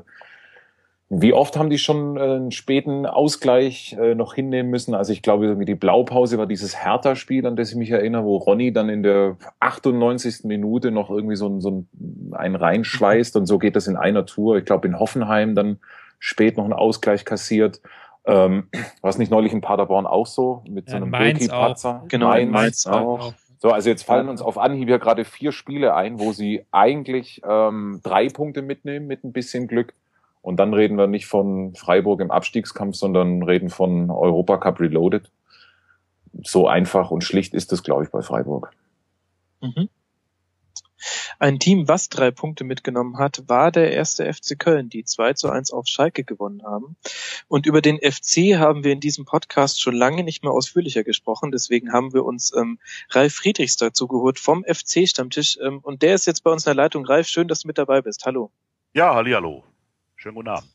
wie 1.11 1.33
oft 1.33 1.57
haben 1.57 1.71
die 1.71 1.79
schon 1.79 2.17
äh, 2.17 2.21
einen 2.21 2.51
späten 2.51 3.07
Ausgleich 3.07 3.97
äh, 3.99 4.13
noch 4.13 4.35
hinnehmen 4.35 4.69
müssen? 4.69 4.93
Also 4.93 5.11
ich 5.11 5.23
glaube, 5.23 5.55
die 5.65 5.75
Blaupause 5.75 6.37
war 6.37 6.45
dieses 6.45 6.83
Hertha-Spiel, 6.83 7.47
an 7.47 7.55
das 7.55 7.71
ich 7.71 7.75
mich 7.75 7.89
erinnere, 7.89 8.23
wo 8.23 8.37
Ronny 8.37 8.71
dann 8.71 8.89
in 8.89 9.01
der 9.01 9.35
98. 9.59 10.43
Minute 10.43 10.91
noch 10.91 11.09
irgendwie 11.09 11.35
so, 11.35 11.47
ein, 11.47 11.61
so 11.61 11.71
ein, 11.71 12.33
einen 12.33 12.55
reinschweißt 12.55 13.35
und 13.37 13.47
so 13.47 13.57
geht 13.57 13.75
das 13.75 13.87
in 13.87 13.97
einer 13.97 14.27
Tour. 14.27 14.57
Ich 14.57 14.65
glaube, 14.65 14.87
in 14.87 14.99
Hoffenheim 14.99 15.55
dann 15.55 15.79
spät 16.19 16.57
noch 16.57 16.63
einen 16.63 16.73
Ausgleich 16.73 17.25
kassiert. 17.25 17.81
Ähm, 18.25 18.67
war 19.01 19.09
es 19.09 19.17
nicht 19.17 19.31
neulich 19.31 19.51
in 19.51 19.61
Paderborn 19.61 20.05
auch 20.05 20.27
so 20.27 20.63
mit 20.69 20.87
Ja, 20.87 20.91
so 20.91 20.97
einem 20.97 21.09
Mainz 21.09 21.39
Birki-Patzer? 21.39 22.03
Genau, 22.07 22.27
Mainz, 22.27 22.51
Mainz 22.51 22.87
auch. 22.87 23.33
So, 23.57 23.71
also 23.71 23.89
jetzt 23.89 24.03
fallen 24.03 24.29
uns 24.29 24.41
auf 24.41 24.57
Anhieb 24.57 24.87
ja 24.87 24.97
gerade 24.97 25.25
vier 25.25 25.51
Spiele 25.51 25.95
ein, 25.95 26.19
wo 26.19 26.33
sie 26.33 26.65
eigentlich 26.71 27.41
ähm, 27.45 27.99
drei 28.03 28.29
Punkte 28.29 28.61
mitnehmen 28.61 29.07
mit 29.07 29.23
ein 29.23 29.33
bisschen 29.33 29.67
Glück. 29.67 29.95
Und 30.41 30.57
dann 30.57 30.73
reden 30.73 30.97
wir 30.97 31.07
nicht 31.07 31.27
von 31.27 31.75
Freiburg 31.75 32.21
im 32.21 32.31
Abstiegskampf, 32.31 32.95
sondern 32.95 33.43
reden 33.43 33.69
von 33.69 34.09
Europacup 34.09 34.79
Reloaded. 34.79 35.31
So 36.43 36.67
einfach 36.67 37.11
und 37.11 37.23
schlicht 37.23 37.53
ist 37.53 37.73
es, 37.73 37.83
glaube 37.83 38.03
ich, 38.03 38.09
bei 38.09 38.21
Freiburg. 38.21 38.71
Mhm. 39.61 39.89
Ein 41.39 41.59
Team, 41.59 41.87
was 41.87 42.09
drei 42.09 42.31
Punkte 42.31 42.63
mitgenommen 42.63 43.17
hat, 43.17 43.43
war 43.47 43.71
der 43.71 43.93
erste 43.93 44.31
FC 44.31 44.59
Köln, 44.59 44.89
die 44.89 45.05
2 45.05 45.33
zu 45.33 45.49
1 45.49 45.71
auf 45.71 45.87
Schalke 45.87 46.23
gewonnen 46.23 46.63
haben. 46.63 46.97
Und 47.47 47.65
über 47.65 47.81
den 47.81 47.97
FC 47.97 48.57
haben 48.57 48.83
wir 48.83 48.91
in 48.91 48.99
diesem 48.99 49.25
Podcast 49.25 49.81
schon 49.81 49.95
lange 49.95 50.23
nicht 50.23 50.43
mehr 50.43 50.51
ausführlicher 50.51 51.03
gesprochen. 51.05 51.51
Deswegen 51.51 51.93
haben 51.93 52.13
wir 52.13 52.25
uns 52.25 52.53
ähm, 52.53 52.79
Ralf 53.11 53.33
Friedrichs 53.33 53.77
dazu 53.77 54.07
geholt 54.07 54.39
vom 54.39 54.65
FC-Stammtisch. 54.65 55.57
Ähm, 55.61 55.79
und 55.79 56.01
der 56.01 56.15
ist 56.15 56.27
jetzt 56.27 56.43
bei 56.43 56.51
uns 56.51 56.65
in 56.65 56.71
der 56.71 56.75
Leitung. 56.75 57.05
Ralf, 57.05 57.27
schön, 57.27 57.47
dass 57.47 57.61
du 57.61 57.67
mit 57.67 57.77
dabei 57.77 58.01
bist. 58.01 58.25
Hallo. 58.25 58.51
Ja, 58.93 59.15
hallihallo. 59.15 59.63
Schönen 60.19 60.35
guten 60.35 60.49
Abend. 60.49 60.69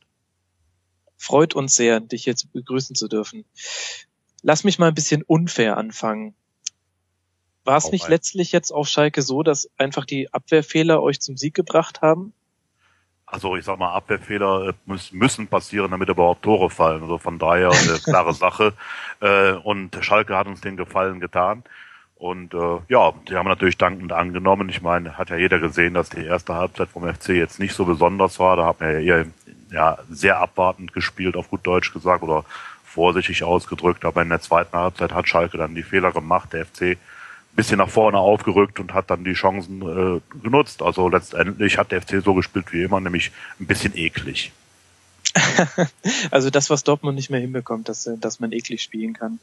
Freut 1.19 1.55
uns 1.55 1.75
sehr, 1.75 2.01
dich 2.01 2.25
jetzt 2.25 2.51
begrüßen 2.55 2.97
zu 2.97 3.09
dürfen. 3.09 3.45
Lass 4.41 4.65
mich 4.65 4.79
mal 4.79 4.89
ein 4.89 4.95
bisschen 4.95 5.23
unfair 5.23 5.77
anfangen. 5.77 6.35
War 7.63 7.77
es 7.77 7.93
nicht 7.93 8.09
letztlich 8.09 8.53
jetzt 8.53 8.73
auf 8.73 8.89
Schalke 8.89 9.21
so, 9.21 9.43
dass 9.43 9.69
einfach 9.77 10.07
die 10.07 10.33
Abwehrfehler 10.33 11.03
euch 11.03 11.21
zum 11.21 11.37
Sieg 11.37 11.53
gebracht 11.53 12.01
haben? 12.01 12.33
Also 13.27 13.55
ich 13.57 13.67
sag 13.67 13.79
mal, 13.79 13.93
Abwehrfehler 13.93 14.69
äh, 14.71 14.99
müssen, 15.13 15.47
passieren, 15.49 15.91
damit 15.91 16.09
überhaupt 16.09 16.43
Tore 16.43 16.71
fallen. 16.71 17.03
Also 17.03 17.19
von 17.19 17.39
daher 17.39 17.71
eine 17.71 17.99
klare 17.99 18.33
Sache. 18.35 18.73
Äh, 19.21 19.53
und 19.53 19.95
Schalke 20.01 20.39
hat 20.39 20.47
uns 20.47 20.63
den 20.63 20.79
Gefallen 20.79 21.21
getan. 21.21 21.65
Und 22.25 22.55
äh, 22.55 22.79
ja, 22.89 23.13
die 23.29 23.37
haben 23.37 23.51
natürlich 23.51 23.77
dankend 23.77 24.11
angenommen. 24.11 24.71
Ich 24.71 24.81
meine, 24.81 25.19
hat 25.19 25.29
ja 25.29 25.37
jeder 25.37 25.59
gesehen, 25.59 25.93
dass 25.93 26.09
die 26.09 26.25
erste 26.25 26.55
Halbzeit 26.55 26.89
vom 26.89 27.07
FC 27.07 27.29
jetzt 27.35 27.61
nicht 27.61 27.75
so 27.75 27.85
besonders 27.85 28.39
war. 28.39 28.57
Da 28.57 28.65
hat 28.65 28.81
man 28.81 28.93
ja 28.93 29.01
eher 29.01 29.27
ja, 29.71 29.99
sehr 30.09 30.39
abwartend 30.39 30.95
gespielt, 30.95 31.37
auf 31.37 31.51
gut 31.51 31.67
Deutsch 31.67 31.93
gesagt, 31.93 32.23
oder 32.23 32.47
vorsichtig 32.83 33.45
ausgedrückt. 33.45 34.07
Aber 34.07 34.23
in 34.23 34.31
der 34.31 34.41
zweiten 34.41 34.75
Halbzeit 34.75 35.13
hat 35.13 35.29
Schalke 35.29 35.59
dann 35.59 35.75
die 35.75 35.83
Fehler 35.83 36.13
gemacht. 36.13 36.55
Der 36.55 36.65
FC 36.65 36.83
ein 36.83 36.97
bisschen 37.57 37.77
nach 37.77 37.91
vorne 37.91 38.17
aufgerückt 38.17 38.81
und 38.81 38.95
hat 38.95 39.11
dann 39.11 39.23
die 39.25 39.35
Chancen 39.35 39.83
äh, 39.83 40.21
genutzt. 40.43 40.81
Also 40.81 41.11
letztendlich 41.11 41.77
hat 41.77 41.93
der 41.93 42.01
FC 42.01 42.23
so 42.25 42.33
gespielt 42.33 42.73
wie 42.73 42.85
immer, 42.85 43.01
nämlich 43.01 43.33
ein 43.61 43.67
bisschen 43.67 43.95
eklig. 43.99 44.51
also 46.31 46.49
das, 46.49 46.71
was 46.71 46.85
Dortmund 46.85 47.17
nicht 47.17 47.29
mehr 47.29 47.41
hinbekommt, 47.41 47.91
dass, 47.91 48.07
äh, 48.07 48.17
dass 48.17 48.41
man 48.41 48.53
eklig 48.53 48.83
spielen 48.83 49.13
kann. 49.13 49.41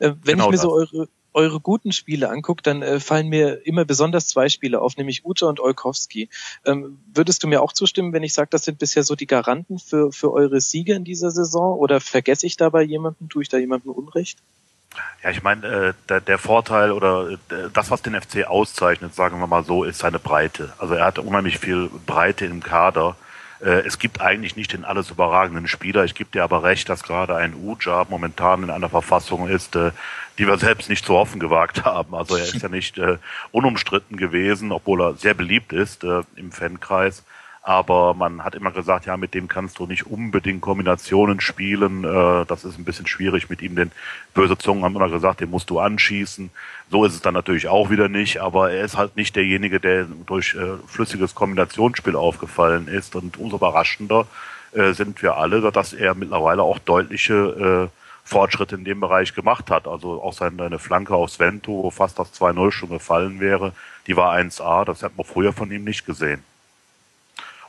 Äh, 0.00 0.14
wenn 0.24 0.38
Genau 0.38 0.46
ich 0.46 0.50
mir 0.50 0.56
das. 0.56 0.62
so 0.62 0.72
eure, 0.72 1.08
eure 1.32 1.60
guten 1.60 1.92
Spiele 1.92 2.30
angucke, 2.30 2.62
dann 2.62 2.82
äh, 2.82 3.00
fallen 3.00 3.28
mir 3.28 3.66
immer 3.66 3.84
besonders 3.84 4.28
zwei 4.28 4.48
Spiele 4.48 4.80
auf, 4.80 4.96
nämlich 4.96 5.24
Uta 5.24 5.46
und 5.46 5.60
Olkowski. 5.60 6.28
Ähm, 6.64 6.98
würdest 7.14 7.42
du 7.42 7.48
mir 7.48 7.62
auch 7.62 7.72
zustimmen, 7.72 8.12
wenn 8.12 8.22
ich 8.22 8.34
sage, 8.34 8.48
das 8.50 8.64
sind 8.64 8.78
bisher 8.78 9.02
so 9.02 9.14
die 9.14 9.26
Garanten 9.26 9.78
für, 9.78 10.12
für 10.12 10.32
eure 10.32 10.60
Siege 10.60 10.94
in 10.94 11.04
dieser 11.04 11.30
Saison? 11.30 11.78
Oder 11.78 12.00
vergesse 12.00 12.46
ich 12.46 12.56
dabei 12.56 12.82
jemanden? 12.82 13.28
Tue 13.28 13.42
ich 13.42 13.48
da 13.48 13.58
jemandem 13.58 13.92
Unrecht? 13.92 14.38
Ja, 15.22 15.30
ich 15.30 15.42
meine, 15.42 15.66
äh, 15.66 15.94
der, 16.08 16.20
der 16.20 16.38
Vorteil 16.38 16.90
oder 16.92 17.30
äh, 17.30 17.36
das, 17.72 17.90
was 17.90 18.02
den 18.02 18.20
FC 18.20 18.46
auszeichnet, 18.46 19.14
sagen 19.14 19.38
wir 19.38 19.46
mal 19.46 19.64
so, 19.64 19.84
ist 19.84 19.98
seine 19.98 20.18
Breite. 20.18 20.72
Also 20.78 20.94
er 20.94 21.04
hat 21.04 21.18
unheimlich 21.18 21.58
viel 21.58 21.90
Breite 22.06 22.46
im 22.46 22.62
Kader. 22.62 23.16
Äh, 23.62 23.86
es 23.86 23.98
gibt 23.98 24.20
eigentlich 24.20 24.56
nicht 24.56 24.72
den 24.72 24.84
alles 24.84 25.10
überragenden 25.10 25.68
Spieler. 25.68 26.04
Ich 26.04 26.14
gebe 26.14 26.30
dir 26.30 26.44
aber 26.44 26.62
recht, 26.62 26.88
dass 26.88 27.02
gerade 27.02 27.36
ein 27.36 27.54
Uja 27.54 28.06
momentan 28.08 28.62
in 28.62 28.70
einer 28.70 28.88
Verfassung 28.88 29.48
ist, 29.48 29.76
äh, 29.76 29.90
die 30.38 30.46
wir 30.46 30.58
selbst 30.58 30.88
nicht 30.88 31.04
zu 31.04 31.14
hoffen 31.14 31.40
gewagt 31.40 31.84
haben. 31.84 32.14
Also 32.14 32.36
er 32.36 32.44
ist 32.44 32.62
ja 32.62 32.68
nicht 32.68 32.98
äh, 32.98 33.18
unumstritten 33.52 34.16
gewesen, 34.16 34.72
obwohl 34.72 35.02
er 35.02 35.14
sehr 35.14 35.34
beliebt 35.34 35.72
ist 35.72 36.04
im 36.36 36.52
Fankreis. 36.52 37.22
Aber 37.62 38.14
man 38.14 38.42
hat 38.42 38.54
immer 38.54 38.70
gesagt, 38.70 39.04
ja, 39.04 39.18
mit 39.18 39.34
dem 39.34 39.46
kannst 39.46 39.78
du 39.78 39.86
nicht 39.86 40.06
unbedingt 40.06 40.62
Kombinationen 40.62 41.40
spielen. 41.40 42.04
Äh, 42.04 42.46
das 42.46 42.64
ist 42.64 42.78
ein 42.78 42.84
bisschen 42.84 43.06
schwierig 43.06 43.50
mit 43.50 43.60
ihm, 43.60 43.76
denn 43.76 43.92
böse 44.32 44.56
Zungen 44.56 44.82
haben 44.82 44.96
immer 44.96 45.10
gesagt, 45.10 45.40
den 45.40 45.50
musst 45.50 45.68
du 45.68 45.78
anschießen. 45.78 46.50
So 46.90 47.04
ist 47.04 47.14
es 47.14 47.20
dann 47.20 47.34
natürlich 47.34 47.68
auch 47.68 47.90
wieder 47.90 48.08
nicht, 48.08 48.40
aber 48.40 48.70
er 48.72 48.84
ist 48.84 48.96
halt 48.96 49.16
nicht 49.16 49.36
derjenige, 49.36 49.78
der 49.78 50.06
durch 50.26 50.54
äh, 50.54 50.78
flüssiges 50.86 51.34
Kombinationsspiel 51.34 52.16
aufgefallen 52.16 52.88
ist. 52.88 53.14
Und 53.14 53.36
umso 53.36 53.56
überraschender 53.56 54.26
äh, 54.72 54.92
sind 54.92 55.22
wir 55.22 55.36
alle, 55.36 55.70
dass 55.70 55.92
er 55.92 56.14
mittlerweile 56.14 56.62
auch 56.62 56.78
deutliche 56.78 57.90
äh, 57.90 57.96
Fortschritte 58.24 58.76
in 58.76 58.84
dem 58.84 59.00
Bereich 59.00 59.34
gemacht 59.34 59.70
hat. 59.70 59.86
Also 59.86 60.22
auch 60.22 60.32
seine 60.32 60.64
eine 60.64 60.78
Flanke 60.78 61.14
aufs 61.14 61.38
Vento, 61.38 61.72
wo 61.72 61.90
fast 61.90 62.18
das 62.18 62.32
2-0 62.32 62.72
schon 62.72 62.88
gefallen 62.88 63.38
wäre, 63.38 63.72
die 64.06 64.16
war 64.16 64.34
1A. 64.34 64.86
Das 64.86 65.02
hat 65.02 65.16
man 65.18 65.26
früher 65.26 65.52
von 65.52 65.70
ihm 65.70 65.84
nicht 65.84 66.06
gesehen. 66.06 66.42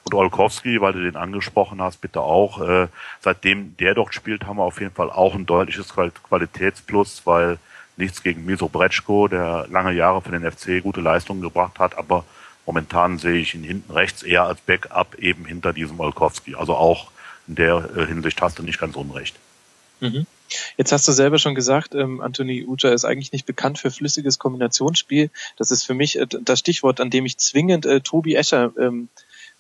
Und 0.04 0.14
Olkowski, 0.14 0.82
weil 0.82 0.94
du 0.94 1.04
den 1.04 1.16
angesprochen 1.16 1.82
hast, 1.82 2.02
bitte 2.02 2.22
auch. 2.22 2.62
Äh, 2.62 2.88
seitdem 3.20 3.78
der 3.78 3.94
dort 3.94 4.14
spielt, 4.14 4.46
haben 4.46 4.58
wir 4.58 4.64
auf 4.64 4.80
jeden 4.80 4.94
Fall 4.96 5.12
auch 5.12 5.36
ein 5.36 5.46
deutliches 5.46 5.94
Qual- 5.94 6.12
Qualitätsplus, 6.28 7.22
weil 7.26 7.60
nichts 7.98 8.24
gegen 8.24 8.46
Miso 8.46 8.68
Bretschko, 8.68 9.28
der 9.28 9.68
lange 9.70 9.92
Jahre 9.92 10.22
für 10.22 10.32
den 10.32 10.50
FC 10.50 10.82
gute 10.82 11.02
Leistungen 11.02 11.42
gebracht 11.42 11.78
hat, 11.80 11.98
aber 11.98 12.24
momentan 12.66 13.18
sehe 13.18 13.40
ich 13.40 13.54
ihn 13.54 13.64
hinten 13.64 13.92
rechts 13.92 14.24
eher 14.24 14.44
als 14.44 14.62
Backup 14.62 15.16
eben 15.16 15.46
hinter 15.46 15.74
diesem 15.74 16.00
Olkowski. 16.00 16.56
Also 16.56 16.76
auch 16.76 17.12
in 17.48 17.56
der 17.56 17.90
äh, 17.96 18.06
Hinsicht 18.08 18.42
hast 18.42 18.60
du 18.60 18.64
nicht 18.64 18.80
ganz 18.80 18.96
unrecht. 18.96 19.36
Mhm. 20.00 20.26
Jetzt 20.78 20.92
hast 20.92 21.08
du 21.08 21.12
selber 21.12 21.38
schon 21.38 21.56
gesagt, 21.56 21.96
ähm, 21.96 22.22
Anthony 22.22 22.66
Uja 22.66 22.92
ist 22.92 23.06
eigentlich 23.06 23.32
nicht 23.32 23.46
bekannt 23.46 23.80
für 23.80 23.92
flüssiges 23.92 24.40
Kombinationsspiel. 24.40 25.30
Das 25.58 25.72
ist 25.72 25.84
für 25.84 25.94
mich 25.94 26.20
äh, 26.20 26.28
das 26.28 26.60
Stichwort, 26.60 27.00
an 27.00 27.10
dem 27.10 27.26
ich 27.26 27.38
zwingend 27.38 27.86
äh, 27.86 28.02
Tobi 28.02 28.36
Escher 28.36 28.74
ähm, 28.80 29.10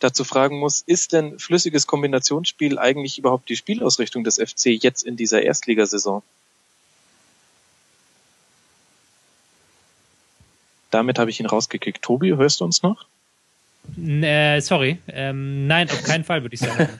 dazu 0.03 0.23
fragen 0.23 0.59
muss, 0.59 0.81
ist 0.81 1.13
denn 1.13 1.39
flüssiges 1.39 1.87
Kombinationsspiel 1.87 2.77
eigentlich 2.77 3.17
überhaupt 3.17 3.49
die 3.49 3.55
Spielausrichtung 3.55 4.23
des 4.23 4.35
FC 4.37 4.67
jetzt 4.67 5.03
in 5.03 5.15
dieser 5.15 5.41
Erstligasaison? 5.43 6.23
Damit 10.89 11.19
habe 11.19 11.29
ich 11.29 11.39
ihn 11.39 11.45
rausgekickt. 11.45 12.01
Tobi, 12.01 12.35
hörst 12.35 12.59
du 12.59 12.65
uns 12.65 12.83
noch? 12.83 13.05
Äh, 13.97 14.61
sorry. 14.61 14.97
Ähm, 15.07 15.67
nein, 15.67 15.89
auf 15.89 16.03
keinen 16.03 16.23
Fall 16.23 16.43
würde 16.43 16.53
ich 16.53 16.59
sagen. 16.59 16.89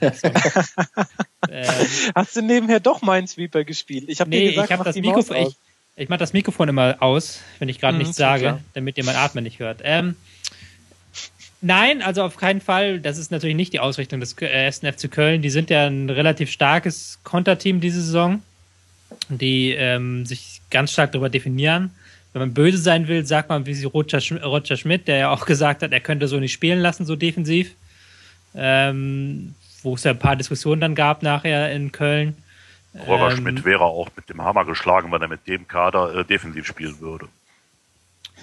ähm, 1.50 1.66
Hast 2.14 2.34
du 2.34 2.42
nebenher 2.42 2.80
doch 2.80 3.02
Minesweeper 3.02 3.64
gespielt? 3.64 4.04
Ich 4.08 4.20
habe 4.20 4.30
nee, 4.30 4.48
gesagt, 4.48 4.70
ich 4.70 4.72
habe 4.72 4.84
das 4.84 4.96
Mikrofon. 4.96 5.36
Ich, 5.36 5.56
ich 5.94 6.08
mache 6.08 6.18
das 6.18 6.32
Mikrofon 6.32 6.68
immer 6.68 6.96
aus, 7.00 7.40
wenn 7.58 7.68
ich 7.68 7.78
gerade 7.78 7.94
mhm, 7.94 8.02
nichts 8.02 8.16
sage, 8.16 8.40
klar. 8.40 8.60
damit 8.74 8.96
ihr 8.96 9.04
mein 9.04 9.16
Atmen 9.16 9.44
nicht 9.44 9.58
hört. 9.58 9.80
Ähm, 9.84 10.16
nein, 11.62 12.02
also 12.02 12.22
auf 12.22 12.36
keinen 12.36 12.60
Fall. 12.60 13.00
Das 13.00 13.18
ist 13.18 13.30
natürlich 13.30 13.56
nicht 13.56 13.72
die 13.72 13.80
Ausrichtung 13.80 14.20
des 14.20 14.34
ersten 14.34 14.92
FC 14.92 15.10
Köln. 15.10 15.42
Die 15.42 15.50
sind 15.50 15.70
ja 15.70 15.86
ein 15.86 16.10
relativ 16.10 16.50
starkes 16.50 17.18
Konterteam 17.24 17.80
diese 17.80 18.02
Saison, 18.02 18.42
die 19.28 19.70
ähm, 19.70 20.26
sich 20.26 20.60
ganz 20.70 20.92
stark 20.92 21.12
darüber 21.12 21.30
definieren 21.30 21.92
wenn 22.32 22.40
man 22.40 22.54
böse 22.54 22.78
sein 22.78 23.08
will, 23.08 23.24
sagt 23.26 23.48
man 23.48 23.66
wie 23.66 23.84
Roger, 23.84 24.20
Roger 24.42 24.76
Schmidt, 24.76 25.08
der 25.08 25.18
ja 25.18 25.30
auch 25.30 25.46
gesagt 25.46 25.82
hat, 25.82 25.92
er 25.92 26.00
könnte 26.00 26.28
so 26.28 26.38
nicht 26.38 26.52
spielen 26.52 26.80
lassen, 26.80 27.04
so 27.04 27.16
defensiv. 27.16 27.74
Ähm, 28.54 29.54
wo 29.82 29.94
es 29.94 30.04
ja 30.04 30.12
ein 30.12 30.18
paar 30.18 30.36
Diskussionen 30.36 30.80
dann 30.80 30.94
gab 30.94 31.22
nachher 31.22 31.72
in 31.72 31.90
Köln. 31.90 32.36
Roger 33.06 33.30
ähm, 33.30 33.38
Schmidt 33.38 33.64
wäre 33.64 33.84
auch 33.84 34.10
mit 34.14 34.28
dem 34.28 34.42
Hammer 34.42 34.64
geschlagen, 34.64 35.10
wenn 35.10 35.22
er 35.22 35.28
mit 35.28 35.48
dem 35.48 35.66
Kader 35.66 36.14
äh, 36.14 36.24
defensiv 36.24 36.66
spielen 36.66 37.00
würde. 37.00 37.28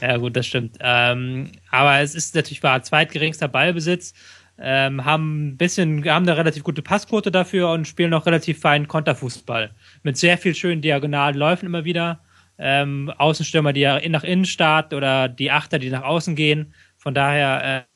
Ja, 0.02 0.18
gut, 0.18 0.36
das 0.36 0.47
stimmt. 0.47 0.78
Ähm, 0.80 1.52
aber 1.72 2.00
es 2.00 2.16
ist 2.16 2.36
natürlich 2.36 2.64
war 2.64 2.82
zweitgeringster 2.82 3.47
Ballbesitz, 3.47 4.14
ähm, 4.58 5.04
haben 5.06 5.50
ein 5.50 5.58
bisschen, 5.58 6.06
haben 6.10 6.28
eine 6.28 6.38
relativ 6.38 6.64
gute 6.64 6.82
Passquote 6.82 7.32
dafür 7.32 7.72
und 7.72 7.88
spielen 7.88 8.12
noch 8.12 8.26
relativ 8.26 8.60
feinen 8.60 8.88
Konterfußball. 8.88 9.72
Mit 10.04 10.18
sehr 10.18 10.38
viel 10.38 10.56
schönen 10.56 10.82
diagonalen 10.82 11.36
Läufen 11.36 11.66
immer 11.66 11.86
wieder 11.86 12.22
ähm, 12.58 13.12
Außenstürmer, 13.18 13.74
die 13.74 13.82
ja 13.82 14.00
nach 14.10 14.24
innen 14.24 14.45
starten 14.45 14.95
oder 14.95 15.30
die 15.30 15.52
Achter, 15.52 15.80
die 15.80 15.89
nach 15.89 16.04
außen 16.04 16.36
gehen. 16.36 16.74
Von 16.97 17.14
daher 17.14 17.86
äh, 17.88 17.89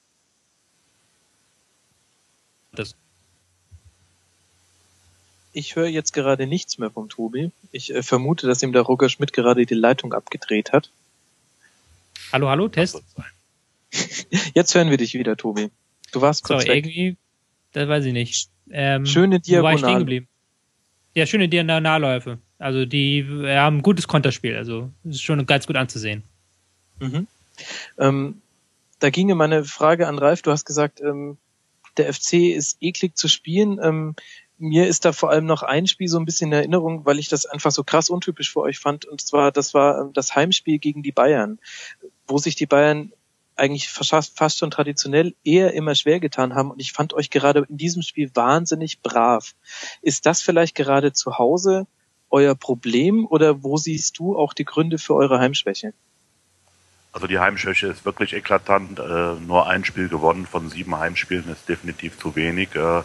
das. 2.75 2.95
Ich 5.51 5.75
höre 5.75 5.87
jetzt 5.87 6.13
gerade 6.13 6.47
nichts 6.47 6.77
mehr 6.77 6.89
vom 6.89 7.09
Tobi. 7.09 7.51
Ich 7.71 7.93
äh, 7.93 8.01
vermute, 8.01 8.47
dass 8.47 8.63
ihm 8.63 8.71
der 8.71 8.81
Roger 8.81 9.09
Schmidt 9.09 9.33
gerade 9.33 9.65
die 9.65 9.73
Leitung 9.73 10.13
abgedreht 10.13 10.71
hat. 10.71 10.89
Hallo, 12.31 12.49
hallo, 12.49 12.67
Test. 12.67 13.03
Jetzt 14.53 14.73
hören 14.75 14.89
wir 14.89 14.97
dich 14.97 15.13
wieder, 15.13 15.37
Tobi. 15.37 15.69
Du 16.11 16.21
warst 16.21 16.43
kurz 16.43 16.63
so, 16.63 16.69
weg. 16.69 16.85
irgendwie, 16.85 17.17
das 17.71 17.87
weiß 17.87 18.05
ich 18.05 18.13
nicht. 18.13 18.49
Ähm, 18.71 19.05
schöne 19.05 19.39
Diagonale. 19.39 19.61
Wo 19.61 19.63
war 19.63 19.73
ich 19.73 19.79
stehen 19.79 19.99
geblieben? 19.99 20.27
Ja, 21.15 21.25
schöne 21.25 21.47
Diagonalläufe. 21.47 22.39
Also 22.57 22.85
die 22.85 23.25
haben 23.45 23.77
ein 23.77 23.81
gutes 23.81 24.07
Konterspiel, 24.07 24.55
also 24.55 24.91
ist 25.03 25.21
schon 25.21 25.45
ganz 25.45 25.67
gut 25.67 25.75
anzusehen. 25.75 26.23
Mhm. 26.99 27.27
Ähm, 27.97 28.41
da 28.99 29.09
ginge 29.09 29.35
meine 29.35 29.63
Frage 29.65 30.07
an 30.07 30.17
Ralf. 30.17 30.41
Du 30.41 30.51
hast 30.51 30.65
gesagt, 30.65 31.01
ähm, 31.01 31.37
der 31.97 32.11
FC 32.11 32.55
ist 32.55 32.77
eklig 32.81 33.17
zu 33.17 33.27
spielen. 33.27 33.79
Ähm, 33.83 34.15
mir 34.63 34.87
ist 34.87 35.03
da 35.03 35.11
vor 35.11 35.29
allem 35.29 35.45
noch 35.45 35.61
ein 35.61 35.87
Spiel 35.87 36.07
so 36.07 36.17
ein 36.17 36.25
bisschen 36.25 36.51
in 36.51 36.57
Erinnerung, 36.57 37.05
weil 37.05 37.19
ich 37.19 37.27
das 37.27 37.45
einfach 37.45 37.71
so 37.71 37.83
krass 37.83 38.09
untypisch 38.09 38.51
für 38.53 38.61
euch 38.61 38.79
fand. 38.79 39.03
Und 39.03 39.19
zwar, 39.19 39.51
das 39.51 39.73
war 39.73 39.99
ähm, 39.99 40.13
das 40.13 40.35
Heimspiel 40.35 40.79
gegen 40.79 41.03
die 41.03 41.11
Bayern, 41.11 41.59
wo 42.27 42.37
sich 42.37 42.55
die 42.55 42.65
Bayern 42.65 43.11
eigentlich 43.57 43.89
fast, 43.89 44.37
fast 44.37 44.57
schon 44.57 44.71
traditionell 44.71 45.35
eher 45.43 45.73
immer 45.73 45.95
schwer 45.95 46.21
getan 46.21 46.55
haben. 46.55 46.71
Und 46.71 46.79
ich 46.79 46.93
fand 46.93 47.13
euch 47.13 47.29
gerade 47.29 47.65
in 47.69 47.77
diesem 47.77 48.01
Spiel 48.01 48.31
wahnsinnig 48.35 49.01
brav. 49.01 49.53
Ist 50.01 50.25
das 50.25 50.41
vielleicht 50.41 50.75
gerade 50.75 51.11
zu 51.11 51.37
Hause 51.37 51.85
euer 52.29 52.55
Problem 52.55 53.27
oder 53.27 53.63
wo 53.63 53.75
siehst 53.75 54.17
du 54.17 54.37
auch 54.37 54.53
die 54.53 54.65
Gründe 54.65 54.97
für 54.97 55.13
eure 55.13 55.39
Heimschwäche? 55.39 55.93
Also 57.11 57.27
die 57.27 57.37
Heimschwäche 57.37 57.87
ist 57.87 58.05
wirklich 58.05 58.33
eklatant. 58.33 58.97
Äh, 58.97 59.35
nur 59.45 59.67
ein 59.67 59.83
Spiel 59.83 60.07
gewonnen 60.07 60.47
von 60.47 60.69
sieben 60.69 60.97
Heimspielen 60.97 61.49
ist 61.49 61.67
definitiv 61.67 62.17
zu 62.17 62.35
wenig. 62.35 62.73
Äh, 62.75 63.03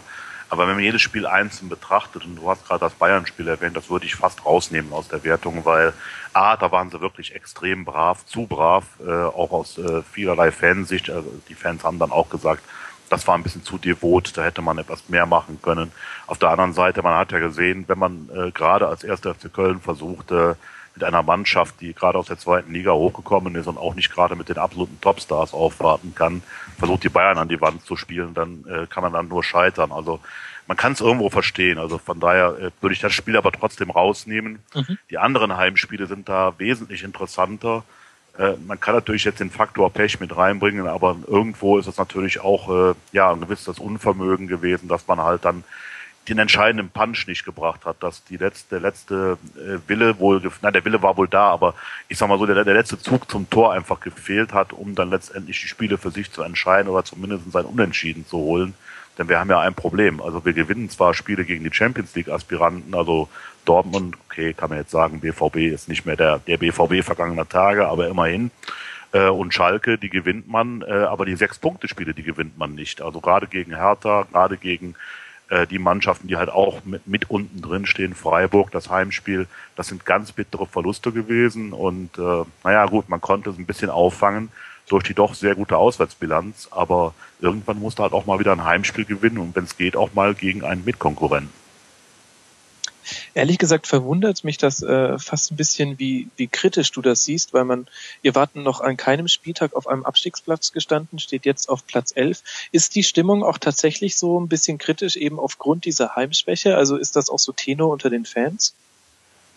aber 0.51 0.67
wenn 0.67 0.77
man 0.77 0.85
jedes 0.85 1.03
Spiel 1.03 1.27
einzeln 1.27 1.69
betrachtet, 1.69 2.25
und 2.25 2.37
du 2.37 2.49
hast 2.49 2.67
gerade 2.67 2.81
das 2.81 2.95
Bayern-Spiel 2.95 3.49
erwähnt, 3.49 3.77
das 3.77 3.91
würde 3.91 4.07
ich 4.07 4.15
fast 4.15 4.45
rausnehmen 4.47 4.93
aus 4.93 5.09
der 5.09 5.23
Wertung, 5.25 5.65
weil 5.65 5.93
A, 6.33 6.57
da 6.57 6.73
waren 6.73 6.91
sie 6.91 7.01
wirklich 7.01 7.35
extrem 7.35 7.85
brav, 7.85 8.25
zu 8.25 8.47
brav, 8.47 8.85
äh, 9.05 9.11
auch 9.11 9.51
aus 9.51 9.77
äh, 9.79 10.03
vielerlei 10.03 10.51
Fansicht. 10.51 11.11
Also 11.11 11.31
die 11.49 11.55
Fans 11.55 11.85
haben 11.85 11.99
dann 11.99 12.13
auch 12.13 12.31
gesagt, 12.31 12.63
das 13.11 13.27
war 13.27 13.35
ein 13.35 13.43
bisschen 13.43 13.65
zu 13.65 13.79
devot, 13.79 14.37
da 14.37 14.45
hätte 14.45 14.63
man 14.63 14.79
etwas 14.79 15.09
mehr 15.09 15.27
machen 15.27 15.61
können. 15.63 15.93
Auf 16.27 16.39
der 16.39 16.51
anderen 16.51 16.73
Seite, 16.73 17.03
man 17.03 17.17
hat 17.17 17.33
ja 17.33 17.39
gesehen, 17.39 17.85
wenn 17.87 17.99
man 17.99 18.29
äh, 18.35 18.51
gerade 18.51 18.89
als 18.89 19.05
erster 19.05 19.35
FC 19.35 19.53
Köln 19.53 19.81
versuchte, 19.81 20.57
mit 20.99 21.05
einer 21.05 21.23
Mannschaft, 21.23 21.81
die 21.81 21.95
gerade 21.95 22.19
aus 22.19 22.27
der 22.27 22.39
zweiten 22.39 22.73
Liga 22.73 22.91
hochgekommen 22.91 23.55
ist 23.55 23.69
und 23.69 23.79
auch 23.79 23.95
nicht 23.95 24.13
gerade 24.13 24.35
mit 24.35 24.49
den 24.49 24.59
absoluten 24.59 25.01
Topstars 25.01 25.55
aufwarten 25.55 26.13
kann, 26.17 26.43
versucht 26.77 27.05
die 27.05 27.09
Bayern 27.09 27.39
an 27.39 27.49
die 27.49 27.61
Wand 27.61 27.85
zu 27.87 27.97
spielen, 27.97 28.35
dann 28.35 28.65
äh, 28.69 28.87
kann 28.89 29.05
man 29.05 29.13
dann 29.13 29.29
nur 29.29 29.45
scheitern. 29.45 29.93
Also 29.93 30.19
man 30.67 30.77
kann 30.77 30.93
es 30.93 31.01
irgendwo 31.01 31.31
verstehen. 31.31 31.79
Also 31.79 31.99
von 31.99 32.19
daher 32.19 32.57
äh, 32.59 32.71
würde 32.81 32.95
ich 32.95 33.01
das 33.01 33.13
Spiel 33.13 33.37
aber 33.37 33.53
trotzdem 33.53 33.91
rausnehmen. 33.91 34.59
Mhm. 34.75 34.99
Die 35.09 35.19
anderen 35.19 35.57
Heimspiele 35.57 36.09
sind 36.09 36.29
da 36.29 36.55
wesentlich 36.59 37.05
interessanter. 37.05 37.85
Äh, 38.37 38.55
man 38.67 38.81
kann 38.81 38.97
natürlich 38.97 39.23
jetzt 39.23 39.39
den 39.39 39.51
Faktor 39.51 39.93
Pech 39.93 40.19
mit 40.19 40.37
reinbringen, 40.37 40.89
aber 40.89 41.17
irgendwo 41.29 41.79
ist 41.79 41.87
es 41.87 41.97
natürlich 41.97 42.41
auch 42.41 42.91
äh, 42.91 42.95
ja 43.13 43.31
ein 43.31 43.41
gewisses 43.41 43.79
Unvermögen 43.79 44.49
gewesen, 44.49 44.89
dass 44.89 45.07
man 45.07 45.21
halt 45.21 45.45
dann 45.45 45.63
den 46.29 46.39
entscheidenden 46.39 46.91
Punch 46.91 47.27
nicht 47.27 47.45
gebracht 47.45 47.85
hat, 47.85 48.03
dass 48.03 48.25
die 48.25 48.37
letzte 48.37 48.79
letzte 48.79 49.39
äh, 49.57 49.79
Wille 49.89 50.19
wohl, 50.19 50.43
nein, 50.63 50.73
der 50.73 50.85
Wille 50.85 51.03
war 51.03 51.17
wohl 51.17 51.29
da, 51.29 51.49
aber 51.49 51.75
ich 52.09 52.19
sag 52.19 52.29
mal 52.29 52.39
so, 52.39 52.47
der, 52.47 52.65
der 52.65 52.75
letzte 52.75 52.99
Zug 52.99 53.31
zum 53.31 53.49
Tor 53.51 53.73
einfach 53.73 54.01
gefehlt 54.01 54.53
hat, 54.53 54.73
um 54.73 54.95
dann 54.95 55.11
letztendlich 55.11 55.61
die 55.61 55.69
Spiele 55.69 55.99
für 55.99 56.11
sich 56.11 56.31
zu 56.33 56.43
entscheiden 56.43 56.89
oder 56.89 57.05
zumindest 57.05 57.51
sein 57.53 57.65
Unentschieden 57.65 58.27
zu 58.27 58.39
holen. 58.39 58.75
Denn 59.19 59.29
wir 59.29 59.41
haben 59.41 59.51
ja 59.51 59.61
ein 59.61 59.75
Problem. 59.75 60.23
Also 60.23 60.45
wir 60.45 60.53
gewinnen 60.53 60.89
zwar 60.91 61.13
Spiele 61.13 61.45
gegen 61.45 61.65
die 61.65 61.75
Champions 61.75 62.15
League 62.15 62.29
Aspiranten, 62.29 62.95
also 62.95 63.29
Dortmund, 63.65 64.17
okay, 64.27 64.55
kann 64.55 64.71
man 64.71 64.79
jetzt 64.79 64.93
sagen, 64.93 65.21
BVB 65.21 65.57
ist 65.57 65.89
nicht 65.89 66.07
mehr 66.07 66.17
der, 66.17 66.39
der 66.39 66.57
BVB 66.57 67.05
vergangener 67.05 67.49
Tage, 67.49 67.89
aber 67.89 68.09
immerhin. 68.09 68.51
Äh, 69.13 69.29
und 69.29 69.53
Schalke, 69.53 69.99
die 69.99 70.09
gewinnt 70.09 70.49
man, 70.49 70.83
äh, 70.83 70.93
aber 70.93 71.27
die 71.27 71.37
Sechs-Punkte-Spiele, 71.37 72.15
die 72.15 72.23
gewinnt 72.23 72.59
man 72.59 72.75
nicht. 72.75 73.03
Also 73.03 73.21
gerade 73.21 73.47
gegen 73.47 73.75
Hertha, 73.75 74.27
gerade 74.31 74.57
gegen 74.57 74.95
äh, 75.49 75.67
die 75.67 75.79
Mannschaften, 75.79 76.29
die 76.29 76.37
halt 76.37 76.51
auch 76.51 76.85
mit, 76.85 77.07
mit 77.07 77.31
unten 77.31 77.61
drin 77.63 77.87
stehen, 77.87 78.15
Freiburg, 78.15 78.71
das 78.71 78.91
Heimspiel, 78.91 79.47
das 79.77 79.89
sind 79.89 80.05
ganz 80.05 80.33
bittere 80.33 80.67
Verluste 80.67 81.13
gewesen. 81.13 81.73
Und 81.73 82.19
äh, 82.19 82.45
naja 82.65 82.87
gut, 82.87 83.09
man 83.09 83.21
konnte 83.21 83.51
es 83.51 83.59
ein 83.59 83.67
bisschen 83.67 83.91
auffangen 83.91 84.51
durch 84.89 85.05
die 85.05 85.15
doch 85.15 85.35
sehr 85.35 85.55
gute 85.55 85.77
Auswärtsbilanz, 85.77 86.69
aber 86.71 87.15
irgendwann 87.41 87.79
musste 87.79 88.03
halt 88.03 88.13
auch 88.13 88.27
mal 88.27 88.39
wieder 88.39 88.53
ein 88.53 88.65
Heimspiel 88.65 89.05
gewinnen 89.05 89.39
und 89.39 89.55
wenn 89.55 89.65
es 89.65 89.77
geht, 89.77 89.97
auch 89.97 90.15
mal 90.15 90.35
gegen 90.35 90.65
einen 90.65 90.85
Mitkonkurrenten. 90.85 91.53
Ehrlich 93.35 93.59
gesagt 93.59 93.87
verwundert 93.87 94.45
mich 94.45 94.59
das 94.59 94.83
äh, 94.83 95.19
fast 95.19 95.51
ein 95.51 95.57
bisschen, 95.57 95.99
wie, 95.99 96.29
wie 96.37 96.47
kritisch 96.47 96.91
du 96.93 97.03
das 97.03 97.25
siehst, 97.25 97.55
weil 97.55 97.65
man, 97.65 97.87
ihr 98.23 98.35
warten 98.35 98.63
noch 98.63 98.81
an 98.81 98.97
keinem 98.97 99.29
Spieltag 99.29 99.75
auf 99.75 99.87
einem 99.87 100.05
Abstiegsplatz 100.05 100.73
gestanden, 100.73 101.19
steht 101.19 101.45
jetzt 101.45 101.69
auf 101.69 101.87
Platz 101.87 102.13
11. 102.15 102.43
Ist 102.73 102.95
die 102.95 103.03
Stimmung 103.03 103.43
auch 103.43 103.59
tatsächlich 103.59 104.17
so 104.17 104.41
ein 104.41 104.49
bisschen 104.49 104.79
kritisch, 104.79 105.17
eben 105.17 105.39
aufgrund 105.39 105.85
dieser 105.85 106.17
Heimschwäche? 106.17 106.77
Also 106.77 106.97
ist 106.97 107.17
das 107.17 107.31
auch 107.31 107.39
so 107.39 107.53
Tenor 107.53 107.91
unter 107.91 108.11
den 108.11 108.25
Fans? 108.25 108.75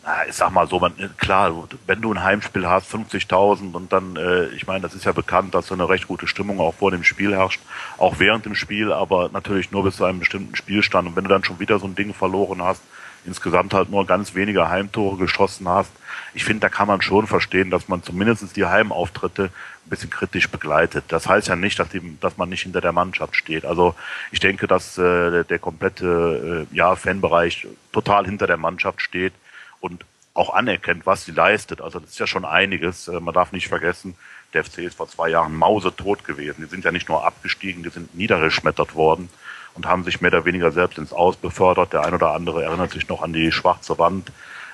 Na, 0.04 0.26
ich 0.28 0.34
sag 0.34 0.52
mal 0.52 0.68
so, 0.68 0.80
man, 0.80 0.94
klar, 1.18 1.68
wenn 1.86 2.02
du 2.02 2.12
ein 2.12 2.24
Heimspiel 2.24 2.68
hast, 2.68 2.92
50.000 2.92 3.74
und 3.74 3.94
dann, 3.94 4.16
äh, 4.16 4.48
ich 4.48 4.66
meine, 4.66 4.82
das 4.82 4.96
ist 4.96 5.06
ja 5.06 5.12
bekannt, 5.12 5.54
dass 5.54 5.68
so 5.68 5.76
eine 5.76 5.88
recht 5.90 6.08
gute 6.08 6.26
Stimmung 6.26 6.60
auch 6.60 6.74
vor 6.74 6.90
dem 6.90 7.04
Spiel 7.04 7.36
herrscht, 7.36 7.62
auch 8.00 8.18
während 8.18 8.46
dem 8.46 8.56
Spiel, 8.56 8.92
aber 8.92 9.30
natürlich 9.32 9.72
nur 9.72 9.84
bis 9.84 9.98
zu 9.98 10.06
einem 10.06 10.18
bestimmten 10.18 10.56
Spielstand. 10.56 11.08
Und 11.08 11.16
wenn 11.16 11.24
du 11.24 11.30
dann 11.30 11.44
schon 11.44 11.60
wieder 11.60 11.78
so 11.78 11.86
ein 11.86 11.94
Ding 11.94 12.16
verloren 12.16 12.64
hast, 12.64 12.82
insgesamt 13.26 13.74
halt 13.74 13.90
nur 13.90 14.06
ganz 14.06 14.36
wenige 14.36 14.70
Heimtore 14.70 15.18
geschossen 15.18 15.68
hast. 15.68 15.92
Ich 16.34 16.44
finde, 16.44 16.62
da 16.62 16.70
kann 16.70 16.88
man 16.88 17.02
schon 17.02 17.28
verstehen, 17.28 17.70
dass 17.70 17.88
man 17.88 18.04
zumindest 18.04 18.56
die 18.56 18.66
Heimauftritte 18.66 19.46
ein 19.86 19.90
bisschen 19.90 20.10
kritisch 20.10 20.50
begleitet. 20.50 21.06
Das 21.10 21.28
heißt 21.28 21.48
ja 21.50 21.56
nicht, 21.56 21.78
dass, 21.80 21.90
die, 21.90 22.18
dass 22.20 22.38
man 22.38 22.50
nicht 22.50 22.64
hinter 22.64 22.82
der 22.82 22.94
Mannschaft 22.94 23.36
steht. 23.36 23.66
Also 23.66 23.96
ich 24.32 24.40
denke, 24.40 24.68
dass 24.68 24.98
äh, 24.98 25.44
der 25.44 25.60
komplette 25.60 26.68
äh, 26.72 26.76
ja, 26.76 26.96
Fanbereich 26.96 27.68
total 27.92 28.26
hinter 28.26 28.48
der 28.48 28.58
Mannschaft 28.58 29.02
steht 29.02 29.34
und 29.80 30.06
auch 30.34 30.54
anerkennt, 30.54 31.06
was 31.06 31.26
sie 31.26 31.32
leistet. 31.32 31.82
Also 31.82 32.00
das 32.00 32.12
ist 32.12 32.20
ja 32.20 32.28
schon 32.28 32.46
einiges. 32.46 33.08
Äh, 33.08 33.20
man 33.20 33.34
darf 33.34 33.52
nicht 33.52 33.68
vergessen, 33.68 34.16
der 34.54 34.64
FC 34.64 34.80
ist 34.80 34.96
vor 34.96 35.10
zwei 35.10 35.30
Jahren 35.30 35.56
mausetot 35.56 36.24
gewesen. 36.24 36.64
Die 36.64 36.70
sind 36.70 36.86
ja 36.86 36.92
nicht 36.92 37.10
nur 37.10 37.26
abgestiegen, 37.26 37.84
die 37.84 37.90
sind 37.90 38.16
niedergeschmettert 38.16 38.96
worden 38.96 39.30
und 39.76 39.86
haben 39.86 40.04
sich 40.04 40.22
mehr 40.22 40.32
oder 40.32 40.46
weniger 40.46 40.72
selbst 40.72 40.98
ins 40.98 41.14
Aus 41.14 41.36
befördert. 41.38 41.94
Der 41.94 42.06
ein 42.06 42.14
oder 42.14 42.34
andere 42.34 42.64
erinnert 42.64 42.92
sich 42.92 43.08
noch 43.08 43.22
an 43.22 43.34
die 43.34 43.52
schwarze 43.52 43.98
Wand. 43.98 44.32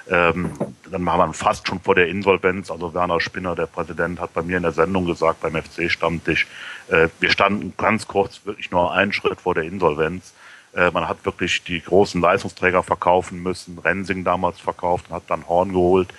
Ähm, 0.10 0.52
dann 0.90 1.06
war 1.06 1.18
man 1.18 1.34
fast 1.34 1.68
schon 1.68 1.82
vor 1.82 1.96
der 1.96 2.08
Insolvenz. 2.08 2.72
Also 2.72 2.94
Werner 2.94 3.20
Spinner, 3.20 3.56
der 3.56 3.66
Präsident, 3.66 4.20
hat 4.20 4.34
bei 4.34 4.42
mir 4.42 4.58
in 4.58 4.64
der 4.64 4.72
Sendung 4.72 5.06
gesagt, 5.06 5.42
beim 5.42 5.56
FC-Stammtisch, 5.56 6.48
äh, 6.90 7.10
wir 7.20 7.30
standen 7.30 7.74
ganz 7.78 8.08
kurz 8.08 8.46
wirklich 8.46 8.72
nur 8.72 8.94
einen 8.94 9.14
Schritt 9.14 9.42
vor 9.42 9.54
der 9.54 9.64
Insolvenz. 9.64 10.34
Äh, 10.74 10.92
man 10.92 11.08
hat 11.08 11.26
wirklich 11.26 11.64
die 11.64 11.82
großen 11.82 12.22
Leistungsträger 12.22 12.84
verkaufen 12.84 13.44
müssen, 13.44 13.80
Rensing 13.80 14.24
damals 14.24 14.60
verkauft 14.60 15.06
und 15.10 15.16
hat 15.16 15.24
dann 15.28 15.48
Horn 15.48 15.74
geholt, 15.74 16.10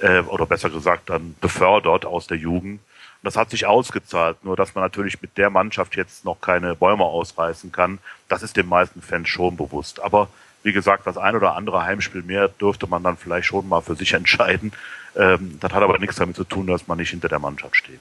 äh, 0.00 0.20
oder 0.20 0.46
besser 0.46 0.70
gesagt 0.70 1.10
dann 1.10 1.34
befördert 1.40 2.06
aus 2.06 2.26
der 2.26 2.38
Jugend. 2.38 2.80
Das 3.24 3.36
hat 3.36 3.50
sich 3.50 3.66
ausgezahlt. 3.66 4.44
Nur, 4.44 4.56
dass 4.56 4.74
man 4.74 4.84
natürlich 4.84 5.20
mit 5.20 5.36
der 5.36 5.50
Mannschaft 5.50 5.96
jetzt 5.96 6.24
noch 6.24 6.40
keine 6.40 6.74
Bäume 6.74 7.04
ausreißen 7.04 7.72
kann, 7.72 7.98
das 8.28 8.42
ist 8.42 8.56
den 8.56 8.68
meisten 8.68 9.02
Fans 9.02 9.28
schon 9.28 9.56
bewusst. 9.56 10.02
Aber 10.02 10.28
wie 10.62 10.72
gesagt, 10.72 11.06
das 11.06 11.18
ein 11.18 11.36
oder 11.36 11.56
andere 11.56 11.84
Heimspiel 11.84 12.22
mehr 12.22 12.48
dürfte 12.48 12.86
man 12.86 13.02
dann 13.02 13.16
vielleicht 13.16 13.46
schon 13.46 13.68
mal 13.68 13.80
für 13.80 13.94
sich 13.94 14.12
entscheiden. 14.14 14.72
Ähm, 15.16 15.58
das 15.60 15.72
hat 15.72 15.82
aber 15.82 15.98
nichts 15.98 16.16
damit 16.16 16.36
zu 16.36 16.44
tun, 16.44 16.66
dass 16.66 16.86
man 16.86 16.98
nicht 16.98 17.10
hinter 17.10 17.28
der 17.28 17.38
Mannschaft 17.38 17.76
steht. 17.76 18.00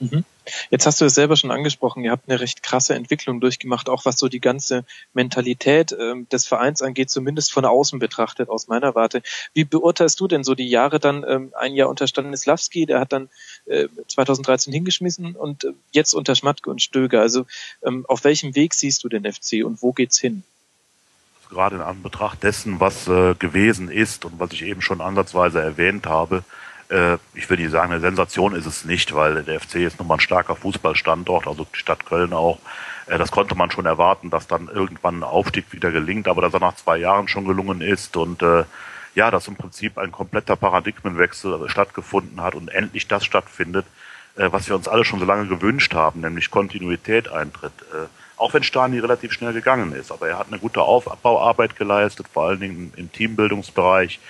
Mhm. 0.00 0.24
Jetzt 0.70 0.86
hast 0.86 1.00
du 1.00 1.04
es 1.04 1.14
selber 1.14 1.36
schon 1.36 1.50
angesprochen, 1.50 2.04
ihr 2.04 2.10
habt 2.10 2.28
eine 2.28 2.40
recht 2.40 2.62
krasse 2.62 2.94
Entwicklung 2.94 3.40
durchgemacht, 3.40 3.88
auch 3.88 4.04
was 4.04 4.18
so 4.18 4.28
die 4.28 4.40
ganze 4.40 4.84
Mentalität 5.12 5.92
äh, 5.92 6.14
des 6.32 6.46
Vereins 6.46 6.80
angeht, 6.82 7.10
zumindest 7.10 7.52
von 7.52 7.64
außen 7.64 7.98
betrachtet, 7.98 8.48
aus 8.48 8.68
meiner 8.68 8.94
Warte. 8.94 9.22
Wie 9.52 9.64
beurteilst 9.64 10.18
du 10.20 10.28
denn 10.28 10.44
so 10.44 10.54
die 10.54 10.68
Jahre 10.68 11.00
dann, 11.00 11.24
ähm, 11.28 11.52
ein 11.58 11.74
Jahr 11.74 11.88
unter 11.88 12.06
Stanislawski, 12.06 12.86
der 12.86 13.00
hat 13.00 13.12
dann 13.12 13.28
äh, 13.66 13.88
2013 14.06 14.72
hingeschmissen 14.72 15.36
und 15.36 15.64
äh, 15.64 15.72
jetzt 15.92 16.14
unter 16.14 16.34
Schmatke 16.34 16.70
und 16.70 16.80
Stöger. 16.80 17.20
Also 17.20 17.46
ähm, 17.82 18.06
auf 18.08 18.24
welchem 18.24 18.54
Weg 18.54 18.74
siehst 18.74 19.04
du 19.04 19.08
den 19.08 19.30
FC 19.30 19.64
und 19.64 19.82
wo 19.82 19.92
geht's 19.92 20.18
hin? 20.18 20.44
Gerade 21.50 21.76
in 21.76 21.82
Anbetracht 21.82 22.42
dessen, 22.42 22.78
was 22.78 23.08
äh, 23.08 23.34
gewesen 23.34 23.90
ist 23.90 24.26
und 24.26 24.38
was 24.38 24.52
ich 24.52 24.62
eben 24.62 24.82
schon 24.82 25.00
ansatzweise 25.00 25.60
erwähnt 25.60 26.06
habe, 26.06 26.44
ich 27.34 27.50
würde 27.50 27.68
sagen, 27.68 27.92
eine 27.92 28.00
Sensation 28.00 28.54
ist 28.54 28.64
es 28.64 28.86
nicht, 28.86 29.14
weil 29.14 29.42
der 29.42 29.60
FC 29.60 29.76
ist 29.76 29.98
nun 29.98 30.08
mal 30.08 30.14
ein 30.14 30.20
starker 30.20 30.56
Fußballstandort, 30.56 31.46
also 31.46 31.66
die 31.72 31.78
Stadt 31.78 32.06
Köln 32.06 32.32
auch. 32.32 32.58
Äh, 33.08 33.18
das 33.18 33.30
konnte 33.30 33.54
man 33.54 33.70
schon 33.70 33.86
erwarten, 33.86 34.30
dass 34.30 34.46
dann 34.46 34.68
irgendwann 34.68 35.20
ein 35.20 35.24
Aufstieg 35.24 35.72
wieder 35.72 35.90
gelingt, 35.90 36.28
aber 36.28 36.42
dass 36.42 36.54
er 36.54 36.60
nach 36.60 36.76
zwei 36.76 36.98
Jahren 36.98 37.28
schon 37.28 37.44
gelungen 37.44 37.80
ist 37.80 38.16
und 38.16 38.42
äh, 38.42 38.64
ja, 39.14 39.30
dass 39.30 39.48
im 39.48 39.56
Prinzip 39.56 39.98
ein 39.98 40.12
kompletter 40.12 40.56
Paradigmenwechsel 40.56 41.68
stattgefunden 41.68 42.40
hat 42.40 42.54
und 42.54 42.68
endlich 42.68 43.08
das 43.08 43.24
stattfindet, 43.24 43.86
äh, 44.36 44.48
was 44.52 44.68
wir 44.68 44.76
uns 44.76 44.88
alle 44.88 45.04
schon 45.04 45.18
so 45.18 45.24
lange 45.24 45.46
gewünscht 45.46 45.94
haben, 45.94 46.20
nämlich 46.20 46.50
Kontinuität 46.50 47.28
eintritt. 47.28 47.72
Äh, 47.92 48.06
auch 48.36 48.54
wenn 48.54 48.62
Stani 48.62 49.00
relativ 49.00 49.32
schnell 49.32 49.52
gegangen 49.52 49.92
ist, 49.92 50.12
aber 50.12 50.28
er 50.28 50.38
hat 50.38 50.46
eine 50.48 50.60
gute 50.60 50.82
Aufbauarbeit 50.82 51.74
geleistet, 51.74 52.28
vor 52.32 52.44
allen 52.44 52.60
Dingen 52.60 52.92
im 52.96 53.10
Teambildungsbereich. 53.10 54.20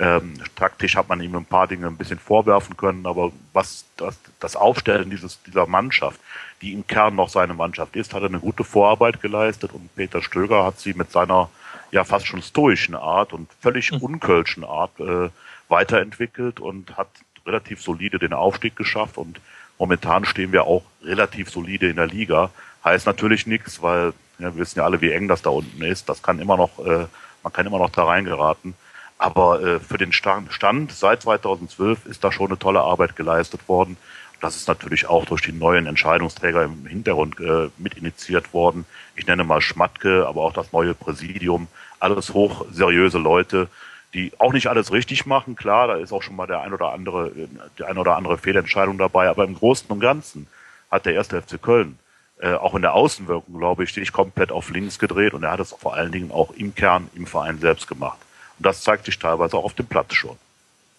Ähm, 0.00 0.34
taktisch 0.54 0.94
hat 0.94 1.08
man 1.08 1.20
ihm 1.20 1.34
ein 1.34 1.44
paar 1.44 1.66
Dinge 1.66 1.88
ein 1.88 1.96
bisschen 1.96 2.20
vorwerfen 2.20 2.76
können, 2.76 3.04
aber 3.06 3.32
was 3.52 3.84
das, 3.96 4.16
das 4.38 4.54
Aufstellen 4.54 5.10
dieses, 5.10 5.42
dieser 5.42 5.66
Mannschaft, 5.66 6.20
die 6.62 6.72
im 6.72 6.86
Kern 6.86 7.16
noch 7.16 7.28
seine 7.28 7.54
Mannschaft 7.54 7.96
ist, 7.96 8.14
hat 8.14 8.22
er 8.22 8.28
eine 8.28 8.38
gute 8.38 8.62
Vorarbeit 8.62 9.20
geleistet 9.20 9.72
und 9.72 9.94
Peter 9.96 10.22
Stöger 10.22 10.64
hat 10.64 10.78
sie 10.78 10.94
mit 10.94 11.10
seiner 11.10 11.50
ja 11.90 12.04
fast 12.04 12.26
schon 12.26 12.42
stoischen 12.42 12.94
Art 12.94 13.32
und 13.32 13.48
völlig 13.60 13.90
mhm. 13.90 13.98
unkölschen 13.98 14.64
Art 14.64 14.98
äh, 15.00 15.30
weiterentwickelt 15.68 16.60
und 16.60 16.96
hat 16.96 17.08
relativ 17.46 17.82
solide 17.82 18.18
den 18.18 18.32
Aufstieg 18.32 18.76
geschafft 18.76 19.18
und 19.18 19.40
momentan 19.78 20.24
stehen 20.24 20.52
wir 20.52 20.64
auch 20.64 20.82
relativ 21.02 21.50
solide 21.50 21.88
in 21.88 21.96
der 21.96 22.06
Liga. 22.06 22.50
Heißt 22.84 23.06
natürlich 23.06 23.46
nichts, 23.46 23.82
weil 23.82 24.12
ja, 24.38 24.54
wir 24.54 24.56
wissen 24.56 24.78
ja 24.78 24.84
alle, 24.84 25.00
wie 25.00 25.10
eng 25.10 25.28
das 25.28 25.42
da 25.42 25.50
unten 25.50 25.82
ist. 25.82 26.08
Das 26.08 26.22
kann 26.22 26.38
immer 26.38 26.56
noch, 26.56 26.78
äh, 26.78 27.06
man 27.42 27.52
kann 27.52 27.66
immer 27.66 27.78
noch 27.78 27.90
da 27.90 28.04
reingeraten. 28.04 28.74
Aber 29.18 29.60
äh, 29.60 29.80
für 29.80 29.98
den 29.98 30.12
Stand, 30.12 30.92
seit 30.92 31.22
2012 31.22 32.06
ist 32.06 32.22
da 32.22 32.30
schon 32.30 32.48
eine 32.48 32.58
tolle 32.58 32.80
Arbeit 32.80 33.16
geleistet 33.16 33.68
worden. 33.68 33.96
Das 34.40 34.54
ist 34.54 34.68
natürlich 34.68 35.08
auch 35.08 35.24
durch 35.24 35.42
die 35.42 35.52
neuen 35.52 35.86
Entscheidungsträger 35.86 36.62
im 36.62 36.86
Hintergrund 36.86 37.40
äh, 37.40 37.70
mit 37.76 37.94
initiiert 37.94 38.54
worden. 38.54 38.86
Ich 39.16 39.26
nenne 39.26 39.42
mal 39.42 39.60
Schmatke, 39.60 40.26
aber 40.28 40.42
auch 40.42 40.52
das 40.52 40.72
neue 40.72 40.94
Präsidium. 40.94 41.66
Alles 41.98 42.32
hochseriöse 42.32 43.18
Leute, 43.18 43.68
die 44.14 44.32
auch 44.38 44.52
nicht 44.52 44.68
alles 44.68 44.92
richtig 44.92 45.26
machen. 45.26 45.56
Klar, 45.56 45.88
da 45.88 45.96
ist 45.96 46.12
auch 46.12 46.22
schon 46.22 46.36
mal 46.36 46.46
der 46.46 46.60
ein 46.60 46.72
oder 46.72 46.92
andere, 46.92 47.32
die 47.78 47.84
ein 47.84 47.98
oder 47.98 48.16
andere 48.16 48.38
Fehlentscheidung 48.38 48.98
dabei. 48.98 49.28
Aber 49.28 49.44
im 49.44 49.56
Großen 49.56 49.90
und 49.90 49.98
Ganzen 49.98 50.46
hat 50.92 51.04
der 51.04 51.14
erste 51.14 51.42
FC 51.42 51.60
Köln 51.60 51.98
äh, 52.40 52.54
auch 52.54 52.76
in 52.76 52.82
der 52.82 52.94
Außenwirkung, 52.94 53.58
glaube 53.58 53.82
ich, 53.82 53.92
sich 53.92 54.12
komplett 54.12 54.52
auf 54.52 54.70
links 54.70 55.00
gedreht 55.00 55.34
und 55.34 55.42
er 55.42 55.50
hat 55.50 55.60
es 55.60 55.72
vor 55.72 55.94
allen 55.94 56.12
Dingen 56.12 56.30
auch 56.30 56.52
im 56.52 56.72
Kern 56.72 57.10
im 57.16 57.26
Verein 57.26 57.58
selbst 57.58 57.88
gemacht. 57.88 58.18
Und 58.58 58.66
das 58.66 58.82
zeigt 58.82 59.04
sich 59.06 59.18
teilweise 59.18 59.56
auch 59.56 59.64
auf 59.64 59.74
dem 59.74 59.86
Platz 59.86 60.14
schon. 60.14 60.36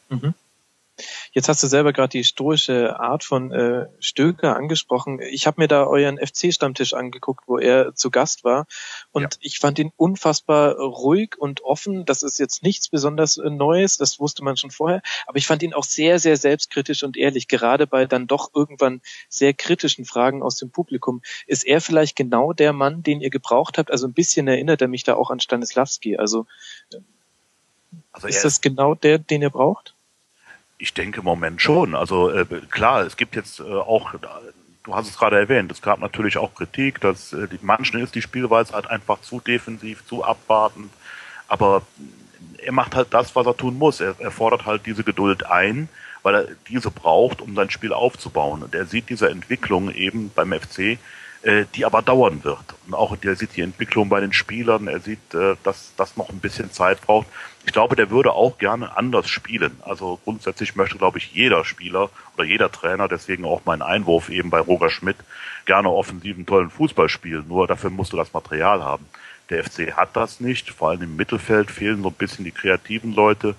Mhm. 0.09 0.33
Jetzt 1.31 1.47
hast 1.47 1.63
du 1.63 1.67
selber 1.67 1.93
gerade 1.93 2.09
die 2.09 2.23
stoische 2.23 2.99
Art 2.99 3.23
von 3.23 3.51
äh, 3.51 3.87
Stöger 3.99 4.55
angesprochen. 4.55 5.19
Ich 5.21 5.47
habe 5.47 5.61
mir 5.61 5.67
da 5.67 5.85
euren 5.85 6.17
FC-Stammtisch 6.17 6.93
angeguckt, 6.93 7.45
wo 7.47 7.57
er 7.57 7.95
zu 7.95 8.11
Gast 8.11 8.43
war. 8.43 8.65
Und 9.11 9.23
ja. 9.23 9.29
ich 9.41 9.59
fand 9.59 9.79
ihn 9.79 9.91
unfassbar 9.95 10.75
ruhig 10.75 11.37
und 11.37 11.61
offen. 11.61 12.05
Das 12.05 12.23
ist 12.23 12.39
jetzt 12.39 12.63
nichts 12.63 12.89
besonders 12.89 13.37
äh, 13.37 13.49
Neues, 13.49 13.97
das 13.97 14.19
wusste 14.19 14.43
man 14.43 14.57
schon 14.57 14.71
vorher. 14.71 15.01
Aber 15.27 15.37
ich 15.37 15.47
fand 15.47 15.63
ihn 15.63 15.73
auch 15.73 15.83
sehr, 15.83 16.19
sehr 16.19 16.37
selbstkritisch 16.37 17.03
und 17.03 17.17
ehrlich, 17.17 17.47
gerade 17.47 17.87
bei 17.87 18.05
dann 18.05 18.27
doch 18.27 18.51
irgendwann 18.53 19.01
sehr 19.29 19.53
kritischen 19.53 20.05
Fragen 20.05 20.41
aus 20.41 20.57
dem 20.57 20.71
Publikum. 20.71 21.21
Ist 21.47 21.65
er 21.65 21.81
vielleicht 21.81 22.15
genau 22.15 22.53
der 22.53 22.73
Mann, 22.73 23.03
den 23.03 23.21
ihr 23.21 23.29
gebraucht 23.29 23.77
habt? 23.77 23.91
Also 23.91 24.07
ein 24.07 24.13
bisschen 24.13 24.47
erinnert 24.47 24.81
er 24.81 24.87
mich 24.87 25.03
da 25.03 25.15
auch 25.15 25.29
an 25.29 25.39
Stanislawski. 25.39 26.17
Also, 26.17 26.45
also 28.23 28.35
ist 28.35 28.45
das 28.45 28.61
genau 28.61 28.95
der, 28.95 29.17
den 29.17 29.41
ihr 29.41 29.49
braucht? 29.49 29.93
Ich 30.77 30.93
denke 30.93 31.19
im 31.19 31.25
Moment 31.25 31.61
schon. 31.61 31.95
Also 31.95 32.29
äh, 32.29 32.45
klar, 32.69 33.05
es 33.05 33.17
gibt 33.17 33.35
jetzt 33.35 33.59
äh, 33.59 33.63
auch, 33.63 34.13
du 34.83 34.95
hast 34.95 35.09
es 35.09 35.17
gerade 35.17 35.37
erwähnt, 35.37 35.71
es 35.71 35.81
gab 35.81 35.99
natürlich 35.99 36.37
auch 36.37 36.55
Kritik, 36.55 37.01
dass 37.01 37.33
äh, 37.33 37.47
die, 37.47 37.59
manchen 37.61 38.01
ist 38.01 38.15
die 38.15 38.21
Spielweise 38.21 38.73
halt 38.73 38.89
einfach 38.89 39.21
zu 39.21 39.39
defensiv, 39.39 40.05
zu 40.05 40.23
abwartend. 40.23 40.91
Aber 41.47 41.81
er 42.57 42.71
macht 42.71 42.95
halt 42.95 43.13
das, 43.13 43.35
was 43.35 43.45
er 43.45 43.57
tun 43.57 43.77
muss. 43.77 43.99
Er, 43.99 44.15
er 44.19 44.31
fordert 44.31 44.65
halt 44.65 44.85
diese 44.85 45.03
Geduld 45.03 45.45
ein, 45.45 45.89
weil 46.23 46.35
er 46.35 46.47
diese 46.67 46.91
braucht, 46.91 47.41
um 47.41 47.55
sein 47.55 47.69
Spiel 47.69 47.93
aufzubauen. 47.93 48.63
Und 48.63 48.75
er 48.75 48.85
sieht 48.85 49.09
diese 49.09 49.29
Entwicklung 49.29 49.91
eben 49.91 50.31
beim 50.33 50.53
FC 50.53 50.97
die 51.75 51.85
aber 51.85 52.01
dauern 52.01 52.43
wird. 52.43 52.75
Und 52.85 52.93
auch 52.93 53.15
der 53.15 53.35
sieht 53.35 53.55
die 53.55 53.61
Entwicklung 53.61 54.09
bei 54.09 54.19
den 54.19 54.33
Spielern, 54.33 54.87
er 54.87 54.99
sieht, 54.99 55.33
äh, 55.33 55.55
dass 55.63 55.93
das 55.95 56.17
noch 56.17 56.29
ein 56.29 56.39
bisschen 56.39 56.71
Zeit 56.71 57.01
braucht. 57.01 57.27
Ich 57.65 57.71
glaube, 57.71 57.95
der 57.95 58.09
würde 58.09 58.33
auch 58.33 58.57
gerne 58.57 58.97
anders 58.97 59.29
spielen. 59.29 59.77
Also 59.81 60.19
grundsätzlich 60.23 60.75
möchte, 60.75 60.97
glaube 60.97 61.17
ich, 61.17 61.31
jeder 61.33 61.63
Spieler 61.63 62.09
oder 62.35 62.45
jeder 62.45 62.71
Trainer, 62.71 63.07
deswegen 63.07 63.45
auch 63.45 63.61
mein 63.65 63.81
Einwurf 63.81 64.29
eben 64.29 64.49
bei 64.49 64.59
Roger 64.59 64.89
Schmidt, 64.89 65.17
gerne 65.65 65.89
offensiven, 65.89 66.45
tollen 66.45 66.69
Fußball 66.69 67.09
spielen. 67.09 67.47
Nur 67.47 67.67
dafür 67.67 67.89
musst 67.89 68.11
du 68.11 68.17
das 68.17 68.33
Material 68.33 68.83
haben. 68.83 69.05
Der 69.49 69.63
FC 69.63 69.93
hat 69.93 70.15
das 70.15 70.39
nicht. 70.39 70.71
Vor 70.71 70.89
allem 70.89 71.03
im 71.03 71.15
Mittelfeld 71.15 71.71
fehlen 71.71 72.01
so 72.03 72.09
ein 72.09 72.15
bisschen 72.15 72.45
die 72.45 72.51
kreativen 72.51 73.13
Leute. 73.13 73.55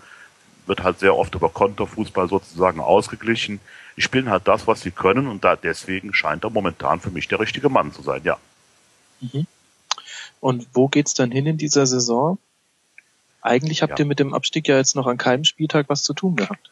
Wird 0.71 0.85
halt 0.85 1.01
sehr 1.01 1.16
oft 1.16 1.35
über 1.35 1.51
Konterfußball 1.51 2.29
sozusagen 2.29 2.81
ausgeglichen 2.81 3.61
die 4.01 4.03
spielen 4.03 4.31
halt 4.31 4.49
das, 4.49 4.66
was 4.66 4.81
sie 4.81 4.91
können 4.91 5.27
und 5.27 5.45
da 5.45 5.57
deswegen 5.57 6.14
scheint 6.14 6.45
er 6.45 6.49
momentan 6.49 7.01
für 7.01 7.11
mich 7.11 7.29
der 7.29 7.39
richtige 7.39 7.68
Mann 7.68 7.93
zu 7.93 8.01
sein, 8.01 8.23
ja. 8.25 8.39
Mhm. 9.21 9.47
Und 10.41 10.68
wo 10.73 10.89
geht's 10.89 11.12
dann 11.12 11.31
hin 11.31 11.45
in 11.45 11.59
dieser 11.59 11.87
Saison? 11.87 12.39
Eigentlich 13.43 13.83
habt 13.83 13.99
ja. 13.99 14.05
ihr 14.05 14.07
mit 14.07 14.18
dem 14.18 14.33
Abstieg 14.33 14.68
ja 14.68 14.79
jetzt 14.79 14.97
noch 14.97 15.07
an 15.07 15.18
keinem 15.18 15.45
Spieltag 15.45 15.91
was 15.91 16.03
zu 16.03 16.14
tun 16.14 16.35
gehabt. 16.37 16.71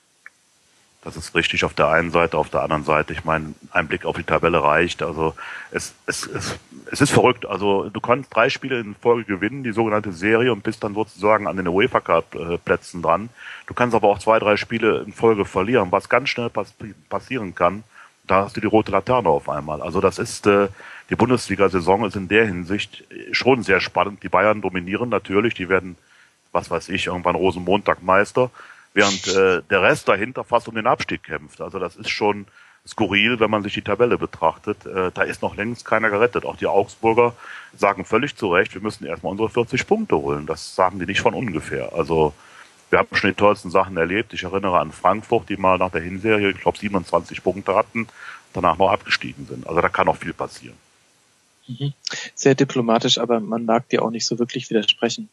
Das 1.09 1.17
ist 1.17 1.35
richtig 1.35 1.65
auf 1.65 1.73
der 1.73 1.89
einen 1.89 2.11
Seite, 2.11 2.37
auf 2.37 2.51
der 2.51 2.63
anderen 2.63 2.85
Seite. 2.85 3.15
Ich 3.15 3.25
meine, 3.25 3.55
ein 3.71 3.89
Blick 3.89 4.05
auf 4.05 4.17
die 4.17 4.25
Tabelle 4.25 4.63
reicht. 4.63 5.03
Also 5.03 5.35
es, 5.71 5.95
es, 6.05 6.27
es, 6.27 6.59
es 6.93 7.01
ist 7.01 7.13
verrückt. 7.13 7.47
Also 7.47 7.89
du 7.89 7.99
kannst 7.99 8.35
drei 8.37 8.51
Spiele 8.51 8.79
in 8.79 8.95
Folge 8.95 9.25
gewinnen, 9.25 9.63
die 9.65 9.73
sogenannte 9.73 10.13
Serie, 10.13 10.53
und 10.53 10.63
bist 10.63 10.85
dann 10.85 10.93
sozusagen 10.93 11.47
an 11.47 11.57
den 11.57 11.67
UEFA 11.67 12.01
Cup 12.01 12.35
äh, 12.35 12.59
Plätzen 12.59 13.01
dran. 13.01 13.31
Du 13.67 13.73
kannst 13.73 13.97
aber 13.97 14.07
auch 14.07 14.19
zwei, 14.19 14.39
drei 14.39 14.59
Spiele 14.59 14.99
in 14.99 15.15
Folge 15.15 15.47
verlieren, 15.47 15.91
was 15.91 16.11
ganz 16.11 16.29
schnell 16.29 16.51
pass 16.51 16.75
passieren 17.09 17.55
kann. 17.55 17.85
Da 18.27 18.45
hast 18.45 18.59
du 18.59 18.61
die 18.61 18.67
rote 18.67 18.93
Laterne 18.93 19.31
auf 19.31 19.49
einmal. 19.49 19.81
Also 19.81 20.03
das 20.03 20.19
ist 20.19 20.47
äh, 20.47 20.69
die 21.09 21.17
Bundesliga-Saison 21.17 22.05
ist 22.05 22.17
in 22.17 22.29
der 22.29 22.45
Hinsicht 22.45 23.05
schon 23.33 23.63
sehr 23.63 23.81
spannend. 23.81 24.23
Die 24.23 24.29
Bayern 24.29 24.61
dominieren 24.61 25.09
natürlich, 25.09 25.55
die 25.55 25.71
werden, 25.71 25.97
was 26.53 26.71
weiß 26.71 26.91
ich, 26.91 27.07
irgendwann 27.07 27.35
Rosenmontag 27.35 28.03
Meister 28.03 28.51
während 28.99 29.29
äh, 29.29 29.63
der 29.71 29.83
Rest 29.83 30.09
dahinter 30.09 30.43
fast 30.43 30.69
um 30.69 30.75
den 30.75 30.89
Abstieg 30.89 31.23
kämpft. 31.23 31.61
Also 31.61 31.79
das 31.79 31.95
ist 31.95 32.11
schon 32.11 32.47
skurril, 32.87 33.39
wenn 33.39 33.51
man 33.51 33.63
sich 33.63 33.75
die 33.75 33.83
Tabelle 33.83 34.19
betrachtet. 34.19 34.85
Äh, 34.87 35.13
da 35.15 35.23
ist 35.23 35.41
noch 35.41 35.57
längst 35.57 35.85
keiner 35.85 36.11
gerettet. 36.11 36.45
Auch 36.45 36.57
die 36.57 36.67
Augsburger 36.67 37.35
sagen 37.77 38.05
völlig 38.05 38.35
zu 38.37 38.53
Recht, 38.53 38.75
wir 38.75 38.81
müssen 38.81 39.07
erstmal 39.07 39.31
unsere 39.31 39.51
40 39.51 39.87
Punkte 39.87 40.17
holen. 40.17 40.47
Das 40.47 40.75
sagen 40.75 40.99
die 40.99 41.07
nicht 41.07 41.21
von 41.21 41.35
ungefähr. 41.35 41.93
Also 41.93 42.35
wir 42.91 42.99
haben 42.99 43.09
schon 43.13 43.31
die 43.31 43.37
tollsten 43.37 43.71
Sachen 43.71 43.97
erlebt. 43.97 44.33
Ich 44.33 44.43
erinnere 44.43 44.81
an 44.81 44.91
Frankfurt, 44.91 45.49
die 45.49 45.57
mal 45.57 45.79
nach 45.79 45.93
der 45.93 46.01
Hinserie, 46.01 46.51
ich 46.51 46.61
glaube, 46.61 46.79
27 46.79 47.43
Punkte 47.45 47.77
hatten, 47.77 48.09
danach 48.53 48.79
noch 48.79 48.91
abgestiegen 48.91 49.47
sind. 49.47 49.67
Also 49.69 49.81
da 49.81 49.89
kann 49.89 50.07
noch 50.07 50.17
viel 50.17 50.33
passieren. 50.33 50.77
Mhm. 51.69 51.93
Sehr 52.35 52.55
diplomatisch, 52.55 53.19
aber 53.19 53.41
man 53.41 53.67
mag 53.67 53.89
dir 53.91 54.03
auch 54.03 54.11
nicht 54.11 54.27
so 54.27 54.39
wirklich 54.39 54.71
widersprechen. 54.71 55.29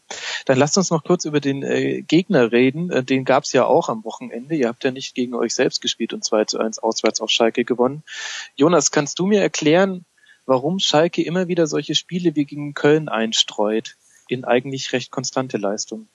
Dann 0.46 0.58
lasst 0.58 0.78
uns 0.78 0.92
noch 0.92 1.04
kurz 1.04 1.26
über 1.26 1.40
den 1.40 1.64
äh, 1.64 2.02
Gegner 2.02 2.52
reden. 2.52 2.92
Äh, 2.92 3.04
den 3.04 3.24
gab 3.24 3.46
es 3.46 3.54
ja 3.54 3.66
auch 3.66 3.88
am 3.88 4.04
Wochenende. 4.04 4.56
Ihr 4.56 4.68
habt 4.68 4.84
ja 4.84 4.92
nicht 4.92 5.16
gegen 5.16 5.34
euch 5.34 5.56
selbst 5.56 5.82
gespielt 5.82 6.14
und 6.14 6.24
2 6.24 6.46
zu 6.46 6.60
1 6.60 6.80
auswärts 6.80 7.22
auf 7.22 7.30
Schalke 7.30 7.64
gewonnen. 7.64 8.04
Jonas, 8.56 8.92
kannst 8.92 9.18
du 9.20 9.26
mir 9.26 9.42
erklären, 9.42 10.06
warum 10.46 10.80
Schalke 10.80 11.24
immer 11.24 11.48
wieder 11.48 11.68
solche 11.68 11.96
Spiele 11.96 12.36
wie 12.36 12.46
gegen 12.46 12.74
Köln 12.74 13.08
einstreut 13.08 13.96
in 14.28 14.44
eigentlich 14.44 14.92
recht 14.92 15.12
konstante 15.12 15.58
Leistung? 15.58 16.08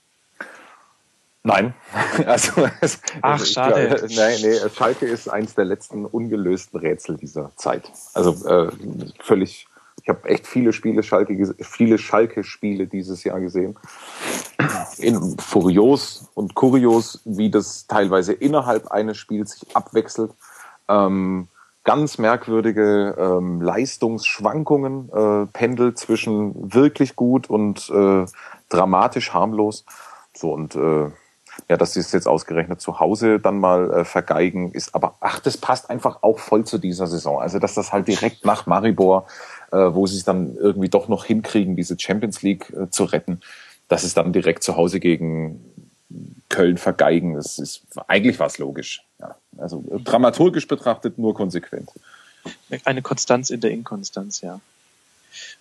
Nein, 1.43 1.73
also 2.27 2.69
es, 2.83 3.01
Ach, 3.23 3.45
schade. 3.45 3.89
Glaube, 3.89 4.15
nein, 4.15 4.39
nee, 4.43 4.59
Schalke 4.77 5.07
ist 5.07 5.29
eins 5.29 5.55
der 5.55 5.65
letzten 5.65 6.05
ungelösten 6.05 6.79
Rätsel 6.79 7.17
dieser 7.17 7.53
Zeit. 7.57 7.91
Also 8.13 8.47
äh, 8.47 8.71
völlig. 9.19 9.67
Ich 10.03 10.09
habe 10.09 10.29
echt 10.29 10.47
viele 10.47 10.73
Spiele 10.73 11.03
Schalke, 11.03 11.55
viele 11.61 11.99
Schalke-Spiele 11.99 12.87
dieses 12.87 13.25
Jahr 13.25 13.41
gesehen. 13.41 13.77
In, 14.99 15.37
furios 15.39 16.29
und 16.35 16.55
kurios, 16.55 17.21
wie 17.25 17.51
das 17.51 17.87
teilweise 17.87 18.33
innerhalb 18.33 18.91
eines 18.91 19.17
Spiels 19.17 19.53
sich 19.53 19.77
abwechselt. 19.77 20.33
Ähm, 20.89 21.49
ganz 21.85 22.19
merkwürdige 22.19 23.15
ähm, 23.19 23.61
Leistungsschwankungen, 23.61 25.11
äh, 25.13 25.47
Pendel 25.47 25.95
zwischen 25.95 26.75
wirklich 26.75 27.17
gut 27.17 27.49
und 27.49 27.91
äh, 27.91 28.27
dramatisch 28.69 29.33
harmlos. 29.33 29.85
So 30.35 30.53
und 30.53 30.75
äh, 30.77 31.11
ja, 31.69 31.77
dass 31.77 31.93
sie 31.93 32.01
es 32.01 32.13
jetzt 32.13 32.27
ausgerechnet 32.27 32.81
zu 32.81 33.01
Hause 33.01 33.39
dann 33.39 33.59
mal 33.59 33.91
äh, 33.91 34.05
vergeigen, 34.05 34.73
ist 34.73 34.95
aber, 34.95 35.15
ach, 35.21 35.41
das 35.41 35.57
passt 35.57 35.91
einfach 35.91 36.23
auch 36.23 36.39
voll 36.39 36.65
zu 36.65 36.79
dieser 36.79 37.07
Saison. 37.07 37.41
Also, 37.41 37.59
dass 37.59 37.75
das 37.75 37.93
halt 37.93 38.09
direkt 38.09 38.45
nach 38.45 38.67
Maribor, 38.67 39.27
äh, 39.73 39.77
wo 39.77 40.07
sie 40.07 40.17
es 40.17 40.25
dann 40.25 40.57
irgendwie 40.57 40.89
doch 40.89 41.09
noch 41.09 41.25
hinkriegen, 41.25 41.77
diese 41.77 41.99
Champions 41.99 42.43
League 42.43 42.71
äh, 42.71 42.91
zu 42.91 43.05
retten, 43.05 43.41
dass 43.89 44.05
es 44.05 44.15
dann 44.15 44.33
direkt 44.33 44.63
zu 44.63 44.77
Hause 44.77 45.01
gegen 45.01 45.61
Köln 46.49 46.79
vergeigen, 46.79 47.35
das 47.35 47.59
ist, 47.59 47.83
eigentlich 48.09 48.39
was 48.41 48.59
logisch. 48.59 49.05
Ja, 49.21 49.37
also 49.57 49.85
dramaturgisch 50.05 50.67
betrachtet 50.67 51.19
nur 51.19 51.35
konsequent. 51.35 51.91
Eine 52.85 53.03
Konstanz 53.03 53.51
in 53.51 53.61
der 53.61 53.71
Inkonstanz, 53.71 54.41
ja. 54.41 54.61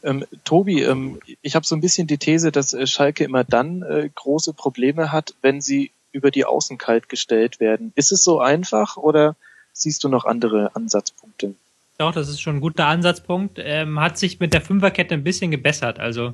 Ähm, 0.01 0.25
Tobi, 0.45 0.81
ähm, 0.81 1.19
ich 1.41 1.55
habe 1.55 1.65
so 1.65 1.75
ein 1.75 1.81
bisschen 1.81 2.07
die 2.07 2.17
These, 2.17 2.51
dass 2.51 2.73
äh, 2.73 2.87
Schalke 2.87 3.23
immer 3.23 3.43
dann 3.43 3.83
äh, 3.83 4.09
große 4.13 4.53
Probleme 4.53 5.11
hat, 5.11 5.35
wenn 5.41 5.61
sie 5.61 5.91
über 6.11 6.31
die 6.31 6.45
Außen 6.45 6.77
kalt 6.77 7.09
gestellt 7.09 7.59
werden. 7.59 7.91
Ist 7.95 8.11
es 8.11 8.23
so 8.23 8.39
einfach 8.39 8.97
oder 8.97 9.35
siehst 9.73 10.03
du 10.03 10.09
noch 10.09 10.25
andere 10.25 10.75
Ansatzpunkte? 10.75 11.53
Doch, 11.99 12.13
das 12.13 12.29
ist 12.29 12.39
schon 12.39 12.55
ein 12.55 12.61
guter 12.61 12.87
Ansatzpunkt. 12.87 13.59
Ähm, 13.61 13.99
hat 13.99 14.17
sich 14.17 14.39
mit 14.39 14.53
der 14.53 14.61
Fünferkette 14.61 15.13
ein 15.13 15.23
bisschen 15.25 15.51
gebessert. 15.51 15.99
Also 15.99 16.33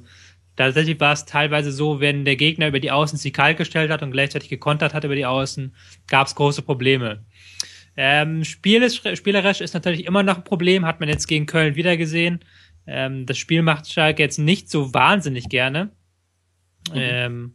tatsächlich 0.56 1.00
war 1.00 1.12
es 1.12 1.26
teilweise 1.26 1.72
so, 1.72 2.00
wenn 2.00 2.24
der 2.24 2.36
Gegner 2.36 2.68
über 2.68 2.80
die 2.80 2.92
Außen 2.92 3.18
sie 3.18 3.32
kalt 3.32 3.58
gestellt 3.58 3.90
hat 3.90 4.04
und 4.04 4.12
gleichzeitig 4.12 4.50
gekontert 4.50 4.94
hat 4.94 5.04
über 5.06 5.16
die 5.16 5.26
Außen, 5.26 5.74
gab 6.08 6.28
es 6.28 6.36
große 6.36 6.62
Probleme. 6.62 7.26
Ähm, 7.98 8.44
spielerisch, 8.44 9.02
spielerisch 9.16 9.60
ist 9.60 9.74
natürlich 9.74 10.06
immer 10.06 10.22
noch 10.22 10.38
ein 10.38 10.44
Problem, 10.44 10.86
hat 10.86 11.00
man 11.00 11.10
jetzt 11.10 11.26
gegen 11.26 11.48
Köln 11.48 11.76
wieder 11.76 11.98
gesehen. 11.98 12.42
Ähm, 12.86 13.26
das 13.26 13.40
Spiel 13.40 13.64
macht 13.64 13.92
Schalke 13.92 14.22
jetzt 14.22 14.38
nicht 14.38 14.70
so 14.70 14.94
wahnsinnig 14.94 15.50
gerne. 15.50 15.86
Mhm. 16.92 16.96
Ähm, 16.96 17.55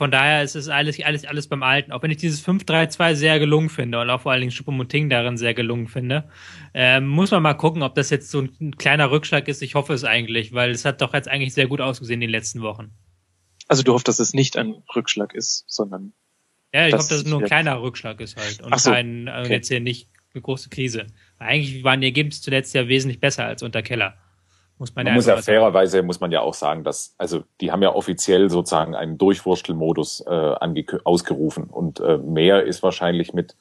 von 0.00 0.10
daher 0.10 0.42
ist 0.42 0.56
es 0.56 0.68
alles, 0.68 0.98
alles, 1.04 1.26
alles 1.26 1.46
beim 1.46 1.62
Alten. 1.62 1.92
Auch 1.92 2.02
wenn 2.02 2.10
ich 2.10 2.16
dieses 2.16 2.42
5-3-2 2.42 3.14
sehr 3.16 3.38
gelungen 3.38 3.68
finde 3.68 4.00
und 4.00 4.08
auch 4.08 4.22
vor 4.22 4.32
allen 4.32 4.40
Dingen 4.40 4.50
Schuppemuting 4.50 5.10
darin 5.10 5.36
sehr 5.36 5.52
gelungen 5.52 5.88
finde, 5.88 6.26
ähm, 6.72 7.06
muss 7.06 7.32
man 7.32 7.42
mal 7.42 7.52
gucken, 7.52 7.82
ob 7.82 7.94
das 7.96 8.08
jetzt 8.08 8.30
so 8.30 8.40
ein 8.40 8.78
kleiner 8.78 9.10
Rückschlag 9.10 9.46
ist. 9.46 9.60
Ich 9.60 9.74
hoffe 9.74 9.92
es 9.92 10.04
eigentlich, 10.04 10.54
weil 10.54 10.70
es 10.70 10.86
hat 10.86 11.02
doch 11.02 11.12
jetzt 11.12 11.28
eigentlich 11.28 11.52
sehr 11.52 11.66
gut 11.66 11.82
ausgesehen 11.82 12.22
in 12.22 12.28
den 12.28 12.30
letzten 12.30 12.62
Wochen. 12.62 12.92
Also 13.68 13.82
du 13.82 13.92
hoffst, 13.92 14.08
dass 14.08 14.20
es 14.20 14.32
nicht 14.32 14.56
ein 14.56 14.82
Rückschlag 14.96 15.34
ist, 15.34 15.64
sondern. 15.66 16.14
Ja, 16.72 16.86
ich 16.86 16.94
hoffe, 16.94 17.10
dass 17.10 17.18
es 17.18 17.26
nur 17.26 17.40
ein 17.40 17.44
kleiner 17.44 17.82
Rückschlag 17.82 18.22
ist 18.22 18.38
halt 18.38 18.62
und 18.62 18.80
so, 18.80 18.92
kein, 18.92 19.26
äh, 19.26 19.42
okay. 19.42 19.52
jetzt 19.52 19.68
hier 19.68 19.80
nicht 19.80 20.08
eine 20.32 20.40
große 20.40 20.70
Krise. 20.70 21.08
Eigentlich 21.38 21.84
waren 21.84 22.00
die 22.00 22.06
Ergebnisse 22.06 22.40
zuletzt 22.40 22.74
ja 22.74 22.88
wesentlich 22.88 23.20
besser 23.20 23.44
als 23.44 23.62
unter 23.62 23.82
Keller. 23.82 24.16
Muss 24.80 24.94
man, 24.94 25.04
man 25.04 25.12
ja 25.12 25.14
muss 25.14 25.26
ja 25.26 25.36
fairerweise 25.36 26.02
muss 26.02 26.20
man 26.20 26.32
ja 26.32 26.40
auch 26.40 26.54
sagen, 26.54 26.84
dass 26.84 27.14
also 27.18 27.42
die 27.60 27.70
haben 27.70 27.82
ja 27.82 27.94
offiziell 27.94 28.48
sozusagen 28.48 28.94
einen 28.94 29.18
Durchwurstelmodus 29.18 30.24
äh, 30.26 31.00
ausgerufen 31.04 31.64
und 31.64 32.00
äh, 32.00 32.16
mehr 32.16 32.64
ist 32.64 32.82
wahrscheinlich 32.82 33.34
mit 33.34 33.56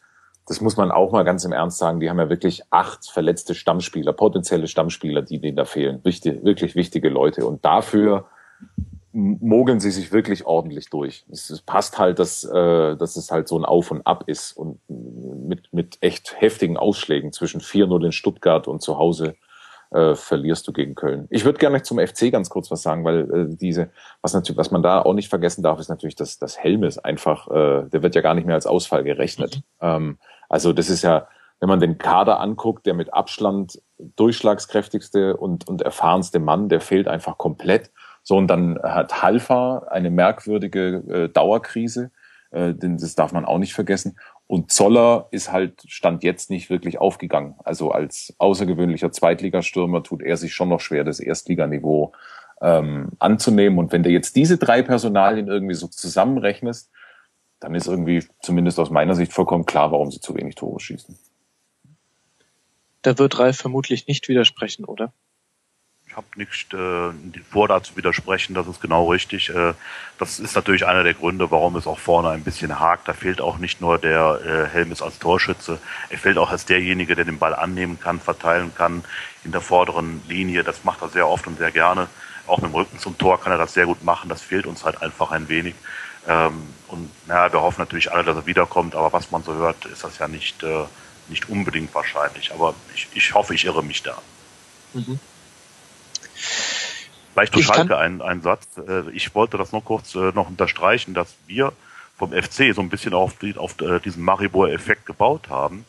das 0.48 0.62
muss 0.62 0.78
man 0.78 0.92
auch 0.92 1.12
mal 1.12 1.24
ganz 1.24 1.44
im 1.44 1.52
Ernst 1.52 1.78
sagen, 1.78 2.00
die 2.00 2.10
haben 2.10 2.20
ja 2.20 2.30
wirklich 2.30 2.64
acht 2.72 3.08
verletzte 3.08 3.54
Stammspieler, 3.54 4.14
potenzielle 4.14 4.68
Stammspieler, 4.68 5.22
die 5.22 5.40
denen 5.40 5.58
da 5.58 5.66
fehlen. 5.66 6.00
Wichtig, 6.04 6.44
wirklich 6.44 6.74
wichtige 6.74 7.10
Leute. 7.10 7.46
Und 7.46 7.64
dafür 7.64 8.26
mogeln 9.12 9.80
sie 9.80 9.92
sich 9.92 10.12
wirklich 10.12 10.48
ordentlich 10.48 10.90
durch. 10.90 11.24
Es, 11.30 11.62
passt 11.62 12.00
halt, 12.00 12.18
dass, 12.18 12.44
äh, 12.46 12.96
dass 12.96 13.16
es 13.16 13.30
halt 13.30 13.48
so 13.48 13.60
ein 13.60 13.66
Auf 13.66 13.92
und 13.92 14.08
Ab 14.08 14.24
ist 14.26 14.54
und 14.54 14.80
mit, 14.90 15.72
mit 15.72 16.00
echt 16.02 16.42
heftigen 16.42 16.78
Ausschlägen 16.78 17.32
zwischen 17.32 17.62
4-0 17.62 18.06
in 18.06 18.12
Stuttgart 18.12 18.68
und 18.68 18.82
zu 18.82 18.98
Hause 18.98 19.36
äh, 19.92 20.16
verlierst 20.16 20.68
du 20.68 20.74
gegen 20.74 20.96
Köln. 20.96 21.28
Ich 21.30 21.46
würde 21.46 21.58
gerne 21.58 21.82
zum 21.82 22.00
FC 22.00 22.32
ganz 22.32 22.50
kurz 22.50 22.70
was 22.70 22.82
sagen, 22.82 23.04
weil 23.04 23.32
äh, 23.32 23.56
diese, 23.56 23.90
was 24.22 24.34
natürlich, 24.34 24.58
was 24.58 24.72
man 24.72 24.84
da 24.84 25.02
auch 25.02 25.14
nicht 25.14 25.30
vergessen 25.30 25.64
darf, 25.64 25.80
ist 25.80 25.90
natürlich, 25.90 26.16
dass 26.16 26.38
das 26.38 26.60
Helmes 26.60 26.98
einfach, 26.98 27.48
äh, 27.50 27.90
der 27.90 28.04
wird 28.04 28.16
ja 28.16 28.22
gar 28.22 28.36
nicht 28.36 28.46
mehr 28.46 28.56
als 28.56 28.68
Ausfall 28.68 29.04
gerechnet. 29.04 29.58
Mhm. 29.82 29.88
Ähm, 29.88 30.18
also 30.48 30.74
das 30.74 30.90
ist 30.90 31.04
ja, 31.04 31.28
wenn 31.60 31.70
man 31.70 31.80
den 31.80 31.98
Kader 31.98 32.40
anguckt, 32.40 32.86
der 32.86 32.94
mit 32.94 33.14
Abstand 33.14 33.82
durchschlagskräftigste 33.98 35.36
und, 35.36 35.68
und 35.68 35.82
erfahrenste 35.82 36.40
Mann, 36.40 36.70
der 36.70 36.82
fehlt 36.82 37.08
einfach 37.08 37.38
komplett. 37.38 37.92
So, 38.24 38.38
und 38.38 38.48
dann 38.48 38.80
hat 38.82 39.22
Halfa 39.22 39.88
eine 39.90 40.10
merkwürdige 40.10 41.04
äh, 41.10 41.30
Dauerkrise, 41.30 42.12
äh, 42.52 42.74
denn 42.74 42.98
das 42.98 43.16
darf 43.16 43.34
man 43.34 43.46
auch 43.46 43.58
nicht 43.58 43.74
vergessen. 43.74 44.18
Und 44.50 44.72
Zoller 44.72 45.28
ist 45.30 45.52
halt, 45.52 45.84
stand 45.86 46.24
jetzt 46.24 46.50
nicht 46.50 46.72
wirklich 46.72 46.98
aufgegangen. 46.98 47.54
Also 47.64 47.92
als 47.92 48.34
außergewöhnlicher 48.40 49.12
Zweitligastürmer 49.12 50.02
tut 50.02 50.24
er 50.24 50.38
sich 50.38 50.56
schon 50.56 50.70
noch 50.70 50.80
schwer, 50.80 51.04
das 51.04 51.20
Erstliganiveau 51.20 52.14
ähm, 52.60 53.12
anzunehmen. 53.20 53.78
Und 53.78 53.92
wenn 53.92 54.02
du 54.02 54.10
jetzt 54.10 54.36
diese 54.36 54.58
drei 54.58 54.82
Personalien 54.82 55.48
irgendwie 55.48 55.76
so 55.76 55.86
zusammenrechnest, 55.86 56.90
dann 57.60 57.76
ist 57.76 57.86
irgendwie 57.86 58.24
zumindest 58.42 58.80
aus 58.80 58.90
meiner 58.90 59.14
Sicht 59.14 59.34
vollkommen 59.34 59.68
klar, 59.68 59.92
warum 59.92 60.10
sie 60.10 60.20
zu 60.20 60.36
wenig 60.36 60.56
Tore 60.56 60.80
schießen. 60.80 61.16
Da 63.04 63.20
wird 63.20 63.38
Ralf 63.38 63.58
vermutlich 63.58 64.08
nicht 64.08 64.30
widersprechen, 64.30 64.84
oder? 64.84 65.14
Ich 66.10 66.16
habe 66.16 66.28
nicht 66.36 66.74
äh, 66.74 67.12
vor, 67.52 67.68
da 67.68 67.84
zu 67.84 67.96
widersprechen, 67.96 68.56
das 68.56 68.68
ist 68.68 68.82
genau 68.82 69.12
richtig. 69.12 69.50
Äh, 69.50 69.74
das 70.18 70.40
ist 70.40 70.56
natürlich 70.56 70.88
einer 70.88 71.04
der 71.04 71.14
Gründe, 71.14 71.52
warum 71.52 71.76
es 71.76 71.86
auch 71.86 72.00
vorne 72.00 72.30
ein 72.30 72.44
bisschen 72.44 72.80
hakt. 72.80 73.08
Da 73.08 73.14
fehlt 73.14 73.40
auch 73.40 73.60
nicht 73.60 73.80
nur 73.80 74.00
der 74.00 74.40
äh, 74.44 74.74
Helmes 74.74 75.04
als 75.04 75.20
Torschütze, 75.20 75.80
er 76.10 76.18
fehlt 76.18 76.40
auch 76.40 76.50
als 76.50 76.66
derjenige, 76.66 77.16
der 77.16 77.26
den 77.26 77.38
Ball 77.38 77.54
annehmen 77.54 78.00
kann, 78.00 78.20
verteilen 78.20 78.74
kann 78.76 79.04
in 79.44 79.52
der 79.52 79.62
vorderen 79.62 80.22
Linie. 80.28 80.64
Das 80.64 80.84
macht 80.84 81.04
er 81.04 81.10
sehr 81.10 81.28
oft 81.28 81.46
und 81.46 81.60
sehr 81.60 81.72
gerne. 81.72 82.08
Auch 82.48 82.58
mit 82.58 82.72
dem 82.72 82.76
Rücken 82.76 82.98
zum 82.98 83.16
Tor 83.20 83.40
kann 83.40 83.52
er 83.52 83.60
das 83.60 83.76
sehr 83.76 83.86
gut 83.86 84.04
machen. 84.04 84.30
Das 84.30 84.42
fehlt 84.42 84.66
uns 84.66 84.84
halt 84.84 85.04
einfach 85.04 85.32
ein 85.32 85.48
wenig. 85.48 85.76
Ähm, 86.28 86.74
und 86.88 87.12
naja, 87.28 87.54
wir 87.54 87.62
hoffen 87.62 87.82
natürlich 87.82 88.12
alle, 88.12 88.24
dass 88.24 88.36
er 88.36 88.46
wiederkommt, 88.48 88.96
aber 88.96 89.14
was 89.14 89.30
man 89.30 89.44
so 89.44 89.54
hört, 89.54 89.86
ist 89.86 90.04
das 90.04 90.18
ja 90.18 90.28
nicht, 90.28 90.64
äh, 90.64 90.86
nicht 91.28 91.50
unbedingt 91.50 91.94
wahrscheinlich. 91.94 92.52
Aber 92.52 92.74
ich, 92.96 93.08
ich 93.14 93.36
hoffe, 93.36 93.54
ich 93.54 93.66
irre 93.66 93.84
mich 93.84 94.02
da. 94.02 94.18
Mhm. 94.94 95.20
Vielleicht 97.40 97.54
zu 97.54 97.62
Schalke 97.62 97.98
ein, 97.98 98.22
ein 98.22 98.42
Satz. 98.42 98.68
Äh, 98.78 99.10
ich 99.12 99.34
wollte 99.34 99.58
das 99.58 99.72
noch 99.72 99.86
kurz 99.86 100.14
äh, 100.16 100.32
noch 100.34 100.50
unterstreichen, 100.50 101.14
dass 101.14 101.36
wir 101.48 101.72
vom 102.18 102.32
FC 102.34 102.74
so 102.76 102.82
ein 102.82 102.90
bisschen 102.90 103.14
auf, 103.14 103.38
die, 103.38 103.56
auf 103.56 103.80
äh, 103.82 104.00
diesen 104.00 104.24
Maribor-Effekt 104.24 105.06
gebaut 105.06 105.50
haben. 105.50 105.86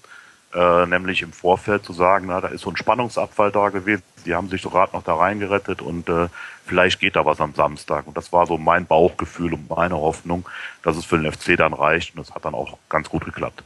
Äh, 0.54 0.86
nämlich 0.86 1.22
im 1.22 1.32
Vorfeld 1.32 1.84
zu 1.84 1.92
sagen, 1.92 2.26
na, 2.28 2.40
da 2.40 2.48
ist 2.48 2.62
so 2.62 2.70
ein 2.70 2.76
Spannungsabfall 2.76 3.50
da 3.52 3.68
gewesen. 3.68 4.02
Die 4.26 4.34
haben 4.34 4.48
sich 4.48 4.62
so 4.62 4.70
gerade 4.70 4.94
noch 4.94 5.02
da 5.02 5.14
reingerettet 5.14 5.82
und 5.82 6.08
äh, 6.08 6.28
vielleicht 6.66 7.00
geht 7.00 7.16
da 7.16 7.24
was 7.24 7.40
am 7.40 7.54
Samstag. 7.54 8.06
Und 8.06 8.16
das 8.16 8.32
war 8.32 8.46
so 8.46 8.56
mein 8.56 8.86
Bauchgefühl 8.86 9.54
und 9.54 9.68
meine 9.70 9.96
Hoffnung, 9.96 10.48
dass 10.82 10.96
es 10.96 11.04
für 11.04 11.18
den 11.18 11.32
FC 11.32 11.56
dann 11.56 11.72
reicht. 11.72 12.14
Und 12.14 12.26
das 12.26 12.34
hat 12.34 12.44
dann 12.44 12.54
auch 12.54 12.78
ganz 12.88 13.08
gut 13.08 13.24
geklappt 13.24 13.64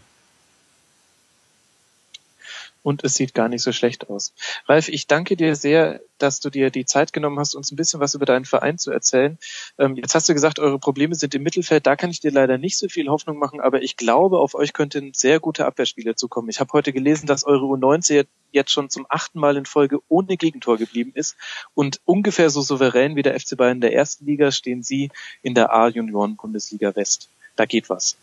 und 2.84 3.02
es 3.02 3.14
sieht 3.14 3.34
gar 3.34 3.48
nicht 3.48 3.62
so 3.62 3.72
schlecht 3.72 4.10
aus. 4.10 4.34
Ralf, 4.66 4.88
ich 4.88 5.06
danke 5.06 5.36
dir 5.36 5.56
sehr, 5.56 6.00
dass 6.18 6.40
du 6.40 6.50
dir 6.50 6.70
die 6.70 6.84
Zeit 6.84 7.14
genommen 7.14 7.38
hast, 7.38 7.54
uns 7.54 7.72
ein 7.72 7.76
bisschen 7.76 7.98
was 7.98 8.14
über 8.14 8.26
deinen 8.26 8.44
Verein 8.44 8.78
zu 8.78 8.92
erzählen. 8.92 9.38
Ähm, 9.78 9.96
jetzt 9.96 10.14
hast 10.14 10.28
du 10.28 10.34
gesagt, 10.34 10.58
eure 10.58 10.78
Probleme 10.78 11.14
sind 11.14 11.34
im 11.34 11.42
Mittelfeld. 11.42 11.86
Da 11.86 11.96
kann 11.96 12.10
ich 12.10 12.20
dir 12.20 12.30
leider 12.30 12.58
nicht 12.58 12.76
so 12.76 12.88
viel 12.88 13.08
Hoffnung 13.08 13.38
machen, 13.38 13.60
aber 13.60 13.82
ich 13.82 13.96
glaube, 13.96 14.38
auf 14.38 14.54
euch 14.54 14.74
könnten 14.74 15.14
sehr 15.14 15.40
gute 15.40 15.64
Abwehrspieler 15.64 16.14
zukommen. 16.14 16.50
Ich 16.50 16.60
habe 16.60 16.72
heute 16.74 16.92
gelesen, 16.92 17.26
dass 17.26 17.44
eure 17.44 17.64
U19 17.64 18.26
jetzt 18.52 18.70
schon 18.70 18.90
zum 18.90 19.06
achten 19.08 19.40
Mal 19.40 19.56
in 19.56 19.64
Folge 19.64 20.00
ohne 20.08 20.36
Gegentor 20.36 20.76
geblieben 20.76 21.12
ist 21.14 21.36
und 21.72 22.00
ungefähr 22.04 22.50
so 22.50 22.60
souverän 22.60 23.16
wie 23.16 23.22
der 23.22 23.40
FC 23.40 23.56
Bayern 23.56 23.78
in 23.78 23.80
der 23.80 23.94
ersten 23.94 24.26
Liga 24.26 24.52
stehen 24.52 24.82
sie 24.82 25.10
in 25.42 25.54
der 25.54 25.72
A-Junioren-Bundesliga 25.72 26.94
West. 26.94 27.30
Da 27.56 27.64
geht 27.64 27.88
was 27.88 28.16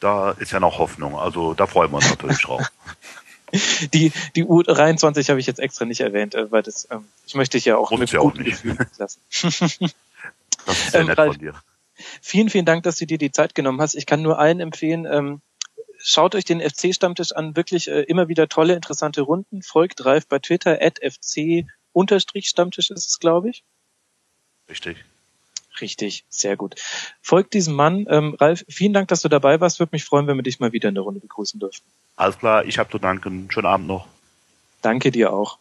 da 0.00 0.30
ist 0.32 0.50
ja 0.50 0.60
noch 0.60 0.78
Hoffnung. 0.78 1.16
Also 1.16 1.54
da 1.54 1.66
freuen 1.66 1.92
wir 1.92 1.98
uns 1.98 2.10
natürlich 2.10 2.40
drauf. 2.42 2.72
Die, 3.94 4.12
die 4.36 4.44
U23 4.44 5.28
habe 5.28 5.40
ich 5.40 5.46
jetzt 5.46 5.58
extra 5.58 5.84
nicht 5.84 6.00
erwähnt, 6.00 6.34
äh, 6.34 6.50
weil 6.52 6.62
das, 6.62 6.88
ähm, 6.90 7.06
ich 7.26 7.34
möchte 7.34 7.56
dich 7.56 7.64
ja 7.64 7.76
auch 7.76 7.90
Muss 7.90 8.00
mit 8.00 8.12
ja 8.12 8.20
guten 8.20 8.44
Gefühlen 8.44 8.78
lassen. 8.98 9.20
das 10.66 10.78
ist 10.78 10.90
sehr 10.92 11.00
ähm, 11.00 11.06
nett 11.08 11.16
von 11.16 11.38
dir. 11.38 11.54
Vielen, 12.22 12.48
vielen 12.48 12.64
Dank, 12.64 12.82
dass 12.84 12.96
du 12.96 13.06
dir 13.06 13.18
die 13.18 13.30
Zeit 13.30 13.54
genommen 13.54 13.80
hast. 13.80 13.94
Ich 13.94 14.06
kann 14.06 14.22
nur 14.22 14.38
allen 14.38 14.60
empfehlen, 14.60 15.06
ähm, 15.06 15.40
schaut 16.02 16.34
euch 16.34 16.44
den 16.44 16.60
FC-Stammtisch 16.60 17.32
an. 17.32 17.56
Wirklich 17.56 17.88
äh, 17.88 18.02
immer 18.02 18.28
wieder 18.28 18.48
tolle, 18.48 18.74
interessante 18.74 19.22
Runden. 19.22 19.62
Folgt 19.62 20.04
Ralf 20.04 20.26
bei 20.26 20.38
Twitter, 20.38 20.78
at 20.80 20.98
FC-Stammtisch 20.98 22.90
ist 22.90 23.08
es, 23.08 23.18
glaube 23.18 23.50
ich. 23.50 23.64
Richtig. 24.68 25.04
Richtig, 25.80 26.24
sehr 26.28 26.56
gut. 26.56 26.74
Folgt 27.22 27.54
diesem 27.54 27.74
Mann. 27.74 28.06
Ähm, 28.08 28.34
Ralf, 28.38 28.64
vielen 28.68 28.92
Dank, 28.92 29.08
dass 29.08 29.22
du 29.22 29.28
dabei 29.28 29.60
warst. 29.60 29.78
Würde 29.78 29.90
mich 29.92 30.04
freuen, 30.04 30.26
wenn 30.26 30.36
wir 30.36 30.42
dich 30.42 30.60
mal 30.60 30.72
wieder 30.72 30.88
in 30.88 30.94
der 30.94 31.04
Runde 31.04 31.20
begrüßen 31.20 31.60
dürfen. 31.60 31.82
Alles 32.16 32.38
klar, 32.38 32.64
ich 32.64 32.78
habe 32.78 32.90
zu 32.90 32.98
danken. 32.98 33.50
Schönen 33.50 33.66
Abend 33.66 33.86
noch. 33.86 34.06
Danke 34.82 35.10
dir 35.10 35.32
auch. 35.32 35.58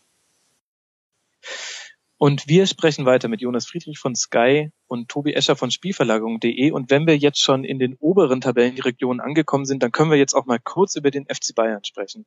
Und 2.17 2.47
wir 2.47 2.67
sprechen 2.67 3.05
weiter 3.05 3.27
mit 3.27 3.41
Jonas 3.41 3.65
Friedrich 3.65 3.99
von 3.99 4.15
Sky 4.15 4.71
und 4.89 5.09
Tobi 5.09 5.33
Escher 5.33 5.55
von 5.55 5.71
Spielverlagerung.de. 5.71 6.71
Und 6.71 6.89
wenn 6.89 7.07
wir 7.07 7.17
jetzt 7.17 7.41
schon 7.41 7.63
in 7.63 7.79
den 7.79 7.95
oberen 7.99 8.41
Tabellenregionen 8.41 9.21
angekommen 9.21 9.65
sind, 9.65 9.83
dann 9.83 9.91
können 9.91 10.11
wir 10.11 10.17
jetzt 10.17 10.33
auch 10.33 10.45
mal 10.45 10.59
kurz 10.59 10.95
über 10.95 11.11
den 11.11 11.25
FC 11.25 11.55
Bayern 11.55 11.83
sprechen. 11.83 12.25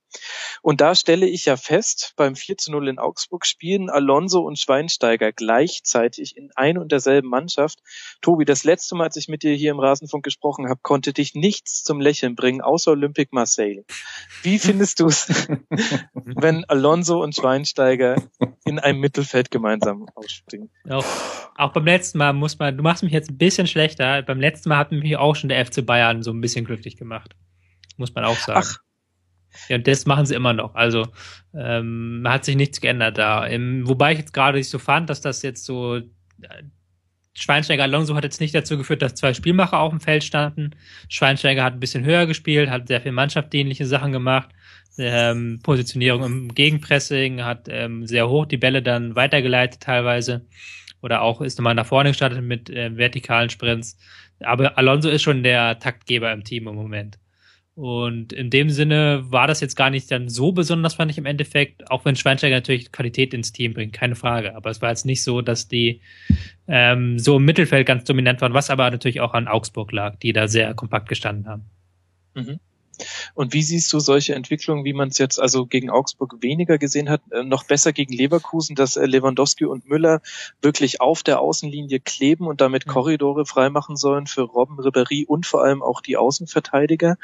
Und 0.62 0.80
da 0.80 0.94
stelle 0.94 1.26
ich 1.26 1.44
ja 1.44 1.56
fest, 1.56 2.12
beim 2.16 2.36
4 2.36 2.56
zu 2.56 2.72
0 2.72 2.88
in 2.88 2.98
Augsburg 2.98 3.46
spielen 3.46 3.90
Alonso 3.90 4.40
und 4.40 4.58
Schweinsteiger 4.58 5.32
gleichzeitig 5.32 6.36
in 6.36 6.50
ein 6.54 6.78
und 6.78 6.92
derselben 6.92 7.28
Mannschaft. 7.28 7.80
Tobi, 8.20 8.44
das 8.44 8.64
letzte 8.64 8.94
Mal, 8.94 9.04
als 9.04 9.16
ich 9.16 9.28
mit 9.28 9.42
dir 9.42 9.54
hier 9.54 9.72
im 9.72 9.80
Rasenfunk 9.80 10.24
gesprochen 10.24 10.68
habe, 10.68 10.80
konnte 10.82 11.12
dich 11.12 11.34
nichts 11.34 11.82
zum 11.82 12.00
Lächeln 12.00 12.36
bringen, 12.36 12.60
außer 12.60 12.92
Olympique 12.92 13.30
Marseille. 13.32 13.82
Wie 14.42 14.58
findest 14.58 15.00
du 15.00 15.06
es, 15.06 15.28
wenn 16.14 16.64
Alonso 16.64 17.22
und 17.22 17.34
Schweinsteiger 17.34 18.16
in 18.64 18.78
einem 18.78 19.00
Mittelfeld 19.00 19.50
gemeinsam 19.50 20.06
ausspringen? 20.14 20.70
Auch, 20.88 21.04
auch 21.56 21.72
beim 21.72 21.84
letzten 21.84 22.18
Mal 22.18 22.32
muss 22.32 22.51
muss 22.52 22.58
man, 22.58 22.76
du 22.76 22.82
machst 22.82 23.02
mich 23.02 23.12
jetzt 23.12 23.30
ein 23.30 23.38
bisschen 23.38 23.66
schlechter. 23.66 24.22
Beim 24.22 24.40
letzten 24.40 24.68
Mal 24.68 24.78
hat 24.78 24.92
mich 24.92 25.16
auch 25.16 25.34
schon 25.34 25.48
der 25.48 25.64
FC 25.64 25.84
Bayern 25.84 26.22
so 26.22 26.30
ein 26.32 26.40
bisschen 26.40 26.64
glücklich 26.64 26.96
gemacht. 26.96 27.34
Muss 27.96 28.14
man 28.14 28.24
auch 28.24 28.36
sagen. 28.36 28.64
Ach. 28.64 28.78
Ja, 29.68 29.76
und 29.76 29.86
das 29.86 30.06
machen 30.06 30.26
sie 30.26 30.34
immer 30.34 30.52
noch. 30.52 30.74
Also 30.74 31.08
ähm, 31.54 32.24
hat 32.26 32.44
sich 32.44 32.56
nichts 32.56 32.80
geändert 32.80 33.18
da. 33.18 33.44
Im, 33.46 33.86
wobei 33.86 34.12
ich 34.12 34.18
jetzt 34.18 34.32
gerade 34.32 34.58
nicht 34.58 34.70
so 34.70 34.78
fand, 34.78 35.10
dass 35.10 35.20
das 35.20 35.42
jetzt 35.42 35.64
so 35.64 35.96
äh, 35.96 36.02
Schweinsteiger 37.34 37.84
Alonso 37.84 38.14
hat 38.14 38.24
jetzt 38.24 38.40
nicht 38.40 38.54
dazu 38.54 38.76
geführt, 38.76 39.02
dass 39.02 39.14
zwei 39.14 39.32
Spielmacher 39.32 39.78
auf 39.78 39.90
dem 39.90 40.00
Feld 40.00 40.24
standen. 40.24 40.74
Schweinsteiger 41.08 41.64
hat 41.64 41.74
ein 41.74 41.80
bisschen 41.80 42.04
höher 42.04 42.26
gespielt, 42.26 42.68
hat 42.68 42.88
sehr 42.88 43.00
viel 43.00 43.12
mannschaftsdienliche 43.12 43.86
Sachen 43.86 44.12
gemacht. 44.12 44.50
Ähm, 44.98 45.60
Positionierung 45.62 46.24
im 46.24 46.54
Gegenpressing, 46.54 47.42
hat 47.42 47.66
ähm, 47.68 48.06
sehr 48.06 48.28
hoch 48.28 48.44
die 48.44 48.58
Bälle 48.58 48.82
dann 48.82 49.16
weitergeleitet 49.16 49.80
teilweise 49.80 50.46
oder 51.02 51.20
auch 51.22 51.40
ist 51.40 51.58
nochmal 51.58 51.74
nach 51.74 51.86
vorne 51.86 52.10
gestartet 52.10 52.42
mit 52.42 52.70
äh, 52.70 52.96
vertikalen 52.96 53.50
Sprints. 53.50 53.98
Aber 54.40 54.78
Alonso 54.78 55.10
ist 55.10 55.22
schon 55.22 55.42
der 55.42 55.78
Taktgeber 55.78 56.32
im 56.32 56.44
Team 56.44 56.68
im 56.68 56.74
Moment. 56.74 57.18
Und 57.74 58.34
in 58.34 58.50
dem 58.50 58.68
Sinne 58.68 59.24
war 59.28 59.46
das 59.46 59.60
jetzt 59.60 59.76
gar 59.76 59.88
nicht 59.88 60.10
dann 60.10 60.28
so 60.28 60.52
besonders, 60.52 60.94
fand 60.94 61.10
ich 61.10 61.16
im 61.16 61.24
Endeffekt, 61.24 61.90
auch 61.90 62.04
wenn 62.04 62.16
Schweinsteiger 62.16 62.56
natürlich 62.56 62.92
Qualität 62.92 63.32
ins 63.32 63.52
Team 63.52 63.72
bringt, 63.72 63.94
keine 63.94 64.14
Frage. 64.14 64.54
Aber 64.54 64.70
es 64.70 64.82
war 64.82 64.90
jetzt 64.90 65.06
nicht 65.06 65.22
so, 65.24 65.40
dass 65.40 65.68
die 65.68 66.00
ähm, 66.68 67.18
so 67.18 67.38
im 67.38 67.44
Mittelfeld 67.46 67.86
ganz 67.86 68.04
dominant 68.04 68.42
waren, 68.42 68.52
was 68.52 68.68
aber 68.68 68.90
natürlich 68.90 69.20
auch 69.22 69.32
an 69.32 69.48
Augsburg 69.48 69.90
lag, 69.90 70.16
die 70.16 70.34
da 70.34 70.48
sehr 70.48 70.74
kompakt 70.74 71.08
gestanden 71.08 71.48
haben. 71.48 71.64
Mhm. 72.34 72.60
Und 73.34 73.52
wie 73.52 73.62
siehst 73.62 73.92
du 73.92 74.00
solche 74.00 74.34
Entwicklungen, 74.34 74.84
wie 74.84 74.92
man 74.92 75.08
es 75.08 75.18
jetzt 75.18 75.40
also 75.40 75.66
gegen 75.66 75.90
Augsburg 75.90 76.36
weniger 76.40 76.78
gesehen 76.78 77.08
hat, 77.08 77.22
äh, 77.30 77.42
noch 77.42 77.64
besser 77.64 77.92
gegen 77.92 78.12
Leverkusen, 78.12 78.76
dass 78.76 78.96
äh, 78.96 79.06
Lewandowski 79.06 79.64
und 79.64 79.88
Müller 79.88 80.20
wirklich 80.60 81.00
auf 81.00 81.22
der 81.22 81.40
Außenlinie 81.40 82.00
kleben 82.00 82.46
und 82.46 82.60
damit 82.60 82.86
mhm. 82.86 82.90
Korridore 82.90 83.46
freimachen 83.46 83.96
sollen 83.96 84.26
für 84.26 84.42
Robben, 84.42 84.78
Ribéry 84.78 85.26
und 85.26 85.46
vor 85.46 85.62
allem 85.62 85.82
auch 85.82 86.00
die 86.00 86.16
Außenverteidiger? 86.16 87.16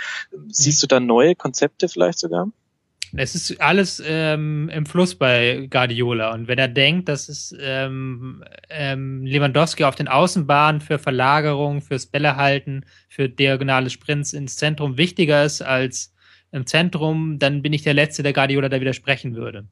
Siehst 0.49 0.83
du 0.83 0.87
da 0.87 1.01
neue 1.01 1.35
Konzepte 1.35 1.89
vielleicht 1.89 2.19
sogar? 2.19 2.51
Es 3.17 3.35
ist 3.35 3.61
alles 3.61 4.03
ähm, 4.07 4.69
im 4.73 4.87
Fluss 4.87 5.15
bei 5.15 5.67
Guardiola. 5.71 6.33
Und 6.35 6.49
wenn 6.49 6.59
er 6.59 6.69
denkt, 6.69 7.09
dass 7.09 7.29
es 7.29 7.55
ähm, 7.61 8.45
ähm, 8.69 9.25
Lewandowski 9.25 9.85
auf 9.85 9.95
den 9.95 10.09
Außenbahnen 10.09 10.81
für 10.81 10.99
Verlagerung, 10.99 11.81
fürs 11.81 12.07
Bällehalten, 12.07 12.85
für 13.09 13.29
diagonale 13.29 13.91
Sprints 13.91 14.33
ins 14.33 14.57
Zentrum 14.57 14.99
wichtiger 14.99 15.45
ist 15.45 15.63
als 15.63 16.15
im 16.53 16.67
Zentrum, 16.67 17.39
dann 17.39 17.63
bin 17.63 17.73
ich 17.73 17.83
der 17.83 17.95
Letzte, 17.95 18.23
der 18.23 18.33
Guardiola 18.33 18.69
da 18.69 18.81
widersprechen 18.81 19.35
würde. 19.35 19.67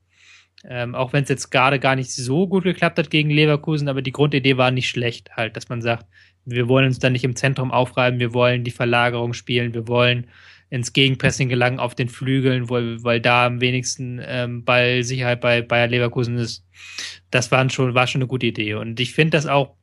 Ähm, 0.65 0.95
auch 0.95 1.13
wenn 1.13 1.23
es 1.23 1.29
jetzt 1.29 1.51
gerade 1.51 1.79
gar 1.79 1.97
nicht 1.97 2.13
so 2.13 2.49
gut 2.49 2.65
geklappt 2.65 2.99
hat 2.99 3.11
gegen 3.11 3.31
Leverkusen, 3.31 3.89
aber 3.89 4.03
die 4.03 4.13
Grundidee 4.13 4.57
war 4.57 4.71
nicht 4.71 4.89
schlecht, 4.89 5.31
halt, 5.37 5.57
dass 5.57 5.69
man 5.69 5.83
sagt, 5.83 6.07
wir 6.45 6.69
wollen 6.69 6.87
uns 6.87 6.99
da 6.99 7.11
nicht 7.11 7.25
im 7.25 7.37
Zentrum 7.37 7.71
aufreiben, 7.71 8.21
wir 8.21 8.33
wollen 8.33 8.65
die 8.65 8.71
Verlagerung 8.71 9.33
spielen, 9.33 9.75
wir 9.75 9.87
wollen 9.89 10.29
ins 10.69 10.93
Gegenpressing 10.93 11.49
gelangen 11.49 11.79
auf 11.79 11.95
den 11.95 12.09
Flügeln, 12.09 12.69
weil, 12.69 13.03
weil 13.05 13.21
da 13.21 13.47
am 13.47 13.61
wenigsten 13.61 14.21
ähm, 14.25 14.65
Ballsicherheit 14.65 15.41
bei 15.41 15.63
Bayer 15.63 15.87
Leverkusen 15.87 16.39
ist. 16.39 16.65
Das 17.31 17.51
war 17.53 17.69
schon, 17.71 17.95
war 17.95 18.07
schon 18.07 18.21
eine 18.21 18.29
gute 18.29 18.47
Idee. 18.47 18.75
Und 18.75 18.99
ich 18.99 19.13
finde 19.13 19.37
das 19.37 19.47
auch, 19.47 19.77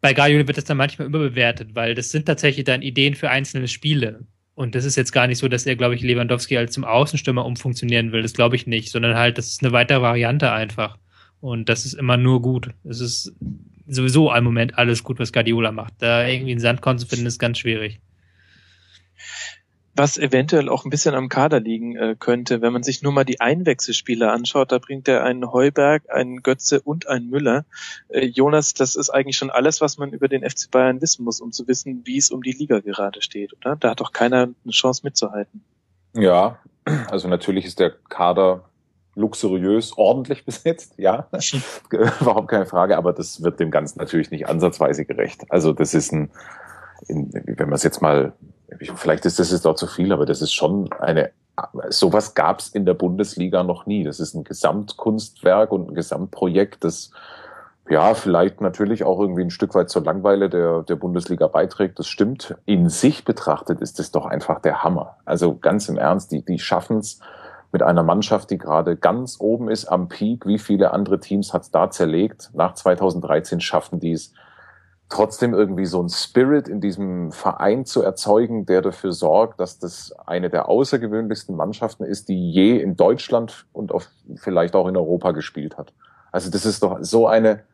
bei 0.00 0.14
Guardiola 0.14 0.46
wird 0.46 0.56
das 0.58 0.64
dann 0.64 0.76
manchmal 0.76 1.08
überbewertet, 1.08 1.74
weil 1.74 1.94
das 1.94 2.10
sind 2.10 2.26
tatsächlich 2.26 2.64
dann 2.64 2.82
Ideen 2.82 3.14
für 3.14 3.30
einzelne 3.30 3.68
Spiele. 3.68 4.26
Und 4.54 4.74
das 4.74 4.84
ist 4.84 4.96
jetzt 4.96 5.12
gar 5.12 5.28
nicht 5.28 5.38
so, 5.38 5.46
dass 5.46 5.66
er, 5.66 5.76
glaube 5.76 5.94
ich, 5.94 6.02
Lewandowski 6.02 6.56
als 6.56 6.72
zum 6.72 6.84
Außenstürmer 6.84 7.44
umfunktionieren 7.44 8.10
will. 8.10 8.22
Das 8.22 8.32
glaube 8.32 8.56
ich 8.56 8.66
nicht, 8.66 8.90
sondern 8.90 9.16
halt, 9.16 9.38
das 9.38 9.48
ist 9.48 9.62
eine 9.62 9.72
weitere 9.72 10.02
Variante 10.02 10.50
einfach. 10.50 10.98
Und 11.40 11.68
das 11.68 11.86
ist 11.86 11.94
immer 11.94 12.16
nur 12.16 12.42
gut. 12.42 12.70
Es 12.82 13.00
ist 13.00 13.36
sowieso 13.86 14.34
im 14.34 14.44
Moment 14.44 14.76
alles 14.76 15.04
gut, 15.04 15.20
was 15.20 15.32
Guardiola 15.32 15.70
macht. 15.70 15.94
Da 15.98 16.26
irgendwie 16.26 16.50
einen 16.50 16.60
Sandkorn 16.60 16.98
zu 16.98 17.06
finden, 17.06 17.26
ist 17.26 17.38
ganz 17.38 17.58
schwierig 17.58 18.00
was 19.98 20.16
eventuell 20.16 20.68
auch 20.68 20.84
ein 20.84 20.90
bisschen 20.90 21.14
am 21.14 21.28
Kader 21.28 21.58
liegen 21.58 21.96
äh, 21.96 22.16
könnte, 22.18 22.62
wenn 22.62 22.72
man 22.72 22.84
sich 22.84 23.02
nur 23.02 23.12
mal 23.12 23.24
die 23.24 23.40
Einwechselspieler 23.40 24.32
anschaut, 24.32 24.70
da 24.70 24.78
bringt 24.78 25.08
er 25.08 25.24
einen 25.24 25.52
Heuberg, 25.52 26.04
einen 26.08 26.42
Götze 26.42 26.80
und 26.80 27.08
einen 27.08 27.28
Müller. 27.28 27.64
Äh, 28.08 28.26
Jonas, 28.26 28.74
das 28.74 28.94
ist 28.94 29.10
eigentlich 29.10 29.36
schon 29.36 29.50
alles, 29.50 29.80
was 29.80 29.98
man 29.98 30.12
über 30.12 30.28
den 30.28 30.48
FC 30.48 30.70
Bayern 30.70 31.02
wissen 31.02 31.24
muss, 31.24 31.40
um 31.40 31.50
zu 31.50 31.66
wissen, 31.66 32.02
wie 32.04 32.16
es 32.16 32.30
um 32.30 32.42
die 32.42 32.52
Liga 32.52 32.78
gerade 32.78 33.20
steht, 33.22 33.52
oder? 33.54 33.76
Da 33.76 33.90
hat 33.90 34.00
doch 34.00 34.12
keiner 34.12 34.42
eine 34.42 34.72
Chance 34.72 35.00
mitzuhalten. 35.02 35.62
Ja, 36.14 36.58
also 37.10 37.28
natürlich 37.28 37.64
ist 37.64 37.80
der 37.80 37.90
Kader 37.90 38.68
luxuriös, 39.16 39.98
ordentlich 39.98 40.44
besetzt, 40.46 40.94
ja, 40.96 41.28
überhaupt 41.90 42.48
keine 42.48 42.66
Frage, 42.66 42.96
aber 42.96 43.12
das 43.12 43.42
wird 43.42 43.58
dem 43.58 43.72
Ganzen 43.72 43.98
natürlich 43.98 44.30
nicht 44.30 44.46
ansatzweise 44.46 45.04
gerecht. 45.04 45.50
Also 45.50 45.72
das 45.72 45.92
ist 45.92 46.12
ein, 46.12 46.30
in, 47.08 47.30
wenn 47.32 47.68
man 47.68 47.74
es 47.74 47.82
jetzt 47.82 48.00
mal 48.00 48.32
vielleicht 48.76 49.24
ist 49.26 49.38
das 49.38 49.50
jetzt 49.50 49.66
auch 49.66 49.74
zu 49.74 49.86
viel, 49.86 50.12
aber 50.12 50.26
das 50.26 50.42
ist 50.42 50.52
schon 50.52 50.90
eine, 50.92 51.30
sowas 51.88 52.34
gab 52.34 52.60
es 52.60 52.68
in 52.68 52.86
der 52.86 52.94
Bundesliga 52.94 53.62
noch 53.62 53.86
nie. 53.86 54.04
Das 54.04 54.20
ist 54.20 54.34
ein 54.34 54.44
Gesamtkunstwerk 54.44 55.72
und 55.72 55.90
ein 55.90 55.94
Gesamtprojekt, 55.94 56.84
das 56.84 57.10
ja 57.88 58.14
vielleicht 58.14 58.60
natürlich 58.60 59.04
auch 59.04 59.18
irgendwie 59.18 59.42
ein 59.42 59.50
Stück 59.50 59.74
weit 59.74 59.88
zur 59.88 60.04
Langweile 60.04 60.50
der, 60.50 60.82
der 60.82 60.96
Bundesliga 60.96 61.46
beiträgt. 61.46 61.98
Das 61.98 62.06
stimmt. 62.06 62.54
In 62.66 62.88
sich 62.88 63.24
betrachtet 63.24 63.80
ist 63.80 63.98
es 63.98 64.10
doch 64.10 64.26
einfach 64.26 64.60
der 64.60 64.82
Hammer. 64.82 65.16
Also 65.24 65.56
ganz 65.56 65.88
im 65.88 65.96
Ernst, 65.96 66.30
die, 66.32 66.44
die 66.44 66.58
schaffen 66.58 66.98
es 66.98 67.20
mit 67.72 67.82
einer 67.82 68.02
Mannschaft, 68.02 68.50
die 68.50 68.58
gerade 68.58 68.96
ganz 68.96 69.36
oben 69.40 69.70
ist 69.70 69.86
am 69.86 70.08
Peak. 70.08 70.46
Wie 70.46 70.58
viele 70.58 70.92
andere 70.92 71.20
Teams 71.20 71.52
hat 71.52 71.62
es 71.62 71.70
da 71.70 71.90
zerlegt? 71.90 72.50
Nach 72.54 72.74
2013 72.74 73.60
schaffen 73.60 74.00
die 74.00 74.12
es 74.12 74.32
trotzdem 75.08 75.54
irgendwie 75.54 75.86
so 75.86 76.02
ein 76.02 76.08
Spirit 76.08 76.68
in 76.68 76.80
diesem 76.80 77.32
Verein 77.32 77.84
zu 77.84 78.02
erzeugen, 78.02 78.66
der 78.66 78.82
dafür 78.82 79.12
sorgt, 79.12 79.58
dass 79.60 79.78
das 79.78 80.12
eine 80.26 80.50
der 80.50 80.68
außergewöhnlichsten 80.68 81.56
Mannschaften 81.56 82.04
ist, 82.04 82.28
die 82.28 82.50
je 82.50 82.78
in 82.78 82.96
Deutschland 82.96 83.66
und 83.72 83.90
auf, 83.92 84.08
vielleicht 84.36 84.74
auch 84.74 84.86
in 84.86 84.96
Europa 84.96 85.32
gespielt 85.32 85.78
hat. 85.78 85.94
Also 86.30 86.50
das 86.50 86.66
ist 86.66 86.82
doch 86.82 86.98
so 87.00 87.26
eine, 87.26 87.64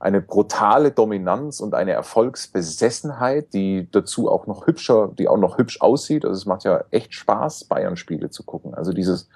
eine 0.00 0.20
brutale 0.20 0.90
Dominanz 0.90 1.60
und 1.60 1.74
eine 1.74 1.92
Erfolgsbesessenheit, 1.92 3.54
die 3.54 3.88
dazu 3.90 4.30
auch 4.30 4.46
noch 4.46 4.66
hübscher, 4.66 5.10
die 5.18 5.28
auch 5.28 5.38
noch 5.38 5.56
hübsch 5.56 5.80
aussieht. 5.80 6.26
Also 6.26 6.36
es 6.36 6.46
macht 6.46 6.64
ja 6.64 6.84
echt 6.90 7.14
Spaß, 7.14 7.64
Bayern-Spiele 7.64 8.28
zu 8.28 8.44
gucken. 8.44 8.74
Also 8.74 8.92
dieses, 8.92 9.28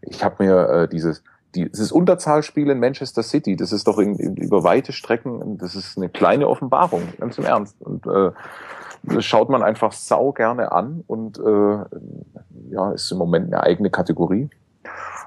ich 0.00 0.24
habe 0.24 0.44
mir 0.44 0.68
äh, 0.68 0.88
dieses 0.88 1.22
die, 1.54 1.70
dieses 1.70 1.92
Unterzahlspiel 1.92 2.70
in 2.70 2.78
Manchester 2.78 3.22
City, 3.22 3.56
das 3.56 3.72
ist 3.72 3.86
doch 3.86 3.98
in, 3.98 4.16
in, 4.16 4.36
über 4.36 4.64
weite 4.64 4.92
Strecken, 4.92 5.58
das 5.58 5.74
ist 5.74 5.96
eine 5.96 6.08
kleine 6.08 6.48
Offenbarung, 6.48 7.02
ganz 7.18 7.38
im 7.38 7.44
Ernst. 7.44 7.80
Und 7.80 8.06
äh, 8.06 8.30
das 9.04 9.24
schaut 9.24 9.48
man 9.48 9.62
einfach 9.62 9.92
sau 9.92 10.32
gerne 10.32 10.72
an 10.72 11.04
und 11.06 11.38
äh, 11.38 11.78
ja, 12.70 12.92
ist 12.92 13.10
im 13.10 13.18
Moment 13.18 13.52
eine 13.52 13.62
eigene 13.62 13.90
Kategorie. 13.90 14.48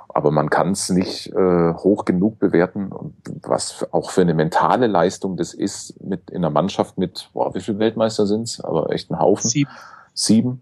Aber 0.10 0.32
man 0.32 0.50
kann 0.50 0.72
es 0.72 0.90
nicht 0.90 1.34
äh, 1.34 1.74
hoch 1.74 2.06
genug 2.06 2.40
bewerten, 2.40 2.88
und 2.88 3.16
was 3.44 3.86
auch 3.92 4.12
für 4.12 4.22
eine 4.22 4.34
mentale 4.34 4.88
Leistung 4.88 5.36
das 5.36 5.54
ist, 5.54 6.02
mit 6.02 6.30
in 6.30 6.38
einer 6.38 6.50
Mannschaft 6.50 6.98
mit, 6.98 7.30
boah, 7.34 7.54
wie 7.54 7.60
viele 7.60 7.80
Weltmeister 7.80 8.26
sind's? 8.26 8.62
Aber 8.62 8.92
echt 8.92 9.12
ein 9.12 9.20
Haufen. 9.20 9.50
Sieben. 9.50 9.70
Sieben 10.14 10.62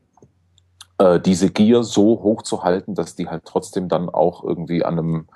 äh, 0.98 1.20
diese 1.20 1.50
Gier 1.50 1.84
so 1.84 2.22
hoch 2.24 2.42
zu 2.44 2.64
halten, 2.64 2.96
dass 2.96 3.16
die 3.16 3.28
halt 3.28 3.46
trotzdem 3.46 3.90
dann 3.90 4.10
auch 4.10 4.44
irgendwie 4.44 4.84
an 4.84 5.00
einem 5.00 5.28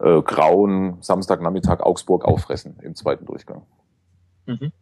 äh, 0.00 0.22
grauen 0.22 0.98
Samstagnachmittag 1.00 1.80
Augsburg 1.80 2.24
auffressen 2.24 2.78
im 2.82 2.94
zweiten 2.94 3.26
Durchgang. 3.26 3.62
Mhm. 4.46 4.72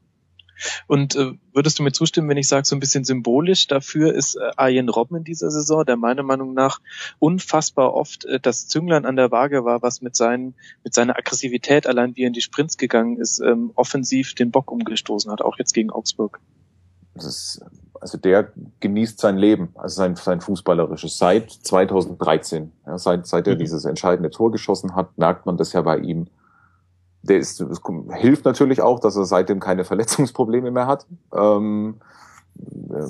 Und 0.86 1.16
äh, 1.16 1.32
würdest 1.52 1.78
du 1.78 1.82
mir 1.82 1.92
zustimmen, 1.92 2.28
wenn 2.28 2.38
ich 2.38 2.48
sage, 2.48 2.66
so 2.66 2.74
ein 2.74 2.80
bisschen 2.80 3.04
symbolisch 3.04 3.66
dafür 3.66 4.14
ist 4.14 4.36
äh, 4.36 4.50
Arjen 4.56 4.88
Robben 4.88 5.18
in 5.18 5.24
dieser 5.24 5.50
Saison, 5.50 5.84
der 5.84 5.96
meiner 5.96 6.22
Meinung 6.22 6.54
nach 6.54 6.80
unfassbar 7.18 7.94
oft 7.94 8.24
äh, 8.24 8.40
das 8.40 8.66
Zünglein 8.66 9.04
an 9.04 9.16
der 9.16 9.30
Waage 9.30 9.64
war, 9.64 9.82
was 9.82 10.00
mit, 10.00 10.16
seinen, 10.16 10.54
mit 10.82 10.94
seiner 10.94 11.16
Aggressivität, 11.16 11.86
allein 11.86 12.16
wie 12.16 12.22
er 12.22 12.28
in 12.28 12.32
die 12.32 12.40
Sprints 12.40 12.78
gegangen 12.78 13.18
ist, 13.18 13.40
ähm, 13.40 13.70
offensiv 13.74 14.34
den 14.34 14.50
Bock 14.50 14.70
umgestoßen 14.70 15.30
hat, 15.30 15.42
auch 15.42 15.58
jetzt 15.58 15.74
gegen 15.74 15.90
Augsburg. 15.90 16.40
Ist, 17.24 17.64
also 18.00 18.18
der 18.18 18.52
genießt 18.80 19.18
sein 19.18 19.36
Leben, 19.36 19.70
also 19.74 19.96
sein, 19.96 20.16
sein 20.16 20.40
fußballerisches. 20.40 21.18
Seit 21.18 21.50
2013, 21.50 22.72
ja, 22.86 22.98
seit, 22.98 23.26
seit 23.26 23.46
er 23.46 23.54
mhm. 23.54 23.58
dieses 23.60 23.84
entscheidende 23.84 24.30
Tor 24.30 24.52
geschossen 24.52 24.94
hat, 24.94 25.16
merkt 25.18 25.46
man 25.46 25.56
das 25.56 25.72
ja 25.72 25.82
bei 25.82 25.98
ihm 25.98 26.28
der 27.26 27.38
ist, 27.38 27.60
es 27.60 27.80
hilft 28.14 28.44
natürlich 28.44 28.80
auch, 28.80 29.00
dass 29.00 29.16
er 29.16 29.24
seitdem 29.24 29.60
keine 29.60 29.84
Verletzungsprobleme 29.84 30.70
mehr 30.70 30.86
hat. 30.86 31.06
Ähm, 31.34 31.96
äh, 32.58 33.04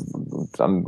dann 0.56 0.86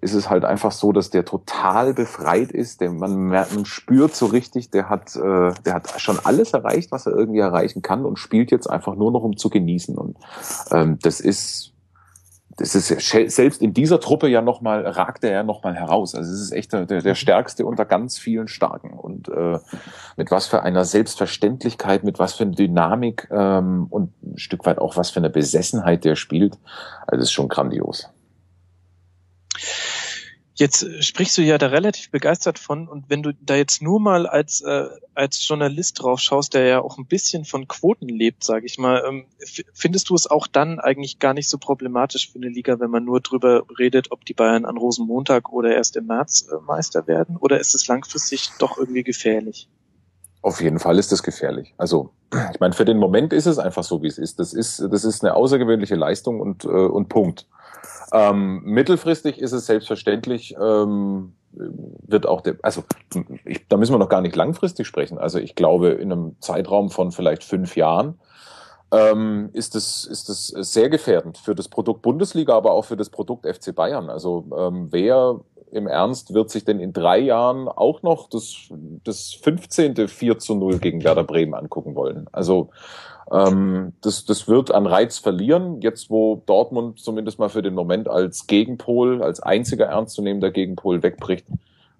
ist 0.00 0.14
es 0.14 0.28
halt 0.28 0.44
einfach 0.44 0.72
so, 0.72 0.90
dass 0.90 1.10
der 1.10 1.24
total 1.24 1.94
befreit 1.94 2.50
ist. 2.50 2.80
Der, 2.80 2.90
man, 2.90 3.28
merkt, 3.28 3.54
man 3.54 3.64
spürt 3.64 4.16
so 4.16 4.26
richtig, 4.26 4.70
der 4.70 4.88
hat, 4.88 5.14
äh, 5.14 5.52
der 5.64 5.74
hat 5.74 6.00
schon 6.00 6.18
alles 6.24 6.52
erreicht, 6.52 6.90
was 6.90 7.06
er 7.06 7.12
irgendwie 7.12 7.38
erreichen 7.38 7.82
kann 7.82 8.04
und 8.04 8.18
spielt 8.18 8.50
jetzt 8.50 8.68
einfach 8.68 8.96
nur 8.96 9.12
noch, 9.12 9.22
um 9.22 9.36
zu 9.36 9.48
genießen. 9.48 9.96
Und 9.96 10.16
ähm, 10.72 10.98
das 11.02 11.20
ist 11.20 11.71
das 12.56 12.74
ist 12.74 12.88
selbst 13.34 13.62
in 13.62 13.72
dieser 13.72 13.98
Truppe 13.98 14.28
ja 14.28 14.42
nochmal, 14.42 14.86
ragt 14.86 15.24
er 15.24 15.32
ja 15.32 15.42
nochmal 15.42 15.74
heraus. 15.74 16.14
Also 16.14 16.32
es 16.32 16.40
ist 16.40 16.52
echt 16.52 16.72
der, 16.72 16.84
der 16.86 17.14
stärkste 17.14 17.64
unter 17.64 17.84
ganz 17.84 18.18
vielen 18.18 18.48
Starken. 18.48 18.90
Und 18.90 19.28
äh, 19.28 19.58
mit 20.16 20.30
was 20.30 20.46
für 20.46 20.62
einer 20.62 20.84
Selbstverständlichkeit, 20.84 22.04
mit 22.04 22.18
was 22.18 22.34
für 22.34 22.44
einer 22.44 22.54
Dynamik 22.54 23.28
ähm, 23.30 23.86
und 23.88 24.12
ein 24.22 24.38
Stück 24.38 24.66
weit 24.66 24.78
auch 24.78 24.96
was 24.96 25.10
für 25.10 25.20
eine 25.20 25.30
Besessenheit 25.30 26.04
der 26.04 26.16
spielt. 26.16 26.58
Also 27.06 27.18
das 27.18 27.24
ist 27.24 27.32
schon 27.32 27.48
grandios. 27.48 28.10
Jetzt 30.62 30.86
sprichst 31.02 31.36
du 31.36 31.42
ja 31.42 31.58
da 31.58 31.66
relativ 31.66 32.12
begeistert 32.12 32.56
von 32.56 32.86
und 32.86 33.10
wenn 33.10 33.20
du 33.24 33.34
da 33.34 33.56
jetzt 33.56 33.82
nur 33.82 33.98
mal 33.98 34.28
als 34.28 34.60
äh, 34.60 34.86
als 35.12 35.44
Journalist 35.48 36.00
drauf 36.00 36.20
schaust, 36.20 36.54
der 36.54 36.64
ja 36.66 36.80
auch 36.80 36.98
ein 36.98 37.06
bisschen 37.06 37.44
von 37.44 37.66
Quoten 37.66 38.08
lebt, 38.08 38.44
sage 38.44 38.66
ich 38.66 38.78
mal, 38.78 39.02
ähm, 39.04 39.24
findest 39.74 40.08
du 40.08 40.14
es 40.14 40.30
auch 40.30 40.46
dann 40.46 40.78
eigentlich 40.78 41.18
gar 41.18 41.34
nicht 41.34 41.48
so 41.48 41.58
problematisch 41.58 42.30
für 42.30 42.38
eine 42.38 42.48
Liga, 42.48 42.78
wenn 42.78 42.90
man 42.90 43.04
nur 43.04 43.20
drüber 43.20 43.64
redet, 43.76 44.12
ob 44.12 44.24
die 44.24 44.34
Bayern 44.34 44.64
an 44.64 44.76
Rosenmontag 44.76 45.52
oder 45.52 45.74
erst 45.74 45.96
im 45.96 46.06
März 46.06 46.46
äh, 46.48 46.54
Meister 46.64 47.08
werden, 47.08 47.36
oder 47.38 47.58
ist 47.58 47.74
es 47.74 47.88
langfristig 47.88 48.50
doch 48.60 48.78
irgendwie 48.78 49.02
gefährlich? 49.02 49.68
Auf 50.42 50.62
jeden 50.62 50.78
Fall 50.78 50.96
ist 50.96 51.10
das 51.10 51.24
gefährlich. 51.24 51.74
Also 51.76 52.10
ich 52.52 52.60
meine, 52.60 52.74
für 52.74 52.84
den 52.84 52.98
Moment 52.98 53.32
ist 53.32 53.46
es 53.46 53.58
einfach 53.58 53.82
so, 53.82 54.00
wie 54.04 54.06
es 54.06 54.18
ist. 54.18 54.38
Das 54.38 54.54
ist 54.54 54.78
das 54.78 55.02
ist 55.02 55.24
eine 55.24 55.34
außergewöhnliche 55.34 55.96
Leistung 55.96 56.40
und 56.40 56.64
äh, 56.64 56.68
und 56.68 57.08
Punkt. 57.08 57.48
Ähm, 58.12 58.62
mittelfristig 58.64 59.38
ist 59.38 59.52
es 59.52 59.66
selbstverständlich, 59.66 60.54
ähm, 60.60 61.32
wird 61.52 62.26
auch 62.26 62.40
der, 62.40 62.56
also 62.62 62.84
ich, 63.44 63.66
da 63.68 63.76
müssen 63.76 63.92
wir 63.94 63.98
noch 63.98 64.08
gar 64.08 64.20
nicht 64.20 64.36
langfristig 64.36 64.86
sprechen. 64.86 65.18
Also 65.18 65.38
ich 65.38 65.54
glaube, 65.54 65.88
in 65.88 66.12
einem 66.12 66.36
Zeitraum 66.40 66.90
von 66.90 67.12
vielleicht 67.12 67.44
fünf 67.44 67.76
Jahren 67.76 68.18
ähm, 68.92 69.48
ist 69.52 69.74
es 69.74 70.04
ist 70.04 70.28
es 70.28 70.48
sehr 70.48 70.90
gefährdend 70.90 71.38
für 71.38 71.54
das 71.54 71.68
Produkt 71.68 72.02
Bundesliga, 72.02 72.54
aber 72.54 72.72
auch 72.72 72.84
für 72.84 72.96
das 72.96 73.08
Produkt 73.08 73.46
FC 73.46 73.74
Bayern. 73.74 74.10
Also 74.10 74.44
ähm, 74.56 74.88
wer 74.90 75.40
im 75.70 75.86
Ernst 75.86 76.34
wird 76.34 76.50
sich 76.50 76.64
denn 76.66 76.80
in 76.80 76.92
drei 76.92 77.18
Jahren 77.18 77.66
auch 77.66 78.02
noch 78.02 78.28
das, 78.28 78.68
das 79.04 79.32
15. 79.32 80.06
4 80.08 80.38
zu 80.38 80.54
0 80.54 80.78
gegen 80.78 81.02
Werder 81.02 81.24
Bremen 81.24 81.54
angucken 81.54 81.94
wollen? 81.94 82.26
Also 82.32 82.68
ähm, 83.32 83.94
das, 84.02 84.24
das 84.24 84.46
wird 84.46 84.72
an 84.72 84.86
Reiz 84.86 85.18
verlieren, 85.18 85.80
jetzt 85.80 86.10
wo 86.10 86.42
Dortmund 86.46 87.00
zumindest 87.00 87.38
mal 87.38 87.48
für 87.48 87.62
den 87.62 87.74
Moment 87.74 88.08
als 88.08 88.46
Gegenpol, 88.46 89.22
als 89.22 89.40
einziger 89.40 89.86
ernstzunehmender 89.86 90.50
Gegenpol 90.50 91.02
wegbricht, 91.02 91.46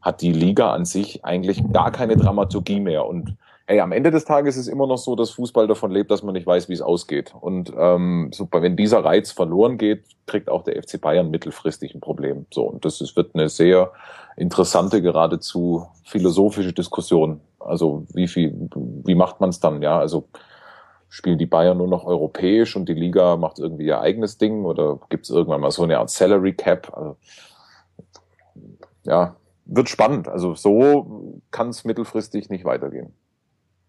hat 0.03 0.21
die 0.21 0.33
Liga 0.33 0.73
an 0.73 0.85
sich 0.85 1.25
eigentlich 1.25 1.63
gar 1.73 1.91
keine 1.91 2.17
Dramaturgie 2.17 2.81
mehr. 2.81 3.07
Und 3.07 3.37
hey, 3.67 3.81
am 3.81 3.93
Ende 3.93 4.11
des 4.11 4.27
Tages 4.27 4.57
ist 4.59 4.67
immer 4.67 4.87
noch 4.87 4.99
so, 4.99 5.17
dass 5.17 5.31
Fußball 5.31 5.67
davon 5.67 5.91
lebt, 5.91 6.11
dass 6.11 6.23
man 6.23 6.35
nicht 6.35 6.47
weiß, 6.47 6.69
wie 6.69 6.75
es 6.75 6.83
ausgeht. 6.83 7.33
Und 7.41 7.73
ähm, 7.79 8.31
super, 8.35 8.61
wenn 8.61 8.77
dieser 8.77 9.03
Reiz 9.03 9.33
verloren 9.33 9.79
geht, 9.79 10.05
kriegt 10.27 10.51
auch 10.51 10.65
der 10.65 10.83
FC 10.83 11.01
Bayern 11.01 11.31
mittelfristig 11.31 11.95
ein 11.95 12.01
Problem. 12.01 12.45
So, 12.53 12.65
und 12.65 12.85
das 12.85 13.01
ist, 13.01 13.17
wird 13.17 13.35
eine 13.35 13.49
sehr 13.49 13.93
interessante, 14.37 15.01
geradezu 15.01 15.87
philosophische 16.05 16.75
Diskussion. 16.75 17.41
Also 17.59 18.05
wie 18.13 18.29
viel, 18.29 18.69
wie 18.75 19.15
macht 19.15 19.41
man 19.41 19.51
es 19.51 19.61
dann? 19.61 19.81
Ja, 19.81 19.99
also 19.99 20.25
spielen 21.13 21.37
die 21.37 21.45
Bayern 21.45 21.77
nur 21.77 21.89
noch 21.89 22.05
europäisch 22.05 22.75
und 22.75 22.89
die 22.89 22.95
Liga 22.95 23.37
macht 23.37 23.59
irgendwie 23.59 23.85
ihr 23.85 24.01
eigenes 24.01 24.39
Ding 24.39 24.65
oder 24.65 24.99
gibt 25.11 25.25
es 25.25 25.31
irgendwann 25.31 25.61
mal 25.61 25.71
so 25.71 25.83
eine 25.83 25.99
Art 25.99 26.09
Salary 26.09 26.55
Cap? 26.55 26.91
Also, 26.97 27.19
ja, 29.03 29.37
wird 29.67 29.91
spannend. 29.91 30.27
Also 30.27 30.55
so 30.55 31.43
kann 31.51 31.69
es 31.69 31.85
mittelfristig 31.85 32.49
nicht 32.49 32.65
weitergehen. 32.65 33.13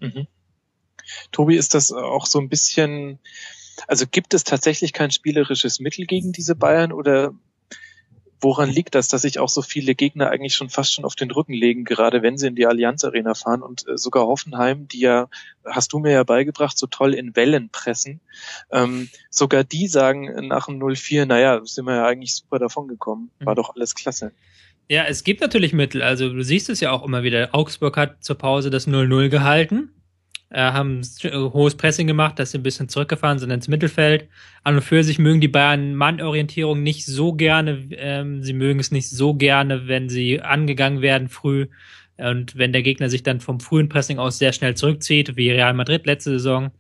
Mhm. 0.02 0.28
Tobi, 1.32 1.56
ist 1.56 1.76
das 1.76 1.94
auch 1.94 2.26
so 2.26 2.40
ein 2.40 2.50
bisschen, 2.50 3.20
also 3.88 4.06
gibt 4.06 4.34
es 4.34 4.44
tatsächlich 4.44 4.92
kein 4.92 5.12
spielerisches 5.12 5.80
Mittel 5.80 6.06
gegen 6.06 6.34
diese 6.34 6.56
Bayern 6.56 6.92
oder 6.92 7.34
woran 8.44 8.70
liegt 8.70 8.96
das, 8.96 9.08
dass 9.08 9.24
sich 9.24 9.40
auch 9.40 9.50
so 9.50 9.62
viele 9.62 9.96
Gegner 9.96 10.30
eigentlich 10.30 10.56
schon 10.56 10.70
fast 10.70 10.94
schon 10.94 11.06
auf 11.06 11.16
den 11.16 11.32
Rücken 11.32 11.54
legen, 11.54 11.86
gerade 11.86 12.22
wenn 12.22 12.38
sie 12.38 12.48
in 12.48 12.56
die 12.56 12.68
Allianz 12.68 13.04
Arena 13.04 13.34
fahren 13.34 13.62
und 13.62 13.88
äh, 13.88 13.98
sogar 13.98 14.28
Hoffenheim, 14.28 14.88
die 14.88 15.00
ja, 15.00 15.30
hast 15.66 15.94
du 15.94 16.00
mir 16.00 16.12
ja 16.12 16.24
beigebracht, 16.24 16.78
so 16.78 16.88
toll 16.88 17.14
in 17.14 17.36
Wellen 17.36 17.70
pressen, 17.70 18.20
ähm, 18.72 19.10
sogar 19.30 19.64
die 19.64 19.88
sagen 19.88 20.48
nach 20.48 20.68
dem 20.68 20.80
0-4, 20.80 21.26
naja, 21.26 21.62
sind 21.64 21.86
wir 21.86 21.96
ja 21.96 22.06
eigentlich 22.06 22.36
super 22.36 22.60
davon 22.60 22.88
gekommen, 22.88 23.32
war 23.40 23.54
mhm. 23.54 23.58
doch 23.58 23.76
alles 23.76 23.96
klasse. 23.96 24.34
Ja, 24.90 25.06
es 25.06 25.24
gibt 25.24 25.42
natürlich 25.42 25.74
Mittel, 25.74 26.02
also 26.02 26.30
du 26.30 26.44
siehst 26.44 26.70
es 26.70 26.82
ja 26.82 26.92
auch 26.92 27.04
immer 27.04 27.24
wieder. 27.24 27.50
Augsburg 27.54 27.96
hat 27.96 28.24
zur 28.24 28.38
Pause 28.38 28.70
das 28.70 28.88
0-0 28.88 29.30
gehalten 29.30 29.90
haben 30.62 31.02
hohes 31.24 31.76
Pressing 31.76 32.06
gemacht, 32.06 32.38
dass 32.38 32.52
sie 32.52 32.60
ein 32.60 32.64
bisschen 32.64 32.88
zurückgefahren 32.88 33.40
sind 33.40 33.50
ins 33.50 33.68
Mittelfeld. 33.68 34.30
An 34.64 34.76
und 34.76 34.82
für 34.82 35.04
sich 35.04 35.18
mögen 35.18 35.42
die 35.42 35.48
Bayern 35.48 35.96
Mannorientierung 35.96 36.84
nicht 36.84 37.06
so 37.06 37.34
gerne. 37.34 37.88
Ähm, 37.92 38.44
sie 38.44 38.54
mögen 38.54 38.80
es 38.80 38.92
nicht 38.92 39.10
so 39.10 39.34
gerne, 39.34 39.88
wenn 39.88 40.10
sie 40.10 40.42
angegangen 40.42 41.02
werden 41.02 41.28
früh. 41.28 41.68
Und 42.18 42.56
wenn 42.56 42.72
der 42.72 42.84
Gegner 42.84 43.10
sich 43.10 43.24
dann 43.24 43.40
vom 43.40 43.60
frühen 43.60 43.90
Pressing 43.90 44.20
aus 44.20 44.38
sehr 44.38 44.54
schnell 44.54 44.76
zurückzieht, 44.76 45.36
wie 45.36 45.50
Real 45.50 45.74
Madrid 45.74 46.06
letzte 46.06 46.32
Saison, 46.32 46.72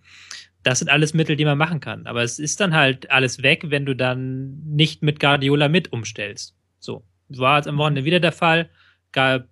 das 0.61 0.79
sind 0.79 0.89
alles 0.89 1.13
Mittel, 1.13 1.35
die 1.35 1.45
man 1.45 1.57
machen 1.57 1.79
kann. 1.79 2.05
Aber 2.05 2.21
es 2.21 2.39
ist 2.39 2.59
dann 2.59 2.73
halt 2.73 3.09
alles 3.09 3.41
weg, 3.43 3.65
wenn 3.67 3.85
du 3.85 3.95
dann 3.95 4.61
nicht 4.65 5.01
mit 5.01 5.19
Guardiola 5.19 5.67
mit 5.67 5.91
umstellst. 5.91 6.55
So. 6.79 7.03
War 7.29 7.57
jetzt 7.57 7.67
am 7.67 7.77
Wochenende 7.77 8.05
wieder 8.05 8.19
der 8.19 8.31
Fall 8.31 8.69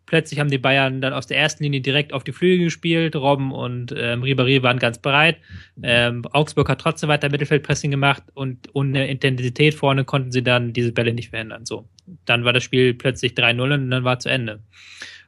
plötzlich 0.05 0.39
haben 0.39 0.49
die 0.49 0.57
Bayern 0.57 1.01
dann 1.01 1.13
aus 1.13 1.27
der 1.27 1.38
ersten 1.38 1.63
Linie 1.63 1.81
direkt 1.81 2.13
auf 2.13 2.23
die 2.23 2.31
Flügel 2.31 2.65
gespielt. 2.65 3.15
Robben 3.15 3.51
und 3.51 3.93
ähm, 3.95 4.23
Ribéry 4.23 4.61
waren 4.63 4.79
ganz 4.79 4.97
bereit. 4.97 5.38
Ähm, 5.83 6.25
Augsburg 6.31 6.67
hat 6.69 6.81
trotzdem 6.81 7.09
weiter 7.09 7.29
Mittelfeldpressing 7.29 7.91
gemacht 7.91 8.23
und 8.33 8.69
ohne 8.73 9.07
Intensität 9.07 9.73
vorne 9.73 10.03
konnten 10.03 10.31
sie 10.31 10.43
dann 10.43 10.73
diese 10.73 10.91
Bälle 10.91 11.13
nicht 11.13 11.29
verändern. 11.29 11.65
So, 11.65 11.88
dann 12.25 12.43
war 12.43 12.53
das 12.53 12.63
Spiel 12.63 12.93
plötzlich 12.93 13.33
3-0 13.33 13.73
und 13.73 13.91
dann 13.91 14.03
war 14.03 14.19
zu 14.19 14.29
Ende. 14.29 14.63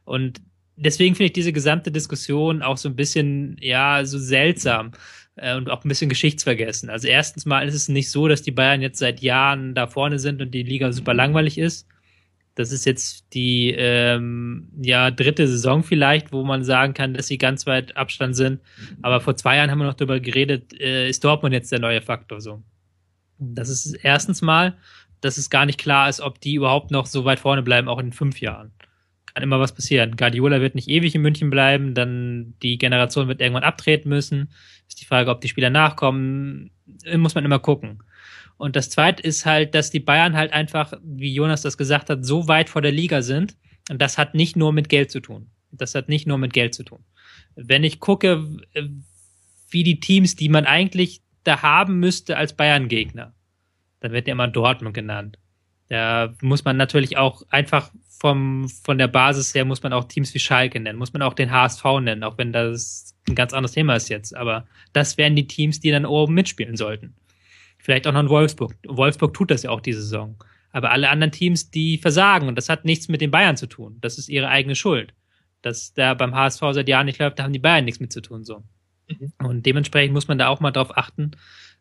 Und 0.03 0.41
deswegen 0.75 1.15
finde 1.15 1.27
ich 1.27 1.33
diese 1.33 1.53
gesamte 1.53 1.91
Diskussion 1.91 2.61
auch 2.61 2.77
so 2.77 2.89
ein 2.89 2.95
bisschen, 2.95 3.57
ja, 3.61 4.03
so 4.05 4.17
seltsam 4.17 4.91
äh, 5.35 5.55
und 5.55 5.69
auch 5.69 5.83
ein 5.83 5.89
bisschen 5.89 6.09
geschichtsvergessen. 6.09 6.89
Also 6.89 7.07
erstens 7.07 7.45
mal 7.45 7.67
ist 7.67 7.75
es 7.75 7.89
nicht 7.89 8.09
so, 8.11 8.27
dass 8.27 8.41
die 8.41 8.51
Bayern 8.51 8.81
jetzt 8.81 8.99
seit 8.99 9.21
Jahren 9.21 9.75
da 9.75 9.87
vorne 9.87 10.19
sind 10.19 10.41
und 10.41 10.51
die 10.51 10.63
Liga 10.63 10.91
super 10.91 11.13
langweilig 11.13 11.57
ist. 11.57 11.87
Das 12.55 12.71
ist 12.71 12.85
jetzt 12.85 13.33
die 13.33 13.73
ähm, 13.75 14.69
ja 14.79 15.09
dritte 15.09 15.47
Saison 15.47 15.83
vielleicht, 15.83 16.31
wo 16.31 16.43
man 16.43 16.63
sagen 16.63 16.93
kann, 16.93 17.15
dass 17.15 17.27
sie 17.27 17.39
ganz 17.39 17.65
weit 17.65 17.97
Abstand 17.97 18.35
sind. 18.35 18.61
Aber 19.01 19.21
vor 19.21 19.35
zwei 19.35 19.57
Jahren 19.57 19.71
haben 19.71 19.79
wir 19.79 19.85
noch 19.85 19.95
darüber 19.95 20.19
geredet, 20.19 20.79
äh, 20.79 21.09
ist 21.09 21.23
Dortmund 21.23 21.53
jetzt 21.53 21.71
der 21.71 21.79
neue 21.79 22.01
Faktor 22.01 22.41
so. 22.41 22.61
Das 23.39 23.69
ist 23.69 23.93
erstens 24.03 24.41
mal, 24.41 24.77
dass 25.21 25.37
es 25.37 25.49
gar 25.49 25.65
nicht 25.65 25.79
klar 25.79 26.09
ist, 26.09 26.21
ob 26.21 26.39
die 26.39 26.55
überhaupt 26.55 26.91
noch 26.91 27.07
so 27.07 27.25
weit 27.25 27.39
vorne 27.39 27.63
bleiben, 27.63 27.87
auch 27.87 27.99
in 27.99 28.13
fünf 28.13 28.39
Jahren. 28.39 28.71
Kann 29.33 29.43
immer 29.43 29.59
was 29.59 29.73
passieren. 29.73 30.15
Guardiola 30.15 30.61
wird 30.61 30.75
nicht 30.75 30.89
ewig 30.89 31.15
in 31.15 31.21
München 31.21 31.49
bleiben, 31.49 31.95
dann 31.95 32.53
die 32.61 32.77
Generation 32.77 33.27
wird 33.27 33.41
irgendwann 33.41 33.63
abtreten 33.63 34.09
müssen. 34.09 34.49
Ist 34.87 35.01
die 35.01 35.05
Frage, 35.05 35.31
ob 35.31 35.41
die 35.41 35.47
Spieler 35.47 35.71
nachkommen, 35.71 36.69
muss 37.15 37.33
man 37.33 37.45
immer 37.45 37.57
gucken. 37.57 38.03
Und 38.63 38.77
das 38.77 38.89
zweite 38.89 39.21
ist 39.21 39.45
halt, 39.45 39.75
dass 39.75 39.91
die 39.91 39.99
Bayern 39.99 40.37
halt 40.37 40.53
einfach, 40.53 40.93
wie 41.03 41.33
Jonas 41.33 41.63
das 41.63 41.77
gesagt 41.77 42.09
hat, 42.09 42.25
so 42.25 42.47
weit 42.47 42.69
vor 42.69 42.81
der 42.81 42.93
Liga 42.93 43.21
sind. 43.21 43.57
Und 43.89 44.01
das 44.01 44.17
hat 44.17 44.35
nicht 44.35 44.55
nur 44.55 44.71
mit 44.71 44.87
Geld 44.87 45.11
zu 45.11 45.19
tun. 45.19 45.49
Das 45.71 45.95
hat 45.95 46.07
nicht 46.07 46.27
nur 46.27 46.37
mit 46.37 46.53
Geld 46.53 46.73
zu 46.73 46.83
tun. 46.83 47.03
Wenn 47.57 47.83
ich 47.83 47.99
gucke, 47.99 48.41
wie 49.69 49.83
die 49.83 49.99
Teams, 49.99 50.37
die 50.37 50.47
man 50.47 50.65
eigentlich 50.65 51.21
da 51.43 51.61
haben 51.61 51.99
müsste 51.99 52.37
als 52.37 52.53
Bayern-Gegner, 52.53 53.35
dann 53.99 54.11
wird 54.13 54.29
ja 54.29 54.31
immer 54.31 54.47
Dortmund 54.47 54.93
genannt. 54.93 55.39
Da 55.89 56.33
muss 56.41 56.63
man 56.63 56.77
natürlich 56.77 57.17
auch 57.17 57.43
einfach 57.49 57.91
vom, 58.21 58.69
von 58.69 58.97
der 58.97 59.09
Basis 59.09 59.53
her 59.53 59.65
muss 59.65 59.83
man 59.83 59.91
auch 59.91 60.05
Teams 60.05 60.33
wie 60.33 60.39
Schalke 60.39 60.79
nennen, 60.79 60.99
muss 60.99 61.11
man 61.11 61.21
auch 61.21 61.33
den 61.33 61.51
HSV 61.51 61.83
nennen, 61.99 62.23
auch 62.23 62.37
wenn 62.37 62.53
das 62.53 63.13
ein 63.27 63.35
ganz 63.35 63.51
anderes 63.51 63.73
Thema 63.73 63.97
ist 63.97 64.07
jetzt. 64.07 64.33
Aber 64.33 64.65
das 64.93 65.17
wären 65.17 65.35
die 65.35 65.47
Teams, 65.47 65.81
die 65.81 65.91
dann 65.91 66.05
oben 66.05 66.33
mitspielen 66.33 66.77
sollten. 66.77 67.13
Vielleicht 67.83 68.07
auch 68.07 68.13
noch 68.13 68.21
in 68.21 68.29
Wolfsburg. 68.29 68.77
Wolfsburg 68.87 69.33
tut 69.33 69.51
das 69.51 69.63
ja 69.63 69.69
auch 69.69 69.81
diese 69.81 70.01
Saison. 70.01 70.41
Aber 70.71 70.91
alle 70.91 71.09
anderen 71.09 71.33
Teams, 71.33 71.69
die 71.69 71.97
versagen 71.97 72.47
und 72.47 72.55
das 72.55 72.69
hat 72.69 72.85
nichts 72.85 73.09
mit 73.09 73.19
den 73.19 73.29
Bayern 73.29 73.57
zu 73.57 73.67
tun. 73.67 73.97
Das 73.99 74.17
ist 74.17 74.29
ihre 74.29 74.47
eigene 74.47 74.73
Schuld. 74.73 75.13
Dass 75.61 75.93
da 75.93 76.13
beim 76.13 76.33
HSV 76.33 76.61
seit 76.71 76.87
Jahren 76.87 77.07
nicht 77.07 77.19
läuft, 77.19 77.39
da 77.39 77.43
haben 77.43 77.51
die 77.51 77.59
Bayern 77.59 77.83
nichts 77.83 77.99
mit 77.99 78.13
zu 78.13 78.21
tun, 78.21 78.45
so. 78.45 78.63
Mhm. 79.09 79.33
Und 79.45 79.65
dementsprechend 79.65 80.13
muss 80.13 80.29
man 80.29 80.37
da 80.37 80.47
auch 80.47 80.61
mal 80.61 80.71
drauf 80.71 80.97
achten, 80.97 81.31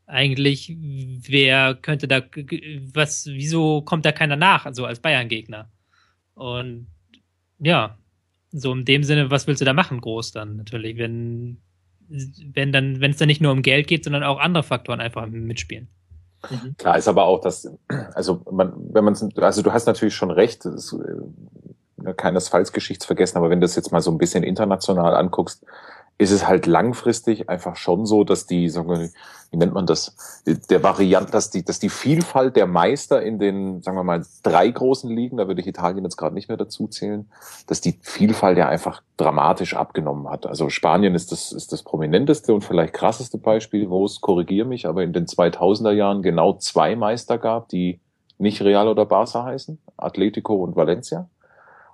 eigentlich, 0.06 0.74
wer 0.76 1.76
könnte 1.76 2.08
da, 2.08 2.20
was, 2.92 3.26
wieso 3.26 3.82
kommt 3.82 4.04
da 4.04 4.10
keiner 4.10 4.34
nach, 4.34 4.66
also 4.66 4.84
als 4.84 4.98
Bayern-Gegner? 4.98 5.70
Und 6.34 6.88
ja, 7.60 7.96
so 8.50 8.72
in 8.72 8.84
dem 8.84 9.04
Sinne, 9.04 9.30
was 9.30 9.46
willst 9.46 9.60
du 9.60 9.64
da 9.64 9.72
machen, 9.72 10.00
groß 10.00 10.32
dann 10.32 10.56
natürlich, 10.56 10.98
wenn, 10.98 11.58
wenn 12.54 12.72
dann, 12.72 13.00
wenn 13.00 13.10
es 13.10 13.16
dann 13.16 13.28
nicht 13.28 13.40
nur 13.40 13.52
um 13.52 13.62
Geld 13.62 13.86
geht, 13.86 14.04
sondern 14.04 14.22
auch 14.22 14.38
andere 14.38 14.62
Faktoren 14.62 15.00
einfach 15.00 15.26
mitspielen. 15.26 15.88
Mhm. 16.50 16.76
Klar 16.76 16.98
ist 16.98 17.08
aber 17.08 17.24
auch, 17.24 17.40
dass, 17.40 17.70
also 18.14 18.42
man, 18.50 18.72
wenn 18.92 19.04
man, 19.04 19.16
also 19.36 19.62
du 19.62 19.72
hast 19.72 19.86
natürlich 19.86 20.14
schon 20.14 20.30
recht, 20.30 20.64
das 20.64 20.74
ist, 20.74 20.92
äh, 22.04 22.14
keinesfalls 22.14 22.72
Geschichtsvergessen, 22.72 23.38
aber 23.38 23.50
wenn 23.50 23.60
du 23.60 23.64
das 23.64 23.76
jetzt 23.76 23.92
mal 23.92 24.00
so 24.00 24.10
ein 24.10 24.18
bisschen 24.18 24.42
international 24.42 25.14
anguckst, 25.14 25.64
ist 26.22 26.30
es 26.30 26.46
halt 26.46 26.66
langfristig 26.66 27.48
einfach 27.48 27.76
schon 27.76 28.06
so, 28.06 28.24
dass 28.24 28.46
die, 28.46 28.68
sagen 28.68 28.88
wir, 28.88 29.10
wie 29.50 29.56
nennt 29.56 29.74
man 29.74 29.86
das, 29.86 30.16
der 30.46 30.82
Variant, 30.82 31.34
dass 31.34 31.50
die, 31.50 31.64
dass 31.64 31.78
die 31.78 31.90
Vielfalt 31.90 32.56
der 32.56 32.66
Meister 32.66 33.22
in 33.22 33.38
den, 33.38 33.82
sagen 33.82 33.96
wir 33.96 34.04
mal, 34.04 34.24
drei 34.42 34.70
großen 34.70 35.10
Ligen, 35.10 35.36
da 35.36 35.48
würde 35.48 35.60
ich 35.60 35.66
Italien 35.66 36.04
jetzt 36.04 36.16
gerade 36.16 36.34
nicht 36.34 36.48
mehr 36.48 36.56
dazu 36.56 36.86
zählen, 36.86 37.30
dass 37.66 37.80
die 37.80 37.98
Vielfalt 38.00 38.56
ja 38.56 38.68
einfach 38.68 39.02
dramatisch 39.16 39.74
abgenommen 39.74 40.28
hat. 40.28 40.46
Also 40.46 40.68
Spanien 40.70 41.14
ist 41.14 41.32
das, 41.32 41.52
ist 41.52 41.72
das 41.72 41.82
prominenteste 41.82 42.54
und 42.54 42.62
vielleicht 42.64 42.94
krasseste 42.94 43.38
Beispiel, 43.38 43.90
wo 43.90 44.04
es, 44.04 44.20
korrigiere 44.20 44.66
mich, 44.66 44.86
aber 44.86 45.02
in 45.02 45.12
den 45.12 45.26
2000er 45.26 45.92
Jahren 45.92 46.22
genau 46.22 46.54
zwei 46.54 46.96
Meister 46.96 47.36
gab, 47.36 47.68
die 47.68 48.00
nicht 48.38 48.62
Real 48.62 48.88
oder 48.88 49.06
Barca 49.06 49.44
heißen, 49.44 49.78
Atletico 49.96 50.54
und 50.54 50.76
Valencia. 50.76 51.28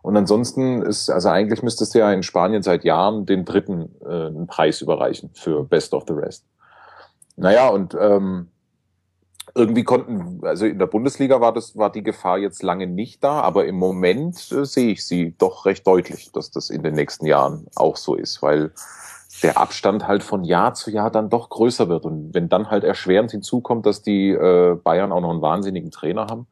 Und 0.09 0.17
ansonsten 0.17 0.81
ist, 0.81 1.11
also 1.11 1.29
eigentlich 1.29 1.63
müsstest 1.63 1.95
du 1.95 1.99
ja 1.99 2.11
in 2.11 2.23
Spanien 2.23 2.63
seit 2.63 2.83
Jahren 2.83 3.27
den 3.27 3.45
dritten 3.45 3.95
äh, 4.01 4.29
einen 4.29 4.47
Preis 4.47 4.81
überreichen 4.81 5.29
für 5.35 5.65
Best 5.65 5.93
of 5.93 6.05
the 6.09 6.15
Rest. 6.15 6.47
Naja, 7.37 7.69
und 7.69 7.95
ähm, 8.01 8.49
irgendwie 9.55 9.85
konnten, 9.85 10.41
also 10.47 10.65
in 10.65 10.79
der 10.79 10.87
Bundesliga 10.87 11.43
war 11.43 11.53
das, 11.53 11.77
war 11.77 11.93
die 11.93 12.03
Gefahr 12.03 12.39
jetzt 12.39 12.63
lange 12.63 12.87
nicht 12.87 13.23
da, 13.23 13.43
aber 13.43 13.67
im 13.67 13.75
Moment 13.75 14.51
äh, 14.51 14.65
sehe 14.65 14.93
ich 14.93 15.05
sie 15.05 15.35
doch 15.37 15.67
recht 15.67 15.87
deutlich, 15.87 16.33
dass 16.33 16.51
das 16.51 16.71
in 16.71 16.83
den 16.83 16.95
nächsten 16.95 17.27
Jahren 17.27 17.67
auch 17.75 17.99
so 17.99 18.15
ist, 18.15 18.41
weil 18.41 18.73
der 19.43 19.59
Abstand 19.59 20.09
halt 20.09 20.23
von 20.23 20.43
Jahr 20.43 20.73
zu 20.73 20.91
Jahr 20.91 21.11
dann 21.11 21.29
doch 21.29 21.51
größer 21.51 21.91
wird. 21.91 22.07
Und 22.07 22.33
wenn 22.33 22.49
dann 22.49 22.71
halt 22.71 22.83
erschwerend 22.83 23.33
hinzukommt, 23.33 23.85
dass 23.85 24.01
die 24.01 24.31
äh, 24.31 24.75
Bayern 24.83 25.13
auch 25.13 25.21
noch 25.21 25.33
einen 25.33 25.43
wahnsinnigen 25.43 25.91
Trainer 25.91 26.29
haben, 26.31 26.47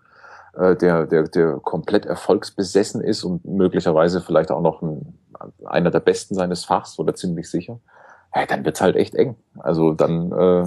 äh, 0.58 0.76
der, 0.76 1.06
der, 1.06 1.24
der 1.24 1.58
komplett 1.62 2.06
erfolgsbesessen 2.06 3.02
ist 3.02 3.24
und 3.24 3.44
möglicherweise 3.44 4.20
vielleicht 4.20 4.50
auch 4.50 4.62
noch 4.62 4.82
ein, 4.82 5.18
einer 5.64 5.90
der 5.90 6.00
Besten 6.00 6.34
seines 6.34 6.64
Fachs 6.64 6.98
oder 6.98 7.14
ziemlich 7.14 7.50
sicher, 7.50 7.80
ja, 8.34 8.46
dann 8.46 8.64
wird's 8.64 8.80
halt 8.80 8.96
echt 8.96 9.14
eng. 9.14 9.36
Also 9.58 9.92
dann, 9.92 10.32
äh, 10.32 10.64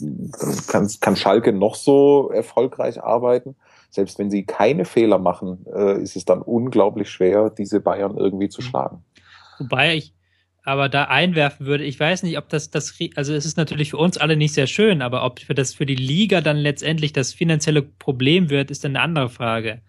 dann 0.00 0.30
kann, 0.68 0.88
kann 1.00 1.16
Schalke 1.16 1.52
noch 1.52 1.74
so 1.74 2.30
erfolgreich 2.30 3.02
arbeiten. 3.02 3.56
Selbst 3.90 4.18
wenn 4.18 4.30
sie 4.30 4.44
keine 4.44 4.84
Fehler 4.84 5.18
machen, 5.18 5.66
äh, 5.72 6.02
ist 6.02 6.16
es 6.16 6.24
dann 6.24 6.42
unglaublich 6.42 7.10
schwer, 7.10 7.50
diese 7.50 7.80
Bayern 7.80 8.16
irgendwie 8.16 8.48
zu 8.48 8.62
schlagen. 8.62 9.04
Wobei 9.58 9.96
ich 9.96 10.14
aber 10.68 10.90
da 10.90 11.04
einwerfen 11.04 11.64
würde, 11.64 11.84
ich 11.84 11.98
weiß 11.98 12.24
nicht, 12.24 12.36
ob 12.36 12.50
das 12.50 12.70
das, 12.70 12.94
also 13.14 13.32
es 13.32 13.46
ist 13.46 13.56
natürlich 13.56 13.88
für 13.88 13.96
uns 13.96 14.18
alle 14.18 14.36
nicht 14.36 14.52
sehr 14.52 14.66
schön, 14.66 15.00
aber 15.00 15.24
ob 15.24 15.40
das 15.48 15.72
für 15.72 15.86
die 15.86 15.94
Liga 15.94 16.42
dann 16.42 16.58
letztendlich 16.58 17.14
das 17.14 17.32
finanzielle 17.32 17.80
Problem 17.80 18.50
wird, 18.50 18.70
ist 18.70 18.84
dann 18.84 18.94
eine 18.94 19.00
andere 19.00 19.30
Frage. 19.30 19.80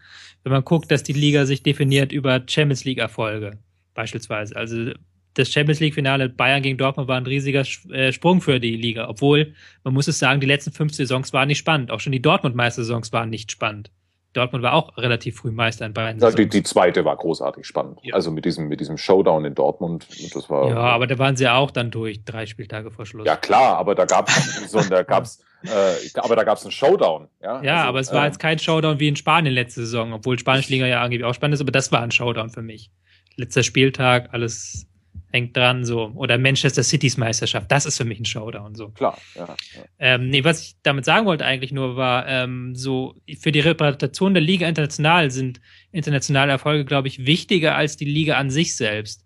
Wenn 0.43 0.53
man 0.53 0.63
guckt, 0.63 0.89
dass 0.89 1.03
die 1.03 1.11
Liga 1.11 1.45
sich 1.45 1.63
definiert 1.63 2.13
über 2.13 2.41
Champions 2.47 2.85
League 2.85 2.99
Erfolge, 2.99 3.59
beispielsweise. 3.93 4.55
Also 4.55 4.93
das 5.33 5.51
Champions 5.51 5.81
League 5.81 5.95
Finale 5.95 6.29
Bayern 6.29 6.61
gegen 6.61 6.77
Dortmund 6.77 7.09
war 7.09 7.17
ein 7.17 7.25
riesiger 7.25 7.65
äh, 7.91 8.13
Sprung 8.13 8.39
für 8.39 8.61
die 8.61 8.77
Liga, 8.77 9.09
obwohl 9.09 9.53
man 9.83 9.93
muss 9.93 10.07
es 10.07 10.17
sagen, 10.17 10.39
die 10.39 10.47
letzten 10.47 10.71
fünf 10.71 10.93
Saisons 10.93 11.33
waren 11.33 11.49
nicht 11.49 11.59
spannend. 11.59 11.91
Auch 11.91 11.99
schon 11.99 12.13
die 12.13 12.21
Dortmund 12.21 12.55
Meistersaisons 12.55 13.11
waren 13.11 13.29
nicht 13.29 13.51
spannend. 13.51 13.91
Dortmund 14.39 14.63
war 14.63 14.73
auch 14.73 14.97
relativ 14.97 15.37
früh 15.37 15.51
Meister 15.51 15.85
in 15.85 15.93
beiden. 15.93 16.21
Ja, 16.21 16.31
die, 16.31 16.47
die 16.47 16.63
zweite 16.63 17.05
war 17.05 17.15
großartig 17.15 17.65
spannend. 17.65 17.99
Ja. 18.03 18.15
Also 18.15 18.31
mit 18.31 18.45
diesem, 18.45 18.67
mit 18.67 18.79
diesem 18.79 18.97
Showdown 18.97 19.45
in 19.45 19.55
Dortmund, 19.55 20.07
das 20.33 20.49
war. 20.49 20.69
Ja, 20.69 20.77
aber 20.77 21.07
da 21.07 21.17
waren 21.19 21.35
sie 21.35 21.43
ja 21.45 21.55
auch 21.55 21.71
dann 21.71 21.91
durch, 21.91 22.23
drei 22.23 22.45
Spieltage 22.45 22.91
vor 22.91 23.05
Schluss. 23.05 23.27
Ja, 23.27 23.35
klar, 23.35 23.77
aber 23.77 23.95
da 23.95 24.05
gab's 24.05 24.69
so, 24.69 24.81
da 24.81 25.03
gab's, 25.03 25.43
äh, 25.63 26.19
aber 26.19 26.35
da 26.35 26.43
gab's 26.43 26.63
einen 26.63 26.71
Showdown, 26.71 27.27
ja. 27.41 27.61
Ja, 27.61 27.75
also, 27.75 27.89
aber 27.89 27.99
es 27.99 28.13
war 28.13 28.23
äh, 28.23 28.27
jetzt 28.27 28.39
kein 28.39 28.59
Showdown 28.59 28.99
wie 28.99 29.07
in 29.07 29.15
Spanien 29.15 29.53
letzte 29.53 29.81
Saison, 29.81 30.13
obwohl 30.13 30.39
Spanische 30.39 30.71
Liga 30.71 30.87
ja 30.87 31.01
angeblich 31.01 31.25
auch 31.25 31.33
spannend 31.33 31.55
ist, 31.55 31.61
aber 31.61 31.71
das 31.71 31.91
war 31.91 32.01
ein 32.01 32.11
Showdown 32.11 32.49
für 32.49 32.61
mich. 32.61 32.91
Letzter 33.35 33.63
Spieltag, 33.63 34.29
alles 34.33 34.87
hängt 35.31 35.55
dran, 35.55 35.85
so. 35.85 36.11
Oder 36.15 36.37
Manchester 36.37 36.83
Cities 36.83 37.17
Meisterschaft, 37.17 37.71
das 37.71 37.85
ist 37.85 37.97
für 37.97 38.05
mich 38.05 38.19
ein 38.19 38.25
Showdown, 38.25 38.75
so. 38.75 38.89
Klar, 38.89 39.17
ja. 39.35 39.45
ja. 39.45 39.55
Ähm, 39.99 40.29
nee, 40.29 40.43
was 40.43 40.61
ich 40.61 40.75
damit 40.83 41.05
sagen 41.05 41.25
wollte 41.25 41.45
eigentlich 41.45 41.71
nur 41.71 41.95
war, 41.95 42.27
ähm, 42.27 42.75
so, 42.75 43.15
für 43.39 43.51
die 43.51 43.59
Repräsentation 43.59 44.33
der 44.33 44.41
Liga 44.41 44.67
international 44.67 45.31
sind 45.31 45.59
internationale 45.91 46.51
Erfolge, 46.51 46.85
glaube 46.85 47.07
ich, 47.07 47.25
wichtiger 47.25 47.75
als 47.75 47.97
die 47.97 48.05
Liga 48.05 48.37
an 48.37 48.49
sich 48.49 48.75
selbst. 48.75 49.25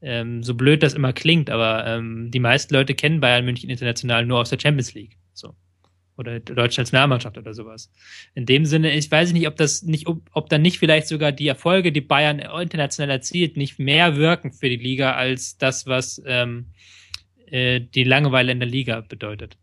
Ähm, 0.00 0.42
so 0.42 0.54
blöd 0.54 0.82
das 0.82 0.94
immer 0.94 1.12
klingt, 1.12 1.48
aber 1.48 1.86
ähm, 1.86 2.30
die 2.30 2.40
meisten 2.40 2.74
Leute 2.74 2.94
kennen 2.94 3.20
Bayern 3.20 3.44
München 3.44 3.70
international 3.70 4.26
nur 4.26 4.40
aus 4.40 4.50
der 4.50 4.58
Champions 4.60 4.92
League. 4.92 5.16
So 5.32 5.54
oder 6.16 6.40
deutsche 6.40 6.80
Nationalmannschaft 6.80 7.36
oder 7.38 7.54
sowas. 7.54 7.90
In 8.34 8.46
dem 8.46 8.66
Sinne, 8.66 8.92
ich 8.92 9.10
weiß 9.10 9.32
nicht, 9.32 9.48
ob 9.48 9.56
das 9.56 9.82
nicht, 9.82 10.06
ob, 10.06 10.22
ob 10.32 10.48
dann 10.48 10.62
nicht 10.62 10.78
vielleicht 10.78 11.08
sogar 11.08 11.32
die 11.32 11.48
Erfolge, 11.48 11.92
die 11.92 12.00
Bayern 12.00 12.38
international 12.38 13.10
erzielt, 13.10 13.56
nicht 13.56 13.78
mehr 13.78 14.16
wirken 14.16 14.52
für 14.52 14.68
die 14.68 14.76
Liga 14.76 15.14
als 15.14 15.58
das, 15.58 15.86
was 15.86 16.22
ähm, 16.26 16.66
äh, 17.46 17.80
die 17.80 18.04
Langeweile 18.04 18.52
in 18.52 18.60
der 18.60 18.68
Liga 18.68 19.00
bedeutet. 19.00 19.56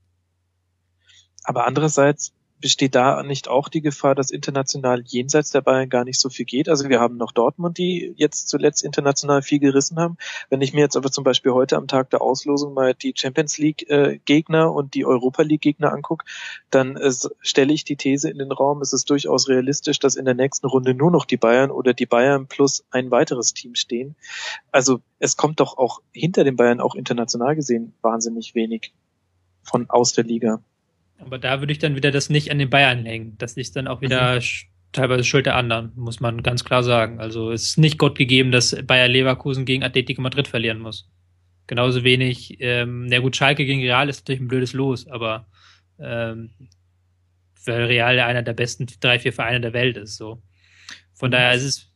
Aber 1.44 1.66
andererseits 1.66 2.34
besteht 2.62 2.96
da 2.96 3.22
nicht 3.24 3.48
auch 3.48 3.68
die 3.68 3.82
Gefahr, 3.82 4.16
dass 4.16 4.32
international 4.32 5.04
jenseits 5.06 5.50
der 5.50 5.62
Bayern 5.62 5.90
gar 5.90 6.06
nicht 6.06 6.20
so 6.20 6.30
viel 6.30 6.46
geht? 6.46 6.70
Also 6.70 6.88
wir 6.88 7.00
haben 7.00 7.18
noch 7.18 7.32
Dortmund, 7.32 7.78
die 7.78 8.14
jetzt 8.16 8.48
zuletzt 8.48 8.84
international 8.84 9.42
viel 9.42 9.60
gerissen 9.60 10.00
haben. 10.00 10.18
Wenn 10.50 10.62
ich 10.62 10.74
mir 10.74 10.82
jetzt 10.82 10.96
aber 10.96 11.12
zum 11.12 11.24
Beispiel 11.24 11.52
heute 11.52 11.76
am 11.76 11.88
Tag 11.88 12.12
der 12.12 12.22
Auslosung 12.22 12.74
mal 12.74 12.94
die 12.94 13.14
Champions 13.16 13.58
League 13.58 13.90
äh, 13.90 14.20
Gegner 14.26 14.72
und 14.74 14.94
die 14.94 15.06
Europa 15.06 15.42
League 15.42 15.62
Gegner 15.62 15.92
angucke, 15.92 16.26
dann 16.70 16.96
äh, 16.96 17.12
stelle 17.42 17.74
ich 17.74 17.84
die 17.84 17.96
These 17.96 18.30
in 18.30 18.38
den 18.38 18.52
Raum, 18.52 18.82
es 18.82 18.94
ist 18.94 19.10
durchaus 19.10 19.50
realistisch, 19.50 20.00
dass 20.00 20.16
in 20.16 20.26
der 20.26 20.36
nächsten 20.36 20.68
Runde 20.68 20.94
nur 20.94 21.12
noch 21.12 21.26
die 21.26 21.38
Bayern 21.38 21.72
oder 21.72 21.94
die 21.94 22.06
Bayern 22.06 22.48
plus 22.48 22.86
ein 22.92 23.12
weiteres 23.12 23.54
Team 23.54 23.76
stehen. 23.76 24.16
Also 24.72 25.02
es 25.20 25.36
kommt 25.36 25.60
doch 25.60 25.78
auch 25.78 26.02
hinter 26.14 26.44
den 26.44 26.56
Bayern 26.56 26.80
auch 26.80 26.96
international 26.96 27.56
gesehen 27.56 27.94
wahnsinnig 28.02 28.56
wenig 28.56 28.94
von 29.64 29.90
aus 29.90 30.14
der 30.14 30.24
Liga. 30.24 30.62
Aber 31.22 31.38
da 31.38 31.60
würde 31.60 31.72
ich 31.72 31.80
dann 31.80 31.96
wieder 31.96 32.12
das 32.12 32.30
nicht 32.30 32.52
an 32.52 32.60
den 32.60 32.70
Bayern 32.70 33.06
hängen. 33.06 33.38
Das 33.38 33.58
ist 33.58 33.76
dann 33.76 33.88
auch 33.88 34.02
wieder 34.02 34.36
mhm. 34.36 34.44
teilweise 34.92 35.24
Schuld 35.24 35.46
der 35.46 35.56
anderen, 35.56 35.92
muss 35.96 36.20
man 36.20 36.44
ganz 36.44 36.64
klar 36.64 36.84
sagen. 36.84 37.20
Also 37.20 37.52
es 37.52 37.64
ist 37.64 37.78
nicht 37.78 37.98
Gott 37.98 38.18
gegeben, 38.18 38.52
dass 38.52 38.76
Bayer 38.86 39.08
Leverkusen 39.08 39.66
gegen 39.66 39.84
Atletico 39.84 40.22
Madrid 40.22 40.48
verlieren 40.48 40.80
muss. 40.80 41.10
Genauso 41.68 42.04
wenig, 42.04 42.58
ähm, 42.60 43.06
na 43.06 43.20
gut, 43.20 43.36
Schalke 43.36 43.66
gegen 43.66 43.82
Real 43.82 44.10
ist 44.10 44.22
natürlich 44.22 44.42
ein 44.42 44.48
blödes 44.48 44.74
Los, 44.74 45.08
aber 45.08 45.48
ähm, 46.00 46.50
weil 47.66 47.86
Real 47.86 48.20
einer 48.20 48.42
der 48.42 48.54
besten 48.54 48.88
drei, 49.00 49.20
vier 49.20 49.32
Vereine 49.32 49.62
der 49.62 49.74
Welt 49.74 49.98
ist. 49.98 50.18
So. 50.18 50.42
Von 51.14 51.30
mhm. 51.30 51.34
daher 51.34 51.54
ist 51.54 51.64
es 51.64 51.91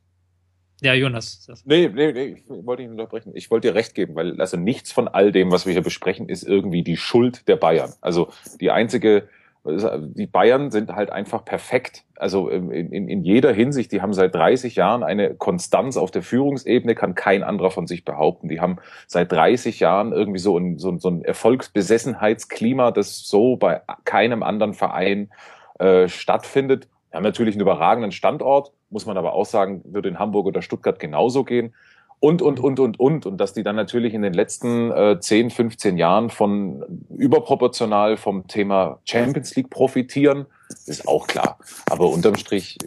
ja, 0.85 0.93
Jonas. 0.93 1.47
Nee, 1.65 1.89
nee, 1.93 2.13
nee, 2.13 2.25
ich 2.37 2.43
wollte 2.47 2.83
ihn 2.83 2.91
unterbrechen. 2.91 3.31
Ich 3.35 3.49
wollte 3.49 3.69
dir 3.69 3.75
recht 3.75 3.95
geben, 3.95 4.15
weil 4.15 4.39
also 4.39 4.55
nichts 4.55 4.91
von 4.91 5.07
all 5.07 5.31
dem, 5.31 5.51
was 5.51 5.65
wir 5.65 5.73
hier 5.73 5.81
besprechen, 5.81 6.29
ist 6.29 6.43
irgendwie 6.43 6.83
die 6.83 6.95
Schuld 6.95 7.47
der 7.47 7.55
Bayern. 7.55 7.91
Also 8.01 8.29
die 8.61 8.69
einzige, 8.69 9.27
die 9.65 10.27
Bayern 10.27 10.69
sind 10.69 10.95
halt 10.95 11.09
einfach 11.09 11.43
perfekt. 11.43 12.03
Also 12.15 12.49
in, 12.49 12.69
in, 12.69 13.09
in 13.09 13.23
jeder 13.23 13.51
Hinsicht, 13.51 13.91
die 13.91 14.01
haben 14.01 14.13
seit 14.13 14.35
30 14.35 14.75
Jahren 14.75 15.03
eine 15.03 15.33
Konstanz 15.33 15.97
auf 15.97 16.11
der 16.11 16.21
Führungsebene, 16.21 16.93
kann 16.93 17.15
kein 17.15 17.43
anderer 17.43 17.71
von 17.71 17.87
sich 17.87 18.05
behaupten. 18.05 18.47
Die 18.47 18.61
haben 18.61 18.77
seit 19.07 19.31
30 19.31 19.79
Jahren 19.79 20.13
irgendwie 20.13 20.39
so 20.39 20.55
ein, 20.57 20.77
so, 20.77 20.95
so 20.99 21.09
ein 21.09 21.23
Erfolgsbesessenheitsklima, 21.23 22.91
das 22.91 23.27
so 23.27 23.55
bei 23.57 23.81
keinem 24.03 24.43
anderen 24.43 24.75
Verein 24.75 25.31
äh, 25.79 26.07
stattfindet. 26.07 26.87
Wir 27.09 27.17
haben 27.17 27.23
natürlich 27.23 27.55
einen 27.55 27.61
überragenden 27.61 28.11
Standort, 28.11 28.71
muss 28.95 29.05
man 29.05 29.17
aber 29.17 29.33
auch 29.33 29.45
sagen, 29.45 29.81
würde 29.83 30.07
in 30.07 30.19
Hamburg 30.19 30.45
oder 30.45 30.61
Stuttgart 30.61 30.99
genauso 30.99 31.43
gehen. 31.43 31.73
Und, 32.21 32.41
und, 32.41 32.61
und, 32.61 32.79
und, 32.79 32.97
und. 32.97 33.25
Und 33.25 33.37
dass 33.37 33.51
die 33.51 33.61
dann 33.61 33.75
natürlich 33.75 34.13
in 34.13 34.21
den 34.21 34.31
letzten 34.31 34.89
äh, 34.89 35.19
10, 35.19 35.49
15 35.49 35.97
Jahren 35.97 36.29
von 36.29 36.81
überproportional 37.09 38.15
vom 38.15 38.47
Thema 38.47 39.01
Champions 39.03 39.53
League 39.57 39.69
profitieren, 39.69 40.45
ist 40.85 41.09
auch 41.09 41.27
klar. 41.27 41.59
Aber 41.91 42.09
unterm 42.09 42.37
Strich, 42.37 42.77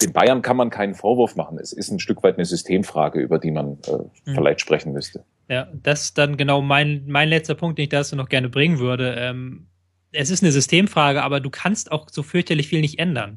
den 0.00 0.14
Bayern 0.14 0.40
kann 0.40 0.56
man 0.56 0.70
keinen 0.70 0.94
Vorwurf 0.94 1.36
machen. 1.36 1.58
Es 1.58 1.74
ist 1.74 1.90
ein 1.90 2.00
Stück 2.00 2.22
weit 2.22 2.36
eine 2.36 2.46
Systemfrage, 2.46 3.20
über 3.20 3.38
die 3.38 3.50
man 3.50 3.76
äh, 3.86 3.98
mhm. 4.30 4.34
vielleicht 4.34 4.62
sprechen 4.62 4.94
müsste. 4.94 5.24
Ja, 5.50 5.68
das 5.82 6.04
ist 6.04 6.16
dann 6.16 6.38
genau 6.38 6.62
mein, 6.62 7.04
mein 7.06 7.28
letzter 7.28 7.54
Punkt, 7.54 7.76
den 7.76 7.82
ich 7.82 7.90
dazu 7.90 8.16
noch 8.16 8.30
gerne 8.30 8.48
bringen 8.48 8.78
würde. 8.78 9.14
Ähm, 9.18 9.66
es 10.12 10.30
ist 10.30 10.42
eine 10.42 10.52
Systemfrage, 10.52 11.22
aber 11.22 11.40
du 11.40 11.50
kannst 11.50 11.92
auch 11.92 12.08
so 12.08 12.22
fürchterlich 12.22 12.68
viel 12.68 12.80
nicht 12.80 12.98
ändern. 12.98 13.36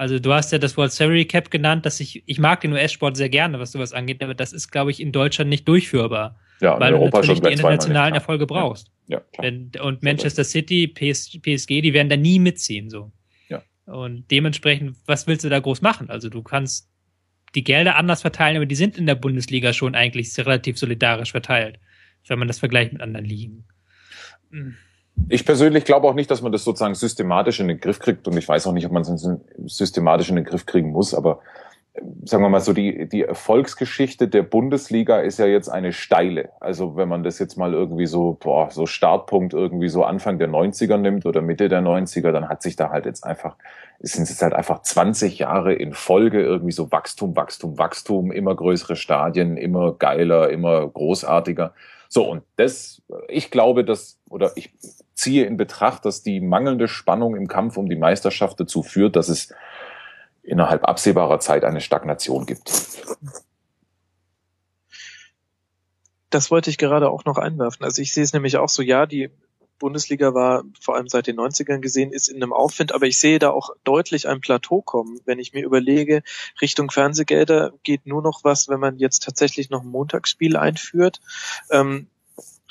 Also 0.00 0.18
du 0.18 0.32
hast 0.32 0.50
ja 0.50 0.56
das 0.56 0.78
World 0.78 0.92
Salary 0.92 1.26
Cap 1.26 1.50
genannt, 1.50 1.84
dass 1.84 2.00
ich, 2.00 2.22
ich 2.24 2.38
mag 2.38 2.62
den 2.62 2.72
US-Sport 2.72 3.18
sehr 3.18 3.28
gerne, 3.28 3.60
was 3.60 3.72
sowas 3.72 3.92
angeht, 3.92 4.22
aber 4.22 4.32
das 4.32 4.54
ist, 4.54 4.70
glaube 4.70 4.90
ich, 4.90 4.98
in 4.98 5.12
Deutschland 5.12 5.50
nicht 5.50 5.68
durchführbar. 5.68 6.40
Ja, 6.62 6.80
weil 6.80 6.94
in 6.94 7.00
Europa 7.00 7.20
du 7.20 7.26
natürlich 7.26 7.36
schon 7.36 7.46
die 7.48 7.52
internationalen 7.52 8.12
nicht, 8.14 8.22
Erfolge 8.22 8.46
brauchst. 8.46 8.90
Ja, 9.08 9.20
klar. 9.20 9.46
Wenn, 9.46 9.70
und 9.78 10.02
Manchester 10.02 10.42
City, 10.42 10.88
PS, 10.88 11.38
PSG, 11.42 11.82
die 11.82 11.92
werden 11.92 12.08
da 12.08 12.16
nie 12.16 12.38
mitziehen, 12.38 12.88
so. 12.88 13.12
Ja. 13.50 13.62
Und 13.84 14.30
dementsprechend, 14.30 14.96
was 15.04 15.26
willst 15.26 15.44
du 15.44 15.50
da 15.50 15.58
groß 15.58 15.82
machen? 15.82 16.08
Also 16.08 16.30
du 16.30 16.42
kannst 16.42 16.88
die 17.54 17.62
Gelder 17.62 17.96
anders 17.96 18.22
verteilen, 18.22 18.56
aber 18.56 18.64
die 18.64 18.76
sind 18.76 18.96
in 18.96 19.04
der 19.04 19.16
Bundesliga 19.16 19.74
schon 19.74 19.94
eigentlich 19.94 20.34
relativ 20.38 20.78
solidarisch 20.78 21.32
verteilt, 21.32 21.78
wenn 22.26 22.38
man 22.38 22.48
das 22.48 22.58
vergleicht 22.58 22.94
mit 22.94 23.02
anderen 23.02 23.26
Ligen. 23.26 23.66
Hm. 24.50 24.76
Ich 25.28 25.44
persönlich 25.44 25.84
glaube 25.84 26.08
auch 26.08 26.14
nicht, 26.14 26.30
dass 26.30 26.42
man 26.42 26.52
das 26.52 26.64
sozusagen 26.64 26.94
systematisch 26.94 27.60
in 27.60 27.68
den 27.68 27.80
Griff 27.80 27.98
kriegt 27.98 28.26
und 28.26 28.36
ich 28.36 28.48
weiß 28.48 28.66
auch 28.66 28.72
nicht, 28.72 28.86
ob 28.86 28.92
man 28.92 29.02
es 29.02 29.28
systematisch 29.66 30.30
in 30.30 30.36
den 30.36 30.44
Griff 30.44 30.66
kriegen 30.66 30.90
muss, 30.90 31.14
aber 31.14 31.40
äh, 31.94 32.00
sagen 32.24 32.42
wir 32.42 32.48
mal 32.48 32.60
so, 32.60 32.72
die, 32.72 33.08
die 33.08 33.22
Erfolgsgeschichte 33.22 34.28
der 34.28 34.42
Bundesliga 34.42 35.20
ist 35.20 35.38
ja 35.38 35.46
jetzt 35.46 35.68
eine 35.68 35.92
steile. 35.92 36.50
Also 36.60 36.96
wenn 36.96 37.08
man 37.08 37.22
das 37.22 37.38
jetzt 37.38 37.56
mal 37.56 37.74
irgendwie 37.74 38.06
so, 38.06 38.38
boah, 38.40 38.70
so 38.70 38.86
Startpunkt 38.86 39.54
irgendwie 39.54 39.88
so 39.88 40.04
Anfang 40.04 40.38
der 40.38 40.48
90er 40.48 40.96
nimmt 40.96 41.26
oder 41.26 41.42
Mitte 41.42 41.68
der 41.68 41.82
90er, 41.82 42.32
dann 42.32 42.48
hat 42.48 42.62
sich 42.62 42.76
da 42.76 42.90
halt 42.90 43.06
jetzt 43.06 43.24
einfach, 43.24 43.56
es 44.00 44.12
sind 44.12 44.28
jetzt 44.28 44.42
halt 44.42 44.54
einfach 44.54 44.82
20 44.82 45.38
Jahre 45.38 45.74
in 45.74 45.92
Folge 45.92 46.42
irgendwie 46.42 46.72
so 46.72 46.90
Wachstum, 46.90 47.36
Wachstum, 47.36 47.78
Wachstum, 47.78 48.32
immer 48.32 48.54
größere 48.54 48.96
Stadien, 48.96 49.56
immer 49.56 49.92
geiler, 49.92 50.50
immer 50.50 50.88
großartiger. 50.88 51.72
So, 52.12 52.28
und 52.28 52.42
das, 52.56 53.02
ich 53.28 53.52
glaube, 53.52 53.84
dass, 53.84 54.18
oder 54.28 54.50
ich 54.56 54.74
ziehe 55.14 55.46
in 55.46 55.56
Betracht, 55.56 56.04
dass 56.04 56.22
die 56.24 56.40
mangelnde 56.40 56.88
Spannung 56.88 57.36
im 57.36 57.46
Kampf 57.46 57.76
um 57.76 57.88
die 57.88 57.94
Meisterschaft 57.94 58.58
dazu 58.58 58.82
führt, 58.82 59.14
dass 59.14 59.28
es 59.28 59.54
innerhalb 60.42 60.82
absehbarer 60.82 61.38
Zeit 61.38 61.62
eine 61.62 61.80
Stagnation 61.80 62.46
gibt. 62.46 62.68
Das 66.30 66.50
wollte 66.50 66.68
ich 66.70 66.78
gerade 66.78 67.10
auch 67.10 67.24
noch 67.26 67.38
einwerfen. 67.38 67.84
Also 67.84 68.02
ich 68.02 68.12
sehe 68.12 68.24
es 68.24 68.32
nämlich 68.32 68.56
auch 68.56 68.68
so, 68.68 68.82
ja, 68.82 69.06
die 69.06 69.30
Bundesliga 69.80 70.32
war 70.32 70.62
vor 70.80 70.94
allem 70.94 71.08
seit 71.08 71.26
den 71.26 71.40
90ern 71.40 71.80
gesehen, 71.80 72.12
ist 72.12 72.28
in 72.28 72.36
einem 72.36 72.52
Aufwind, 72.52 72.92
aber 72.92 73.06
ich 73.06 73.18
sehe 73.18 73.40
da 73.40 73.50
auch 73.50 73.70
deutlich 73.82 74.28
ein 74.28 74.40
Plateau 74.40 74.80
kommen. 74.80 75.18
Wenn 75.24 75.40
ich 75.40 75.52
mir 75.52 75.64
überlege, 75.64 76.22
Richtung 76.60 76.92
Fernsehgelder 76.92 77.72
geht 77.82 78.06
nur 78.06 78.22
noch 78.22 78.44
was, 78.44 78.68
wenn 78.68 78.78
man 78.78 78.98
jetzt 78.98 79.24
tatsächlich 79.24 79.70
noch 79.70 79.82
ein 79.82 79.88
Montagsspiel 79.88 80.56
einführt. 80.56 81.20
Ähm, 81.70 82.06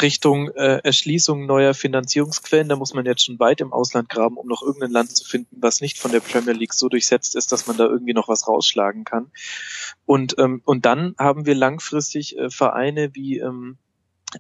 Richtung 0.01 0.49
äh, 0.51 0.79
Erschließung 0.83 1.45
neuer 1.45 1.73
Finanzierungsquellen, 1.73 2.69
da 2.69 2.75
muss 2.75 2.93
man 2.93 3.05
jetzt 3.05 3.25
schon 3.25 3.39
weit 3.39 3.59
im 3.59 3.73
Ausland 3.73 4.07
graben, 4.07 4.37
um 4.37 4.47
noch 4.47 4.61
irgendein 4.61 4.91
Land 4.91 5.15
zu 5.15 5.25
finden, 5.25 5.57
was 5.59 5.81
nicht 5.81 5.99
von 5.99 6.11
der 6.11 6.21
Premier 6.21 6.53
League 6.53 6.73
so 6.73 6.87
durchsetzt 6.87 7.35
ist, 7.35 7.51
dass 7.51 7.67
man 7.67 7.75
da 7.75 7.85
irgendwie 7.85 8.13
noch 8.13 8.29
was 8.29 8.47
rausschlagen 8.47 9.03
kann. 9.03 9.31
Und, 10.05 10.35
ähm, 10.39 10.61
und 10.63 10.85
dann 10.85 11.15
haben 11.17 11.45
wir 11.45 11.55
langfristig 11.55 12.37
äh, 12.37 12.49
Vereine 12.49 13.13
wie 13.13 13.39
ähm, 13.39 13.77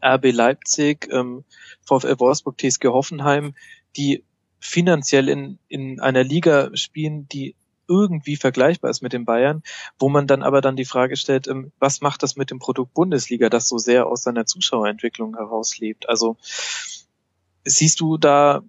RB 0.03 0.31
Leipzig, 0.31 1.07
ähm, 1.11 1.43
VfL 1.85 2.19
Wolfsburg, 2.19 2.57
TSG 2.57 2.87
Hoffenheim, 2.87 3.55
die 3.97 4.23
finanziell 4.59 5.29
in, 5.29 5.59
in 5.67 5.99
einer 5.99 6.23
Liga 6.23 6.69
spielen, 6.75 7.27
die 7.29 7.55
irgendwie 7.87 8.35
vergleichbar 8.35 8.91
ist 8.91 9.01
mit 9.01 9.13
den 9.13 9.25
Bayern, 9.25 9.63
wo 9.97 10.09
man 10.09 10.27
dann 10.27 10.43
aber 10.43 10.61
dann 10.61 10.75
die 10.75 10.85
Frage 10.85 11.17
stellt, 11.17 11.47
ähm, 11.47 11.71
was 11.79 12.01
macht 12.01 12.21
das 12.21 12.35
mit 12.35 12.51
dem 12.51 12.59
Produkt 12.59 12.93
Bundesliga, 12.93 13.49
das 13.49 13.67
so 13.67 13.77
sehr 13.77 14.05
aus 14.05 14.23
seiner 14.23 14.45
Zuschauerentwicklung 14.45 15.35
herauslebt? 15.35 16.07
Also 16.07 16.37
siehst 17.63 17.99
du 17.99 18.17
da 18.17 18.61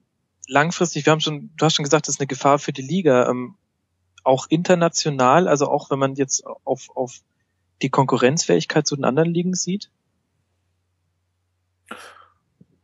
langfristig, 0.46 1.04
wir 1.04 1.12
haben 1.12 1.20
schon, 1.20 1.50
du 1.56 1.66
hast 1.66 1.74
schon 1.76 1.84
gesagt, 1.84 2.08
das 2.08 2.14
ist 2.14 2.20
eine 2.20 2.26
Gefahr 2.26 2.58
für 2.58 2.72
die 2.72 2.82
Liga, 2.82 3.28
ähm, 3.28 3.56
auch 4.24 4.46
international, 4.48 5.48
also 5.48 5.68
auch 5.68 5.90
wenn 5.90 5.98
man 5.98 6.14
jetzt 6.14 6.44
auf, 6.64 6.88
auf 6.94 7.20
die 7.82 7.90
Konkurrenzfähigkeit 7.90 8.86
zu 8.86 8.96
den 8.96 9.04
anderen 9.04 9.32
Ligen 9.32 9.54
sieht? 9.54 9.90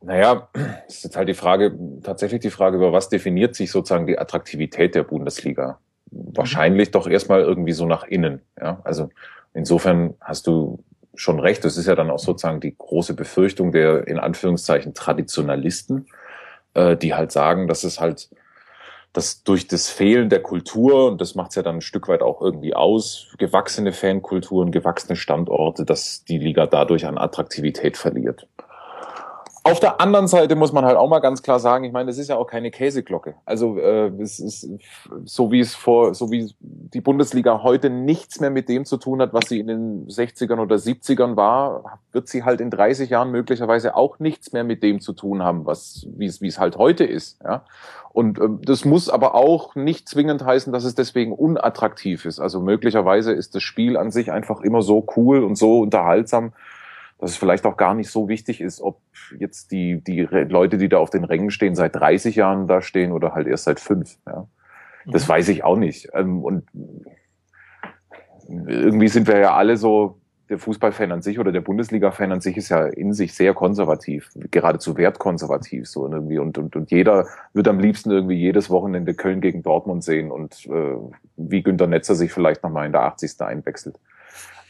Naja, 0.01 0.49
es 0.87 0.99
ist 0.99 1.05
jetzt 1.05 1.17
halt 1.17 1.29
die 1.29 1.35
Frage, 1.35 1.77
tatsächlich 2.03 2.41
die 2.41 2.51
Frage, 2.51 2.77
über 2.77 2.93
was 2.93 3.09
definiert 3.09 3.55
sich 3.55 3.71
sozusagen 3.71 4.07
die 4.07 4.19
Attraktivität 4.19 4.95
der 4.95 5.03
Bundesliga? 5.03 5.81
wahrscheinlich 6.11 6.91
doch 6.91 7.07
erstmal 7.07 7.41
irgendwie 7.41 7.73
so 7.73 7.87
nach 7.87 8.05
innen. 8.05 8.41
Ja, 8.61 8.81
also 8.85 9.11
insofern 9.55 10.15
hast 10.21 10.47
du 10.47 10.83
schon 11.15 11.41
recht. 11.41 11.65
Das 11.65 11.77
ist 11.77 11.87
ja 11.87 11.95
dann 11.95 12.11
auch 12.11 12.19
sozusagen 12.19 12.61
die 12.61 12.77
große 12.77 13.15
Befürchtung 13.15 13.73
der 13.73 14.07
in 14.07 14.19
Anführungszeichen 14.19 14.95
Traditionalisten, 14.95 16.07
äh, 16.75 16.97
die 16.97 17.15
halt 17.15 17.33
sagen, 17.33 17.69
dass 17.69 17.85
es 17.85 18.01
halt 18.01 18.29
dass 19.13 19.43
durch 19.45 19.67
das 19.67 19.89
Fehlen 19.89 20.29
der 20.29 20.43
Kultur, 20.43 21.11
und 21.11 21.23
das 21.23 21.35
macht 21.35 21.49
es 21.49 21.55
ja 21.55 21.63
dann 21.63 21.77
ein 21.77 21.81
Stück 21.81 22.07
weit 22.07 22.21
auch 22.21 22.43
irgendwie 22.43 22.75
aus, 22.75 23.33
gewachsene 23.39 23.95
Fankulturen, 23.95 24.73
gewachsene 24.73 25.17
Standorte, 25.17 25.87
dass 25.87 26.25
die 26.25 26.37
Liga 26.37 26.67
dadurch 26.67 27.07
an 27.07 27.17
Attraktivität 27.17 27.97
verliert. 27.97 28.47
Auf 29.67 29.81
der 29.81 30.01
anderen 30.01 30.29
Seite 30.29 30.57
muss 30.57 30.73
man 30.73 30.85
halt 30.85 30.97
auch 30.97 31.09
mal 31.09 31.19
ganz 31.19 31.43
klar 31.43 31.59
sagen, 31.59 31.85
ich 31.85 31.93
meine, 31.93 32.11
es 32.11 32.19
ist 32.19 32.29
ja 32.29 32.37
auch 32.37 32.47
keine 32.47 32.71
Käseglocke. 32.71 33.35
Also 33.45 33.79
äh, 33.79 34.09
es 34.21 34.39
ist 34.39 34.69
so 35.25 35.51
wie 35.51 35.61
es 35.61 35.75
vor, 35.75 36.15
so 36.15 36.31
wie 36.31 36.55
die 36.61 37.01
Bundesliga 37.01 37.63
heute 37.63 37.91
nichts 37.91 38.41
mehr 38.41 38.51
mit 38.51 38.69
dem 38.69 38.85
zu 38.85 38.97
tun 38.97 39.21
hat, 39.21 39.33
was 39.33 39.49
sie 39.49 39.59
in 39.59 39.67
den 39.67 40.07
60ern 40.07 40.61
oder 40.61 40.77
70ern 40.77 41.37
war, 41.37 42.01
wird 42.13 42.29
sie 42.29 42.45
halt 42.45 42.61
in 42.61 42.71
30 42.71 43.11
Jahren 43.11 43.31
möglicherweise 43.31 43.97
auch 43.97 44.19
nichts 44.19 44.53
mehr 44.53 44.65
mit 44.65 44.83
dem 44.83 45.01
zu 45.01 45.13
tun 45.13 45.43
haben, 45.43 45.67
was 45.67 46.07
wie 46.17 46.27
es 46.27 46.41
wie 46.41 46.49
es 46.49 46.59
halt 46.59 46.77
heute 46.77 47.05
ist. 47.05 47.43
Ja? 47.43 47.65
Und 48.17 48.39
ähm, 48.39 48.61
das 48.63 48.87
muss 48.87 49.11
aber 49.11 49.35
auch 49.35 49.75
nicht 49.75 50.09
zwingend 50.09 50.43
heißen, 50.43 50.73
dass 50.73 50.85
es 50.85 50.95
deswegen 50.95 51.33
unattraktiv 51.33 52.25
ist. 52.25 52.41
Also 52.41 52.61
möglicherweise 52.61 53.33
ist 53.33 53.55
das 53.55 53.63
Spiel 53.63 53.99
an 53.99 54.11
sich 54.11 54.33
einfach 54.33 54.63
immer 54.63 54.81
so 54.81 55.07
cool 55.17 55.45
und 55.45 55.57
so 55.57 55.81
unterhaltsam, 55.81 56.53
dass 57.19 57.31
es 57.31 57.37
vielleicht 57.37 57.65
auch 57.65 57.77
gar 57.77 57.95
nicht 57.95 58.11
so 58.11 58.29
wichtig 58.29 58.61
ist, 58.61 58.81
ob 58.81 59.01
jetzt 59.39 59.73
die, 59.73 60.03
die 60.03 60.23
Leute, 60.23 60.77
die 60.77 60.89
da 60.89 60.99
auf 60.99 61.11
den 61.11 61.25
Rängen 61.25 61.51
stehen, 61.51 61.75
seit 61.75 61.97
30 61.97 62.37
Jahren 62.37 62.67
da 62.67 62.83
stehen 62.83 63.13
oder 63.13 63.35
halt 63.35 63.47
erst 63.47 63.65
seit 63.65 63.81
fünf. 63.81 64.19
Ja. 64.27 64.47
Das 65.07 65.27
mhm. 65.27 65.33
weiß 65.33 65.49
ich 65.49 65.65
auch 65.65 65.77
nicht. 65.77 66.09
Ähm, 66.13 66.45
und 66.45 66.65
irgendwie 68.49 69.09
sind 69.09 69.27
wir 69.29 69.39
ja 69.39 69.55
alle 69.55 69.77
so, 69.77 70.21
der 70.49 70.59
Fußballfan 70.59 71.11
an 71.11 71.23
sich 71.23 71.39
oder 71.39 71.51
der 71.51 71.61
Bundesliga-Fan 71.61 72.31
an 72.31 72.41
sich 72.41 72.57
ist 72.57 72.69
ja 72.69 72.87
in 72.87 73.13
sich 73.13 73.35
sehr 73.35 73.53
konservativ, 73.53 74.31
geradezu 74.51 74.97
wertkonservativ 74.97 75.89
so 75.89 76.07
irgendwie 76.07 76.39
und, 76.39 76.57
und, 76.57 76.77
und 76.77 76.91
jeder 76.91 77.27
wird 77.53 77.67
am 77.67 77.81
liebsten 77.81 78.13
irgendwie 78.13 78.37
jedes 78.37 78.71
Wochenende 78.71 79.15
Köln 79.15 79.41
gegen 79.41 79.63
Dortmund 79.63 80.05
sehen 80.05 80.31
und 80.31 80.67
äh, 80.67 80.97
wie 81.37 81.63
Günter 81.63 81.89
Netzer 81.89 82.15
sich 82.15 82.33
vielleicht 82.33 82.63
nochmal 82.63 82.87
in 82.87 82.93
der 82.93 83.03
80. 83.03 83.41
einwechselt. 83.41 83.99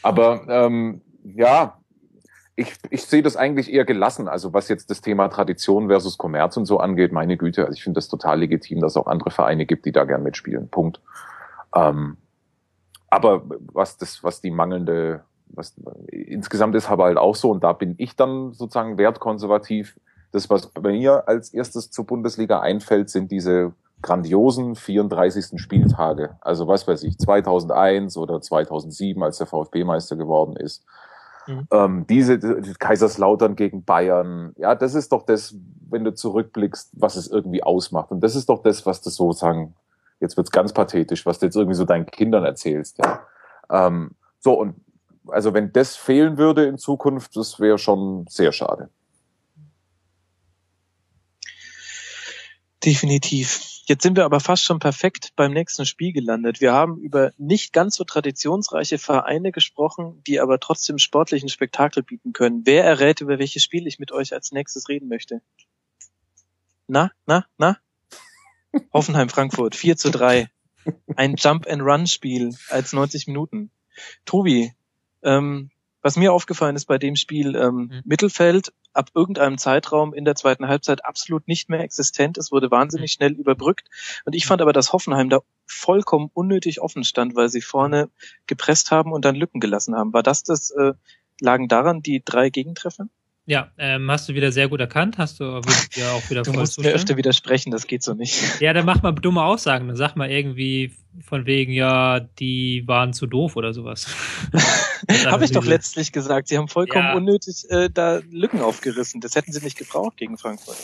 Aber 0.03 0.47
ähm, 0.49 1.03
ja, 1.25 1.79
ich, 2.57 2.75
ich 2.89 3.05
sehe 3.05 3.23
das 3.23 3.37
eigentlich 3.37 3.71
eher 3.73 3.85
gelassen. 3.85 4.29
Also 4.29 4.55
was 4.55 4.69
jetzt 4.69 4.91
das 4.91 5.03
Thema 5.03 5.29
Tradition 5.29 5.89
versus 5.89 6.17
Kommerz 6.17 6.57
und 6.57 6.65
so 6.65 6.79
angeht, 6.79 7.13
meine 7.13 7.37
Güte, 7.37 7.67
also 7.67 7.77
ich 7.77 7.85
finde 7.85 7.99
das 7.99 8.09
total 8.09 8.41
legitim, 8.41 8.81
dass 8.81 8.93
es 8.93 8.97
auch 8.97 9.07
andere 9.07 9.31
Vereine 9.31 9.67
gibt, 9.67 9.85
die 9.85 9.93
da 9.93 10.05
gern 10.05 10.23
mitspielen. 10.23 10.69
Punkt. 10.71 11.03
Ähm, 11.75 12.17
aber 13.09 13.43
was 13.73 13.99
das, 13.99 14.25
was 14.25 14.41
die 14.41 14.51
mangelnde, 14.51 15.23
was 15.49 15.77
insgesamt 16.09 16.75
ist 16.75 16.91
aber 16.91 17.05
halt 17.05 17.19
auch 17.19 17.37
so, 17.37 17.51
und 17.51 17.63
da 17.63 17.75
bin 17.75 17.95
ich 17.99 18.17
dann 18.17 18.55
sozusagen 18.55 18.97
wertkonservativ. 18.97 20.01
Das, 20.33 20.49
was 20.49 20.69
bei 20.69 20.93
mir 20.93 21.29
als 21.29 21.53
erstes 21.53 21.91
zur 21.91 22.07
Bundesliga 22.07 22.61
einfällt, 22.61 23.11
sind 23.11 23.31
diese 23.31 23.73
grandiosen 24.01 24.77
34. 24.77 25.61
Spieltage. 25.61 26.37
Also 26.41 26.67
was 26.67 26.89
weiß 26.89 27.03
ich, 27.05 27.19
2001 27.19 28.17
oder 28.17 28.41
2007, 28.41 29.23
als 29.23 29.39
der 29.39 29.47
VfB 29.47 29.85
Meister 29.85 30.17
geworden 30.17 30.57
ist 30.57 30.85
Mhm. 31.47 31.69
Ähm, 31.71 32.07
diese 32.09 32.39
die 32.39 32.75
Kaiserslautern 32.75 33.57
gegen 33.57 33.85
Bayern, 33.85 34.53
ja, 34.57 34.75
das 34.75 34.95
ist 34.95 35.13
doch 35.13 35.25
das, 35.25 35.55
wenn 35.89 36.05
du 36.05 36.15
zurückblickst, 36.15 36.91
was 36.93 37.17
es 37.17 37.29
irgendwie 37.29 37.63
ausmacht. 37.63 38.11
Und 38.11 38.21
das 38.21 38.37
ist 38.37 38.49
doch 38.49 38.63
das, 38.63 38.87
was 38.87 39.01
du 39.03 39.11
sozusagen, 39.11 39.75
jetzt 40.21 40.37
wird's 40.37 40.51
ganz 40.51 40.73
pathetisch, 40.73 41.27
was 41.27 41.39
du 41.39 41.47
jetzt 41.47 41.57
irgendwie 41.57 41.77
so 41.77 41.85
deinen 41.85 42.07
Kindern 42.07 42.45
erzählst. 42.45 42.99
Ja. 42.99 43.21
Ähm, 43.71 44.13
so, 44.39 44.55
und 44.55 44.75
also 45.29 45.55
wenn 45.55 45.73
das 45.73 45.97
fehlen 45.97 46.39
würde 46.39 46.65
in 46.65 46.79
Zukunft, 46.79 47.37
das 47.37 47.61
wäre 47.61 47.79
schon 47.79 48.27
sehr 48.29 48.53
schade. 48.53 48.89
Definitiv. 52.87 53.83
Jetzt 53.87 54.05
sind 54.05 54.17
wir 54.17 54.25
aber 54.25 54.39
fast 54.39 54.63
schon 54.63 54.79
perfekt 54.79 55.33
beim 55.35 55.53
nächsten 55.53 55.85
Spiel 55.87 56.13
gelandet. 56.13 56.61
Wir 56.61 56.73
haben 56.73 56.99
über 56.99 57.33
nicht 57.37 57.73
ganz 57.73 57.97
so 57.97 58.05
traditionsreiche 58.05 58.99
Vereine 58.99 59.51
gesprochen, 59.51 60.23
die 60.25 60.39
aber 60.39 60.61
trotzdem 60.61 60.99
sportlichen 60.99 61.49
Spektakel 61.49 62.05
bieten 62.05 62.33
können. 62.33 62.63
Wer 62.65 62.85
errät, 62.85 63.21
über 63.21 63.41
welches 63.41 63.65
Spiel 63.65 63.89
ich 63.89 63.99
mit 63.99 64.13
euch 64.13 64.33
als 64.33 64.53
nächstes 64.53 64.89
reden 64.89 65.09
möchte? 65.09 65.43
Na, 66.87 67.11
na, 67.27 67.47
na? 67.59 67.77
Hoffenheim 68.93 69.31
Frankfurt, 69.31 69.75
4 69.75 69.97
zu 69.97 70.13
3. 70.13 70.49
Ein 71.17 71.35
Jump-and-Run-Spiel 71.35 72.57
als 72.69 72.93
90 72.93 73.27
Minuten. 73.27 73.73
Tobi, 74.25 74.73
ähm, 75.25 75.71
was 76.03 76.17
mir 76.17 76.33
aufgefallen 76.33 76.77
ist 76.77 76.87
bei 76.87 76.99
dem 76.99 77.17
Spiel, 77.17 77.57
ähm, 77.57 77.91
mhm. 77.91 78.03
Mittelfeld 78.05 78.73
ab 78.97 79.11
irgendeinem 79.15 79.59
Zeitraum 79.59 80.15
in 80.15 80.25
der 80.25 80.35
zweiten 80.35 80.69
Halbzeit 80.69 81.05
absolut 81.05 81.47
nicht 81.49 81.69
mehr 81.69 81.81
existent. 81.81 82.39
Es 82.39 82.51
wurde 82.51 82.71
wahnsinnig 82.71 83.13
schnell 83.13 83.33
überbrückt. 83.33 83.89
Und 84.25 84.35
ich 84.35 84.47
fand 84.47 84.63
aber, 84.63 84.73
dass 84.73 84.93
Hoffenheim 84.93 85.29
da 85.29 85.41
vollkommen 85.67 86.31
unnötig 86.33 86.81
offen 86.81 87.05
stand, 87.05 87.37
weil 87.37 87.49
sie 87.49 87.61
vorne 87.61 88.09
gepresst 88.47 88.91
haben 88.91 89.13
und 89.13 89.25
dann 89.25 89.37
Lücken 89.37 89.61
gelassen 89.61 89.95
haben. 89.95 90.13
War 90.13 90.23
das 90.23 90.43
das, 90.43 90.71
äh, 90.71 90.95
lagen 91.41 91.69
daran 91.69 92.03
die 92.03 92.23
drei 92.25 92.51
Gegentreffer? 92.51 93.09
Ja, 93.49 93.71
ähm, 93.79 94.11
hast 94.11 94.29
du 94.29 94.35
wieder 94.35 94.51
sehr 94.51 94.69
gut 94.69 94.81
erkannt, 94.81 95.19
hast 95.19 95.39
du 95.39 95.61
ja 95.95 96.13
auch 96.13 96.31
wieder 96.31 96.43
Du 96.43 96.53
musst 96.53 96.81
mir 96.81 96.93
öfter 96.93 97.17
widersprechen, 97.17 97.71
das 97.71 97.87
geht 97.87 98.03
so 98.03 98.13
nicht. 98.13 98.61
Ja, 98.61 98.73
dann 98.73 98.85
mach 98.85 99.03
mal 99.03 99.13
dumme 99.13 99.45
Aussagen. 99.45 99.87
Dann 99.87 99.97
sag 99.97 100.17
mal 100.17 100.29
irgendwie 100.29 100.97
von 101.25 101.47
wegen, 101.47 101.73
ja, 101.73 102.21
die 102.21 102.83
waren 102.87 103.13
zu 103.13 103.27
doof 103.27 103.57
oder 103.57 103.73
sowas. 103.73 104.07
Habe 105.27 105.45
ich 105.45 105.53
doch 105.53 105.65
letztlich 105.65 106.13
gesagt. 106.13 106.49
Sie 106.49 106.57
haben 106.59 106.69
vollkommen 106.69 107.05
Ja. 107.05 107.15
unnötig 107.15 107.65
äh, 107.71 107.89
da 107.93 108.21
Lücken 108.31 108.61
aufgerissen. 108.61 109.21
Das 109.21 109.35
hätten 109.35 109.53
sie 109.53 109.63
nicht 109.63 109.77
gebraucht 109.79 110.17
gegen 110.17 110.39
Frankfurt. 110.39 110.77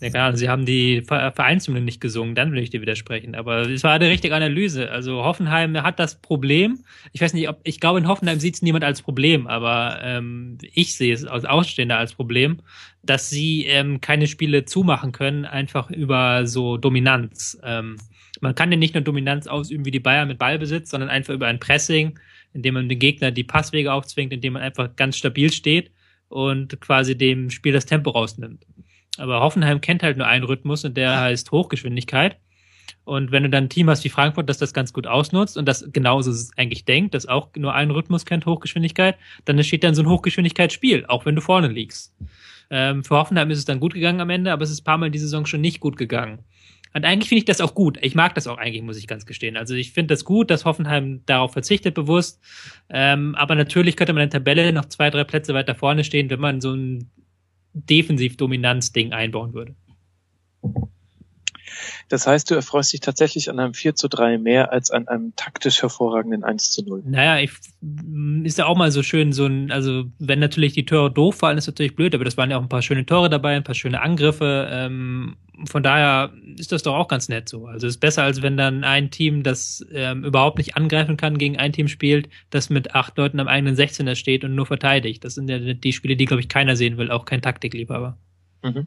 Ja, 0.00 0.10
klar, 0.10 0.36
sie 0.36 0.48
haben 0.48 0.64
die 0.64 1.02
Ver- 1.02 1.32
Vereinshymne 1.32 1.80
nicht 1.80 2.00
gesungen, 2.00 2.34
dann 2.34 2.52
will 2.52 2.62
ich 2.62 2.70
dir 2.70 2.80
widersprechen. 2.80 3.34
Aber 3.34 3.68
es 3.68 3.82
war 3.82 3.92
eine 3.92 4.08
richtige 4.08 4.34
Analyse. 4.34 4.90
Also 4.90 5.24
Hoffenheim 5.24 5.82
hat 5.82 5.98
das 5.98 6.14
Problem. 6.16 6.84
Ich 7.12 7.20
weiß 7.20 7.34
nicht, 7.34 7.48
ob 7.48 7.60
ich 7.64 7.80
glaube, 7.80 7.98
in 7.98 8.06
Hoffenheim 8.08 8.38
sieht 8.40 8.54
es 8.54 8.62
niemand 8.62 8.84
als 8.84 9.02
Problem, 9.02 9.46
aber 9.46 9.98
ähm, 10.02 10.58
ich 10.72 10.96
sehe 10.96 11.12
es 11.12 11.24
als 11.24 11.44
Ausstehender 11.44 11.98
als 11.98 12.14
Problem, 12.14 12.60
dass 13.02 13.28
sie 13.28 13.64
ähm, 13.66 14.00
keine 14.00 14.26
Spiele 14.28 14.64
zumachen 14.64 15.12
können, 15.12 15.44
einfach 15.44 15.90
über 15.90 16.46
so 16.46 16.76
Dominanz. 16.76 17.58
Ähm, 17.64 17.96
man 18.40 18.54
kann 18.54 18.70
ja 18.70 18.78
nicht 18.78 18.94
nur 18.94 19.02
Dominanz 19.02 19.46
ausüben 19.46 19.84
wie 19.84 19.90
die 19.90 20.00
Bayern 20.00 20.28
mit 20.28 20.38
Ballbesitz, 20.38 20.90
sondern 20.90 21.10
einfach 21.10 21.34
über 21.34 21.46
ein 21.46 21.60
Pressing, 21.60 22.18
indem 22.52 22.74
man 22.74 22.88
den 22.88 22.98
Gegner 22.98 23.30
die 23.30 23.44
Passwege 23.44 23.92
aufzwingt, 23.92 24.32
indem 24.32 24.54
man 24.54 24.62
einfach 24.62 24.96
ganz 24.96 25.16
stabil 25.16 25.52
steht 25.52 25.90
und 26.28 26.80
quasi 26.80 27.16
dem 27.16 27.50
Spiel 27.50 27.72
das 27.72 27.86
Tempo 27.86 28.10
rausnimmt. 28.10 28.64
Aber 29.18 29.40
Hoffenheim 29.40 29.80
kennt 29.80 30.02
halt 30.02 30.16
nur 30.16 30.26
einen 30.26 30.44
Rhythmus 30.44 30.84
und 30.84 30.96
der 30.96 31.20
heißt 31.20 31.50
Hochgeschwindigkeit. 31.50 32.38
Und 33.04 33.32
wenn 33.32 33.42
du 33.42 33.50
dann 33.50 33.64
ein 33.64 33.68
Team 33.70 33.88
hast 33.88 34.04
wie 34.04 34.10
Frankfurt, 34.10 34.48
das 34.48 34.58
das 34.58 34.74
ganz 34.74 34.92
gut 34.92 35.06
ausnutzt 35.06 35.56
und 35.56 35.66
das 35.66 35.88
genauso 35.92 36.32
eigentlich 36.56 36.84
denkt, 36.84 37.14
das 37.14 37.26
auch 37.26 37.48
nur 37.56 37.74
einen 37.74 37.90
Rhythmus 37.90 38.26
kennt, 38.26 38.46
Hochgeschwindigkeit, 38.46 39.16
dann 39.44 39.56
entsteht 39.56 39.82
dann 39.82 39.94
so 39.94 40.02
ein 40.02 40.08
Hochgeschwindigkeitsspiel, 40.08 41.06
auch 41.06 41.24
wenn 41.24 41.34
du 41.34 41.40
vorne 41.40 41.68
liegst. 41.68 42.14
Ähm, 42.70 43.02
für 43.02 43.16
Hoffenheim 43.16 43.50
ist 43.50 43.58
es 43.58 43.64
dann 43.64 43.80
gut 43.80 43.94
gegangen 43.94 44.20
am 44.20 44.30
Ende, 44.30 44.52
aber 44.52 44.62
es 44.62 44.70
ist 44.70 44.82
ein 44.82 44.84
paar 44.84 44.98
Mal 44.98 45.10
diese 45.10 45.24
Saison 45.24 45.46
schon 45.46 45.62
nicht 45.62 45.80
gut 45.80 45.96
gegangen. 45.96 46.40
Und 46.94 47.04
eigentlich 47.04 47.28
finde 47.28 47.40
ich 47.40 47.44
das 47.44 47.60
auch 47.60 47.74
gut. 47.74 47.98
Ich 48.02 48.14
mag 48.14 48.34
das 48.34 48.46
auch 48.46 48.58
eigentlich, 48.58 48.82
muss 48.82 48.98
ich 48.98 49.06
ganz 49.06 49.26
gestehen. 49.26 49.56
Also 49.56 49.74
ich 49.74 49.92
finde 49.92 50.14
das 50.14 50.24
gut, 50.24 50.50
dass 50.50 50.64
Hoffenheim 50.64 51.22
darauf 51.26 51.52
verzichtet 51.52 51.94
bewusst. 51.94 52.40
Ähm, 52.88 53.34
aber 53.34 53.54
natürlich 53.54 53.96
könnte 53.96 54.12
man 54.12 54.22
in 54.22 54.30
der 54.30 54.40
Tabelle 54.40 54.72
noch 54.72 54.86
zwei, 54.86 55.10
drei 55.10 55.24
Plätze 55.24 55.54
weiter 55.54 55.74
vorne 55.74 56.04
stehen, 56.04 56.30
wenn 56.30 56.40
man 56.40 56.60
so 56.60 56.72
ein 56.72 57.10
Defensiv-Dominanz-Ding 57.74 59.12
einbauen 59.12 59.54
würde. 59.54 59.74
Das 62.08 62.26
heißt, 62.26 62.50
du 62.50 62.54
erfreust 62.54 62.92
dich 62.92 63.00
tatsächlich 63.00 63.50
an 63.50 63.58
einem 63.58 63.74
4 63.74 63.94
zu 63.94 64.08
3 64.08 64.38
mehr 64.38 64.72
als 64.72 64.90
an 64.90 65.08
einem 65.08 65.34
taktisch 65.36 65.82
hervorragenden 65.82 66.44
1 66.44 66.70
zu 66.70 66.82
0. 66.82 67.02
Naja, 67.06 67.38
ich, 67.38 67.50
ist 68.44 68.58
ja 68.58 68.66
auch 68.66 68.76
mal 68.76 68.90
so 68.90 69.02
schön, 69.02 69.32
so 69.32 69.46
ein, 69.46 69.70
also 69.70 70.04
wenn 70.18 70.38
natürlich 70.38 70.72
die 70.72 70.86
Tore 70.86 71.12
doof 71.12 71.36
fallen, 71.36 71.58
ist 71.58 71.66
natürlich 71.66 71.94
blöd, 71.94 72.14
aber 72.14 72.24
das 72.24 72.36
waren 72.36 72.50
ja 72.50 72.58
auch 72.58 72.62
ein 72.62 72.68
paar 72.68 72.82
schöne 72.82 73.04
Tore 73.04 73.28
dabei, 73.28 73.56
ein 73.56 73.64
paar 73.64 73.74
schöne 73.74 74.00
Angriffe. 74.00 74.68
Ähm, 74.70 75.36
von 75.66 75.82
daher 75.82 76.32
ist 76.56 76.72
das 76.72 76.82
doch 76.82 76.94
auch 76.94 77.08
ganz 77.08 77.28
nett 77.28 77.48
so. 77.48 77.66
Also 77.66 77.86
es 77.86 77.94
ist 77.94 78.00
besser, 78.00 78.22
als 78.22 78.42
wenn 78.42 78.56
dann 78.56 78.84
ein 78.84 79.10
Team, 79.10 79.42
das 79.42 79.84
ähm, 79.92 80.24
überhaupt 80.24 80.58
nicht 80.58 80.76
angreifen 80.76 81.16
kann, 81.16 81.38
gegen 81.38 81.56
ein 81.58 81.72
Team 81.72 81.88
spielt, 81.88 82.28
das 82.50 82.70
mit 82.70 82.94
acht 82.94 83.16
Leuten 83.18 83.40
am 83.40 83.48
eigenen 83.48 83.74
16er 83.74 84.14
steht 84.14 84.44
und 84.44 84.54
nur 84.54 84.66
verteidigt. 84.66 85.24
Das 85.24 85.34
sind 85.34 85.48
ja 85.48 85.58
die 85.58 85.92
Spiele, 85.92 86.16
die, 86.16 86.26
glaube 86.26 86.40
ich, 86.40 86.48
keiner 86.48 86.76
sehen 86.76 86.96
will, 86.96 87.10
auch 87.10 87.24
kein 87.24 87.42
Taktikliebhaber. 87.42 88.16
Mhm. 88.62 88.86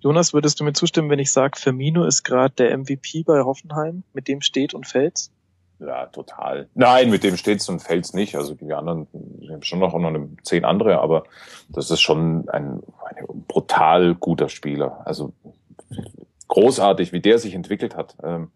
Jonas, 0.00 0.32
würdest 0.34 0.58
du 0.58 0.64
mir 0.64 0.72
zustimmen, 0.72 1.10
wenn 1.10 1.18
ich 1.18 1.32
sage, 1.32 1.58
Firmino 1.58 2.04
ist 2.04 2.24
gerade 2.24 2.54
der 2.54 2.76
MVP 2.76 3.22
bei 3.24 3.40
Hoffenheim, 3.42 4.02
mit 4.12 4.28
dem 4.28 4.40
steht 4.40 4.74
und 4.74 4.86
fällt? 4.86 5.30
Ja, 5.78 6.06
total. 6.06 6.68
Nein, 6.74 7.10
mit 7.10 7.24
dem 7.24 7.36
steht's 7.36 7.68
und 7.68 7.80
fällt's 7.80 8.14
nicht. 8.14 8.36
Also 8.36 8.54
die 8.54 8.72
anderen, 8.72 9.08
wir 9.12 9.54
haben 9.54 9.62
schon 9.62 9.80
noch, 9.80 9.98
noch 9.98 10.28
zehn 10.44 10.64
andere, 10.64 11.00
aber 11.00 11.24
das 11.68 11.90
ist 11.90 12.00
schon 12.00 12.48
ein, 12.50 12.80
ein 13.04 13.44
brutal 13.48 14.14
guter 14.14 14.48
Spieler. 14.48 15.02
Also 15.04 15.32
großartig, 16.48 17.12
wie 17.12 17.20
der 17.20 17.38
sich 17.38 17.54
entwickelt 17.54 17.96
hat. 17.96 18.16
Ähm, 18.22 18.50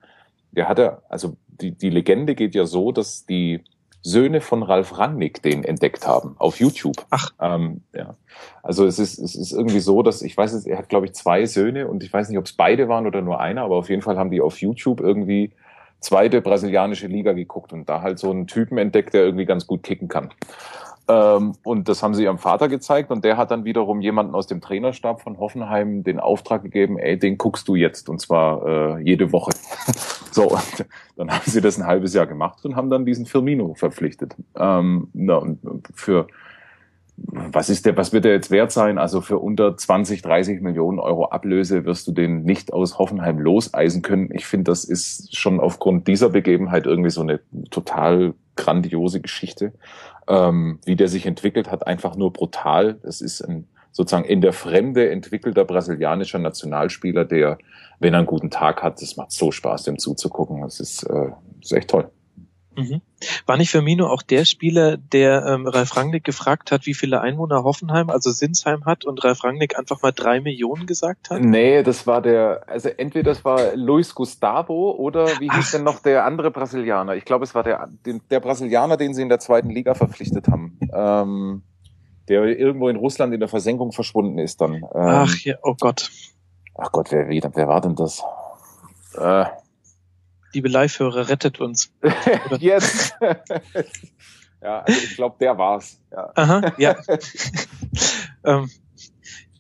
der 0.53 0.69
hatte, 0.69 1.03
also 1.09 1.37
die, 1.47 1.73
die 1.73 1.91
Legende 1.91 2.35
geht 2.35 2.55
ja 2.55 2.67
so, 2.67 2.93
dass 2.93 3.27
die 3.27 3.63
Söhne 4.03 4.41
von 4.41 4.63
Ralf 4.63 4.99
Rangnick 4.99 5.43
den 5.43 5.65
entdeckt 5.65 6.07
haben 6.07 6.37
auf 6.39 6.61
YouTube. 6.61 7.05
Ach. 7.11 7.33
Ähm, 7.41 7.83
ja. 7.93 8.15
Also 8.63 8.87
es 8.87 8.99
ist, 8.99 9.19
es 9.19 9.35
ist 9.35 9.53
irgendwie 9.53 9.81
so, 9.81 10.03
dass 10.03 10.23
ich 10.23 10.37
weiß 10.37 10.53
es, 10.53 10.65
er 10.65 10.79
hat 10.79 10.89
glaube 10.89 11.07
ich 11.07 11.15
zwei 11.15 11.45
Söhne 11.47 11.89
und 11.89 12.05
ich 12.05 12.13
weiß 12.13 12.29
nicht, 12.29 12.39
ob 12.39 12.45
es 12.45 12.53
beide 12.53 12.89
waren 12.89 13.07
oder 13.07 13.21
nur 13.21 13.41
einer, 13.41 13.63
aber 13.63 13.77
auf 13.77 13.89
jeden 13.89 14.03
Fall 14.03 14.17
haben 14.17 14.31
die 14.31 14.41
auf 14.41 14.61
YouTube 14.61 15.01
irgendwie 15.01 15.51
zweite 16.01 16.41
brasilianische 16.41 17.09
Liga 17.09 17.33
geguckt 17.33 17.73
und 17.73 17.89
da 17.89 18.03
halt 18.03 18.19
so 18.19 18.31
einen 18.31 18.47
Typen 18.47 18.79
entdeckt, 18.79 19.13
der 19.13 19.25
irgendwie 19.25 19.47
ganz 19.47 19.67
gut 19.67 19.83
kicken 19.83 20.07
kann. 20.07 20.31
Ähm, 21.09 21.55
und 21.63 21.89
das 21.89 22.03
haben 22.03 22.15
sie 22.15 22.25
ihrem 22.25 22.39
Vater 22.39 22.69
gezeigt 22.69 23.11
und 23.11 23.25
der 23.25 23.37
hat 23.37 23.53
dann 23.53 23.65
wiederum 23.65 24.01
jemanden 24.01 24.35
aus 24.35 24.49
dem 24.49 24.61
Trainerstab 24.61 25.21
von 25.21 25.39
Hoffenheim 25.39 26.03
den 26.03 26.19
Auftrag 26.19 26.63
gegeben, 26.63 26.99
ey, 26.99 27.17
den 27.17 27.39
guckst 27.39 27.69
du 27.69 27.77
jetzt 27.77 28.09
und 28.09 28.21
zwar 28.21 28.67
äh, 28.67 29.03
jede 29.03 29.31
Woche. 29.31 29.53
so, 30.33 30.51
und 30.51 30.87
dann 31.17 31.31
haben 31.31 31.45
sie 31.45 31.61
das 31.61 31.79
ein 31.79 31.87
halbes 31.87 32.13
Jahr 32.13 32.27
gemacht 32.27 32.65
und 32.65 32.75
haben 32.75 32.91
dann 32.91 33.07
diesen 33.07 33.27
Firmino 33.27 33.75
verpflichtet. 33.75 34.35
Ähm, 34.57 35.09
na, 35.13 35.37
und 35.37 35.61
für 35.95 36.27
was 37.17 37.71
ist 37.71 37.87
der, 37.87 37.97
was 37.97 38.13
wird 38.13 38.25
der 38.25 38.33
jetzt 38.33 38.51
wert 38.51 38.73
sein? 38.73 38.99
Also 38.99 39.21
für 39.21 39.39
unter 39.39 39.77
20, 39.77 40.23
30 40.23 40.61
Millionen 40.61 40.99
Euro 40.99 41.27
Ablöse 41.31 41.85
wirst 41.85 42.07
du 42.07 42.13
den 42.13 42.43
nicht 42.43 42.73
aus 42.73 42.99
Hoffenheim 42.99 43.39
loseisen 43.39 44.03
können. 44.03 44.29
Ich 44.33 44.47
finde, 44.47 44.71
das 44.71 44.85
ist 44.85 45.35
schon 45.37 45.59
aufgrund 45.59 46.09
dieser 46.09 46.29
Begebenheit 46.29 46.87
irgendwie 46.87 47.11
so 47.11 47.23
eine 47.23 47.41
total 47.71 48.35
grandiose 48.55 49.21
Geschichte. 49.21 49.73
Ähm, 50.29 50.81
wie 50.85 50.97
der 50.97 51.09
sich 51.09 51.25
entwickelt 51.25 51.71
hat, 51.71 51.87
einfach 51.87 52.17
nur 52.17 52.33
brutal. 52.33 52.99
Es 53.03 53.21
ist 53.21 53.41
ein 53.41 53.67
sozusagen 53.93 54.27
in 54.27 54.43
der 54.43 54.53
Fremde 54.53 55.09
entwickelter 55.11 55.65
brasilianischer 55.65 56.39
Nationalspieler, 56.39 57.25
der, 57.25 57.57
wenn 57.99 58.13
er 58.13 58.19
einen 58.19 58.27
guten 58.27 58.51
Tag 58.51 58.83
hat, 58.83 59.01
das 59.01 59.17
macht 59.17 59.33
so 59.33 59.51
Spaß, 59.51 59.85
dem 59.85 59.99
zuzugucken. 59.99 60.61
Das 60.61 60.81
ist, 60.81 61.05
äh, 61.05 61.31
das 61.61 61.71
ist 61.71 61.73
echt 61.73 61.89
toll. 61.89 62.11
Mhm. 62.77 63.01
War 63.47 63.57
nicht 63.57 63.71
Firmino 63.71 64.07
auch 64.07 64.23
der 64.23 64.45
Spieler, 64.45 64.97
der 64.97 65.47
ähm, 65.47 65.67
Ralf 65.67 65.97
Rangnick 65.97 66.25
gefragt 66.25 66.71
hat, 66.71 66.87
wie 66.87 66.95
viele 66.95 67.21
Einwohner 67.21 67.65
Hoffenheim, 67.65 68.11
also 68.11 68.31
Sinsheim 68.31 68.85
hat 68.85 69.05
und 69.05 69.25
Ralf 69.25 69.45
Rangnick 69.45 69.79
einfach 69.79 70.03
mal 70.03 70.13
drei 70.13 70.41
Millionen 70.41 70.87
gesagt 70.87 71.31
hat? 71.31 71.41
Nee, 71.41 71.83
das 71.83 72.07
war 72.07 72.21
der, 72.21 72.63
also 72.67 72.89
entweder 72.89 73.31
das 73.31 73.45
war 73.45 73.75
Luis 73.75 74.15
Gustavo 74.15 74.93
oder 74.93 75.27
wie 75.41 75.51
hieß 75.51 75.67
Ach. 75.69 75.71
denn 75.73 75.85
noch 75.85 76.01
der 76.01 76.25
andere 76.25 76.51
Brasilianer? 76.51 77.15
Ich 77.15 77.25
glaube, 77.25 77.45
es 77.45 77.55
war 77.55 77.63
der, 77.63 77.89
den, 78.05 78.21
der 78.31 78.41
Brasilianer, 78.41 78.97
den 78.97 79.15
sie 79.15 79.23
in 79.23 79.29
der 79.29 79.39
zweiten 79.41 79.71
Liga 79.71 79.95
verpflichtet 79.95 80.49
haben. 80.49 80.79
Ähm, 80.93 81.63
der 82.29 82.43
irgendwo 82.45 82.89
in 82.89 82.97
Russland 82.97 83.33
in 83.33 83.41
der 83.41 83.49
Versenkung 83.49 83.93
verschwunden 83.93 84.39
ist 84.39 84.61
dann. 84.61 84.75
Ähm, 84.75 84.83
Ach 84.95 85.37
ja, 85.39 85.55
oh 85.63 85.75
Gott. 85.79 86.11
ach 86.77 86.91
Gott, 86.93 87.13
wer, 87.13 87.29
wer, 87.29 87.51
wer 87.55 87.69
war 87.69 87.81
denn 87.81 87.95
das? 87.95 88.23
Äh, 89.17 89.47
Liebe 90.53 90.69
Live-Hörer, 90.69 91.29
rettet 91.29 91.61
uns. 91.61 91.93
jetzt. 92.59 93.15
ja, 94.63 94.81
also 94.81 95.01
ich 95.01 95.17
glaube, 95.17 95.37
der 95.41 95.59
war's. 95.59 96.01
Ja. 96.11 96.33
Aha, 96.35 96.73
ja. 96.79 96.97
ähm, 98.45 98.71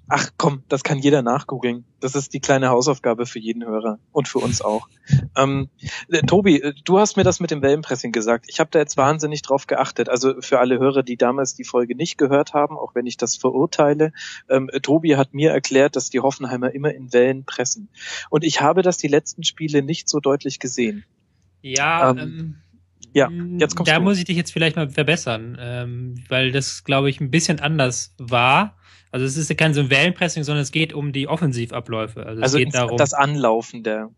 ach 0.08 0.30
komm, 0.36 0.62
das 0.68 0.82
kann 0.84 0.98
jeder 0.98 1.22
nachgoogeln. 1.22 1.84
Das 2.00 2.14
ist 2.14 2.32
die 2.34 2.40
kleine 2.40 2.68
Hausaufgabe 2.68 3.26
für 3.26 3.38
jeden 3.38 3.64
Hörer 3.64 3.98
und 4.12 4.28
für 4.28 4.38
uns 4.38 4.62
auch. 4.62 4.88
Ähm, 5.36 5.68
äh, 6.08 6.20
Tobi, 6.22 6.60
äh, 6.60 6.74
du 6.84 6.98
hast 6.98 7.16
mir 7.16 7.24
das 7.24 7.40
mit 7.40 7.50
dem 7.50 7.62
Wellenpressing 7.62 8.12
gesagt. 8.12 8.46
Ich 8.48 8.60
habe 8.60 8.70
da 8.70 8.78
jetzt 8.78 8.96
wahnsinnig 8.96 9.42
drauf 9.42 9.66
geachtet. 9.66 10.08
Also 10.08 10.40
für 10.40 10.58
alle 10.60 10.78
Hörer, 10.78 11.02
die 11.02 11.16
damals 11.16 11.54
die 11.54 11.64
Folge 11.64 11.96
nicht 11.96 12.18
gehört 12.18 12.54
haben, 12.54 12.76
auch 12.76 12.94
wenn 12.94 13.06
ich 13.06 13.16
das 13.16 13.36
verurteile, 13.36 14.12
ähm, 14.48 14.70
Tobi 14.82 15.16
hat 15.16 15.34
mir 15.34 15.50
erklärt, 15.50 15.96
dass 15.96 16.10
die 16.10 16.20
Hoffenheimer 16.20 16.72
immer 16.74 16.92
in 16.94 17.12
Wellen 17.12 17.44
pressen. 17.44 17.88
Und 18.30 18.44
ich 18.44 18.60
habe 18.60 18.82
das 18.82 18.98
die 18.98 19.08
letzten 19.08 19.42
Spiele 19.42 19.82
nicht 19.82 20.08
so 20.08 20.20
deutlich 20.20 20.58
gesehen. 20.60 21.04
Ja, 21.62 22.10
Ähm, 22.10 22.18
ähm, 22.18 22.56
ja, 23.12 23.30
jetzt 23.58 23.76
kommst 23.76 23.90
da 23.90 23.96
du. 23.96 24.02
muss 24.02 24.18
ich 24.18 24.24
dich 24.24 24.36
jetzt 24.36 24.52
vielleicht 24.52 24.76
mal 24.76 24.90
verbessern, 24.90 25.56
ähm, 25.58 26.22
weil 26.28 26.52
das, 26.52 26.84
glaube 26.84 27.08
ich, 27.08 27.18
ein 27.20 27.30
bisschen 27.30 27.60
anders 27.60 28.14
war. 28.18 28.76
Also 29.10 29.24
es 29.24 29.36
ist 29.36 29.48
ja 29.48 29.56
kein 29.56 29.72
so 29.74 29.80
ein 29.80 29.90
Wellenpressing, 29.90 30.42
sondern 30.42 30.62
es 30.62 30.72
geht 30.72 30.92
um 30.92 31.12
die 31.12 31.28
Offensivabläufe. 31.28 32.26
Also, 32.26 32.42
Also 32.42 32.58
es 32.58 32.64
geht 32.64 32.74
darum. 32.74 32.96
das 32.96 33.14
Anlaufen 33.14 33.82
der. 33.82 34.10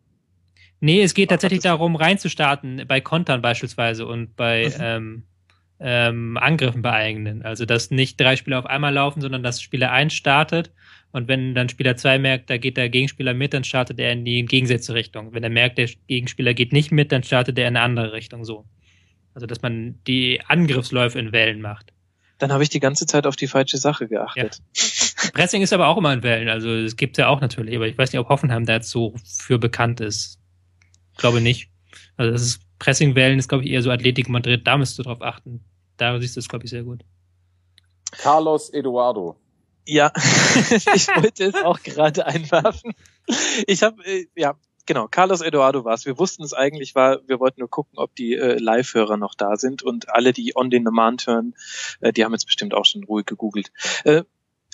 Nee, 0.80 1.02
es 1.02 1.14
geht 1.14 1.30
tatsächlich 1.30 1.60
darum, 1.60 1.96
reinzustarten 1.96 2.84
bei 2.86 3.00
Kontern 3.00 3.42
beispielsweise 3.42 4.06
und 4.06 4.36
bei 4.36 4.66
Mhm. 4.68 4.74
ähm, 4.80 5.22
ähm, 5.80 6.36
Angriffen 6.36 6.82
bei 6.82 6.92
eigenen. 6.92 7.42
Also 7.42 7.64
dass 7.64 7.90
nicht 7.90 8.20
drei 8.20 8.36
Spieler 8.36 8.58
auf 8.58 8.66
einmal 8.66 8.92
laufen, 8.94 9.20
sondern 9.20 9.42
dass 9.42 9.62
Spieler 9.62 9.92
eins 9.92 10.14
startet 10.14 10.72
und 11.12 11.28
wenn 11.28 11.54
dann 11.54 11.68
Spieler 11.68 11.96
zwei 11.96 12.18
merkt, 12.18 12.50
da 12.50 12.58
geht 12.58 12.76
der 12.76 12.88
Gegenspieler 12.88 13.32
mit, 13.34 13.54
dann 13.54 13.64
startet 13.64 13.98
er 13.98 14.12
in 14.12 14.24
die 14.24 14.40
entgegengesetzte 14.40 14.94
Richtung. 14.94 15.32
Wenn 15.32 15.42
er 15.42 15.50
merkt, 15.50 15.78
der 15.78 15.88
Gegenspieler 16.06 16.52
geht 16.54 16.72
nicht 16.72 16.90
mit, 16.92 17.12
dann 17.12 17.22
startet 17.22 17.58
er 17.58 17.68
in 17.68 17.76
eine 17.76 17.84
andere 17.84 18.12
Richtung 18.12 18.44
so. 18.44 18.64
Also 19.34 19.46
dass 19.46 19.62
man 19.62 19.98
die 20.06 20.40
Angriffsläufe 20.46 21.18
in 21.18 21.32
Wellen 21.32 21.60
macht. 21.60 21.92
Dann 22.38 22.52
habe 22.52 22.62
ich 22.62 22.68
die 22.68 22.80
ganze 22.80 23.06
Zeit 23.06 23.26
auf 23.26 23.36
die 23.36 23.48
falsche 23.48 23.78
Sache 23.78 24.08
geachtet. 24.08 24.62
Pressing 25.32 25.62
ist 25.62 25.72
aber 25.72 25.88
auch 25.88 25.96
immer 25.96 26.12
in 26.12 26.22
Wellen, 26.22 26.48
also 26.48 26.70
es 26.70 26.96
gibt 26.96 27.18
ja 27.18 27.28
auch 27.28 27.40
natürlich, 27.40 27.74
aber 27.74 27.86
ich 27.86 27.98
weiß 27.98 28.12
nicht, 28.12 28.20
ob 28.20 28.28
Hoffenheim 28.28 28.64
da 28.64 28.74
jetzt 28.74 28.90
so 28.90 29.14
für 29.24 29.58
bekannt 29.58 30.00
ist. 30.00 30.38
Ich 31.12 31.18
glaube 31.18 31.40
nicht. 31.40 31.70
Also 32.16 32.32
das 32.32 32.42
ist 32.42 32.60
Pressing-Wellen 32.78 33.38
ist, 33.38 33.48
glaube 33.48 33.64
ich, 33.64 33.70
eher 33.70 33.82
so 33.82 33.90
Athletik 33.90 34.28
Madrid, 34.28 34.66
da 34.66 34.76
müsst 34.76 34.98
du 34.98 35.02
drauf 35.02 35.20
achten. 35.20 35.64
Da 35.96 36.18
siehst 36.20 36.36
du 36.36 36.40
es, 36.40 36.48
glaube 36.48 36.64
ich, 36.64 36.70
sehr 36.70 36.84
gut. 36.84 37.04
Carlos 38.12 38.70
Eduardo. 38.70 39.36
Ja, 39.84 40.12
ich 40.94 41.08
wollte 41.08 41.44
es 41.44 41.54
auch 41.54 41.82
gerade 41.82 42.26
einwerfen. 42.26 42.92
Ich 43.66 43.82
habe, 43.82 44.04
äh, 44.04 44.26
ja, 44.36 44.54
genau, 44.88 45.06
Carlos 45.06 45.42
Eduardo 45.42 45.84
war 45.84 45.94
es. 45.94 46.06
Wir 46.06 46.18
wussten 46.18 46.42
es 46.42 46.54
eigentlich 46.54 46.96
war, 46.96 47.20
wir 47.28 47.38
wollten 47.38 47.60
nur 47.60 47.70
gucken, 47.70 47.98
ob 47.98 48.16
die 48.16 48.34
äh, 48.34 48.58
Live-Hörer 48.58 49.16
noch 49.16 49.34
da 49.34 49.56
sind 49.56 49.84
und 49.84 50.08
alle, 50.08 50.32
die 50.32 50.56
on 50.56 50.70
den 50.70 50.84
Demand 50.84 51.28
hören, 51.28 51.54
äh, 52.00 52.12
die 52.12 52.24
haben 52.24 52.32
jetzt 52.32 52.46
bestimmt 52.46 52.74
auch 52.74 52.86
schon 52.86 53.04
ruhig 53.04 53.26
gegoogelt. 53.26 53.70
Äh, 54.04 54.24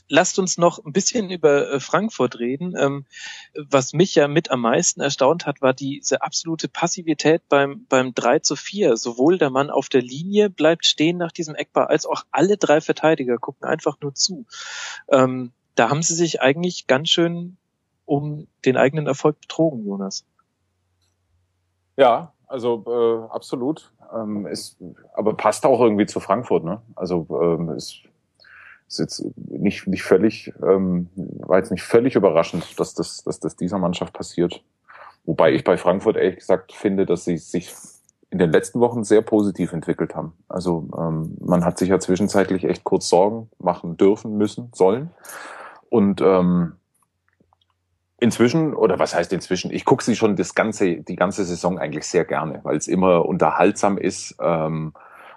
lasst 0.08 0.38
uns 0.38 0.56
noch 0.56 0.84
ein 0.84 0.92
bisschen 0.92 1.30
über 1.30 1.68
äh, 1.68 1.80
Frankfurt 1.80 2.38
reden. 2.38 2.74
Ähm, 2.78 3.06
was 3.54 3.92
mich 3.92 4.14
ja 4.14 4.28
mit 4.28 4.52
am 4.52 4.60
meisten 4.60 5.00
erstaunt 5.00 5.46
hat, 5.46 5.60
war 5.60 5.74
diese 5.74 6.22
absolute 6.22 6.68
Passivität 6.68 7.42
beim, 7.48 7.84
beim 7.88 8.14
3 8.14 8.38
zu 8.38 8.54
4. 8.54 8.96
Sowohl 8.96 9.36
der 9.36 9.50
Mann 9.50 9.68
auf 9.68 9.88
der 9.88 10.02
Linie 10.02 10.48
bleibt 10.48 10.86
stehen 10.86 11.18
nach 11.18 11.32
diesem 11.32 11.56
Eckball, 11.56 11.86
als 11.86 12.06
auch 12.06 12.22
alle 12.30 12.56
drei 12.56 12.80
Verteidiger 12.80 13.38
gucken 13.38 13.66
einfach 13.66 14.00
nur 14.00 14.14
zu. 14.14 14.46
Ähm, 15.08 15.52
da 15.74 15.90
haben 15.90 16.02
sie 16.02 16.14
sich 16.14 16.40
eigentlich 16.40 16.86
ganz 16.86 17.10
schön 17.10 17.56
um 18.04 18.46
den 18.64 18.76
eigenen 18.76 19.06
Erfolg 19.06 19.40
betrogen, 19.40 19.84
Jonas. 19.86 20.24
Ja, 21.96 22.32
also 22.46 22.84
äh, 22.86 23.32
absolut. 23.32 23.92
Ähm, 24.14 24.46
ist, 24.46 24.76
aber 25.14 25.34
passt 25.34 25.64
auch 25.66 25.80
irgendwie 25.80 26.06
zu 26.06 26.20
Frankfurt, 26.20 26.64
ne? 26.64 26.82
Also 26.94 27.26
ähm, 27.42 27.70
ist 27.70 28.02
ist 28.88 28.98
jetzt 28.98 29.24
nicht, 29.36 29.86
nicht 29.86 30.02
völlig, 30.02 30.52
ähm, 30.62 31.08
war 31.14 31.58
jetzt 31.58 31.70
nicht 31.70 31.82
völlig 31.82 32.16
überraschend, 32.16 32.78
dass 32.78 32.94
das, 32.94 33.24
dass 33.24 33.40
das 33.40 33.56
dieser 33.56 33.78
Mannschaft 33.78 34.12
passiert. 34.12 34.62
Wobei 35.24 35.52
ich 35.52 35.64
bei 35.64 35.76
Frankfurt 35.76 36.16
ehrlich 36.16 36.36
gesagt 36.36 36.72
finde, 36.72 37.06
dass 37.06 37.24
sie 37.24 37.38
sich 37.38 37.74
in 38.30 38.38
den 38.38 38.50
letzten 38.50 38.80
Wochen 38.80 39.04
sehr 39.04 39.22
positiv 39.22 39.72
entwickelt 39.72 40.14
haben. 40.14 40.34
Also 40.48 40.88
ähm, 40.98 41.36
man 41.40 41.64
hat 41.64 41.78
sich 41.78 41.88
ja 41.88 41.98
zwischenzeitlich 41.98 42.64
echt 42.64 42.84
kurz 42.84 43.08
Sorgen 43.08 43.48
machen 43.58 43.96
dürfen, 43.96 44.36
müssen, 44.36 44.70
sollen. 44.74 45.10
Und 45.88 46.20
ähm, 46.20 46.74
inzwischen, 48.20 48.74
oder 48.74 48.98
was 48.98 49.14
heißt 49.14 49.32
inzwischen, 49.32 49.70
ich 49.70 49.84
gucke 49.84 50.04
sie 50.04 50.16
schon 50.16 50.36
das 50.36 50.54
ganze, 50.54 50.96
die 50.96 51.16
ganze 51.16 51.44
Saison 51.44 51.78
eigentlich 51.78 52.06
sehr 52.06 52.24
gerne, 52.24 52.60
weil 52.62 52.76
es 52.76 52.88
immer 52.88 53.26
unterhaltsam 53.26 53.98
ist. 53.98 54.36
Ähm, 54.40 54.92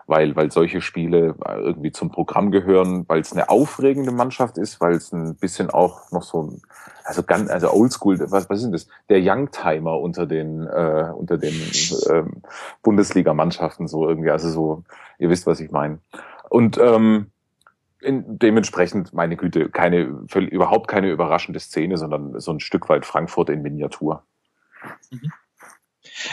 weil, 0.08 0.36
weil 0.38 0.52
solche 0.52 0.82
Spiele 0.82 1.36
äh, 1.46 1.60
irgendwie 1.60 1.92
zum 1.92 2.10
Programm 2.10 2.50
gehören, 2.50 3.04
weil 3.08 3.20
es 3.20 3.34
eine 3.34 3.50
aufregende 3.50 4.12
Mannschaft 4.12 4.58
ist, 4.58 4.80
weil 4.80 4.94
es 4.94 5.12
ein 5.12 5.36
bisschen 5.36 5.70
auch 5.70 6.12
noch 6.12 6.24
so 6.24 6.44
ein, 6.44 6.62
also 7.04 7.24
ganz, 7.24 7.50
also 7.50 7.72
oldschool, 7.72 8.18
was, 8.32 8.50
was 8.50 8.60
ist 8.60 8.64
denn 8.64 8.72
das? 8.72 8.88
Der 9.10 9.20
Youngtimer 9.22 10.00
unter 10.00 10.26
den, 10.26 10.66
äh, 10.66 11.12
unter 11.14 11.38
den 11.38 11.54
ähm, 12.10 12.42
Bundesliga-Mannschaften 12.84 13.88
so 13.88 14.08
irgendwie, 14.08 14.32
also 14.32 14.50
so, 14.50 14.84
ihr 15.20 15.30
wisst, 15.30 15.46
was 15.46 15.60
ich 15.60 15.72
meine. 15.72 16.00
Und 16.50 16.78
ähm, 16.78 17.32
in, 18.02 18.40
dementsprechend, 18.40 19.14
meine 19.14 19.38
Güte, 19.38 19.70
keine, 19.70 20.24
völlig, 20.28 20.52
überhaupt 20.52 20.88
keine 20.88 21.10
überraschende 21.10 21.60
Szene, 21.60 21.98
sondern 21.98 22.40
so 22.40 22.52
ein 22.52 22.60
Stück 22.60 22.90
weit 22.90 23.06
Frankfurt 23.06 23.50
in 23.50 23.62
Miniatur. 23.62 24.24
Mhm 25.12 25.32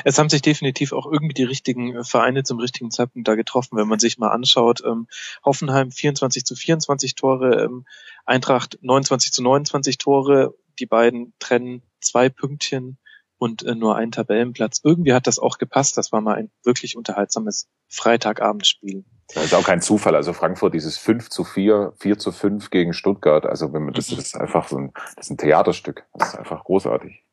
es 0.05 0.19
haben 0.19 0.29
sich 0.29 0.43
definitiv 0.43 0.93
auch 0.93 1.07
irgendwie 1.11 1.35
die 1.35 1.45
richtigen 1.45 1.95
äh, 1.95 2.05
Vereine 2.05 2.43
zum 2.43 2.59
richtigen 2.59 2.91
Zeitpunkt 2.91 3.29
da 3.29 3.35
getroffen, 3.35 3.77
wenn 3.77 3.89
man 3.89 3.99
sich 3.99 4.19
mal 4.19 4.31
anschaut. 4.31 4.83
Ähm, 4.85 5.07
Hoffenheim 5.45 5.91
24 5.91 6.45
zu 6.45 6.55
24 6.55 7.15
Tore, 7.15 7.63
ähm, 7.63 7.87
Eintracht 8.25 8.79
29 8.83 9.33
zu 9.33 9.43
29 9.43 9.99
Tore. 9.99 10.55
Die 10.79 10.87
beiden 10.87 11.35
trennen 11.39 11.83
zwei 12.01 12.29
Pünktchen 12.29 12.99
und 13.39 13.63
äh, 13.63 13.75
nur 13.75 13.97
einen 13.97 14.13
Tabellenplatz. 14.13 14.81
Irgendwie 14.83 15.13
hat 15.13 15.27
das 15.27 15.39
auch 15.39 15.59
gepasst. 15.59 15.97
Das 15.97 16.13
war 16.13 16.21
mal 16.21 16.37
ein 16.37 16.51
wirklich 16.63 16.97
unterhaltsames 16.97 17.69
Freitagabendspiel. 17.89 19.05
Das 19.35 19.47
ist 19.47 19.55
auch 19.55 19.65
kein 19.65 19.81
Zufall. 19.81 20.15
Also 20.15 20.33
Frankfurt 20.33 20.75
dieses 20.75 20.99
5 20.99 21.31
zu 21.31 21.45
4, 21.45 21.95
4 21.99 22.19
zu 22.19 22.33
5 22.33 22.71
gegen 22.71 22.93
Stuttgart. 22.93 23.47
Also 23.47 23.73
wenn 23.73 23.85
man, 23.85 23.95
das 23.95 24.11
mhm. 24.11 24.19
ist 24.19 24.37
einfach 24.37 24.69
so 24.69 24.77
ein, 24.79 24.93
das 25.17 25.27
ist 25.27 25.31
ein 25.31 25.39
Theaterstück. 25.39 26.05
Das 26.15 26.29
ist 26.29 26.39
einfach 26.39 26.65
großartig. 26.65 27.25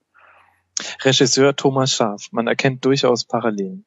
Regisseur 1.03 1.55
Thomas 1.55 1.91
Scharf. 1.91 2.27
Man 2.31 2.47
erkennt 2.47 2.85
durchaus 2.85 3.25
Parallelen. 3.25 3.85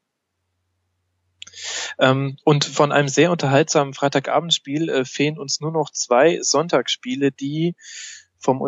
Ähm, 1.98 2.36
und 2.44 2.64
von 2.64 2.92
einem 2.92 3.08
sehr 3.08 3.30
unterhaltsamen 3.30 3.94
Freitagabendspiel 3.94 4.88
äh, 4.88 5.04
fehlen 5.04 5.38
uns 5.38 5.60
nur 5.60 5.72
noch 5.72 5.90
zwei 5.90 6.38
Sonntagsspiele, 6.40 7.30
die 7.32 7.74
vom 8.38 8.60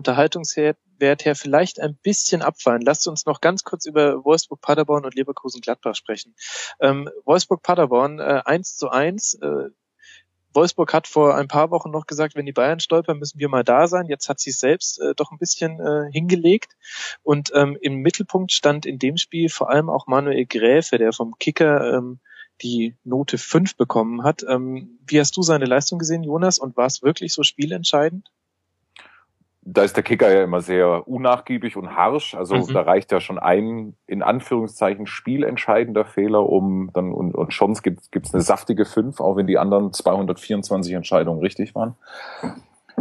Unterhaltungswert 0.97 1.25
her 1.25 1.35
vielleicht 1.35 1.81
ein 1.81 1.97
bisschen 1.97 2.43
abfallen. 2.43 2.83
Lasst 2.83 3.07
uns 3.09 3.27
noch 3.27 3.41
ganz 3.41 3.65
kurz 3.65 3.87
über 3.87 4.25
Wolfsburg, 4.25 4.61
Paderborn 4.61 5.05
und 5.05 5.15
Leverkusen 5.15 5.61
Gladbach 5.61 5.95
sprechen. 5.95 6.35
Ähm, 6.81 7.09
Wolfsburg, 7.25 7.63
Paderborn 7.63 8.19
äh, 8.19 8.43
1 8.45 8.77
zu 8.77 8.89
1. 8.89 9.35
Äh, 9.35 9.71
Wolfsburg 10.55 10.95
hat 10.95 11.07
vor 11.07 11.37
ein 11.37 11.49
paar 11.49 11.71
Wochen 11.71 11.91
noch 11.91 12.07
gesagt, 12.07 12.35
wenn 12.35 12.47
die 12.47 12.53
Bayern 12.53 12.81
stolpern, 12.81 13.19
müssen 13.19 13.39
wir 13.39 13.49
mal 13.49 13.65
da 13.65 13.89
sein. 13.89 14.07
Jetzt 14.07 14.29
hat 14.31 14.41
sie 14.41 14.51
es 14.51 14.59
selbst 14.59 14.99
äh, 15.01 15.15
doch 15.15 15.31
ein 15.31 15.39
bisschen 15.39 15.81
äh, 15.81 16.11
hingelegt. 16.11 16.73
Und 17.23 17.53
ähm, 17.55 17.77
im 17.81 17.97
Mittelpunkt 17.97 18.53
stand 18.53 18.87
in 18.87 18.99
dem 18.99 19.19
Spiel 19.19 19.51
vor 19.51 19.71
allem 19.71 19.91
auch 19.91 20.07
Manuel 20.07 20.47
Gräfe, 20.47 20.97
der 20.97 21.13
vom 21.13 21.39
Kicker 21.39 21.95
ähm, 21.95 22.21
die 22.63 22.97
Note 23.05 23.37
5 23.37 23.77
bekommen 23.77 24.23
hat. 24.23 24.45
Ähm, 24.49 24.99
wie 25.07 25.21
hast 25.21 25.37
du 25.37 25.43
seine 25.43 25.67
Leistung 25.67 25.99
gesehen, 25.99 26.23
Jonas? 26.23 26.59
Und 26.59 26.75
war 26.79 26.87
es 26.87 27.03
wirklich 27.03 27.35
so 27.35 27.43
spielentscheidend? 27.43 28.31
Da 29.69 29.83
ist 29.83 29.97
der 29.97 30.05
Kicker 30.05 30.33
ja 30.33 30.45
immer 30.45 30.61
sehr 30.61 31.09
unnachgiebig 31.09 31.77
und 31.77 31.97
harsch. 31.97 32.35
Also 32.37 32.55
mhm. 32.55 32.73
da 32.73 32.83
reicht 32.83 33.11
ja 33.11 33.21
schon 33.21 33.39
ein, 33.39 33.95
in 34.07 34.23
Anführungszeichen, 34.23 35.07
spielentscheidender 35.07 36.05
Fehler, 36.05 36.49
um 36.49 36.91
dann, 36.93 37.13
und, 37.13 37.35
und 37.35 37.53
schon 37.53 37.75
gibt 37.75 38.01
es 38.15 38.33
eine 38.33 38.43
saftige 38.43 38.85
5, 38.85 39.21
auch 39.21 39.37
wenn 39.37 39.49
die 39.49 39.59
anderen 39.59 39.93
224 39.93 40.95
Entscheidungen 40.95 41.41
richtig 41.41 41.75
waren. 41.75 41.97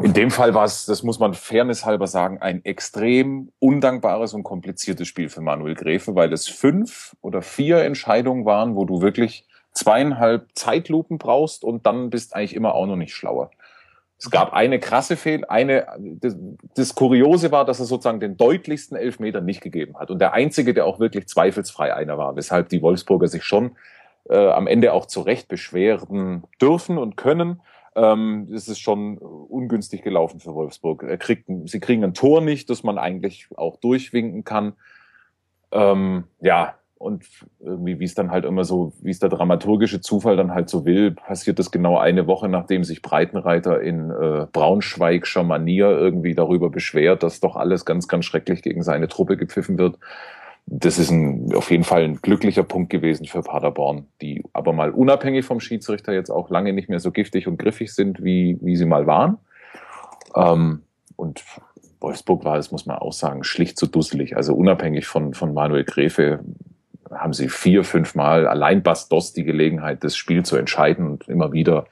In 0.01 0.13
dem 0.13 0.31
Fall 0.31 0.55
war 0.55 0.65
es, 0.65 0.87
das 0.87 1.03
muss 1.03 1.19
man 1.19 1.35
fairnesshalber 1.35 2.07
sagen, 2.07 2.41
ein 2.41 2.65
extrem 2.65 3.51
undankbares 3.59 4.33
und 4.33 4.43
kompliziertes 4.43 5.07
Spiel 5.07 5.29
für 5.29 5.41
Manuel 5.41 5.75
Gräfe, 5.75 6.15
weil 6.15 6.33
es 6.33 6.47
fünf 6.47 7.15
oder 7.21 7.43
vier 7.43 7.83
Entscheidungen 7.83 8.43
waren, 8.43 8.75
wo 8.75 8.85
du 8.85 9.01
wirklich 9.01 9.47
zweieinhalb 9.71 10.47
Zeitlupen 10.55 11.19
brauchst 11.19 11.63
und 11.63 11.85
dann 11.85 12.09
bist 12.09 12.35
eigentlich 12.35 12.55
immer 12.55 12.73
auch 12.73 12.87
noch 12.87 12.95
nicht 12.95 13.13
schlauer. 13.13 13.51
Es 14.17 14.31
gab 14.31 14.53
eine 14.53 14.79
krasse 14.79 15.17
Fehl, 15.17 15.43
eine, 15.45 15.87
das, 15.99 16.37
das 16.75 16.95
Kuriose 16.95 17.51
war, 17.51 17.65
dass 17.65 17.79
er 17.79 17.85
sozusagen 17.85 18.19
den 18.19 18.37
deutlichsten 18.37 18.95
Elfmeter 18.95 19.41
nicht 19.41 19.61
gegeben 19.61 19.97
hat. 19.99 20.09
Und 20.09 20.19
der 20.19 20.33
einzige, 20.33 20.73
der 20.73 20.85
auch 20.85 20.99
wirklich 20.99 21.27
zweifelsfrei 21.27 21.93
einer 21.93 22.17
war, 22.17 22.35
weshalb 22.35 22.69
die 22.69 22.81
Wolfsburger 22.81 23.27
sich 23.27 23.43
schon 23.43 23.75
äh, 24.29 24.47
am 24.47 24.67
Ende 24.67 24.93
auch 24.93 25.05
zu 25.05 25.21
Recht 25.21 25.47
beschweren 25.47 26.43
dürfen 26.61 26.97
und 26.97 27.17
können. 27.17 27.61
Ähm, 27.95 28.47
das 28.49 28.67
ist 28.67 28.79
schon 28.79 29.17
ungünstig 29.17 30.01
gelaufen 30.01 30.39
für 30.39 30.53
Wolfsburg. 30.53 31.03
Er 31.03 31.17
kriegt, 31.17 31.49
sie 31.65 31.79
kriegen 31.79 32.03
ein 32.03 32.13
Tor 32.13 32.41
nicht, 32.41 32.69
das 32.69 32.83
man 32.83 32.97
eigentlich 32.97 33.47
auch 33.55 33.77
durchwinken 33.77 34.43
kann. 34.43 34.73
Ähm, 35.71 36.25
ja, 36.39 36.75
und 37.05 37.23
irgendwie, 37.59 37.99
wie 37.99 38.03
es 38.03 38.15
dann 38.15 38.31
halt 38.31 38.45
immer 38.45 38.63
so, 38.63 38.93
wie 39.01 39.11
es 39.11 39.19
der 39.19 39.29
dramaturgische 39.29 40.01
Zufall 40.01 40.35
dann 40.35 40.55
halt 40.55 40.69
so 40.69 40.85
will, 40.85 41.11
passiert 41.11 41.59
das 41.59 41.69
genau 41.69 41.99
eine 41.99 42.25
Woche, 42.25 42.49
nachdem 42.49 42.83
sich 42.83 43.03
Breitenreiter 43.03 43.79
in 43.79 44.09
äh, 44.09 44.47
Braunschweigscher 44.51 45.43
Manier 45.43 45.87
irgendwie 45.91 46.33
darüber 46.33 46.71
beschwert, 46.71 47.21
dass 47.21 47.39
doch 47.39 47.57
alles 47.57 47.85
ganz, 47.85 48.07
ganz 48.07 48.25
schrecklich 48.25 48.63
gegen 48.63 48.81
seine 48.81 49.07
Truppe 49.07 49.37
gepfiffen 49.37 49.77
wird. 49.77 49.99
Das 50.65 50.97
ist 50.97 51.11
ein, 51.11 51.53
auf 51.53 51.69
jeden 51.69 51.83
Fall 51.83 52.05
ein 52.05 52.15
glücklicher 52.23 52.63
Punkt 52.63 52.89
gewesen 52.89 53.27
für 53.27 53.43
Paderborn, 53.43 54.07
die 54.23 54.43
aber 54.51 54.73
mal 54.73 54.89
unabhängig 54.89 55.45
vom 55.45 55.59
Schiedsrichter 55.59 56.11
jetzt 56.11 56.31
auch 56.31 56.49
lange 56.49 56.73
nicht 56.73 56.89
mehr 56.89 56.99
so 56.99 57.11
giftig 57.11 57.47
und 57.47 57.59
griffig 57.59 57.93
sind, 57.93 58.23
wie, 58.23 58.57
wie 58.61 58.75
sie 58.75 58.85
mal 58.85 59.05
waren. 59.05 59.37
Ähm, 60.35 60.81
und 61.15 61.43
Wolfsburg 61.99 62.43
war, 62.45 62.57
das 62.57 62.71
muss 62.71 62.87
man 62.87 62.97
auch 62.97 63.13
sagen, 63.13 63.43
schlicht 63.43 63.77
zu 63.77 63.85
dusselig. 63.85 64.35
Also 64.35 64.55
unabhängig 64.55 65.05
von, 65.05 65.35
von 65.35 65.53
Manuel 65.53 65.83
Gräfe 65.83 66.39
haben 67.11 67.33
sie 67.33 67.49
vier, 67.49 67.83
fünf 67.83 68.15
Mal 68.15 68.47
allein 68.47 68.83
Bastos 68.83 69.33
die 69.33 69.43
Gelegenheit, 69.43 70.03
das 70.03 70.15
Spiel 70.15 70.43
zu 70.43 70.55
entscheiden 70.55 71.07
und 71.07 71.27
immer 71.27 71.51
wieder 71.51 71.87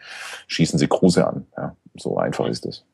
schießen 0.48 0.80
sie 0.80 0.88
Kruse 0.88 1.28
an. 1.28 1.46
Ja, 1.58 1.76
so 1.96 2.18
einfach 2.18 2.48
ist 2.48 2.66
es. 2.66 2.86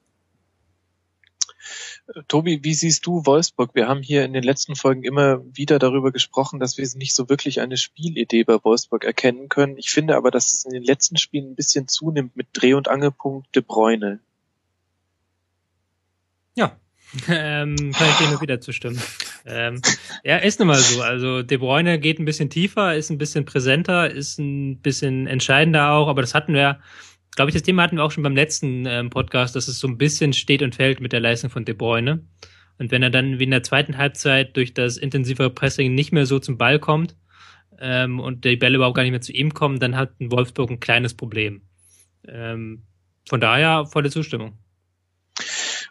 Tobi, 2.27 2.63
wie 2.63 2.73
siehst 2.73 3.05
du 3.05 3.25
Wolfsburg? 3.25 3.75
Wir 3.75 3.87
haben 3.87 4.01
hier 4.01 4.25
in 4.25 4.33
den 4.33 4.43
letzten 4.43 4.75
Folgen 4.75 5.03
immer 5.03 5.43
wieder 5.55 5.77
darüber 5.77 6.11
gesprochen, 6.11 6.59
dass 6.59 6.77
wir 6.77 6.87
nicht 6.95 7.13
so 7.13 7.29
wirklich 7.29 7.61
eine 7.61 7.77
Spielidee 7.77 8.43
bei 8.43 8.57
Wolfsburg 8.63 9.03
erkennen 9.03 9.47
können. 9.47 9.77
Ich 9.77 9.91
finde 9.91 10.15
aber, 10.15 10.31
dass 10.31 10.53
es 10.53 10.65
in 10.65 10.71
den 10.71 10.83
letzten 10.83 11.17
Spielen 11.17 11.51
ein 11.51 11.55
bisschen 11.55 11.87
zunimmt 11.87 12.35
mit 12.35 12.47
Dreh- 12.53 12.73
und 12.73 12.87
Angelpunkt 12.87 13.55
De 13.55 13.61
Bruyne. 13.61 14.19
Ja, 16.55 16.75
ähm, 17.27 17.75
kann 17.93 18.09
ich 18.09 18.17
dir 18.17 18.29
nur 18.29 18.41
wieder 18.41 18.61
zustimmen. 18.61 19.01
Ähm, 19.45 19.81
ja, 20.23 20.37
ist 20.37 20.59
nun 20.59 20.67
mal 20.67 20.77
so. 20.77 21.01
Also 21.01 21.41
De 21.41 21.57
Bruyne 21.57 21.99
geht 21.99 22.19
ein 22.19 22.25
bisschen 22.25 22.49
tiefer, 22.49 22.95
ist 22.95 23.09
ein 23.09 23.17
bisschen 23.17 23.45
präsenter, 23.45 24.09
ist 24.09 24.37
ein 24.39 24.81
bisschen 24.81 25.27
entscheidender 25.27 25.91
auch, 25.91 26.07
aber 26.07 26.21
das 26.21 26.35
hatten 26.35 26.53
wir 26.53 26.79
glaube 27.35 27.51
ich, 27.51 27.55
das 27.55 27.63
Thema 27.63 27.83
hatten 27.83 27.95
wir 27.95 28.03
auch 28.03 28.11
schon 28.11 28.23
beim 28.23 28.35
letzten 28.35 28.85
ähm, 28.85 29.09
Podcast, 29.09 29.55
dass 29.55 29.69
es 29.69 29.79
so 29.79 29.87
ein 29.87 29.97
bisschen 29.97 30.33
steht 30.33 30.61
und 30.61 30.75
fällt 30.75 30.99
mit 30.99 31.13
der 31.13 31.21
Leistung 31.21 31.49
von 31.49 31.63
De 31.63 31.73
Bruyne. 31.73 32.25
Und 32.77 32.91
wenn 32.91 33.01
er 33.01 33.09
dann 33.09 33.39
wie 33.39 33.43
in 33.45 33.51
der 33.51 33.63
zweiten 33.63 33.97
Halbzeit 33.97 34.57
durch 34.57 34.73
das 34.73 34.97
intensive 34.97 35.49
Pressing 35.49 35.95
nicht 35.95 36.11
mehr 36.11 36.25
so 36.25 36.39
zum 36.39 36.57
Ball 36.57 36.79
kommt 36.79 37.15
ähm, 37.79 38.19
und 38.19 38.45
die 38.45 38.57
Bälle 38.57 38.75
überhaupt 38.75 38.95
gar 38.95 39.03
nicht 39.03 39.11
mehr 39.11 39.21
zu 39.21 39.31
ihm 39.31 39.53
kommen, 39.53 39.79
dann 39.79 39.95
hat 39.95 40.19
ein 40.19 40.31
Wolfsburg 40.31 40.69
ein 40.69 40.79
kleines 40.79 41.13
Problem. 41.13 41.61
Ähm, 42.27 42.83
von 43.27 43.39
daher 43.39 43.85
volle 43.85 44.09
Zustimmung. 44.09 44.57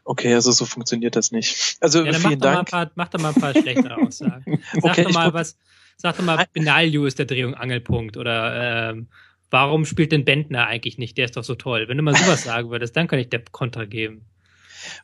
Okay, 0.09 0.33
also 0.33 0.53
so 0.53 0.65
funktioniert 0.65 1.17
das 1.17 1.33
nicht. 1.33 1.77
Also 1.83 2.03
ja, 2.03 2.15
vielen 2.15 2.39
mach 2.39 2.55
Dank. 2.55 2.71
Paar, 2.71 2.91
mach 2.95 3.09
doch 3.09 3.21
mal 3.21 3.29
ein 3.29 3.39
paar 3.39 3.53
schlechtere 3.53 3.95
Aussagen. 4.03 4.63
Sag 4.73 4.83
okay, 4.83 5.03
doch 5.05 5.13
mal 5.13 5.35
was. 5.35 5.59
Sag 5.99 6.17
doch 6.17 6.25
mal, 6.25 6.47
Benaglio 6.55 7.05
ist 7.05 7.19
der 7.19 7.27
Dreh- 7.27 7.45
und 7.45 7.55
Angelpunkt 7.55 8.17
oder 8.17 8.89
ähm, 8.89 9.09
warum 9.51 9.85
spielt 9.85 10.13
denn 10.13 10.25
Bentner 10.25 10.67
eigentlich 10.67 10.97
nicht? 10.97 11.19
Der 11.19 11.27
ist 11.27 11.37
doch 11.37 11.45
so 11.45 11.57
toll. 11.57 11.89
Wenn 11.89 11.99
du 11.99 12.03
mal 12.03 12.17
sowas 12.17 12.45
sagen 12.45 12.71
würdest, 12.71 12.97
dann 12.97 13.07
kann 13.07 13.19
ich 13.19 13.29
der 13.29 13.43
Kontra 13.53 13.85
geben. 13.85 14.25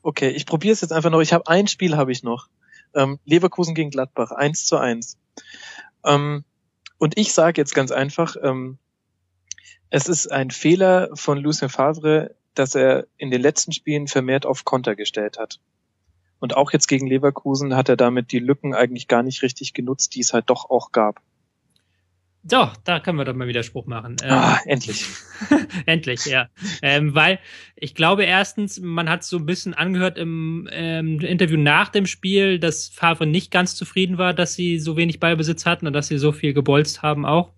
Okay, 0.01 0.31
ich 0.31 0.47
probiere 0.47 0.73
es 0.73 0.81
jetzt 0.81 0.93
einfach 0.93 1.11
noch. 1.11 1.21
Ich 1.21 1.35
habe 1.35 1.49
ein 1.49 1.67
Spiel 1.67 1.99
habe 1.99 2.11
ich 2.11 2.23
noch. 2.23 2.49
Ähm, 2.95 3.19
Leverkusen 3.27 3.75
gegen 3.75 3.91
Gladbach, 3.91 4.31
eins 4.31 4.65
zu 4.65 4.79
eins. 4.79 5.19
Ähm, 6.03 6.45
und 6.97 7.19
ich 7.19 7.35
sage 7.35 7.61
jetzt 7.61 7.75
ganz 7.75 7.91
einfach, 7.91 8.37
ähm, 8.43 8.79
es 9.91 10.09
ist 10.09 10.33
ein 10.33 10.51
Fehler 10.51 11.11
von 11.13 11.37
Lucien 11.37 11.69
Favre, 11.69 12.35
dass 12.55 12.75
er 12.75 13.07
in 13.17 13.31
den 13.31 13.41
letzten 13.41 13.73
Spielen 13.73 14.07
vermehrt 14.07 14.47
auf 14.47 14.65
Konter 14.65 14.97
gestellt 14.97 15.39
hat. 15.39 15.61
Und 16.39 16.57
auch 16.57 16.73
jetzt 16.73 16.89
gegen 16.89 17.07
Leverkusen 17.07 17.75
hat 17.75 17.89
er 17.89 17.97
damit 17.97 18.33
die 18.33 18.39
Lücken 18.39 18.75
eigentlich 18.75 19.09
gar 19.09 19.23
nicht 19.23 19.43
richtig 19.43 19.73
genutzt, 19.73 20.15
die 20.15 20.21
es 20.21 20.33
halt 20.33 20.51
doch 20.51 20.69
auch 20.69 20.93
gab. 20.93 21.21
So, 22.47 22.71
da 22.85 23.01
können 23.01 23.17
wir 23.17 23.25
doch 23.25 23.35
mal 23.35 23.49
Widerspruch 23.49 23.87
machen. 23.87 24.17
Ähm, 24.23 24.31
ah, 24.31 24.59
endlich. 24.67 25.07
endlich, 25.87 26.27
ja. 26.27 26.51
Ähm, 26.83 27.15
weil 27.15 27.39
ich 27.75 27.95
glaube 27.95 28.25
erstens, 28.25 28.79
man 28.79 29.09
hat 29.09 29.25
so 29.25 29.39
ein 29.39 29.47
bisschen 29.47 29.73
angehört 29.73 30.19
im 30.19 30.69
ähm, 30.71 31.21
Interview 31.21 31.57
nach 31.57 31.89
dem 31.89 32.05
Spiel, 32.05 32.59
dass 32.59 32.89
Favre 32.89 33.27
nicht 33.27 33.51
ganz 33.51 33.75
zufrieden 33.75 34.19
war, 34.19 34.35
dass 34.35 34.53
sie 34.53 34.79
so 34.79 34.99
wenig 34.99 35.21
Ballbesitz 35.21 35.65
hatten 35.65 35.87
und 35.87 35.95
dass 35.95 36.09
sie 36.09 36.19
so 36.19 36.33
viel 36.33 36.53
gebolzt 36.53 37.01
haben 37.01 37.25
auch. 37.25 37.55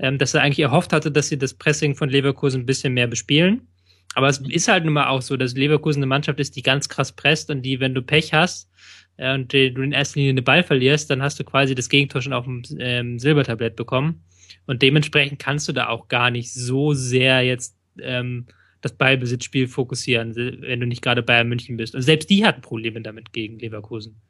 Ähm, 0.00 0.18
dass 0.18 0.34
er 0.34 0.42
eigentlich 0.42 0.58
erhofft 0.58 0.92
hatte, 0.92 1.12
dass 1.12 1.28
sie 1.28 1.38
das 1.38 1.54
Pressing 1.54 1.94
von 1.94 2.08
Leverkusen 2.08 2.62
ein 2.62 2.66
bisschen 2.66 2.94
mehr 2.94 3.06
bespielen. 3.06 3.68
Aber 4.16 4.28
es 4.28 4.38
ist 4.38 4.68
halt 4.68 4.84
nun 4.84 4.94
mal 4.94 5.08
auch 5.08 5.20
so, 5.20 5.36
dass 5.36 5.54
Leverkusen 5.54 6.00
eine 6.00 6.06
Mannschaft 6.06 6.40
ist, 6.40 6.56
die 6.56 6.62
ganz 6.62 6.88
krass 6.88 7.12
presst 7.12 7.50
und 7.50 7.60
die, 7.60 7.80
wenn 7.80 7.94
du 7.94 8.00
Pech 8.00 8.32
hast, 8.32 8.70
äh, 9.18 9.34
und 9.34 9.52
du 9.52 9.58
in 9.58 9.92
erster 9.92 10.18
Linie 10.18 10.34
den 10.34 10.44
Ball 10.44 10.62
verlierst, 10.62 11.10
dann 11.10 11.20
hast 11.22 11.38
du 11.38 11.44
quasi 11.44 11.74
das 11.74 11.90
Gegentor 11.90 12.22
schon 12.22 12.32
auf 12.32 12.44
dem 12.46 12.62
ähm, 12.78 13.18
Silbertablett 13.18 13.76
bekommen. 13.76 14.24
Und 14.66 14.80
dementsprechend 14.80 15.38
kannst 15.38 15.68
du 15.68 15.72
da 15.72 15.88
auch 15.88 16.08
gar 16.08 16.30
nicht 16.30 16.50
so 16.52 16.94
sehr 16.94 17.42
jetzt 17.42 17.76
ähm, 18.00 18.46
das 18.80 18.96
Ballbesitzspiel 18.96 19.68
fokussieren, 19.68 20.34
wenn 20.34 20.80
du 20.80 20.86
nicht 20.86 21.02
gerade 21.02 21.22
Bayern 21.22 21.48
München 21.48 21.76
bist. 21.76 21.94
Und 21.94 22.00
selbst 22.00 22.30
die 22.30 22.46
hatten 22.46 22.62
Probleme 22.62 23.02
damit 23.02 23.34
gegen 23.34 23.58
Leverkusen. 23.58 24.20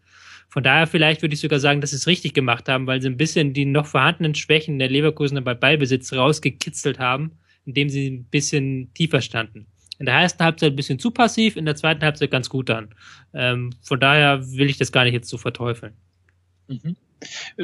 Von 0.48 0.64
daher 0.64 0.88
vielleicht 0.88 1.22
würde 1.22 1.34
ich 1.34 1.40
sogar 1.40 1.60
sagen, 1.60 1.80
dass 1.80 1.90
sie 1.90 1.96
es 1.96 2.08
richtig 2.08 2.34
gemacht 2.34 2.68
haben, 2.68 2.88
weil 2.88 3.00
sie 3.00 3.08
ein 3.08 3.16
bisschen 3.16 3.52
die 3.52 3.64
noch 3.66 3.86
vorhandenen 3.86 4.34
Schwächen 4.34 4.80
der 4.80 4.88
Leverkusener 4.88 5.42
bei 5.42 5.54
Ballbesitz 5.54 6.12
rausgekitzelt 6.12 6.98
haben, 6.98 7.38
indem 7.64 7.88
sie 7.88 8.08
ein 8.08 8.24
bisschen 8.24 8.92
tiefer 8.94 9.20
standen. 9.20 9.66
In 9.98 10.06
der 10.06 10.14
ersten 10.16 10.44
Halbzeit 10.44 10.72
ein 10.72 10.76
bisschen 10.76 10.98
zu 10.98 11.10
passiv, 11.10 11.56
in 11.56 11.64
der 11.64 11.76
zweiten 11.76 12.02
Halbzeit 12.02 12.30
ganz 12.30 12.48
gut 12.48 12.68
dann. 12.68 12.94
Ähm, 13.32 13.72
von 13.82 13.98
daher 14.00 14.46
will 14.52 14.68
ich 14.68 14.78
das 14.78 14.92
gar 14.92 15.04
nicht 15.04 15.14
jetzt 15.14 15.28
so 15.28 15.38
verteufeln. 15.38 15.94
Mhm. 16.68 16.96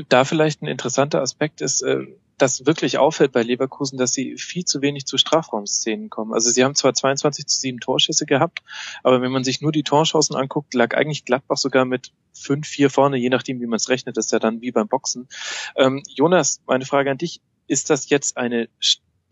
Da 0.09 0.25
vielleicht 0.25 0.63
ein 0.63 0.67
interessanter 0.67 1.21
Aspekt 1.21 1.61
ist, 1.61 1.83
äh, 1.83 2.07
dass 2.39 2.67
wirklich 2.67 2.99
auffällt 2.99 3.33
bei 3.33 3.43
Leverkusen, 3.43 3.99
dass 3.99 4.13
sie 4.13 4.37
viel 4.37 4.65
zu 4.65 4.83
wenig 4.83 5.07
zu 5.07 5.17
Strafraumszenen 5.17 6.11
kommen. 6.11 6.33
Also 6.33 6.51
sie 6.51 6.65
haben 6.65 6.75
zwar 6.75 6.95
22 6.95 7.47
zu 7.47 7.61
7 7.61 7.79
Torschüsse 7.79 8.27
gehabt, 8.27 8.63
aber 9.03 9.23
wenn 9.23 9.31
man 9.31 9.45
sich 9.45 9.61
nur 9.61 9.71
die 9.71 9.85
Torchancen 9.85 10.35
anguckt, 10.35 10.75
lag 10.75 10.97
eigentlich 10.97 11.25
Gladbach 11.25 11.57
sogar 11.57 11.85
mit 11.85 12.13
5, 12.35 12.67
4 12.67 12.91
vorne, 12.91 13.17
je 13.17 13.29
nachdem, 13.29 13.61
wie 13.61 13.67
man 13.67 13.77
es 13.77 13.89
rechnet, 13.89 14.17
ist 14.17 14.33
ja 14.33 14.39
dann 14.39 14.61
wie 14.61 14.73
beim 14.73 14.89
Boxen. 14.89 15.29
Ähm, 15.77 16.03
Jonas, 16.09 16.61
meine 16.67 16.85
Frage 16.85 17.11
an 17.11 17.19
dich, 17.19 17.41
ist 17.69 17.91
das 17.91 18.09
jetzt 18.09 18.37
eine, 18.37 18.69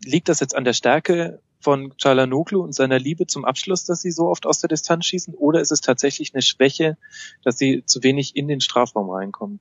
liegt 0.05 0.29
das 0.29 0.39
jetzt 0.39 0.55
an 0.55 0.63
der 0.63 0.73
Stärke 0.73 1.41
von 1.61 1.93
Chalanoglu 1.97 2.61
und 2.61 2.73
seiner 2.73 2.99
Liebe 2.99 3.27
zum 3.27 3.45
Abschluss, 3.45 3.85
dass 3.85 4.01
sie 4.01 4.11
so 4.11 4.27
oft 4.27 4.45
aus 4.45 4.59
der 4.59 4.67
Distanz 4.67 5.05
schießen? 5.05 5.33
Oder 5.35 5.61
ist 5.61 5.71
es 5.71 5.81
tatsächlich 5.81 6.33
eine 6.33 6.41
Schwäche, 6.41 6.97
dass 7.43 7.57
sie 7.57 7.83
zu 7.85 8.03
wenig 8.03 8.35
in 8.35 8.47
den 8.47 8.61
Strafraum 8.61 9.09
reinkommen? 9.09 9.59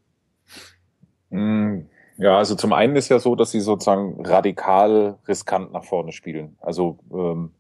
Hm, 1.30 1.86
ja, 2.18 2.36
also 2.36 2.54
zum 2.54 2.72
einen 2.72 2.96
ist 2.96 3.08
ja 3.08 3.18
so, 3.18 3.34
dass 3.34 3.50
sie 3.50 3.60
sozusagen 3.60 4.24
radikal 4.24 5.18
riskant 5.28 5.72
nach 5.72 5.84
vorne 5.84 6.12
spielen. 6.12 6.56
Also 6.60 6.98
ähm, 7.12 7.52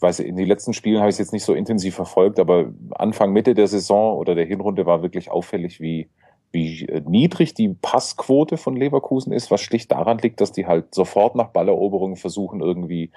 weiß 0.00 0.20
ich, 0.20 0.26
in 0.26 0.36
den 0.36 0.48
letzten 0.48 0.72
Spielen 0.72 0.98
habe 0.98 1.10
ich 1.10 1.14
es 1.14 1.18
jetzt 1.18 1.32
nicht 1.32 1.44
so 1.44 1.54
intensiv 1.54 1.94
verfolgt, 1.94 2.38
aber 2.38 2.72
Anfang 2.90 3.32
Mitte 3.32 3.54
der 3.54 3.68
Saison 3.68 4.16
oder 4.16 4.34
der 4.34 4.46
Hinrunde 4.46 4.86
war 4.86 5.02
wirklich 5.02 5.30
auffällig, 5.30 5.80
wie 5.80 6.08
wie 6.54 6.86
äh, 6.86 7.02
niedrig 7.04 7.52
die 7.52 7.68
Passquote 7.68 8.56
von 8.56 8.76
Leverkusen 8.76 9.32
ist, 9.32 9.50
was 9.50 9.60
schlicht 9.60 9.90
daran 9.92 10.18
liegt, 10.18 10.40
dass 10.40 10.52
die 10.52 10.66
halt 10.66 10.94
sofort 10.94 11.34
nach 11.34 11.48
Balleroberungen 11.48 12.16
versuchen, 12.16 12.60
irgendwie 12.60 13.10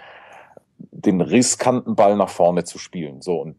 den 0.77 1.21
riskanten 1.21 1.95
Ball 1.95 2.15
nach 2.15 2.29
vorne 2.29 2.63
zu 2.63 2.77
spielen. 2.77 3.21
So 3.21 3.41
und 3.41 3.55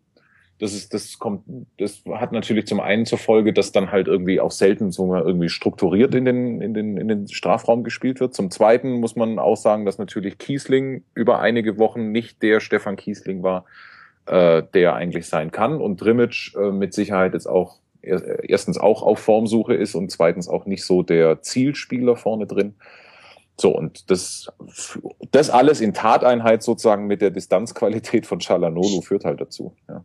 das 0.61 0.73
ist, 0.73 0.93
das 0.93 1.19
kommt, 1.19 1.45
das 1.79 2.03
hat 2.11 2.33
natürlich 2.33 2.67
zum 2.67 2.81
einen 2.81 3.07
zur 3.07 3.19
Folge, 3.19 3.53
dass 3.53 3.71
dann 3.71 3.93
halt 3.93 4.09
irgendwie 4.09 4.41
auch 4.41 4.51
selten 4.51 4.91
so 4.91 5.15
irgendwie 5.15 5.49
strukturiert 5.49 6.15
in 6.15 6.25
den, 6.25 6.61
in 6.61 6.75
den, 6.75 6.97
in 6.97 7.07
den 7.07 7.29
Strafraum 7.29 7.85
gespielt 7.85 8.19
wird. 8.19 8.35
Zum 8.35 8.51
zweiten 8.51 8.95
muss 8.95 9.15
man 9.15 9.39
auch 9.39 9.57
sagen, 9.57 9.85
dass 9.87 9.99
natürlich 9.99 10.37
Kiesling 10.39 11.05
über 11.15 11.39
einige 11.39 11.79
Wochen 11.79 12.11
nicht 12.11 12.43
der 12.43 12.59
Stefan 12.59 12.97
Kiesling 12.97 13.45
war, 13.45 13.67
äh, 14.27 14.65
der 14.75 14.95
eigentlich 14.95 15.29
sein 15.29 15.53
kann 15.53 15.81
und 15.81 16.01
Drimmitsch 16.01 16.57
äh, 16.57 16.73
mit 16.73 16.93
Sicherheit 16.93 17.35
jetzt 17.35 17.47
auch 17.47 17.77
erstens 18.01 18.79
auch 18.79 19.03
auf 19.03 19.19
Formsuche 19.19 19.75
ist 19.75 19.95
und 19.95 20.11
zweitens 20.11 20.49
auch 20.49 20.67
nicht 20.67 20.85
so 20.85 21.03
der 21.03 21.43
Zielspieler 21.43 22.17
vorne 22.17 22.47
drin. 22.47 22.75
So, 23.61 23.77
und 23.77 24.11
das, 24.11 24.53
das 25.33 25.51
alles 25.51 25.81
in 25.81 25.93
Tateinheit 25.93 26.63
sozusagen 26.63 27.07
mit 27.07 27.21
der 27.21 27.31
Distanzqualität 27.31 28.27
von 28.27 28.39
Chalanolu 28.39 29.01
führt 29.03 29.25
halt 29.25 29.41
dazu. 29.41 29.75
Ja. 29.89 30.05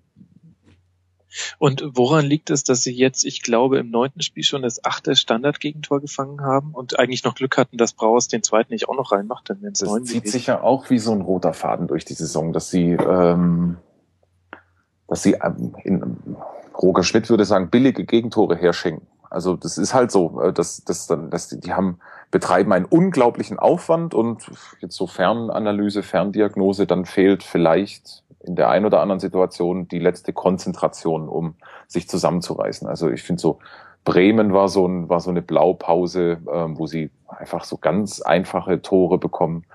Und 1.57 1.83
woran 1.93 2.25
liegt 2.25 2.49
es, 2.49 2.63
dass 2.63 2.81
sie 2.83 2.93
jetzt, 2.93 3.23
ich 3.23 3.41
glaube, 3.41 3.79
im 3.79 3.89
neunten 3.89 4.21
Spiel 4.21 4.43
schon 4.43 4.61
das 4.61 4.83
achte 4.83 5.15
Standardgegentor 5.15 6.01
gefangen 6.01 6.41
haben 6.41 6.73
und 6.73 6.99
eigentlich 6.99 7.23
noch 7.23 7.35
Glück 7.35 7.57
hatten, 7.57 7.77
dass 7.77 7.93
Brauers 7.93 8.27
den 8.27 8.43
zweiten 8.43 8.73
nicht 8.73 8.87
auch 8.87 8.95
noch 8.95 9.11
reinmacht? 9.11 9.49
Dann 9.49 9.59
das 9.61 10.03
zieht 10.03 10.27
sich 10.27 10.47
ja 10.47 10.61
auch 10.61 10.89
wie 10.89 10.99
so 10.99 11.11
ein 11.11 11.21
roter 11.21 11.53
Faden 11.53 11.87
durch 11.87 12.05
die 12.05 12.13
Saison, 12.13 12.53
dass 12.53 12.69
sie, 12.69 12.91
ähm, 12.91 13.77
dass 15.07 15.23
sie 15.23 15.33
ähm, 15.33 15.75
in, 15.83 16.37
Roger 16.79 17.03
Schmidt 17.03 17.29
würde 17.29 17.45
sagen, 17.45 17.69
billige 17.69 18.05
Gegentore 18.05 18.55
herschenken. 18.55 19.07
Also 19.33 19.55
das 19.55 19.77
ist 19.77 19.93
halt 19.93 20.11
so, 20.11 20.41
äh, 20.41 20.53
dass, 20.53 20.83
dass 20.83 21.07
dann, 21.07 21.29
dass 21.29 21.49
die, 21.49 21.59
die 21.59 21.73
haben 21.73 21.99
betreiben 22.31 22.73
einen 22.73 22.85
unglaublichen 22.85 23.59
Aufwand 23.59 24.15
und 24.15 24.49
jetzt 24.79 24.95
so 24.95 25.05
Fernanalyse, 25.05 26.01
Ferndiagnose, 26.01 26.87
dann 26.87 27.05
fehlt 27.05 27.43
vielleicht 27.43 28.23
in 28.43 28.55
der 28.55 28.69
einen 28.69 28.85
oder 28.85 29.01
anderen 29.01 29.19
Situation 29.19 29.87
die 29.87 29.99
letzte 29.99 30.33
Konzentration, 30.33 31.29
um 31.29 31.55
sich 31.87 32.09
zusammenzureißen. 32.09 32.87
Also 32.87 33.09
ich 33.09 33.23
finde 33.23 33.41
so, 33.41 33.59
Bremen 34.03 34.53
war 34.53 34.67
so, 34.67 34.85
ein, 34.85 35.09
war 35.09 35.19
so 35.19 35.29
eine 35.29 35.41
Blaupause, 35.41 36.39
ähm, 36.51 36.77
wo 36.77 36.87
sie 36.87 37.09
einfach 37.27 37.63
so 37.63 37.77
ganz 37.77 38.21
einfache 38.21 38.81
Tore 38.81 39.17
bekommen. 39.17 39.65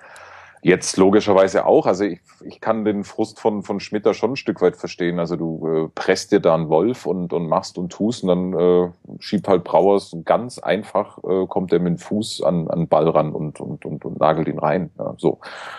Jetzt 0.62 0.96
logischerweise 0.96 1.66
auch. 1.66 1.86
Also 1.86 2.04
ich, 2.04 2.20
ich 2.40 2.60
kann 2.60 2.84
den 2.84 3.04
Frust 3.04 3.38
von, 3.38 3.62
von 3.62 3.80
Schmitter 3.80 4.14
schon 4.14 4.32
ein 4.32 4.36
Stück 4.36 4.60
weit 4.60 4.76
verstehen. 4.76 5.18
Also 5.18 5.36
du 5.36 5.66
äh, 5.66 5.88
presst 5.94 6.32
dir 6.32 6.40
da 6.40 6.54
einen 6.54 6.68
Wolf 6.68 7.06
und, 7.06 7.32
und 7.32 7.48
machst 7.48 7.78
und 7.78 7.92
tust 7.92 8.24
und 8.24 8.28
dann 8.28 8.52
äh, 8.54 8.90
schiebt 9.20 9.48
halt 9.48 9.64
Brauers 9.64 10.16
ganz 10.24 10.58
einfach, 10.58 11.18
äh, 11.18 11.46
kommt 11.46 11.72
er 11.72 11.78
mit 11.78 11.94
dem 11.94 11.98
Fuß 11.98 12.42
an, 12.42 12.68
an 12.68 12.88
Ball 12.88 13.08
ran 13.08 13.32
und, 13.32 13.60
und, 13.60 13.84
und, 13.84 14.04
und 14.04 14.20
nagelt 14.20 14.48
ihn 14.48 14.58
rein. 14.58 14.90
Ja, 14.98 15.14
so. 15.16 15.38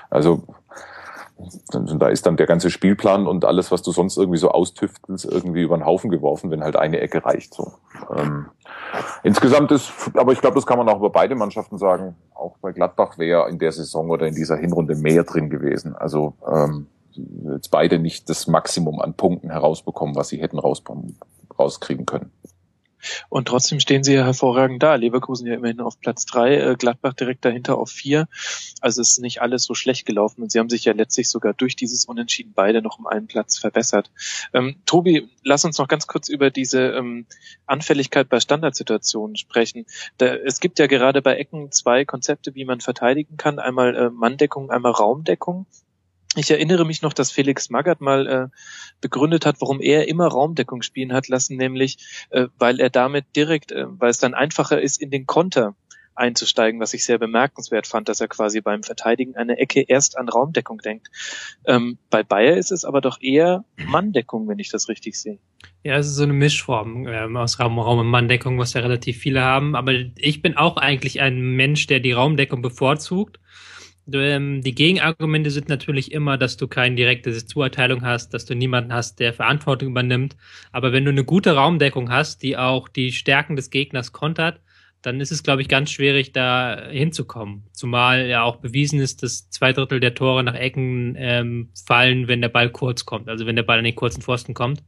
Also 0.10 0.44
da 1.72 2.08
ist 2.10 2.26
dann 2.26 2.38
der 2.38 2.48
ganze 2.48 2.70
Spielplan 2.70 3.28
und 3.28 3.46
alles, 3.46 3.72
was 3.72 3.82
du 3.82 3.92
sonst 3.92 4.18
irgendwie 4.18 4.38
so 4.38 4.52
austüftelst, 4.52 5.26
irgendwie 5.26 5.62
über 5.62 5.78
den 5.78 5.86
Haufen 5.86 6.10
geworfen, 6.10 6.52
wenn 6.52 6.64
halt 6.64 6.76
eine 6.76 7.00
Ecke 7.00 7.24
reicht. 7.24 7.54
So. 7.54 7.74
Ähm, 8.16 8.48
insgesamt 9.24 9.72
ist, 9.72 9.92
aber 10.16 10.34
ich 10.34 10.42
glaube, 10.42 10.56
das 10.56 10.66
kann 10.66 10.78
man 10.78 10.90
auch 10.90 10.98
über 10.98 11.10
beide 11.10 11.36
Mannschaften 11.36 11.78
sagen. 11.78 12.16
Auch 12.34 12.58
bei 12.58 12.72
Gladbach 12.72 13.18
wäre 13.18 13.50
in 13.50 13.60
der 13.60 13.72
Saison 13.72 14.10
oder 14.10 14.28
in 14.28 14.36
dieser 14.36 14.58
Hinrunde 14.58 14.96
mehr 14.96 15.24
drin 15.24 15.50
gewesen. 15.50 15.96
Also 15.96 16.34
ähm, 16.48 16.88
jetzt 17.54 17.72
beide 17.72 18.00
nicht 18.00 18.30
das 18.30 18.48
Maximum 18.48 19.02
an 19.02 19.14
Punkten 19.14 19.50
herausbekommen, 19.50 20.16
was 20.16 20.30
sie 20.30 20.42
hätten 20.42 20.60
raus, 20.60 20.84
rauskriegen 21.58 22.06
können. 22.06 22.32
Und 23.30 23.48
trotzdem 23.48 23.80
stehen 23.80 24.04
sie 24.04 24.14
ja 24.14 24.26
hervorragend 24.26 24.82
da. 24.84 24.96
Leverkusen 24.96 25.48
ja 25.48 25.56
immerhin 25.56 25.82
auf 25.82 26.00
Platz 26.00 26.26
drei, 26.26 26.58
äh, 26.58 26.76
Gladbach 26.76 27.14
direkt 27.14 27.46
dahinter 27.46 27.78
auf 27.78 27.90
vier. 27.90 28.28
Also 28.82 29.02
es 29.02 29.12
ist 29.12 29.20
nicht 29.20 29.42
alles 29.42 29.64
so 29.64 29.74
schlecht 29.74 30.06
gelaufen 30.06 30.42
und 30.42 30.52
sie 30.52 30.60
haben 30.60 30.70
sich 30.70 30.86
ja 30.86 30.94
letztlich 30.94 31.30
sogar 31.30 31.54
durch 31.54 31.76
dieses 31.76 32.06
Unentschieden 32.06 32.54
beide 32.56 32.82
noch 32.82 33.00
um 33.00 33.08
einen 33.08 33.28
Platz 33.28 33.58
verbessert. 33.58 34.12
Ähm, 34.54 34.78
Tobi, 34.86 35.30
lass 35.44 35.66
uns 35.66 35.78
noch 35.78 35.88
ganz 35.88 36.08
kurz 36.08 36.30
über 36.30 36.50
diese 36.50 36.82
ähm, 36.90 37.26
Anfälligkeit 37.66 38.30
bei 38.30 38.40
Standardsituationen 38.40 39.36
sprechen. 39.36 39.86
Da, 40.18 40.28
es 40.36 40.60
gibt 40.60 40.80
ja 40.80 40.88
gerade 40.88 41.22
bei 41.22 41.36
Ecken 41.36 41.72
zwei 41.72 42.06
Konzepte, 42.06 42.56
wie 42.56 42.66
man 42.66 42.82
verteidigen 42.82 43.38
kann. 43.38 43.60
Einmal 43.60 43.96
äh, 43.96 44.10
Manndeckung, 44.10 44.72
einmal 44.72 44.92
Raumdeckung. 44.92 45.66
Ich 46.40 46.50
erinnere 46.52 46.86
mich 46.86 47.02
noch, 47.02 47.12
dass 47.12 47.32
Felix 47.32 47.70
Magath 47.70 48.00
mal 48.00 48.28
äh, 48.28 48.48
begründet 49.02 49.46
hat, 49.46 49.60
warum 49.60 49.82
er 49.82 50.08
immer 50.08 50.28
Raumdeckung 50.28 50.84
spielen 50.84 51.12
hat 51.12 51.28
lassen, 51.28 51.58
nämlich 51.58 51.98
äh, 52.30 52.48
weil 52.58 52.80
er 52.80 52.90
damit 52.90 53.26
direkt, 53.36 53.74
äh, 53.74 53.86
weil 53.88 54.10
es 54.10 54.20
dann 54.20 54.34
einfacher 54.34 54.82
ist, 54.82 55.02
in 55.02 55.12
den 55.12 55.26
Konter 55.26 55.76
einzusteigen, 56.16 56.80
was 56.80 56.94
ich 56.94 57.04
sehr 57.04 57.18
bemerkenswert 57.18 57.88
fand, 57.88 58.08
dass 58.08 58.22
er 58.22 58.30
quasi 58.30 58.62
beim 58.62 58.84
Verteidigen 58.84 59.36
einer 59.36 59.60
Ecke 59.60 59.82
erst 59.82 60.18
an 60.18 60.30
Raumdeckung 60.30 60.78
denkt. 60.80 61.08
Ähm, 61.66 61.98
bei 62.10 62.24
Bayer 62.24 62.56
ist 62.56 62.72
es 62.72 62.86
aber 62.86 63.02
doch 63.02 63.20
eher 63.22 63.66
Manndeckung, 63.76 64.48
wenn 64.48 64.60
ich 64.60 64.70
das 64.70 64.88
richtig 64.88 65.20
sehe. 65.20 65.40
Ja, 65.84 65.98
es 65.98 66.08
ist 66.08 66.16
so 66.16 66.24
eine 66.24 66.34
Mischform 66.34 67.06
ähm, 67.08 67.36
aus 67.36 67.60
Raum, 67.60 67.80
Raum 67.80 68.00
und 68.00 68.08
Manndeckung, 68.08 68.60
was 68.60 68.74
ja 68.74 68.82
relativ 68.82 69.18
viele 69.18 69.42
haben. 69.42 69.76
Aber 69.76 69.94
ich 69.94 70.42
bin 70.42 70.56
auch 70.56 70.78
eigentlich 70.78 71.20
ein 71.20 71.40
Mensch, 71.56 71.88
der 71.88 72.00
die 72.00 72.14
Raumdeckung 72.14 72.62
bevorzugt. 72.62 73.40
Ähm, 74.14 74.62
die 74.62 74.76
Gegenargumente 74.76 75.52
sind 75.52 75.70
natürlich 75.70 76.12
immer, 76.12 76.38
dass 76.38 76.58
du 76.58 76.68
keine 76.68 76.96
direkte 76.96 77.32
Zuerteilung 77.46 78.04
hast, 78.04 78.34
dass 78.34 78.46
du 78.46 78.56
niemanden 78.56 78.94
hast, 78.94 79.20
der 79.20 79.34
Verantwortung 79.34 79.90
übernimmt. 79.90 80.36
Aber 80.72 80.92
wenn 80.92 81.06
du 81.06 81.12
eine 81.12 81.24
gute 81.24 81.56
Raumdeckung 81.56 82.10
hast, 82.10 82.44
die 82.44 82.58
auch 82.58 82.88
die 82.88 83.12
Stärken 83.12 83.56
des 83.56 83.70
Gegners 83.70 84.12
kontert, 84.12 84.60
dann 85.02 85.22
ist 85.22 85.32
es, 85.32 85.44
glaube 85.44 85.62
ich, 85.62 85.70
ganz 85.70 85.92
schwierig, 85.92 86.34
da 86.34 86.88
hinzukommen. 86.90 87.64
Zumal 87.72 88.28
ja 88.28 88.44
auch 88.44 88.58
bewiesen 88.58 89.00
ist, 89.00 89.24
dass 89.24 89.50
zwei 89.50 89.72
Drittel 89.72 90.00
der 90.00 90.14
Tore 90.14 90.44
nach 90.44 90.56
Ecken 90.56 91.16
ähm, 91.18 91.70
fallen, 91.86 92.28
wenn 92.28 92.42
der 92.42 92.50
Ball 92.50 92.70
kurz 92.70 93.06
kommt, 93.06 93.30
also 93.30 93.46
wenn 93.46 93.56
der 93.56 93.64
Ball 93.64 93.78
an 93.78 93.86
den 93.86 93.96
kurzen 93.96 94.22
Pfosten 94.22 94.54
kommt. 94.54 94.84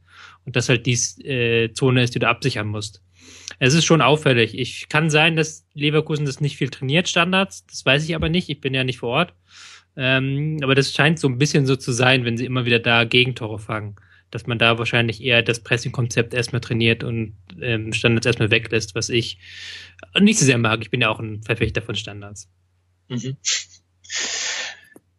Und 0.45 0.55
das 0.55 0.69
halt 0.69 0.85
die 0.85 0.93
äh, 1.23 1.71
Zone 1.73 2.03
ist, 2.03 2.13
die 2.15 2.19
du 2.19 2.27
absichern 2.27 2.67
musst. 2.67 3.01
Es 3.59 3.73
ist 3.73 3.85
schon 3.85 4.01
auffällig. 4.01 4.57
Ich 4.57 4.89
kann 4.89 5.09
sein, 5.09 5.35
dass 5.35 5.67
Leverkusen 5.73 6.25
das 6.25 6.41
nicht 6.41 6.57
viel 6.57 6.69
trainiert, 6.69 7.07
Standards. 7.07 7.65
Das 7.67 7.85
weiß 7.85 8.03
ich 8.05 8.15
aber 8.15 8.29
nicht. 8.29 8.49
Ich 8.49 8.61
bin 8.61 8.73
ja 8.73 8.83
nicht 8.83 8.99
vor 8.99 9.09
Ort. 9.09 9.33
Ähm, 9.95 10.57
aber 10.63 10.73
das 10.73 10.93
scheint 10.93 11.19
so 11.19 11.27
ein 11.27 11.37
bisschen 11.37 11.65
so 11.65 11.75
zu 11.75 11.91
sein, 11.91 12.25
wenn 12.25 12.37
sie 12.37 12.45
immer 12.45 12.65
wieder 12.65 12.79
da 12.79 13.03
Gegentore 13.03 13.59
fangen 13.59 13.97
dass 14.31 14.47
man 14.47 14.57
da 14.57 14.79
wahrscheinlich 14.79 15.21
eher 15.21 15.43
das 15.43 15.59
Pressing-Konzept 15.59 16.33
erstmal 16.33 16.61
trainiert 16.61 17.03
und 17.03 17.35
ähm, 17.61 17.93
Standards 17.93 18.25
erstmal 18.25 18.49
weglässt, 18.49 18.95
was 18.95 19.09
ich 19.09 19.37
nicht 20.19 20.39
so 20.39 20.45
sehr 20.45 20.57
mag. 20.57 20.81
Ich 20.81 20.89
bin 20.89 21.01
ja 21.01 21.09
auch 21.09 21.19
ein 21.19 21.43
Verfechter 21.43 21.81
von 21.81 21.95
Standards. 21.95 22.49
Mhm. 23.09 23.37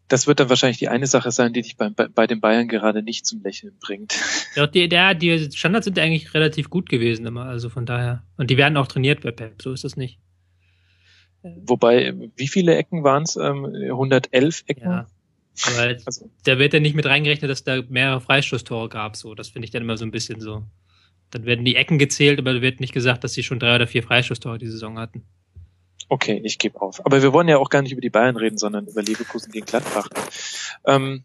Das 0.09 0.27
wird 0.27 0.41
dann 0.41 0.49
wahrscheinlich 0.49 0.79
die 0.79 0.89
eine 0.89 1.07
Sache 1.07 1.31
sein, 1.31 1.53
die 1.53 1.63
dich 1.63 1.77
bei, 1.77 1.89
bei, 1.89 2.09
bei 2.09 2.27
den 2.27 2.41
Bayern 2.41 2.69
gerade 2.69 3.03
nicht 3.03 3.25
zum 3.25 3.43
Lächeln 3.43 3.77
bringt. 3.81 4.15
Ja, 4.55 4.67
die, 4.67 4.89
der, 4.89 5.15
die 5.15 5.51
Standards 5.53 5.85
sind 5.85 5.99
eigentlich 5.99 6.35
relativ 6.35 6.69
gut 6.69 6.89
gewesen 6.89 7.25
immer, 7.25 7.47
also 7.47 7.71
von 7.71 7.87
daher. 7.87 8.23
Und 8.37 8.51
die 8.51 8.57
werden 8.57 8.77
auch 8.77 8.87
trainiert 8.87 9.23
bei 9.23 9.31
Pep, 9.31 9.63
so 9.63 9.73
ist 9.73 9.85
das 9.85 9.97
nicht. 9.97 10.19
Wobei, 11.43 12.15
wie 12.37 12.49
viele 12.49 12.77
Ecken 12.77 13.03
waren 13.03 13.25
es? 13.25 13.37
Ähm, 13.37 13.65
111 13.65 14.65
Ecken? 14.67 14.83
Ja. 14.83 15.07
Aber 15.67 15.97
also, 16.07 16.31
da 16.45 16.59
wird 16.59 16.73
ja 16.73 16.81
nicht 16.81 16.95
mit 16.95 17.07
reingerechnet, 17.07 17.51
dass 17.51 17.65
da 17.65 17.83
mehrere 17.89 18.21
Freistoßtore 18.21 18.89
gab. 18.89 19.17
So, 19.17 19.35
das 19.35 19.49
finde 19.49 19.67
ich 19.67 19.71
dann 19.71 19.83
immer 19.83 19.97
so 19.97 20.05
ein 20.05 20.11
bisschen 20.11 20.41
so. 20.41 20.65
Dann 21.31 21.45
werden 21.45 21.65
die 21.65 21.77
Ecken 21.77 21.99
gezählt, 21.99 22.39
aber 22.39 22.55
da 22.55 22.63
wird 22.63 22.81
nicht 22.81 22.93
gesagt, 22.93 23.25
dass 23.25 23.33
sie 23.33 23.43
schon 23.43 23.59
drei 23.59 23.75
oder 23.75 23.87
vier 23.87 24.03
Freistoßtore 24.03 24.59
die 24.59 24.69
Saison 24.69 24.99
hatten. 24.99 25.25
Okay, 26.13 26.43
ich 26.45 26.59
gebe 26.59 26.79
auf. 26.83 27.07
Aber 27.07 27.23
wir 27.23 27.33
wollen 27.33 27.49
ja 27.49 27.57
auch 27.57 27.71
gar 27.71 27.81
nicht 27.81 27.93
über 27.93 28.03
die 28.03 28.11
Bayern 28.11 28.37
reden, 28.37 28.59
sondern 28.59 28.87
über 28.87 29.01
Leverkusen 29.01 29.51
gegen 29.51 29.65
Gladbach. 29.65 30.11
Ähm, 30.85 31.25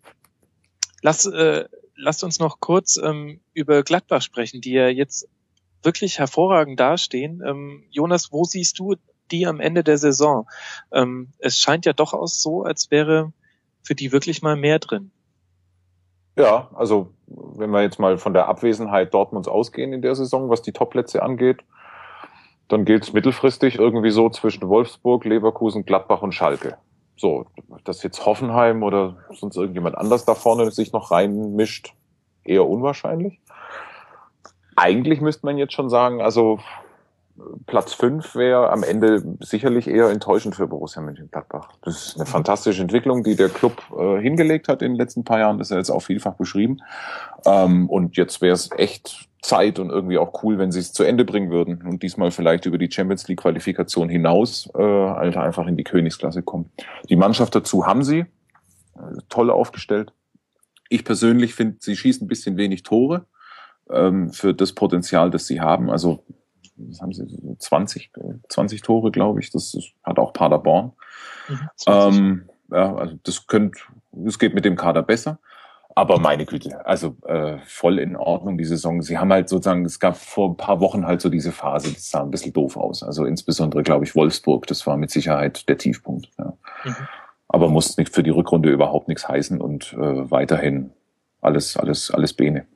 lass, 1.01 1.25
äh, 1.25 1.65
lasst 1.97 2.23
uns 2.23 2.39
noch 2.39 2.61
kurz 2.61 2.95
ähm, 2.95 3.41
über 3.53 3.83
Gladbach 3.83 4.21
sprechen, 4.21 4.61
die 4.61 4.71
ja 4.71 4.87
jetzt 4.87 5.27
wirklich 5.83 6.19
hervorragend 6.19 6.79
dastehen. 6.79 7.43
Ähm, 7.45 7.83
Jonas, 7.89 8.31
wo 8.31 8.45
siehst 8.45 8.79
du 8.79 8.95
die 9.29 9.45
am 9.45 9.59
Ende 9.59 9.83
der 9.83 9.97
Saison? 9.97 10.47
Ähm, 10.93 11.33
es 11.39 11.59
scheint 11.59 11.85
ja 11.85 11.91
doch 11.91 12.13
aus 12.13 12.41
so, 12.41 12.63
als 12.63 12.89
wäre 12.89 13.33
für 13.83 13.93
die 13.93 14.13
wirklich 14.13 14.41
mal 14.41 14.55
mehr 14.55 14.79
drin. 14.79 15.11
Ja, 16.37 16.69
also 16.73 17.11
wenn 17.25 17.71
wir 17.71 17.81
jetzt 17.81 17.99
mal 17.99 18.17
von 18.17 18.33
der 18.33 18.47
Abwesenheit 18.47 19.13
Dortmunds 19.13 19.49
ausgehen 19.49 19.91
in 19.91 20.01
der 20.01 20.15
Saison, 20.15 20.49
was 20.49 20.61
die 20.61 20.71
Topplätze 20.71 21.23
angeht, 21.23 21.65
dann 22.67 22.85
gilt 22.85 23.03
es 23.03 23.13
mittelfristig 23.13 23.79
irgendwie 23.79 24.11
so 24.11 24.29
zwischen 24.29 24.67
Wolfsburg, 24.67 25.25
Leverkusen, 25.25 25.85
Gladbach 25.85 26.21
und 26.21 26.33
Schalke. 26.33 26.77
So, 27.15 27.45
dass 27.83 28.03
jetzt 28.03 28.25
Hoffenheim 28.25 28.83
oder 28.83 29.17
sonst 29.31 29.55
irgendjemand 29.57 29.97
anders 29.97 30.25
da 30.25 30.35
vorne 30.35 30.69
sich 30.71 30.93
noch 30.93 31.11
reinmischt, 31.11 31.93
eher 32.43 32.67
unwahrscheinlich. 32.67 33.39
Eigentlich 34.75 35.21
müsste 35.21 35.45
man 35.45 35.57
jetzt 35.57 35.73
schon 35.73 35.89
sagen, 35.89 36.21
also 36.21 36.59
Platz 37.65 37.93
fünf 37.93 38.35
wäre 38.35 38.71
am 38.71 38.83
Ende 38.83 39.23
sicherlich 39.39 39.87
eher 39.87 40.09
enttäuschend 40.09 40.55
für 40.55 40.67
Borussia 40.67 41.01
Mönchengladbach. 41.01 41.69
Das 41.81 42.07
ist 42.07 42.15
eine 42.15 42.25
fantastische 42.25 42.81
Entwicklung, 42.81 43.23
die 43.23 43.35
der 43.35 43.49
Club 43.49 43.83
äh, 43.97 44.19
hingelegt 44.19 44.67
hat 44.67 44.81
in 44.81 44.93
den 44.93 44.97
letzten 44.97 45.23
paar 45.23 45.39
Jahren. 45.39 45.57
Das 45.57 45.67
ist 45.67 45.71
ja 45.71 45.77
jetzt 45.77 45.89
auch 45.89 46.01
vielfach 46.01 46.33
beschrieben. 46.33 46.79
Ähm, 47.45 47.89
und 47.89 48.17
jetzt 48.17 48.41
wäre 48.41 48.53
es 48.53 48.69
echt 48.75 49.27
Zeit 49.41 49.79
und 49.79 49.89
irgendwie 49.89 50.17
auch 50.17 50.43
cool, 50.43 50.57
wenn 50.57 50.71
sie 50.71 50.79
es 50.79 50.93
zu 50.93 51.03
Ende 51.03 51.25
bringen 51.25 51.51
würden 51.51 51.83
und 51.83 52.01
diesmal 52.03 52.31
vielleicht 52.31 52.65
über 52.65 52.77
die 52.77 52.91
Champions 52.91 53.27
League 53.27 53.41
Qualifikation 53.41 54.09
hinaus 54.09 54.69
äh, 54.75 54.81
Alter 54.81 55.41
einfach 55.41 55.67
in 55.67 55.77
die 55.77 55.83
Königsklasse 55.83 56.41
kommen. 56.41 56.71
Die 57.09 57.15
Mannschaft 57.15 57.55
dazu 57.55 57.85
haben 57.85 58.03
sie 58.03 58.19
äh, 58.19 58.25
toll 59.29 59.49
aufgestellt. 59.51 60.11
Ich 60.89 61.05
persönlich 61.05 61.53
finde, 61.53 61.77
sie 61.79 61.95
schießen 61.95 62.25
ein 62.25 62.29
bisschen 62.29 62.57
wenig 62.57 62.83
Tore 62.83 63.25
ähm, 63.89 64.31
für 64.31 64.53
das 64.53 64.73
Potenzial, 64.73 65.29
das 65.29 65.45
sie 65.45 65.61
haben. 65.61 65.89
Also 65.89 66.23
was 66.77 67.01
haben 67.01 67.13
sie, 67.13 67.25
20, 67.57 68.11
20 68.49 68.81
Tore, 68.81 69.11
glaube 69.11 69.39
ich. 69.39 69.51
Das 69.51 69.73
ist, 69.73 69.93
hat 70.03 70.19
auch 70.19 70.33
Paderborn. 70.33 70.93
Mhm, 71.47 71.69
ähm, 71.87 72.49
ja, 72.71 72.95
also 72.95 73.15
das 73.23 73.47
könnte, 73.47 73.79
das 74.11 74.39
geht 74.39 74.53
mit 74.53 74.65
dem 74.65 74.75
Kader 74.75 75.03
besser. 75.03 75.39
Aber 75.95 76.19
meine 76.19 76.45
Güte, 76.45 76.85
also 76.85 77.15
äh, 77.25 77.57
voll 77.65 77.97
in 77.97 78.15
Ordnung 78.15 78.59
die 78.59 78.65
Saison. 78.65 79.01
Sie 79.01 79.17
haben 79.17 79.33
halt 79.33 79.49
sozusagen, 79.49 79.83
es 79.83 79.99
gab 79.99 80.15
vor 80.15 80.49
ein 80.49 80.57
paar 80.57 80.79
Wochen 80.79 81.07
halt 81.07 81.21
so 81.21 81.29
diese 81.29 81.51
Phase, 81.51 81.91
das 81.91 82.11
sah 82.11 82.21
ein 82.21 82.29
bisschen 82.29 82.53
doof 82.53 82.77
aus. 82.77 83.01
Also 83.01 83.25
insbesondere, 83.25 83.81
glaube 83.81 84.05
ich, 84.05 84.15
Wolfsburg, 84.15 84.67
das 84.67 84.85
war 84.85 84.95
mit 84.95 85.09
Sicherheit 85.09 85.67
der 85.67 85.79
Tiefpunkt. 85.79 86.29
Ja. 86.37 86.53
Mhm. 86.83 86.95
Aber 87.47 87.69
muss 87.69 87.97
nicht 87.97 88.13
für 88.13 88.21
die 88.21 88.29
Rückrunde 88.29 88.69
überhaupt 88.69 89.07
nichts 89.07 89.27
heißen 89.27 89.59
und 89.59 89.93
äh, 89.93 90.29
weiterhin 90.29 90.91
alles, 91.41 91.77
alles, 91.77 92.11
alles 92.11 92.33
Bene 92.33 92.67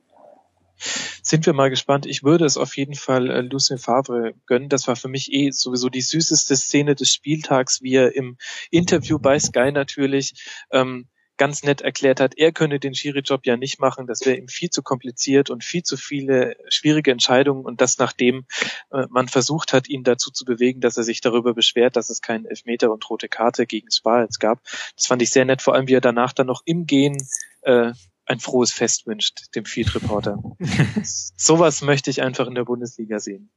sind 1.22 1.46
wir 1.46 1.52
mal 1.52 1.70
gespannt. 1.70 2.06
Ich 2.06 2.22
würde 2.22 2.44
es 2.44 2.56
auf 2.56 2.76
jeden 2.76 2.94
Fall 2.94 3.30
äh, 3.30 3.40
Lucien 3.40 3.78
Favre 3.78 4.34
gönnen. 4.46 4.68
Das 4.68 4.88
war 4.88 4.96
für 4.96 5.08
mich 5.08 5.32
eh 5.32 5.50
sowieso 5.50 5.88
die 5.88 6.02
süßeste 6.02 6.56
Szene 6.56 6.94
des 6.94 7.12
Spieltags, 7.12 7.82
wie 7.82 7.94
er 7.94 8.14
im 8.14 8.36
Interview 8.70 9.18
bei 9.18 9.38
Sky 9.38 9.72
natürlich 9.72 10.34
ähm, 10.70 11.08
ganz 11.42 11.62
nett 11.62 11.80
erklärt 11.80 12.20
hat, 12.20 12.34
er 12.36 12.52
könne 12.52 12.78
den 12.78 12.94
Schiri-Job 12.94 13.46
ja 13.46 13.56
nicht 13.56 13.80
machen, 13.80 14.06
das 14.06 14.24
wäre 14.24 14.36
ihm 14.36 14.48
viel 14.48 14.70
zu 14.70 14.82
kompliziert 14.82 15.50
und 15.50 15.64
viel 15.64 15.82
zu 15.82 15.96
viele 15.96 16.56
schwierige 16.68 17.10
Entscheidungen 17.10 17.64
und 17.64 17.80
das 17.80 17.98
nachdem 17.98 18.46
äh, 18.92 19.06
man 19.10 19.28
versucht 19.28 19.72
hat, 19.72 19.88
ihn 19.88 20.04
dazu 20.04 20.30
zu 20.30 20.44
bewegen, 20.44 20.80
dass 20.80 20.96
er 20.96 21.04
sich 21.04 21.20
darüber 21.20 21.54
beschwert, 21.54 21.96
dass 21.96 22.10
es 22.10 22.20
keinen 22.20 22.44
Elfmeter 22.44 22.92
und 22.92 23.08
rote 23.10 23.28
Karte 23.28 23.66
gegen 23.66 23.90
Spa 23.90 24.22
jetzt 24.22 24.38
gab. 24.38 24.62
Das 24.96 25.06
fand 25.06 25.22
ich 25.22 25.30
sehr 25.30 25.44
nett, 25.44 25.62
vor 25.62 25.74
allem 25.74 25.88
wie 25.88 25.94
er 25.94 26.00
danach 26.00 26.32
dann 26.32 26.46
noch 26.46 26.62
im 26.64 26.86
Gehen 26.86 27.16
äh, 27.62 27.92
ein 28.26 28.40
frohes 28.40 28.72
Fest 28.72 29.06
wünscht, 29.06 29.54
dem 29.54 29.64
Field 29.64 29.94
Reporter. 29.94 30.42
Sowas 31.02 31.82
möchte 31.82 32.10
ich 32.10 32.22
einfach 32.22 32.46
in 32.46 32.54
der 32.54 32.64
Bundesliga 32.64 33.18
sehen. 33.18 33.50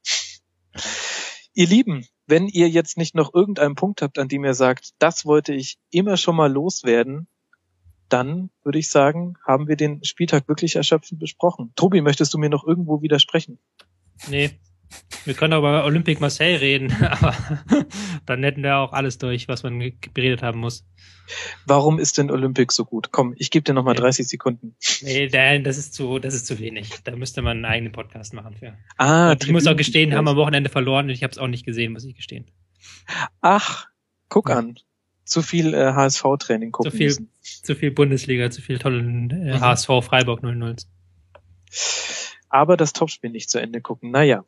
Ihr 1.54 1.68
Lieben, 1.68 2.06
wenn 2.28 2.48
ihr 2.48 2.70
jetzt 2.70 2.98
nicht 2.98 3.16
noch 3.16 3.34
irgendeinen 3.34 3.76
Punkt 3.76 4.02
habt, 4.02 4.20
an 4.20 4.28
dem 4.28 4.44
ihr 4.44 4.54
sagt, 4.54 4.94
das 5.00 5.26
wollte 5.26 5.54
ich 5.54 5.78
immer 5.90 6.18
schon 6.18 6.36
mal 6.36 6.52
loswerden, 6.52 7.28
dann 8.10 8.50
würde 8.64 8.80
ich 8.80 8.90
sagen, 8.90 9.36
haben 9.46 9.68
wir 9.68 9.76
den 9.76 10.04
Spieltag 10.04 10.48
wirklich 10.48 10.76
erschöpfend 10.76 11.20
besprochen. 11.20 11.72
Tobi, 11.76 12.02
möchtest 12.02 12.34
du 12.34 12.38
mir 12.38 12.50
noch 12.50 12.66
irgendwo 12.66 13.02
widersprechen? 13.02 13.60
Nee, 14.28 14.60
wir 15.26 15.34
können 15.34 15.54
aber 15.54 15.70
über 15.70 15.86
Olympique 15.86 16.22
Marseille 16.22 16.60
reden, 16.60 16.92
aber 17.02 17.36
dann 18.26 18.44
hätten 18.44 18.64
wir 18.64 18.78
auch 18.78 18.94
alles 18.94 19.18
durch, 19.18 19.48
was 19.48 19.64
man 19.64 19.80
geredet 19.80 20.44
haben 20.44 20.60
muss. 20.60 20.86
Warum 21.66 21.98
ist 21.98 22.18
denn 22.18 22.30
Olympic 22.30 22.72
so 22.72 22.86
gut? 22.86 23.12
Komm, 23.12 23.34
ich 23.38 23.50
gebe 23.50 23.64
dir 23.64 23.74
noch 23.74 23.84
mal 23.84 23.96
30 23.96 24.28
Sekunden. 24.28 24.76
Nee, 25.02 25.28
das 25.28 25.78
ist 25.78 25.94
zu, 25.94 26.20
das 26.20 26.36
ist 26.36 26.46
zu 26.46 26.60
wenig. 26.60 26.92
Da 27.04 27.16
müsste 27.16 27.42
man 27.42 27.58
einen 27.58 27.66
eigenen 27.66 27.92
Podcast 27.92 28.34
machen 28.34 28.56
für. 28.56 28.78
Ah, 28.98 29.36
ich 29.40 29.52
muss 29.52 29.66
auch 29.68 29.76
gestehen, 29.76 30.14
haben 30.14 30.28
am 30.28 30.36
Wochenende 30.36 30.70
verloren 30.70 31.06
und 31.06 31.12
ich 31.12 31.24
habe 31.24 31.32
es 31.32 31.38
auch 31.38 31.48
nicht 31.48 31.66
gesehen, 31.66 31.94
muss 31.94 32.06
ich 32.06 32.16
gestehen. 32.16 32.46
Ach, 33.42 33.88
guck 34.30 34.50
ja. 34.50 34.58
an. 34.58 34.76
Zu 35.24 35.42
viel 35.42 35.74
äh, 35.74 35.94
HSV-Training 35.94 36.72
gucken 36.72 36.92
zu 36.92 36.98
viel, 36.98 37.08
müssen. 37.08 37.32
Zu 37.42 37.76
viel 37.76 37.90
Bundesliga, 37.90 38.52
zu 38.52 38.62
viel 38.62 38.78
tollen 38.78 39.32
äh, 39.32 39.56
mhm. 39.56 39.60
HSV 39.60 39.88
Freiburg 40.04 40.44
00. 40.44 40.76
Aber 42.50 42.78
das 42.78 42.94
Topspiel 42.94 43.32
nicht 43.32 43.50
zu 43.50 43.60
Ende 43.60 43.82
gucken. 43.82 44.12
Naja. 44.12 44.46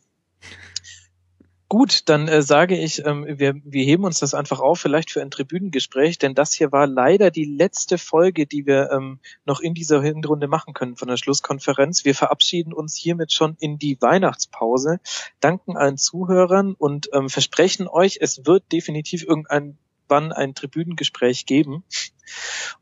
Gut, 1.69 2.07
dann 2.07 2.29
äh, 2.29 2.41
sage 2.41 2.77
ich, 2.77 3.05
ähm, 3.05 3.25
wir, 3.27 3.55
wir 3.65 3.83
heben 3.83 4.05
uns 4.05 4.19
das 4.19 4.33
einfach 4.33 4.61
auf, 4.61 4.79
vielleicht 4.79 5.11
für 5.11 5.21
ein 5.21 5.31
Tribünengespräch, 5.31 6.17
denn 6.17 6.33
das 6.33 6.53
hier 6.53 6.71
war 6.71 6.87
leider 6.87 7.29
die 7.29 7.43
letzte 7.43 7.97
Folge, 7.97 8.45
die 8.47 8.65
wir 8.65 8.89
ähm, 8.91 9.19
noch 9.43 9.59
in 9.59 9.73
dieser 9.73 10.01
Hinrunde 10.01 10.47
machen 10.47 10.73
können 10.73 10.95
von 10.95 11.09
der 11.09 11.17
Schlusskonferenz. 11.17 12.05
Wir 12.05 12.15
verabschieden 12.15 12.71
uns 12.71 12.95
hiermit 12.95 13.33
schon 13.33 13.57
in 13.59 13.77
die 13.77 13.97
Weihnachtspause, 13.99 15.01
danken 15.41 15.75
allen 15.75 15.97
Zuhörern 15.97 16.73
und 16.73 17.09
ähm, 17.11 17.27
versprechen 17.27 17.89
euch, 17.89 18.19
es 18.21 18.45
wird 18.45 18.71
definitiv 18.71 19.23
irgendein 19.23 19.77
wann 20.07 20.31
ein 20.31 20.55
Tribünengespräch 20.55 21.45
geben. 21.45 21.83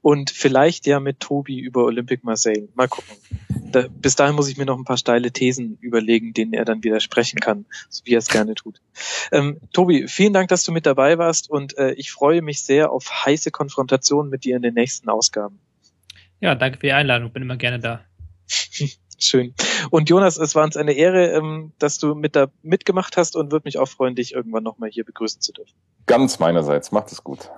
und 0.02 0.30
vielleicht 0.30 0.85
ja 0.85 0.99
mit 0.99 1.19
Tobi 1.19 1.60
über 1.60 1.84
Olympic 1.84 2.23
Marseille. 2.23 2.68
Mal 2.76 2.88
gucken. 2.88 3.15
Da, 3.72 3.88
bis 3.89 4.15
dahin 4.15 4.35
muss 4.35 4.49
ich 4.49 4.57
mir 4.57 4.65
noch 4.65 4.77
ein 4.77 4.85
paar 4.85 4.97
steile 4.97 5.31
Thesen 5.31 5.77
überlegen, 5.81 6.34
denen 6.34 6.53
er 6.53 6.65
dann 6.65 6.84
widersprechen 6.84 7.39
kann, 7.39 7.65
so 7.89 8.06
wie 8.06 8.14
er 8.14 8.19
es 8.19 8.27
gerne 8.27 8.56
tut. 8.56 8.81
Ähm, 9.31 9.60
Tobi, 9.73 10.07
vielen 10.07 10.34
Dank, 10.34 10.49
dass 10.49 10.64
du 10.64 10.72
mit 10.72 10.85
dabei 10.85 11.18
warst 11.18 11.49
und 11.49 11.77
äh, 11.77 11.91
ich 11.93 12.11
freue 12.11 12.41
mich 12.41 12.64
sehr 12.64 12.91
auf 12.91 13.26
heiße 13.26 13.52
Konfrontationen 13.52 14.30
mit 14.30 14.45
dir 14.45 14.56
in 14.56 14.61
den 14.61 14.73
nächsten 14.73 15.10
Ausgaben. 15.10 15.60
Ja, 16.39 16.56
danke 16.56 16.80
für 16.80 16.88
die 16.88 16.93
Einladung, 16.93 17.31
bin 17.31 17.43
immer 17.43 17.57
gerne 17.57 17.80
da. 17.80 18.06
Schön. 19.18 19.53
Und 19.91 20.10
Jonas, 20.10 20.38
es 20.38 20.56
war 20.56 20.65
uns 20.65 20.76
eine 20.76 20.91
Ehre, 20.91 21.31
ähm, 21.31 21.72
dass 21.80 21.97
du 21.97 22.15
mit 22.15 22.35
da 22.35 22.47
mitgemacht 22.61 23.15
hast 23.18 23.35
und 23.35 23.52
würde 23.52 23.65
mich 23.65 23.77
auch 23.77 23.88
freuen, 23.88 24.15
dich 24.15 24.34
irgendwann 24.34 24.64
nochmal 24.64 24.89
hier 24.89 25.06
begrüßen 25.06 25.41
zu 25.41 25.53
dürfen. 25.53 25.76
Ganz 26.06 26.40
meinerseits. 26.40 26.91
Macht 26.91 27.11
es 27.11 27.23
gut. 27.23 27.49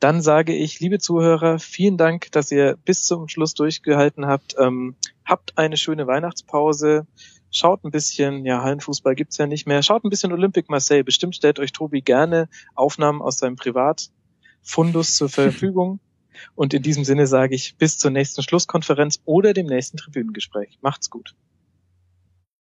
Dann 0.00 0.20
sage 0.20 0.54
ich, 0.54 0.80
liebe 0.80 0.98
Zuhörer, 0.98 1.58
vielen 1.58 1.96
Dank, 1.96 2.30
dass 2.32 2.50
ihr 2.50 2.76
bis 2.84 3.04
zum 3.04 3.28
Schluss 3.28 3.54
durchgehalten 3.54 4.26
habt. 4.26 4.54
Ähm, 4.58 4.96
habt 5.24 5.56
eine 5.56 5.76
schöne 5.76 6.06
Weihnachtspause. 6.06 7.06
Schaut 7.50 7.84
ein 7.84 7.90
bisschen, 7.90 8.44
ja, 8.44 8.62
Hallenfußball 8.62 9.14
gibt's 9.14 9.38
ja 9.38 9.46
nicht 9.46 9.66
mehr. 9.66 9.82
Schaut 9.82 10.04
ein 10.04 10.10
bisschen 10.10 10.32
Olympic 10.32 10.68
Marseille. 10.68 11.04
Bestimmt 11.04 11.36
stellt 11.36 11.58
euch 11.58 11.72
Tobi 11.72 12.02
gerne 12.02 12.48
Aufnahmen 12.74 13.22
aus 13.22 13.38
seinem 13.38 13.56
Privatfundus 13.56 15.16
zur 15.16 15.28
Verfügung. 15.28 16.00
Und 16.54 16.74
in 16.74 16.82
diesem 16.82 17.04
Sinne 17.04 17.26
sage 17.26 17.54
ich 17.54 17.76
bis 17.76 17.98
zur 17.98 18.10
nächsten 18.10 18.42
Schlusskonferenz 18.42 19.20
oder 19.24 19.52
dem 19.52 19.66
nächsten 19.66 19.96
Tribünengespräch. 19.96 20.78
Macht's 20.82 21.10
gut. 21.10 21.34